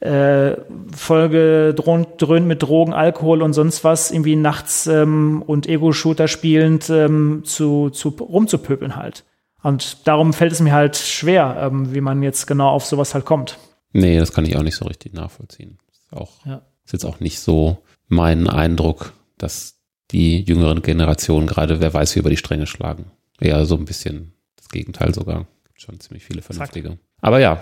äh, 0.00 0.56
Folge 0.96 1.74
dröhnt 1.74 2.46
mit 2.46 2.62
Drogen, 2.62 2.94
Alkohol 2.94 3.42
und 3.42 3.52
sonst 3.52 3.84
was, 3.84 4.10
irgendwie 4.10 4.36
nachts 4.36 4.86
ähm, 4.86 5.42
und 5.46 5.68
Ego-Shooter 5.68 6.26
spielend 6.26 6.88
ähm, 6.88 7.42
zu, 7.44 7.90
zu 7.90 8.08
rumzupöbeln 8.08 8.96
halt. 8.96 9.24
Und 9.62 10.06
darum 10.08 10.32
fällt 10.32 10.52
es 10.52 10.60
mir 10.60 10.72
halt 10.72 10.96
schwer, 10.96 11.58
ähm, 11.60 11.94
wie 11.94 12.00
man 12.00 12.22
jetzt 12.22 12.46
genau 12.46 12.70
auf 12.70 12.86
sowas 12.86 13.14
halt 13.14 13.26
kommt. 13.26 13.58
Nee, 13.92 14.18
das 14.18 14.32
kann 14.32 14.46
ich 14.46 14.56
auch 14.56 14.62
nicht 14.62 14.76
so 14.76 14.86
richtig 14.86 15.12
nachvollziehen. 15.12 15.78
Ist, 15.90 16.12
auch, 16.12 16.46
ja. 16.46 16.62
ist 16.84 16.92
jetzt 16.92 17.04
auch 17.04 17.20
nicht 17.20 17.40
so 17.40 17.78
mein 18.08 18.48
Eindruck, 18.48 19.12
dass 19.36 19.79
die 20.12 20.42
jüngeren 20.42 20.82
Generationen 20.82 21.46
gerade, 21.46 21.80
wer 21.80 21.92
weiß, 21.92 22.14
wie 22.14 22.20
über 22.20 22.30
die 22.30 22.36
Stränge 22.36 22.66
schlagen. 22.66 23.06
Eher 23.40 23.64
so 23.64 23.76
ein 23.76 23.84
bisschen 23.84 24.32
das 24.56 24.68
Gegenteil 24.68 25.14
sogar. 25.14 25.46
Gibt 25.64 25.80
schon 25.80 26.00
ziemlich 26.00 26.24
viele 26.24 26.42
vernünftige. 26.42 26.88
Exakt. 26.88 27.04
Aber 27.22 27.38
ja, 27.38 27.60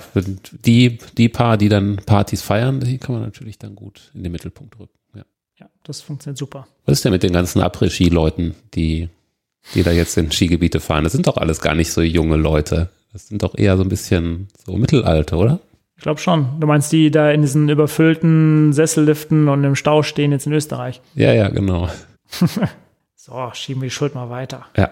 die, 0.65 0.99
die 1.17 1.29
paar, 1.29 1.57
die 1.57 1.69
dann 1.69 1.97
Partys 1.97 2.43
feiern, 2.43 2.81
die 2.81 2.99
kann 2.99 3.15
man 3.15 3.23
natürlich 3.23 3.59
dann 3.59 3.75
gut 3.75 4.11
in 4.15 4.23
den 4.23 4.33
Mittelpunkt 4.33 4.79
rücken. 4.79 4.99
Ja, 5.15 5.25
ja 5.59 5.69
das 5.85 6.01
funktioniert 6.01 6.39
super. 6.39 6.67
Was 6.87 6.99
ist 6.99 7.05
denn 7.05 7.13
mit 7.13 7.23
den 7.23 7.33
ganzen 7.33 7.61
Après-Ski-Leuten, 7.61 8.55
die, 8.75 9.09
die 9.75 9.83
da 9.83 9.91
jetzt 9.91 10.17
in 10.17 10.31
Skigebiete 10.31 10.81
fahren? 10.81 11.05
Das 11.05 11.13
sind 11.13 11.27
doch 11.27 11.37
alles 11.37 11.61
gar 11.61 11.75
nicht 11.75 11.93
so 11.93 12.03
junge 12.03 12.37
Leute. 12.37 12.91
Das 13.13 13.29
sind 13.29 13.43
doch 13.43 13.57
eher 13.57 13.77
so 13.77 13.83
ein 13.83 13.89
bisschen 13.89 14.49
so 14.65 14.77
Mittelalter, 14.77 15.39
oder? 15.39 15.61
Ich 15.97 16.03
glaube 16.03 16.21
schon. 16.21 16.61
Du 16.61 16.67
meinst 16.69 16.93
die 16.93 17.11
da 17.11 17.33
in 17.33 17.43
diesen 17.43 17.69
überfüllten 17.69 18.73
Sesselliften 18.73 19.49
und 19.49 19.65
im 19.65 19.75
Stau 19.75 20.05
stehen 20.05 20.31
jetzt 20.31 20.47
in 20.47 20.53
Österreich? 20.53 21.01
Ja, 21.17 21.33
ja, 21.33 21.49
genau. 21.49 21.89
so, 23.15 23.51
schieben 23.55 23.83
wir 23.83 23.87
die 23.87 23.95
Schuld 23.95 24.15
mal 24.15 24.31
weiter. 24.31 24.67
Ja. 24.77 24.91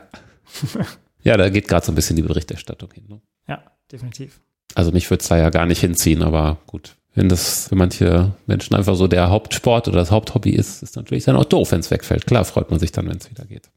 ja, 1.22 1.36
da 1.36 1.48
geht 1.50 1.68
gerade 1.68 1.84
so 1.84 1.92
ein 1.92 1.94
bisschen 1.94 2.16
die 2.16 2.22
Berichterstattung 2.22 2.90
hin. 2.92 3.04
Ne? 3.08 3.20
Ja, 3.48 3.62
definitiv. 3.90 4.40
Also 4.74 4.92
mich 4.92 5.10
würde 5.10 5.22
es 5.22 5.28
da 5.28 5.36
ja 5.36 5.50
gar 5.50 5.66
nicht 5.66 5.80
hinziehen, 5.80 6.22
aber 6.22 6.58
gut. 6.66 6.96
Wenn 7.14 7.30
das 7.30 7.68
für 7.68 7.76
manche 7.76 8.32
Menschen 8.46 8.76
einfach 8.76 8.94
so 8.94 9.08
der 9.08 9.30
Hauptsport 9.30 9.88
oder 9.88 9.98
das 9.98 10.10
Haupthobby 10.10 10.50
ist, 10.50 10.82
ist 10.82 10.96
natürlich 10.96 11.24
dann 11.24 11.36
auch 11.36 11.46
doof, 11.46 11.72
wenn 11.72 11.80
es 11.80 11.90
wegfällt. 11.90 12.26
Klar 12.26 12.44
freut 12.44 12.70
man 12.70 12.78
sich 12.78 12.92
dann, 12.92 13.08
wenn 13.08 13.16
es 13.16 13.30
wieder 13.30 13.46
geht. 13.46 13.70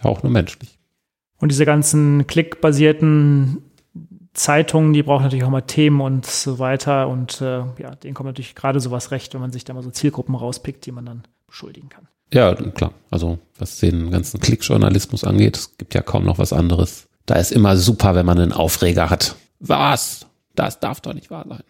Auch 0.00 0.22
nur 0.22 0.32
menschlich. 0.32 0.78
Und 1.38 1.50
diese 1.50 1.66
ganzen 1.66 2.26
klickbasierten 2.26 3.62
Zeitungen, 4.32 4.92
die 4.92 5.02
brauchen 5.02 5.24
natürlich 5.24 5.44
auch 5.44 5.50
mal 5.50 5.60
Themen 5.62 6.00
und 6.00 6.24
so 6.24 6.58
weiter. 6.58 7.08
Und 7.08 7.40
äh, 7.42 7.64
ja, 7.78 7.94
denen 8.02 8.14
kommt 8.14 8.28
natürlich 8.28 8.54
gerade 8.54 8.80
sowas 8.80 9.10
recht, 9.10 9.34
wenn 9.34 9.42
man 9.42 9.52
sich 9.52 9.64
da 9.64 9.74
mal 9.74 9.82
so 9.82 9.90
Zielgruppen 9.90 10.34
rauspickt, 10.34 10.86
die 10.86 10.92
man 10.92 11.04
dann 11.04 11.22
beschuldigen 11.56 11.88
kann. 11.88 12.06
Ja, 12.34 12.54
klar. 12.54 12.92
Also 13.10 13.38
was 13.58 13.78
den 13.78 14.10
ganzen 14.10 14.40
Klickjournalismus 14.40 15.24
angeht, 15.24 15.56
es 15.56 15.76
gibt 15.78 15.94
ja 15.94 16.02
kaum 16.02 16.24
noch 16.24 16.38
was 16.38 16.52
anderes. 16.52 17.08
Da 17.24 17.36
ist 17.36 17.50
immer 17.50 17.76
super, 17.78 18.14
wenn 18.14 18.26
man 18.26 18.38
einen 18.38 18.52
Aufreger 18.52 19.08
hat. 19.08 19.36
Was? 19.58 20.26
Das 20.54 20.78
darf 20.80 21.00
doch 21.00 21.14
nicht 21.14 21.30
wahr 21.30 21.46
sein. 21.48 21.62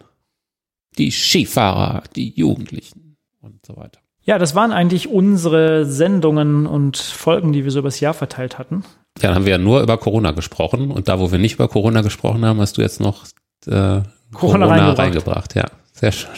die 0.97 1.11
Skifahrer, 1.11 2.03
die 2.15 2.33
Jugendlichen 2.35 3.17
und 3.41 3.65
so 3.65 3.77
weiter. 3.77 3.99
Ja, 4.23 4.37
das 4.39 4.55
waren 4.55 4.71
eigentlich 4.73 5.07
unsere 5.07 5.85
Sendungen 5.85 6.65
und 6.67 6.97
Folgen, 6.97 7.53
die 7.53 7.63
wir 7.63 7.71
so 7.71 7.79
übers 7.79 8.01
Jahr 8.01 8.13
verteilt 8.13 8.57
hatten. 8.57 8.83
Ja, 9.21 9.29
dann 9.29 9.35
haben 9.35 9.45
wir 9.45 9.53
ja 9.53 9.57
nur 9.57 9.81
über 9.81 9.97
Corona 9.97 10.31
gesprochen 10.31 10.91
und 10.91 11.07
da, 11.07 11.19
wo 11.19 11.31
wir 11.31 11.39
nicht 11.39 11.53
über 11.53 11.69
Corona 11.69 12.01
gesprochen 12.01 12.43
haben, 12.43 12.59
hast 12.59 12.77
du 12.77 12.81
jetzt 12.81 12.99
noch 12.99 13.25
äh, 13.67 13.69
Corona, 13.69 14.03
Corona 14.33 14.65
reingebracht. 14.65 14.99
reingebracht. 14.99 15.55
Ja, 15.55 15.65
sehr 15.93 16.11
schön. 16.11 16.31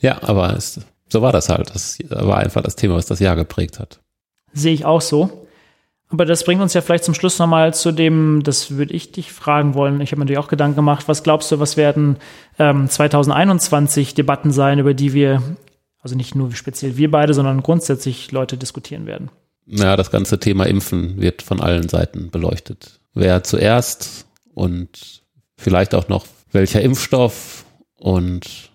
ja, 0.00 0.22
aber 0.22 0.56
es, 0.56 0.80
so 1.12 1.22
war 1.22 1.32
das 1.32 1.48
halt. 1.48 1.74
Das 1.74 1.98
war 2.08 2.38
einfach 2.38 2.62
das 2.62 2.76
Thema, 2.76 2.96
was 2.96 3.06
das 3.06 3.20
Jahr 3.20 3.36
geprägt 3.36 3.78
hat. 3.78 4.00
Sehe 4.52 4.74
ich 4.74 4.84
auch 4.84 5.00
so. 5.00 5.46
Aber 6.08 6.26
das 6.26 6.44
bringt 6.44 6.60
uns 6.60 6.74
ja 6.74 6.82
vielleicht 6.82 7.04
zum 7.04 7.14
Schluss 7.14 7.38
nochmal 7.38 7.72
zu 7.72 7.90
dem, 7.90 8.42
das 8.42 8.72
würde 8.72 8.92
ich 8.92 9.12
dich 9.12 9.32
fragen 9.32 9.74
wollen. 9.74 10.00
Ich 10.02 10.10
habe 10.10 10.18
mir 10.18 10.24
natürlich 10.24 10.44
auch 10.44 10.48
Gedanken 10.48 10.76
gemacht. 10.76 11.08
Was 11.08 11.22
glaubst 11.22 11.50
du, 11.50 11.58
was 11.58 11.78
werden 11.78 12.16
ähm, 12.58 12.88
2021 12.88 14.14
Debatten 14.14 14.50
sein, 14.50 14.78
über 14.78 14.92
die 14.92 15.14
wir 15.14 15.42
also 16.02 16.16
nicht 16.16 16.34
nur 16.34 16.52
speziell 16.54 16.96
wir 16.96 17.10
beide, 17.10 17.32
sondern 17.32 17.62
grundsätzlich 17.62 18.32
Leute 18.32 18.56
diskutieren 18.56 19.06
werden. 19.06 19.30
Ja, 19.66 19.96
das 19.96 20.10
ganze 20.10 20.40
Thema 20.40 20.66
Impfen 20.66 21.20
wird 21.20 21.42
von 21.42 21.60
allen 21.60 21.88
Seiten 21.88 22.30
beleuchtet. 22.30 23.00
Wer 23.14 23.44
zuerst 23.44 24.26
und 24.52 25.22
vielleicht 25.56 25.94
auch 25.94 26.08
noch 26.08 26.26
welcher 26.50 26.82
Impfstoff 26.82 27.64
und 27.94 28.71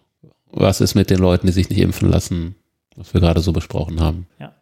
was 0.60 0.82
ist 0.82 0.96
mit 0.96 1.10
den 1.10 1.20
Leuten, 1.20 1.48
die 1.48 1.54
sich 1.54 1.70
nicht 1.70 1.80
impfen 1.80 2.10
lassen, 2.10 2.56
was 2.96 3.14
wir 3.14 3.22
gerade 3.22 3.42
so 3.42 3.54
besprochen 3.54 4.00
haben. 4.02 4.28
Ja. 4.40 4.54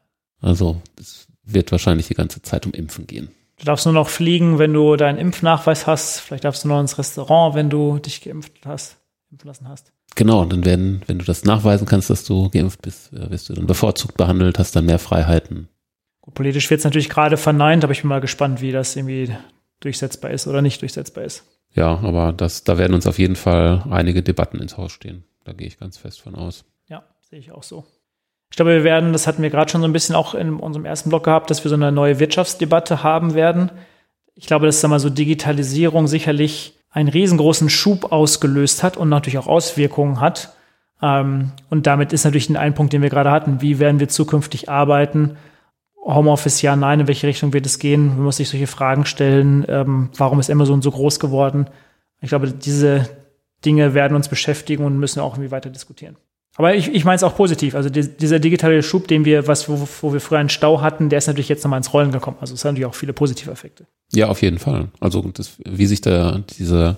Also 0.42 0.82
es 1.00 1.28
wird 1.44 1.72
wahrscheinlich 1.72 2.08
die 2.08 2.16
ganze 2.16 2.42
Zeit 2.42 2.66
um 2.66 2.74
Impfen 2.74 3.08
gehen. 3.08 3.30
Du 3.58 3.66
darfst 3.66 3.86
nur 3.86 3.94
noch 3.94 4.10
fliegen, 4.10 4.60
wenn 4.60 4.74
du 4.74 4.96
deinen 4.98 5.18
Impfnachweis 5.18 5.88
hast. 5.88 6.20
Vielleicht 6.20 6.44
darfst 6.44 6.64
du 6.64 6.68
noch 6.68 6.80
ins 6.80 6.98
Restaurant, 6.98 7.56
wenn 7.56 7.70
du 7.70 8.00
dich 8.00 8.22
geimpft 8.22 8.52
hast, 8.66 8.98
impfen 9.32 9.48
lassen 9.48 9.70
hast. 9.70 9.94
Genau, 10.16 10.42
und 10.42 10.52
dann 10.52 10.66
werden, 10.66 11.02
wenn 11.08 11.20
du 11.20 11.26
das 11.26 11.44
nachweisen 11.44 11.88
kannst, 11.88 12.10
dass 12.10 12.24
du 12.24 12.50
geimpft 12.50 12.82
bist, 12.82 13.14
äh, 13.14 13.30
wirst 13.30 13.50
du 13.50 13.54
dann 13.54 13.66
bevorzugt 13.66 14.18
behandelt, 14.18 14.60
hast 14.60 14.76
dann 14.76 14.86
mehr 14.86 15.00
Freiheiten. 15.00 15.68
Gut, 16.22 16.34
politisch 16.34 16.70
wird 16.70 16.80
es 16.80 16.86
natürlich 16.86 17.10
gerade 17.10 17.38
verneint, 17.38 17.84
aber 17.84 17.92
ich 17.92 18.02
bin 18.02 18.10
mal 18.10 18.22
gespannt, 18.22 18.62
wie 18.62 18.72
das 18.72 18.96
irgendwie 18.96 19.36
durchsetzbar 19.80 20.32
ist 20.32 20.48
oder 20.48 20.62
nicht 20.62 20.82
durchsetzbar 20.82 21.24
ist. 21.24 21.44
Ja, 21.74 22.00
aber 22.00 22.32
das, 22.32 22.64
da 22.64 22.78
werden 22.78 22.94
uns 22.94 23.08
auf 23.08 23.20
jeden 23.20 23.36
Fall 23.36 23.84
einige 23.90 24.24
Debatten 24.24 24.60
ins 24.60 24.78
Haus 24.78 24.94
stehen. 24.94 25.26
Da 25.46 25.54
gehe 25.54 25.68
ich 25.68 25.80
ganz 25.80 25.98
fest 25.98 26.22
von 26.22 26.36
aus. 26.36 26.66
Ja, 26.88 27.04
sehe 27.22 27.40
ich 27.40 27.52
auch 27.52 27.64
so. 27.64 27.86
Ich 28.50 28.58
glaube, 28.58 28.72
wir 28.72 28.84
werden, 28.84 29.14
das 29.14 29.28
hatten 29.28 29.42
wir 29.42 29.50
gerade 29.50 29.72
schon 29.72 29.82
so 29.82 29.88
ein 29.88 29.94
bisschen 29.94 30.16
auch 30.16 30.34
in 30.34 30.56
unserem 30.60 30.86
ersten 30.86 31.10
Blog 31.10 31.24
gehabt, 31.24 31.50
dass 31.50 31.64
wir 31.64 31.70
so 31.70 31.76
eine 31.76 31.92
neue 31.92 32.20
Wirtschaftsdebatte 32.20 33.04
haben 33.04 33.34
werden. 33.34 33.72
Ich 34.34 34.48
glaube, 34.48 34.66
dass 34.66 34.82
da 34.82 34.88
mal 34.88 35.00
so 35.00 35.10
Digitalisierung 35.10 36.08
sicherlich 36.08 36.78
einen 36.90 37.10
riesengroßen 37.10 37.70
Schub 37.70 38.12
ausgelöst 38.12 38.84
hat 38.84 38.98
und 38.98 39.10
natürlich 39.10 39.38
auch 39.38 39.48
Auswirkungen 39.48 40.20
hat. 40.20 40.56
Ähm, 41.02 41.52
und 41.70 41.88
damit 41.88 42.14
ist 42.14 42.24
natürlich 42.24 42.56
ein 42.58 42.74
Punkt, 42.74 42.94
den 42.94 43.02
wir 43.02 43.10
gerade 43.10 43.32
hatten. 43.32 43.62
Wie 43.62 43.80
werden 43.80 44.00
wir 44.00 44.08
zukünftig 44.08 44.70
arbeiten? 44.70 45.38
Homeoffice, 46.04 46.62
ja, 46.62 46.76
nein, 46.76 47.02
in 47.02 47.08
welche 47.08 47.28
Richtung 47.28 47.54
wird 47.54 47.66
es 47.66 47.80
gehen? 47.80 48.08
Man 48.08 48.24
muss 48.24 48.38
sich 48.38 48.50
solche 48.50 48.68
Fragen 48.68 49.06
stellen. 49.06 49.66
Ähm, 49.68 50.10
warum 50.18 50.40
ist 50.40 50.50
Amazon 50.50 50.82
so 50.82 50.92
groß 50.92 51.20
geworden? 51.20 51.68
Ich 52.22 52.30
glaube, 52.30 52.52
diese 52.52 53.10
Dinge 53.66 53.94
werden 53.94 54.16
uns 54.16 54.30
beschäftigen 54.30 54.86
und 54.86 55.00
müssen 55.00 55.20
auch 55.20 55.34
irgendwie 55.34 55.52
weiter 55.52 55.70
diskutieren. 55.70 56.18
Aber 56.58 56.74
ich, 56.74 56.94
ich 56.94 57.04
meine 57.04 57.18
es 57.18 57.24
auch 57.24 57.36
positiv. 57.36 57.76
Also 57.76 57.90
die, 57.90 58.08
dieser 58.08 58.40
digitale 58.40 58.82
Schub, 58.82 59.08
den 59.08 59.26
wir, 59.26 59.48
was, 59.48 59.68
wo, 59.68 59.88
wo 60.02 60.14
wir 60.14 60.22
früher 60.22 60.40
einen 60.40 60.50
Stau 60.50 60.82
hatten, 60.82 61.10
der 61.10 61.18
ist 61.18 61.28
natürlich 61.28 61.50
jetzt 61.50 61.64
nochmal 61.64 61.78
ins 61.78 61.94
Rollen 61.94 62.12
gekommen. 62.12 62.38
Also 62.40 62.54
es 62.54 62.64
hat 62.64 62.72
natürlich 62.72 62.86
auch 62.86 62.96
viele 62.96 63.14
positive 63.14 63.52
Effekte. 63.52 63.86
Ja, 64.14 64.30
auf 64.30 64.42
jeden 64.42 64.60
Fall. 64.60 64.88
Also 65.00 65.22
das, 65.22 65.54
wie 65.66 65.86
sich 65.86 66.02
da 66.02 66.42
diese 66.58 66.98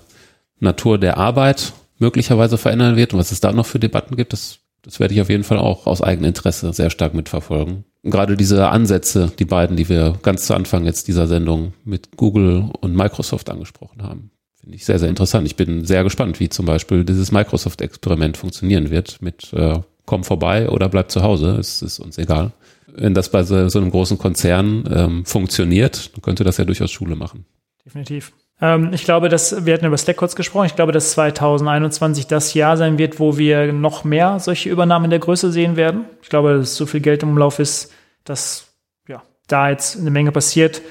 Natur 0.60 0.98
der 0.98 1.18
Arbeit 1.18 1.72
möglicherweise 1.98 2.56
verändern 2.56 2.96
wird 2.96 3.12
und 3.12 3.18
was 3.18 3.32
es 3.32 3.40
da 3.40 3.52
noch 3.52 3.66
für 3.66 3.80
Debatten 3.80 4.16
gibt, 4.16 4.32
das, 4.32 4.60
das 4.82 5.00
werde 5.00 5.14
ich 5.14 5.20
auf 5.20 5.28
jeden 5.28 5.44
Fall 5.44 5.58
auch 5.58 5.86
aus 5.86 6.02
eigenem 6.02 6.28
Interesse 6.28 6.72
sehr 6.72 6.90
stark 6.90 7.14
mitverfolgen. 7.14 7.84
Und 8.02 8.10
gerade 8.12 8.36
diese 8.36 8.68
Ansätze, 8.68 9.32
die 9.38 9.44
beiden, 9.44 9.76
die 9.76 9.88
wir 9.88 10.16
ganz 10.22 10.46
zu 10.46 10.54
Anfang 10.54 10.84
jetzt 10.84 11.08
dieser 11.08 11.26
Sendung 11.26 11.72
mit 11.84 12.16
Google 12.16 12.70
und 12.80 12.94
Microsoft 12.94 13.50
angesprochen 13.50 14.04
haben, 14.04 14.30
Finde 14.68 14.76
ich 14.76 14.84
sehr, 14.84 14.98
sehr 14.98 15.08
interessant. 15.08 15.46
Ich 15.46 15.56
bin 15.56 15.86
sehr 15.86 16.04
gespannt, 16.04 16.40
wie 16.40 16.50
zum 16.50 16.66
Beispiel 16.66 17.02
dieses 17.02 17.32
Microsoft-Experiment 17.32 18.36
funktionieren 18.36 18.90
wird 18.90 19.22
mit 19.22 19.50
äh, 19.54 19.78
komm 20.04 20.24
vorbei 20.24 20.68
oder 20.68 20.90
bleib 20.90 21.10
zu 21.10 21.22
Hause. 21.22 21.56
Es 21.58 21.80
ist 21.80 21.98
uns 22.00 22.18
egal. 22.18 22.52
Wenn 22.86 23.14
das 23.14 23.30
bei 23.30 23.44
so, 23.44 23.70
so 23.70 23.78
einem 23.78 23.90
großen 23.90 24.18
Konzern 24.18 24.84
ähm, 24.94 25.24
funktioniert, 25.24 26.14
dann 26.14 26.20
könnte 26.20 26.44
das 26.44 26.58
ja 26.58 26.66
durchaus 26.66 26.90
Schule 26.90 27.16
machen. 27.16 27.46
Definitiv. 27.82 28.34
Ähm, 28.60 28.90
ich 28.92 29.04
glaube, 29.04 29.30
dass 29.30 29.64
wir 29.64 29.72
hatten 29.72 29.86
über 29.86 29.96
Slack 29.96 30.18
kurz 30.18 30.36
gesprochen. 30.36 30.66
Ich 30.66 30.76
glaube, 30.76 30.92
dass 30.92 31.12
2021 31.12 32.26
das 32.26 32.52
Jahr 32.52 32.76
sein 32.76 32.98
wird, 32.98 33.18
wo 33.18 33.38
wir 33.38 33.72
noch 33.72 34.04
mehr 34.04 34.38
solche 34.38 34.68
Übernahmen 34.68 35.06
in 35.06 35.10
der 35.12 35.20
Größe 35.20 35.50
sehen 35.50 35.76
werden. 35.76 36.04
Ich 36.20 36.28
glaube, 36.28 36.58
dass 36.58 36.76
so 36.76 36.84
viel 36.84 37.00
Geld 37.00 37.22
im 37.22 37.30
Umlauf 37.30 37.58
ist, 37.58 37.90
dass 38.24 38.66
ja 39.08 39.22
da 39.46 39.70
jetzt 39.70 39.98
eine 39.98 40.10
Menge 40.10 40.30
passiert 40.30 40.82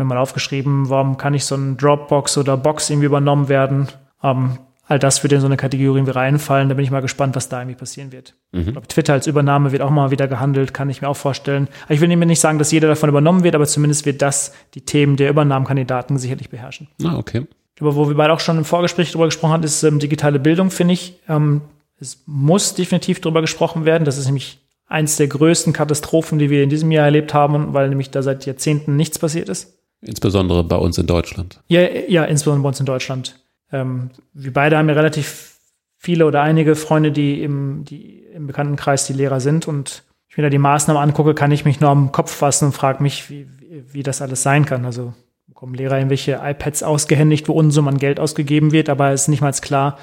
mir 0.00 0.06
mal 0.06 0.18
aufgeschrieben, 0.18 0.88
warum 0.90 1.16
kann 1.16 1.32
nicht 1.32 1.44
so 1.44 1.54
ein 1.54 1.76
Dropbox 1.76 2.38
oder 2.38 2.56
Box 2.56 2.90
irgendwie 2.90 3.06
übernommen 3.06 3.48
werden? 3.48 3.88
Ähm, 4.22 4.58
all 4.90 4.98
das 4.98 5.22
würde 5.22 5.36
in 5.36 5.40
so 5.40 5.46
eine 5.46 5.56
Kategorie 5.56 5.98
irgendwie 5.98 6.12
reinfallen. 6.12 6.68
Da 6.68 6.74
bin 6.74 6.84
ich 6.84 6.90
mal 6.90 7.00
gespannt, 7.00 7.36
was 7.36 7.48
da 7.48 7.60
irgendwie 7.60 7.78
passieren 7.78 8.10
wird. 8.10 8.34
Mhm. 8.50 8.60
Ich 8.60 8.72
glaube, 8.72 8.88
Twitter 8.88 9.12
als 9.12 9.28
Übernahme 9.28 9.70
wird 9.70 9.82
auch 9.82 9.90
mal 9.90 10.10
wieder 10.10 10.26
gehandelt, 10.26 10.74
kann 10.74 10.90
ich 10.90 11.00
mir 11.00 11.08
auch 11.08 11.16
vorstellen. 11.16 11.68
Ich 11.88 12.00
will 12.00 12.08
mir 12.08 12.26
nicht 12.26 12.40
sagen, 12.40 12.58
dass 12.58 12.72
jeder 12.72 12.88
davon 12.88 13.08
übernommen 13.08 13.44
wird, 13.44 13.54
aber 13.54 13.66
zumindest 13.66 14.04
wird 14.04 14.20
das 14.20 14.52
die 14.74 14.80
Themen 14.80 15.16
der 15.16 15.30
Übernahmekandidaten 15.30 16.18
sicherlich 16.18 16.50
beherrschen. 16.50 16.88
Ah, 17.04 17.16
okay. 17.16 17.46
Aber 17.80 17.94
wo 17.94 18.08
wir 18.08 18.16
beide 18.16 18.32
auch 18.32 18.40
schon 18.40 18.58
im 18.58 18.64
Vorgespräch 18.64 19.12
darüber 19.12 19.26
gesprochen 19.26 19.52
haben, 19.52 19.62
ist 19.62 19.82
ähm, 19.84 20.00
digitale 20.00 20.38
Bildung, 20.38 20.70
finde 20.70 20.94
ich. 20.94 21.20
Ähm, 21.28 21.62
es 22.00 22.22
muss 22.26 22.74
definitiv 22.74 23.20
darüber 23.20 23.42
gesprochen 23.42 23.84
werden. 23.84 24.04
Das 24.04 24.18
ist 24.18 24.26
nämlich 24.26 24.58
eins 24.86 25.16
der 25.16 25.28
größten 25.28 25.72
Katastrophen, 25.72 26.38
die 26.38 26.50
wir 26.50 26.62
in 26.62 26.68
diesem 26.68 26.90
Jahr 26.90 27.06
erlebt 27.06 27.32
haben, 27.32 27.72
weil 27.72 27.88
nämlich 27.88 28.10
da 28.10 28.22
seit 28.22 28.44
Jahrzehnten 28.44 28.96
nichts 28.96 29.18
passiert 29.18 29.48
ist. 29.48 29.79
Insbesondere 30.02 30.64
bei 30.64 30.76
uns 30.76 30.96
in 30.98 31.06
Deutschland. 31.06 31.60
Ja, 31.68 31.80
ja, 31.80 32.24
insbesondere 32.24 32.62
bei 32.62 32.68
uns 32.68 32.80
in 32.80 32.86
Deutschland. 32.86 33.38
Ähm, 33.72 34.10
wir 34.32 34.52
beide 34.52 34.78
haben 34.78 34.88
ja 34.88 34.94
relativ 34.94 35.56
viele 35.96 36.26
oder 36.26 36.40
einige 36.42 36.76
Freunde, 36.76 37.12
die 37.12 37.42
im, 37.42 37.84
die 37.84 38.24
im 38.34 38.46
Bekanntenkreis 38.46 39.06
die 39.06 39.12
Lehrer 39.12 39.40
sind. 39.40 39.68
Und 39.68 40.04
ich 40.28 40.36
mir 40.36 40.44
da 40.44 40.48
die 40.48 40.58
Maßnahmen 40.58 41.02
angucke, 41.02 41.34
kann 41.34 41.52
ich 41.52 41.64
mich 41.64 41.80
nur 41.80 41.90
am 41.90 42.12
Kopf 42.12 42.32
fassen 42.34 42.66
und 42.66 42.72
frage 42.72 43.02
mich, 43.02 43.28
wie, 43.28 43.46
wie, 43.92 44.02
das 44.02 44.22
alles 44.22 44.42
sein 44.42 44.64
kann. 44.64 44.86
Also 44.86 45.12
bekommen 45.46 45.74
Lehrer 45.74 45.98
irgendwelche 45.98 46.40
iPads 46.42 46.82
ausgehändigt, 46.82 47.48
wo 47.48 47.52
Unsummen 47.52 47.94
an 47.94 48.00
Geld 48.00 48.18
ausgegeben 48.18 48.72
wird, 48.72 48.88
aber 48.88 49.10
es 49.10 49.22
ist 49.22 49.28
nicht 49.28 49.42
mal 49.42 49.52
klar, 49.52 49.98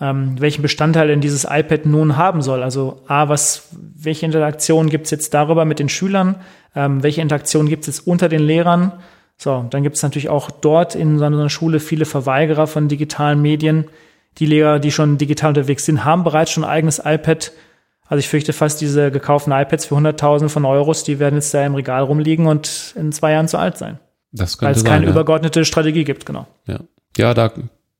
ähm, 0.00 0.38
welchen 0.38 0.62
Bestandteil 0.62 1.08
denn 1.08 1.20
dieses 1.20 1.44
iPad 1.44 1.86
nun 1.86 2.16
haben 2.16 2.42
soll. 2.42 2.62
Also 2.62 3.02
A, 3.06 3.28
was, 3.28 3.68
welche 3.72 4.26
Interaktion 4.26 4.90
gibt 4.90 5.06
es 5.06 5.10
jetzt 5.10 5.32
darüber 5.32 5.64
mit 5.64 5.78
den 5.78 5.88
Schülern? 5.88 6.36
Ähm, 6.74 7.02
welche 7.02 7.22
Interaktion 7.22 7.66
gibt 7.66 7.82
es 7.82 7.98
jetzt 7.98 8.06
unter 8.06 8.28
den 8.28 8.42
Lehrern? 8.42 8.92
So, 9.42 9.66
dann 9.70 9.82
gibt 9.82 9.96
es 9.96 10.02
natürlich 10.02 10.28
auch 10.28 10.50
dort 10.50 10.94
in 10.94 11.18
so 11.18 11.24
einer 11.24 11.48
Schule 11.48 11.80
viele 11.80 12.04
Verweigerer 12.04 12.66
von 12.66 12.88
digitalen 12.88 13.40
Medien. 13.40 13.86
Die 14.36 14.44
Lehrer, 14.44 14.78
die 14.78 14.92
schon 14.92 15.16
digital 15.16 15.48
unterwegs 15.48 15.86
sind, 15.86 16.04
haben 16.04 16.24
bereits 16.24 16.50
schon 16.50 16.62
ein 16.62 16.68
eigenes 16.68 16.98
iPad. 17.02 17.50
Also 18.06 18.18
ich 18.18 18.28
fürchte 18.28 18.52
fast, 18.52 18.82
diese 18.82 19.10
gekauften 19.10 19.54
iPads 19.54 19.86
für 19.86 19.94
100.000 19.94 20.50
von 20.50 20.66
Euros, 20.66 21.04
die 21.04 21.18
werden 21.18 21.36
jetzt 21.36 21.54
da 21.54 21.64
im 21.64 21.74
Regal 21.74 22.02
rumliegen 22.02 22.48
und 22.48 22.92
in 22.98 23.12
zwei 23.12 23.32
Jahren 23.32 23.48
zu 23.48 23.56
alt 23.56 23.78
sein. 23.78 23.98
Das 24.30 24.58
könnte 24.58 24.74
Weil 24.74 24.76
es 24.76 24.84
keine 24.84 25.06
ja. 25.06 25.10
übergeordnete 25.12 25.64
Strategie 25.64 26.04
gibt, 26.04 26.26
genau. 26.26 26.46
Ja, 26.66 26.80
ja 27.16 27.32
da 27.32 27.50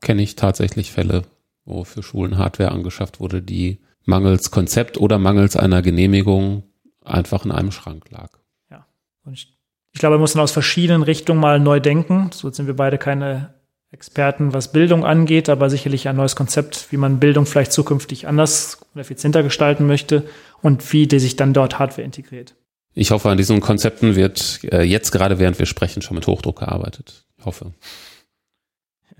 kenne 0.02 0.20
ich 0.20 0.36
tatsächlich 0.36 0.92
Fälle, 0.92 1.22
wo 1.64 1.84
für 1.84 2.02
Schulen 2.02 2.36
Hardware 2.36 2.70
angeschafft 2.70 3.18
wurde, 3.18 3.40
die 3.40 3.80
mangels 4.04 4.50
Konzept 4.50 4.98
oder 4.98 5.18
mangels 5.18 5.56
einer 5.56 5.80
Genehmigung 5.80 6.64
einfach 7.02 7.46
in 7.46 7.50
einem 7.50 7.72
Schrank 7.72 8.10
lag. 8.10 8.28
Ja, 8.70 8.84
und 9.24 9.32
ich 9.32 9.59
ich 9.92 10.00
glaube, 10.00 10.14
man 10.14 10.20
muss 10.20 10.32
dann 10.32 10.42
aus 10.42 10.52
verschiedenen 10.52 11.02
Richtungen 11.02 11.40
mal 11.40 11.58
neu 11.58 11.80
denken. 11.80 12.30
So 12.32 12.50
sind 12.50 12.66
wir 12.66 12.76
beide 12.76 12.98
keine 12.98 13.54
Experten, 13.92 14.52
was 14.52 14.70
Bildung 14.70 15.04
angeht, 15.04 15.48
aber 15.48 15.68
sicherlich 15.68 16.08
ein 16.08 16.16
neues 16.16 16.36
Konzept, 16.36 16.92
wie 16.92 16.96
man 16.96 17.18
Bildung 17.18 17.44
vielleicht 17.44 17.72
zukünftig 17.72 18.28
anders 18.28 18.78
und 18.94 19.00
effizienter 19.00 19.42
gestalten 19.42 19.86
möchte 19.86 20.24
und 20.62 20.92
wie 20.92 21.08
die 21.08 21.18
sich 21.18 21.34
dann 21.34 21.52
dort 21.52 21.78
Hardware 21.78 22.04
integriert. 22.04 22.54
Ich 22.94 23.10
hoffe, 23.10 23.30
an 23.30 23.36
diesen 23.36 23.60
Konzepten 23.60 24.14
wird 24.14 24.60
äh, 24.64 24.82
jetzt 24.82 25.10
gerade 25.10 25.38
während 25.38 25.58
wir 25.58 25.66
sprechen 25.66 26.02
schon 26.02 26.16
mit 26.16 26.26
Hochdruck 26.26 26.60
gearbeitet. 26.60 27.24
Ich 27.38 27.44
hoffe. 27.44 27.72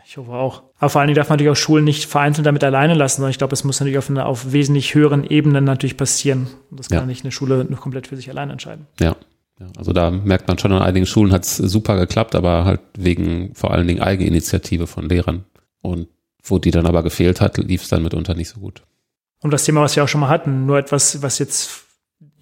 Ich 0.05 0.16
hoffe 0.16 0.32
auch. 0.32 0.64
Aber 0.78 0.90
vor 0.90 1.01
allen 1.01 1.09
Dingen 1.09 1.16
darf 1.16 1.28
man 1.28 1.36
natürlich 1.36 1.52
auch 1.52 1.60
Schulen 1.60 1.84
nicht 1.84 2.06
vereinzelt 2.06 2.47
damit 2.47 2.64
alleine 2.64 2.94
lassen, 2.94 3.18
sondern 3.18 3.30
ich 3.30 3.38
glaube, 3.38 3.55
es 3.55 3.62
muss 3.62 3.78
natürlich 3.78 3.98
auf, 3.98 4.10
eine, 4.10 4.26
auf 4.26 4.52
wesentlich 4.52 4.94
höheren 4.94 5.24
Ebenen 5.24 5.62
natürlich 5.62 5.97
passieren. 5.97 6.48
Und 6.70 6.80
das 6.80 6.88
kann 6.88 7.01
ja. 7.01 7.06
nicht 7.06 7.24
eine 7.24 7.30
Schule 7.30 7.64
nur 7.64 7.78
komplett 7.78 8.09
für 8.09 8.16
sich 8.16 8.28
allein 8.28 8.51
entscheiden. 8.51 8.88
Ja, 8.98 9.14
ja, 9.61 9.66
also 9.77 9.93
da 9.93 10.11
merkt 10.11 10.49
man 10.49 10.59
schon, 10.59 10.73
an 10.73 10.82
einigen 10.82 11.07
Schulen 11.07 11.32
hat 11.32 11.45
es 11.45 11.57
super 11.57 11.97
geklappt, 11.97 12.35
aber 12.35 12.65
halt 12.65 12.81
wegen 12.97 13.55
vor 13.55 13.73
allen 13.73 13.87
Dingen 13.87 14.01
Eigeninitiative 14.01 14.87
von 14.87 15.09
Lehrern. 15.09 15.45
Und 15.82 16.09
wo 16.43 16.59
die 16.59 16.70
dann 16.70 16.87
aber 16.87 17.03
gefehlt 17.03 17.41
hat, 17.41 17.59
lief 17.59 17.82
es 17.82 17.89
dann 17.89 18.03
mitunter 18.03 18.35
nicht 18.35 18.49
so 18.49 18.61
gut. 18.61 18.82
Und 19.43 19.53
das 19.53 19.65
Thema, 19.65 19.82
was 19.82 19.97
wir 19.97 20.05
auch 20.05 20.09
schon 20.09 20.23
mal 20.23 20.28
hatten, 20.28 20.66
nur 20.66 20.78
etwas, 20.78 21.23
was 21.23 21.39
jetzt 21.39 21.85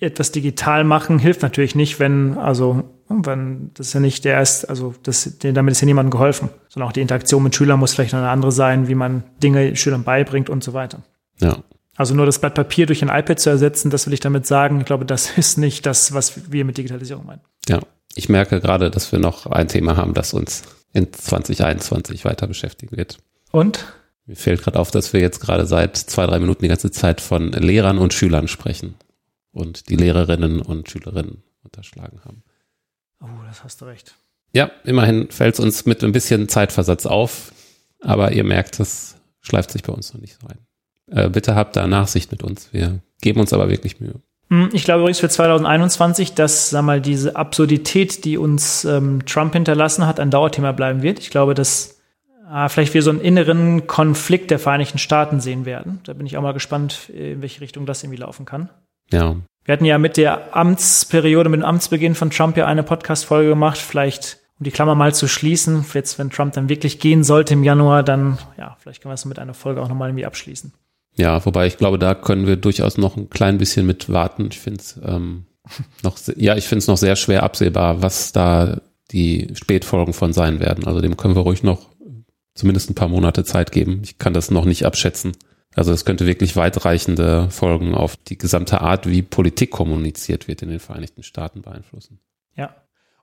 etwas 0.01 0.31
digital 0.31 0.85
machen, 0.85 1.19
hilft 1.19 1.43
natürlich 1.43 1.75
nicht, 1.75 1.99
wenn, 1.99 2.39
also 2.39 2.85
Wenn, 3.09 3.71
das 3.75 3.89
ist 3.89 3.93
ja 3.95 4.01
nicht 4.01 4.25
der 4.25 4.41
ist, 4.41 4.67
also 4.67 4.95
das, 5.03 5.39
damit 5.41 5.73
ist 5.73 5.81
ja 5.81 5.87
niemandem 5.87 6.11
geholfen, 6.11 6.51
sondern 6.69 6.89
auch 6.89 6.93
die 6.93 7.01
Interaktion 7.01 7.43
mit 7.43 7.55
Schülern 7.55 7.81
muss 7.81 7.95
vielleicht 7.95 8.15
eine 8.15 8.29
andere 8.29 8.53
sein, 8.53 8.87
wie 8.87 8.95
man 8.95 9.25
Dinge 9.43 9.75
Schülern 9.77 10.05
beibringt 10.05 10.51
und 10.51 10.63
so 10.63 10.75
weiter. 10.75 11.03
Ja. 11.41 11.57
Also 11.99 12.15
nur 12.15 12.27
das 12.27 12.39
Blatt 12.39 12.55
Papier 12.55 12.87
durch 12.87 13.03
ein 13.03 13.09
iPad 13.09 13.41
zu 13.41 13.51
ersetzen, 13.51 13.91
das 13.91 14.07
will 14.07 14.15
ich 14.15 14.21
damit 14.21 14.47
sagen. 14.47 14.79
Ich 14.79 14.87
glaube, 14.87 15.05
das 15.05 15.37
ist 15.37 15.59
nicht 15.59 15.85
das, 15.85 16.15
was 16.15 16.51
wir 16.51 16.65
mit 16.65 16.79
Digitalisierung 16.79 17.27
meinen. 17.27 17.41
Ja, 17.69 17.81
ich 18.15 18.29
merke 18.29 18.61
gerade, 18.61 18.89
dass 18.89 19.11
wir 19.11 19.19
noch 19.19 19.47
ein 19.47 19.67
Thema 19.67 19.97
haben, 19.97 20.15
das 20.15 20.33
uns 20.33 20.63
in 20.93 21.13
2021 21.13 22.25
weiter 22.25 22.47
beschäftigen 22.47 22.97
wird. 22.97 23.19
Und? 23.51 23.85
Mir 24.27 24.37
fällt 24.37 24.63
gerade 24.63 24.79
auf, 24.79 24.93
dass 24.93 25.13
wir 25.13 25.21
jetzt 25.21 25.41
gerade 25.41 25.67
seit 25.67 25.97
zwei, 25.97 26.25
drei 26.27 26.39
Minuten 26.39 26.63
die 26.63 26.69
ganze 26.69 26.93
Zeit 26.93 27.21
von 27.21 27.51
Lehrern 27.51 27.99
und 27.99 28.15
Schülern 28.15 28.47
sprechen 28.47 28.95
und 29.51 29.89
die 29.89 29.97
Lehrerinnen 29.97 30.63
und 30.63 30.89
Schülerinnen 30.89 31.43
unterschlagen 31.65 32.21
haben. 32.25 32.45
Oh, 33.21 33.43
das 33.49 33.65
hast 33.65 33.81
du 33.81 33.87
recht. 33.87 34.15
Ja, 34.53 34.71
immerhin 34.85 35.31
fällt 35.31 35.55
es 35.55 35.61
uns 35.61 35.85
mit 35.85 36.05
ein 36.05 36.13
bisschen 36.13 36.49
Zeitversatz 36.49 37.07
auf, 37.07 37.53
aber 38.01 38.31
ihr 38.31 38.45
merkt, 38.45 38.79
das 38.79 39.17
schleift 39.41 39.73
sich 39.73 39.83
bei 39.83 39.93
uns 39.93 40.15
noch 40.15 40.21
nicht 40.21 40.39
so 40.41 40.47
ein. 40.47 40.68
Äh, 41.11 41.29
bitte 41.29 41.55
habt 41.55 41.77
da 41.77 41.87
Nachsicht 41.87 42.31
mit 42.31 42.43
uns. 42.43 42.73
Wir 42.73 43.01
geben 43.21 43.41
uns 43.41 43.53
aber 43.53 43.69
wirklich 43.69 44.01
Mühe. 44.01 44.15
Hm, 44.51 44.71
ich 44.73 44.85
glaube 44.85 45.01
übrigens 45.01 45.21
für 45.21 45.29
2021, 45.29 46.35
dass 46.35 46.71
sag 46.71 46.83
mal 46.83 47.01
diese 47.01 47.37
Absurdität, 47.37 48.25
die 48.25 48.39
uns 48.39 48.85
ähm, 48.85 49.25
Trump 49.27 49.53
hinterlassen 49.53 50.07
hat, 50.07 50.21
ein 50.21 50.31
Dauerthema 50.31 50.73
bleiben 50.73 51.03
wird. 51.03 51.19
Ich 51.19 51.31
glaube, 51.31 51.55
dass 51.55 52.01
äh, 52.53 52.69
vielleicht 52.69 52.95
wir 52.95 53.03
so 53.03 53.11
einen 53.11 53.21
inneren 53.21 53.87
Konflikt 53.87 54.51
der 54.51 54.59
Vereinigten 54.59 54.99
Staaten 54.99 55.41
sehen 55.41 55.65
werden. 55.65 56.01
Da 56.05 56.15
bin 56.15 56.27
ich 56.27 56.37
auch 56.37 56.43
mal 56.43 56.53
gespannt, 56.53 57.11
in 57.11 57.43
welche 57.43 57.61
Richtung 57.61 57.87
das 57.87 58.03
irgendwie 58.03 58.21
laufen 58.21 58.47
kann. 58.47 58.71
Ja. 59.13 59.37
Wir 59.65 59.73
hatten 59.73 59.85
ja 59.85 59.99
mit 59.99 60.17
der 60.17 60.57
Amtsperiode, 60.57 61.51
mit 61.51 61.61
dem 61.61 61.67
Amtsbeginn 61.67 62.15
von 62.15 62.31
Trump 62.31 62.57
ja 62.57 62.67
eine 62.67 62.83
Podcast-Folge 62.83 63.51
gemacht. 63.51 63.77
Vielleicht, 63.77 64.39
um 64.59 64.65
die 64.65 64.71
Klammer 64.71 64.95
mal 64.95 65.15
zu 65.15 65.29
schließen, 65.29 65.85
jetzt, 65.93 66.19
wenn 66.19 66.31
Trump 66.31 66.55
dann 66.55 66.71
wirklich 66.71 67.01
gehen 67.01 67.23
sollte 67.23 67.53
im 67.53 67.65
Januar, 67.65 68.03
dann, 68.03 68.39
ja, 68.57 68.79
vielleicht 68.81 69.03
können 69.03 69.11
wir 69.11 69.17
es 69.17 69.27
mit 69.27 69.39
einer 69.39 69.53
Folge 69.53 69.83
auch 69.83 69.89
nochmal 69.89 70.09
irgendwie 70.09 70.25
abschließen. 70.25 70.73
Ja, 71.19 71.45
wobei 71.45 71.67
ich 71.67 71.77
glaube, 71.77 71.99
da 71.99 72.15
können 72.15 72.47
wir 72.47 72.57
durchaus 72.57 72.97
noch 72.97 73.17
ein 73.17 73.29
klein 73.29 73.59
bisschen 73.59 73.87
mit 73.87 74.09
warten. 74.09 74.49
Ich 74.51 74.61
finde 74.61 74.81
es 74.81 74.99
ähm, 75.05 75.47
noch, 76.03 76.17
ja, 76.37 76.57
ich 76.57 76.67
finde 76.67 76.79
es 76.79 76.87
noch 76.87 76.97
sehr 76.97 77.17
schwer 77.17 77.43
absehbar, 77.43 78.01
was 78.03 78.33
da 78.33 78.81
die 79.11 79.49
Spätfolgen 79.55 80.15
von 80.15 80.33
sein 80.33 80.61
werden. 80.61 80.87
Also 80.87 81.01
dem 81.01 81.17
können 81.17 81.35
wir 81.35 81.43
ruhig 81.43 81.63
noch 81.63 81.89
zumindest 82.55 82.91
ein 82.91 82.95
paar 82.95 83.09
Monate 83.09 83.45
Zeit 83.45 83.73
geben. 83.73 84.01
Ich 84.05 84.19
kann 84.19 84.33
das 84.33 84.51
noch 84.51 84.65
nicht 84.65 84.87
abschätzen. 84.87 85.33
Also 85.75 85.93
es 85.93 86.05
könnte 86.05 86.27
wirklich 86.27 86.57
weitreichende 86.57 87.51
Folgen 87.51 87.95
auf 87.95 88.17
die 88.17 88.39
gesamte 88.39 88.81
Art, 88.81 89.09
wie 89.09 89.23
Politik 89.23 89.71
kommuniziert 89.71 90.49
wird 90.49 90.63
in 90.63 90.71
den 90.71 90.81
Vereinigten 90.81 91.23
Staaten 91.23 91.63
beeinflussen. 91.63 92.21
Ja. 92.57 92.75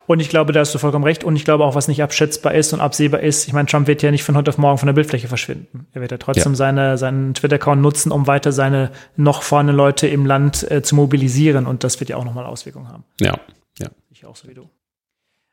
Und 0.07 0.19
ich 0.19 0.29
glaube, 0.29 0.53
da 0.53 0.59
hast 0.59 0.73
du 0.73 0.77
vollkommen 0.77 1.03
recht. 1.03 1.23
Und 1.23 1.35
ich 1.35 1.45
glaube 1.45 1.63
auch, 1.63 1.75
was 1.75 1.87
nicht 1.87 2.03
abschätzbar 2.03 2.53
ist 2.53 2.73
und 2.73 2.79
absehbar 2.79 3.21
ist, 3.21 3.47
ich 3.47 3.53
meine, 3.53 3.67
Trump 3.67 3.87
wird 3.87 4.03
ja 4.03 4.11
nicht 4.11 4.23
von 4.23 4.37
heute 4.37 4.49
auf 4.49 4.57
morgen 4.57 4.77
von 4.77 4.87
der 4.87 4.93
Bildfläche 4.93 5.27
verschwinden. 5.27 5.87
Er 5.93 6.01
wird 6.01 6.11
ja 6.11 6.17
trotzdem 6.17 6.53
ja. 6.53 6.55
seine, 6.55 6.97
seinen 6.97 7.33
Twitter-Account 7.33 7.81
nutzen, 7.81 8.11
um 8.11 8.27
weiter 8.27 8.51
seine 8.51 8.91
noch 9.15 9.41
vorne 9.41 9.71
Leute 9.71 10.07
im 10.07 10.25
Land 10.25 10.69
äh, 10.69 10.83
zu 10.83 10.95
mobilisieren. 10.95 11.65
Und 11.65 11.83
das 11.83 11.99
wird 11.99 12.09
ja 12.09 12.17
auch 12.17 12.25
nochmal 12.25 12.45
Auswirkungen 12.45 12.89
haben. 12.89 13.03
Ja, 13.19 13.39
ja. 13.79 13.89
Ich 14.11 14.25
auch 14.25 14.35
so 14.35 14.47
wie 14.47 14.53
du. 14.53 14.69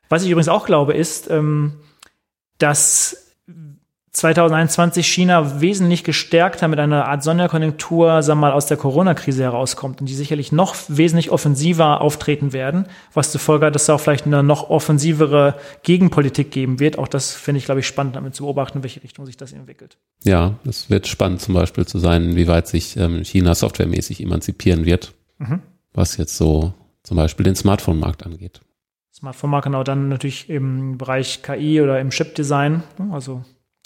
Was 0.09 0.23
ich 0.23 0.29
übrigens 0.29 0.49
auch 0.49 0.65
glaube, 0.65 0.93
ist, 0.93 1.29
ähm, 1.31 1.79
dass 2.59 3.22
2021 4.13 5.07
China 5.07 5.59
wesentlich 5.59 6.03
gestärkter 6.03 6.67
mit 6.67 6.77
einer 6.77 7.07
Art 7.07 7.23
Sonderkonjunktur, 7.23 8.21
sagen 8.21 8.39
wir 8.39 8.49
mal, 8.49 8.51
aus 8.51 8.67
der 8.67 8.77
Corona-Krise 8.77 9.41
herauskommt 9.41 10.01
und 10.01 10.07
die 10.07 10.13
sicherlich 10.13 10.51
noch 10.51 10.75
wesentlich 10.87 11.31
offensiver 11.31 11.99
auftreten 11.99 12.53
werden, 12.53 12.85
was 13.15 13.31
zur 13.31 13.41
Folge 13.41 13.65
hat, 13.65 13.75
dass 13.75 13.83
es 13.83 13.89
auch 13.89 13.99
vielleicht 13.99 14.27
eine 14.27 14.43
noch 14.43 14.69
offensivere 14.69 15.55
Gegenpolitik 15.81 16.51
geben 16.51 16.79
wird. 16.79 16.99
Auch 16.99 17.07
das 17.07 17.33
finde 17.33 17.57
ich, 17.57 17.65
glaube 17.65 17.79
ich, 17.79 17.87
spannend, 17.87 18.15
damit 18.15 18.35
zu 18.35 18.43
beobachten, 18.43 18.77
in 18.77 18.83
welche 18.83 19.01
Richtung 19.01 19.25
sich 19.25 19.35
das 19.35 19.51
entwickelt. 19.51 19.97
Ja, 20.23 20.59
es 20.63 20.91
wird 20.91 21.07
spannend 21.07 21.41
zum 21.41 21.55
Beispiel 21.55 21.87
zu 21.87 21.97
sein, 21.97 22.35
wie 22.35 22.47
weit 22.47 22.67
sich 22.67 22.95
ähm, 22.97 23.25
China 23.25 23.55
softwaremäßig 23.55 24.21
emanzipieren 24.21 24.85
wird, 24.85 25.13
mhm. 25.39 25.63
was 25.91 26.17
jetzt 26.17 26.37
so 26.37 26.73
zum 27.01 27.17
Beispiel 27.17 27.45
den 27.45 27.55
Smartphone-Markt 27.55 28.27
angeht. 28.27 28.61
Smartphone-Markt 29.11 29.65
genau 29.65 29.83
dann 29.83 30.09
natürlich 30.09 30.51
im 30.51 30.99
Bereich 30.99 31.41
KI 31.41 31.81
oder 31.81 31.99
im 31.99 32.11
Chip-Design, 32.11 32.83
also 33.11 33.43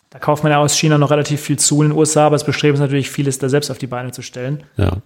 da 0.09 0.19
kauft 0.19 0.43
man 0.43 0.51
ja 0.51 0.59
aus 0.59 0.77
China 0.77 0.97
noch 0.97 1.11
relativ 1.11 1.41
viel 1.41 1.59
zu 1.59 1.81
in 1.81 1.89
den 1.89 1.97
USA, 1.97 2.27
aber 2.27 2.35
es 2.35 2.43
bestrebt 2.43 2.75
ist 2.75 2.79
natürlich, 2.79 3.09
vieles 3.09 3.39
da 3.39 3.49
selbst 3.49 3.69
auf 3.69 3.77
die 3.77 3.87
Beine 3.87 4.11
zu 4.11 4.21
stellen. 4.21 4.63
Ja. 4.77 5.01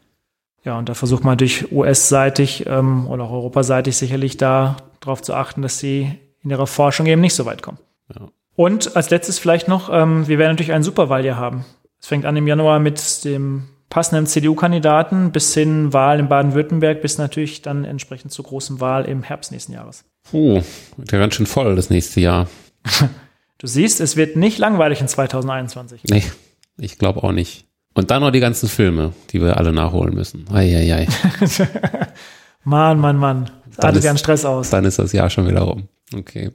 Ja, 0.64 0.78
und 0.78 0.90
da 0.90 0.94
versucht 0.94 1.24
man 1.24 1.34
natürlich 1.34 1.72
US-seitig 1.72 2.66
ähm, 2.68 3.08
oder 3.08 3.24
auch 3.24 3.32
europaseitig 3.32 3.98
sicherlich 3.98 4.38
da 4.38 4.78
darauf 5.00 5.22
zu 5.24 5.34
achten, 5.34 5.64
dass 5.64 5.80
sie 5.80 6.20
in 6.44 6.50
ihrer 6.52 6.68
Forschung 6.68 7.08
eben 7.08 7.22
nicht 7.22 7.34
so 7.34 7.46
weit 7.46 7.64
kommen. 7.64 7.80
Ja. 8.14 8.28
Und 8.56 8.96
als 8.96 9.10
letztes 9.10 9.40
vielleicht 9.40 9.68
noch, 9.68 9.90
ähm, 9.92 10.28
wir 10.28 10.38
werden 10.38 10.52
natürlich 10.52 10.74
ein 10.74 10.84
Superwahljahr 10.84 11.38
haben. 11.38 11.66
Es 12.00 12.08
fängt 12.08 12.26
an 12.26 12.38
im 12.38 12.48
Januar 12.48 12.80
mit 12.80 13.26
dem 13.26 13.70
passenden 13.90 14.28
CDU-Kandidaten 14.28 15.32
bis 15.32 15.54
hin 15.54 15.94
Wahl 15.94 16.20
in 16.20 16.30
Baden-Württemberg 16.30 17.02
bis 17.02 17.18
natürlich 17.18 17.62
dann 17.62 17.84
entsprechend 17.84 18.32
zur 18.32 18.46
großen 18.46 18.80
Wahl 18.80 19.06
im 19.06 19.24
Herbst 19.24 19.52
nächsten 19.52 19.74
Jahres. 19.74 20.06
Puh, 20.30 20.62
wird 20.98 21.12
ja 21.12 21.20
ganz 21.20 21.36
schön 21.36 21.48
voll 21.48 21.76
das 21.76 21.90
nächste 21.90 22.22
Jahr. 22.22 22.48
Du 23.62 23.68
siehst, 23.68 24.02
es 24.02 24.16
wird 24.16 24.38
nicht 24.38 24.58
langweilig 24.58 25.02
in 25.02 25.08
2021. 25.08 26.06
Nee, 26.06 26.24
ich 26.80 26.98
glaube 26.98 27.24
auch 27.24 27.32
nicht. 27.32 27.68
Und 27.94 28.10
dann 28.10 28.24
noch 28.24 28.32
die 28.32 28.40
ganzen 28.40 28.68
Filme, 28.68 29.14
die 29.30 29.40
wir 29.40 29.58
alle 29.58 29.72
nachholen 29.72 30.16
müssen. 30.16 30.48
Eieiei. 30.52 31.08
Mann, 32.64 33.00
Mann, 33.00 33.18
Mann. 33.18 33.52
Das 33.68 33.86
artet 33.86 34.04
ja 34.04 34.10
einen 34.10 34.18
Stress 34.18 34.46
aus. 34.46 34.72
Dann 34.72 34.84
ist 34.84 34.98
das 34.98 35.12
Jahr 35.14 35.30
schon 35.30 35.48
wieder 35.48 35.62
rum. 35.62 35.88
Okay. 36.12 36.50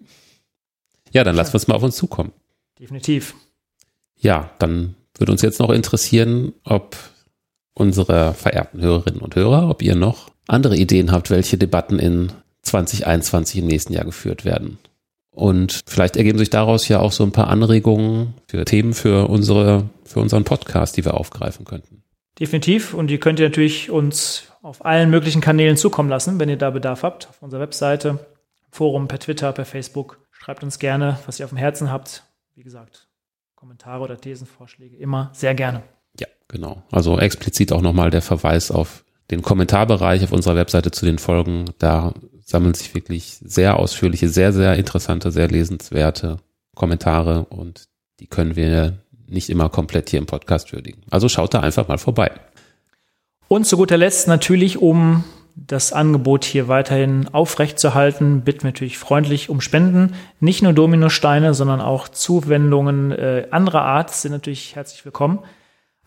Ja, 1.12 1.22
dann 1.22 1.36
lassen 1.36 1.52
wir 1.52 1.58
es 1.58 1.68
mal 1.68 1.76
auf 1.76 1.84
uns 1.84 1.94
zukommen. 1.94 2.32
Definitiv. 2.80 3.36
Ja, 4.16 4.50
dann 4.58 4.96
würde 5.16 5.30
uns 5.30 5.42
jetzt 5.42 5.60
noch 5.60 5.70
interessieren, 5.70 6.54
ob 6.64 6.96
unsere 7.72 8.34
verehrten 8.34 8.80
Hörerinnen 8.80 9.20
und 9.20 9.36
Hörer, 9.36 9.70
ob 9.70 9.80
ihr 9.80 9.94
noch 9.94 10.30
andere 10.48 10.76
Ideen 10.76 11.12
habt, 11.12 11.30
welche 11.30 11.56
Debatten 11.56 12.00
in 12.00 12.32
2021 12.62 13.60
im 13.60 13.66
nächsten 13.68 13.92
Jahr 13.92 14.04
geführt 14.04 14.44
werden. 14.44 14.78
Und 15.36 15.82
vielleicht 15.86 16.16
ergeben 16.16 16.38
sich 16.38 16.48
daraus 16.48 16.88
ja 16.88 16.98
auch 16.98 17.12
so 17.12 17.22
ein 17.22 17.30
paar 17.30 17.48
Anregungen 17.48 18.32
für 18.48 18.64
Themen 18.64 18.94
für 18.94 19.28
unsere, 19.28 19.84
für 20.02 20.20
unseren 20.20 20.44
Podcast, 20.44 20.96
die 20.96 21.04
wir 21.04 21.12
aufgreifen 21.12 21.66
könnten. 21.66 22.02
Definitiv. 22.40 22.94
Und 22.94 23.08
die 23.08 23.18
könnt 23.18 23.38
ihr 23.38 23.46
natürlich 23.46 23.90
uns 23.90 24.44
auf 24.62 24.86
allen 24.86 25.10
möglichen 25.10 25.42
Kanälen 25.42 25.76
zukommen 25.76 26.08
lassen, 26.08 26.40
wenn 26.40 26.48
ihr 26.48 26.56
da 26.56 26.70
Bedarf 26.70 27.02
habt. 27.02 27.28
Auf 27.28 27.42
unserer 27.42 27.60
Webseite, 27.60 28.18
Forum, 28.70 29.08
per 29.08 29.18
Twitter, 29.18 29.52
per 29.52 29.66
Facebook. 29.66 30.20
Schreibt 30.32 30.64
uns 30.64 30.78
gerne, 30.78 31.18
was 31.26 31.38
ihr 31.38 31.44
auf 31.44 31.50
dem 31.50 31.58
Herzen 31.58 31.92
habt. 31.92 32.24
Wie 32.54 32.62
gesagt, 32.62 33.06
Kommentare 33.56 34.02
oder 34.04 34.16
Thesenvorschläge 34.16 34.96
immer 34.96 35.28
sehr 35.34 35.54
gerne. 35.54 35.82
Ja, 36.18 36.28
genau. 36.48 36.82
Also 36.90 37.18
explizit 37.18 37.72
auch 37.72 37.82
nochmal 37.82 38.08
der 38.08 38.22
Verweis 38.22 38.70
auf 38.70 39.04
den 39.30 39.42
Kommentarbereich 39.42 40.24
auf 40.24 40.32
unserer 40.32 40.56
Webseite 40.56 40.92
zu 40.92 41.04
den 41.04 41.18
Folgen. 41.18 41.66
Da 41.78 42.14
sammeln 42.46 42.74
sich 42.74 42.94
wirklich 42.94 43.38
sehr 43.44 43.78
ausführliche, 43.78 44.28
sehr, 44.28 44.52
sehr 44.52 44.76
interessante, 44.76 45.30
sehr 45.32 45.48
lesenswerte 45.48 46.38
Kommentare 46.74 47.44
und 47.46 47.88
die 48.20 48.28
können 48.28 48.56
wir 48.56 48.98
nicht 49.26 49.50
immer 49.50 49.68
komplett 49.68 50.08
hier 50.10 50.20
im 50.20 50.26
Podcast 50.26 50.72
würdigen. 50.72 51.02
Also 51.10 51.28
schaut 51.28 51.52
da 51.52 51.60
einfach 51.60 51.88
mal 51.88 51.98
vorbei. 51.98 52.30
Und 53.48 53.66
zu 53.66 53.76
guter 53.76 53.96
Letzt 53.96 54.28
natürlich, 54.28 54.80
um 54.80 55.24
das 55.56 55.92
Angebot 55.92 56.44
hier 56.44 56.68
weiterhin 56.68 57.28
aufrechtzuerhalten, 57.32 58.42
bitten 58.42 58.62
wir 58.62 58.68
natürlich 58.68 58.98
freundlich 58.98 59.48
um 59.48 59.60
Spenden. 59.60 60.14
Nicht 60.38 60.62
nur 60.62 60.72
Dominosteine, 60.72 61.54
sondern 61.54 61.80
auch 61.80 62.08
Zuwendungen 62.08 63.10
äh, 63.10 63.48
anderer 63.50 63.82
Art 63.82 64.12
sind 64.12 64.32
natürlich 64.32 64.76
herzlich 64.76 65.04
willkommen. 65.04 65.40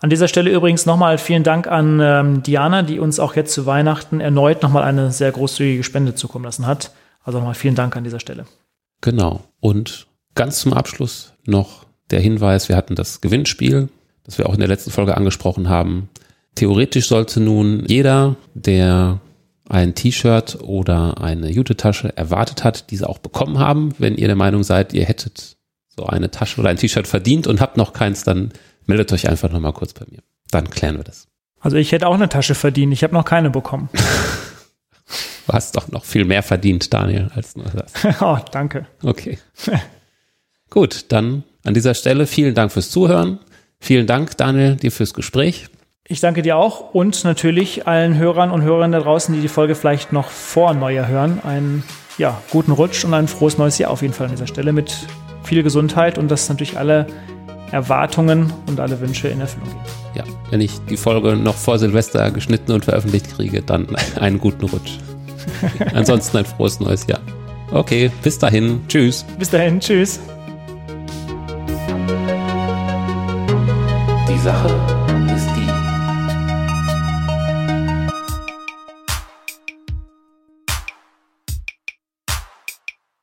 An 0.01 0.09
dieser 0.09 0.29
Stelle 0.29 0.49
übrigens 0.49 0.85
nochmal 0.85 1.17
vielen 1.17 1.43
Dank 1.43 1.67
an 1.67 1.99
ähm, 2.01 2.43
Diana, 2.43 2.83
die 2.83 2.99
uns 2.99 3.19
auch 3.19 3.35
jetzt 3.35 3.53
zu 3.53 3.65
Weihnachten 3.65 4.21
erneut 4.21 4.63
nochmal 4.63 4.83
eine 4.83 5.11
sehr 5.11 5.31
großzügige 5.31 5.83
Spende 5.83 6.15
zukommen 6.15 6.45
lassen 6.45 6.65
hat. 6.65 6.91
Also 7.23 7.39
nochmal 7.39 7.55
vielen 7.55 7.75
Dank 7.75 7.95
an 7.97 8.05
dieser 8.05 8.19
Stelle. 8.19 8.45
Genau. 9.01 9.41
Und 9.59 10.07
ganz 10.35 10.61
zum 10.61 10.73
Abschluss 10.73 11.33
noch 11.45 11.85
der 12.11 12.21
Hinweis, 12.21 12.69
wir 12.69 12.77
hatten 12.77 12.95
das 12.95 13.21
Gewinnspiel, 13.21 13.89
das 14.23 14.37
wir 14.37 14.47
auch 14.47 14.53
in 14.53 14.59
der 14.59 14.69
letzten 14.69 14.91
Folge 14.91 15.17
angesprochen 15.17 15.67
haben. 15.67 16.09
Theoretisch 16.55 17.07
sollte 17.07 17.39
nun 17.39 17.83
jeder, 17.85 18.35
der 18.53 19.19
ein 19.67 19.95
T-Shirt 19.95 20.59
oder 20.61 21.21
eine 21.21 21.51
Jute-Tasche 21.51 22.15
erwartet 22.17 22.63
hat, 22.63 22.89
diese 22.89 23.07
auch 23.07 23.19
bekommen 23.19 23.59
haben. 23.59 23.93
Wenn 23.99 24.15
ihr 24.15 24.27
der 24.27 24.35
Meinung 24.35 24.63
seid, 24.63 24.93
ihr 24.93 25.05
hättet 25.05 25.57
so 25.87 26.05
eine 26.05 26.31
Tasche 26.31 26.59
oder 26.59 26.69
ein 26.69 26.77
T-Shirt 26.77 27.07
verdient 27.07 27.47
und 27.47 27.61
habt 27.61 27.77
noch 27.77 27.93
keins, 27.93 28.23
dann 28.23 28.51
meldet 28.89 29.13
euch 29.13 29.29
einfach 29.29 29.49
nochmal 29.51 29.71
kurz 29.71 29.93
bei 29.93 30.05
mir. 30.09 30.19
Dann 30.51 30.69
klären 30.69 30.97
wir 30.97 31.03
das. 31.03 31.27
Also 31.61 31.77
ich 31.77 31.91
hätte 31.91 32.07
auch 32.07 32.15
eine 32.15 32.27
Tasche 32.27 32.55
verdient. 32.55 32.91
Ich 32.91 33.03
habe 33.03 33.13
noch 33.13 33.23
keine 33.23 33.49
bekommen. 33.51 33.89
du 35.47 35.53
hast 35.53 35.77
doch 35.77 35.87
noch 35.89 36.03
viel 36.03 36.25
mehr 36.25 36.41
verdient, 36.43 36.91
Daniel, 36.91 37.29
als 37.35 37.55
nur 37.55 37.67
das. 37.67 37.93
oh, 38.21 38.37
danke. 38.51 38.87
Okay. 39.03 39.37
Gut, 40.69 41.05
dann 41.09 41.43
an 41.63 41.73
dieser 41.73 41.93
Stelle 41.93 42.25
vielen 42.25 42.55
Dank 42.55 42.71
fürs 42.71 42.89
Zuhören. 42.89 43.39
Vielen 43.79 44.07
Dank, 44.07 44.35
Daniel, 44.37 44.75
dir 44.75 44.91
fürs 44.91 45.13
Gespräch. 45.13 45.67
Ich 46.07 46.19
danke 46.19 46.41
dir 46.41 46.57
auch 46.57 46.95
und 46.95 47.23
natürlich 47.23 47.87
allen 47.87 48.17
Hörern 48.17 48.49
und 48.49 48.63
Hörerinnen 48.63 48.91
da 48.91 48.99
draußen, 48.99 49.33
die 49.35 49.41
die 49.41 49.47
Folge 49.47 49.75
vielleicht 49.75 50.11
noch 50.11 50.29
vor 50.29 50.73
Neujahr 50.73 51.07
hören. 51.07 51.39
Ein 51.43 51.83
ja, 52.17 52.41
guten 52.49 52.71
Rutsch 52.71 53.05
und 53.05 53.13
ein 53.13 53.27
frohes 53.27 53.59
neues 53.59 53.77
Jahr 53.77 53.91
auf 53.91 54.01
jeden 54.01 54.15
Fall 54.15 54.25
an 54.25 54.31
dieser 54.31 54.47
Stelle 54.47 54.73
mit 54.73 54.97
viel 55.43 55.61
Gesundheit 55.61 56.17
und 56.17 56.29
dass 56.29 56.49
natürlich 56.49 56.77
alle 56.77 57.05
Erwartungen 57.71 58.51
und 58.67 58.79
alle 58.79 58.99
Wünsche 58.99 59.27
in 59.27 59.41
Erfüllung 59.41 59.69
gehen. 59.69 59.79
Ja, 60.15 60.23
wenn 60.49 60.61
ich 60.61 60.79
die 60.89 60.97
Folge 60.97 61.35
noch 61.35 61.55
vor 61.55 61.77
Silvester 61.77 62.31
geschnitten 62.31 62.71
und 62.71 62.85
veröffentlicht 62.85 63.35
kriege, 63.35 63.61
dann 63.61 63.87
einen 64.19 64.39
guten 64.39 64.65
Rutsch. 64.65 64.97
Ansonsten 65.93 66.37
ein 66.37 66.45
frohes 66.45 66.79
neues 66.79 67.05
Jahr. 67.07 67.21
Okay, 67.71 68.11
bis 68.23 68.39
dahin. 68.39 68.81
Tschüss. 68.87 69.25
Bis 69.37 69.49
dahin. 69.49 69.79
Tschüss. 69.79 70.19
Die 74.27 74.37
Sache 74.39 74.88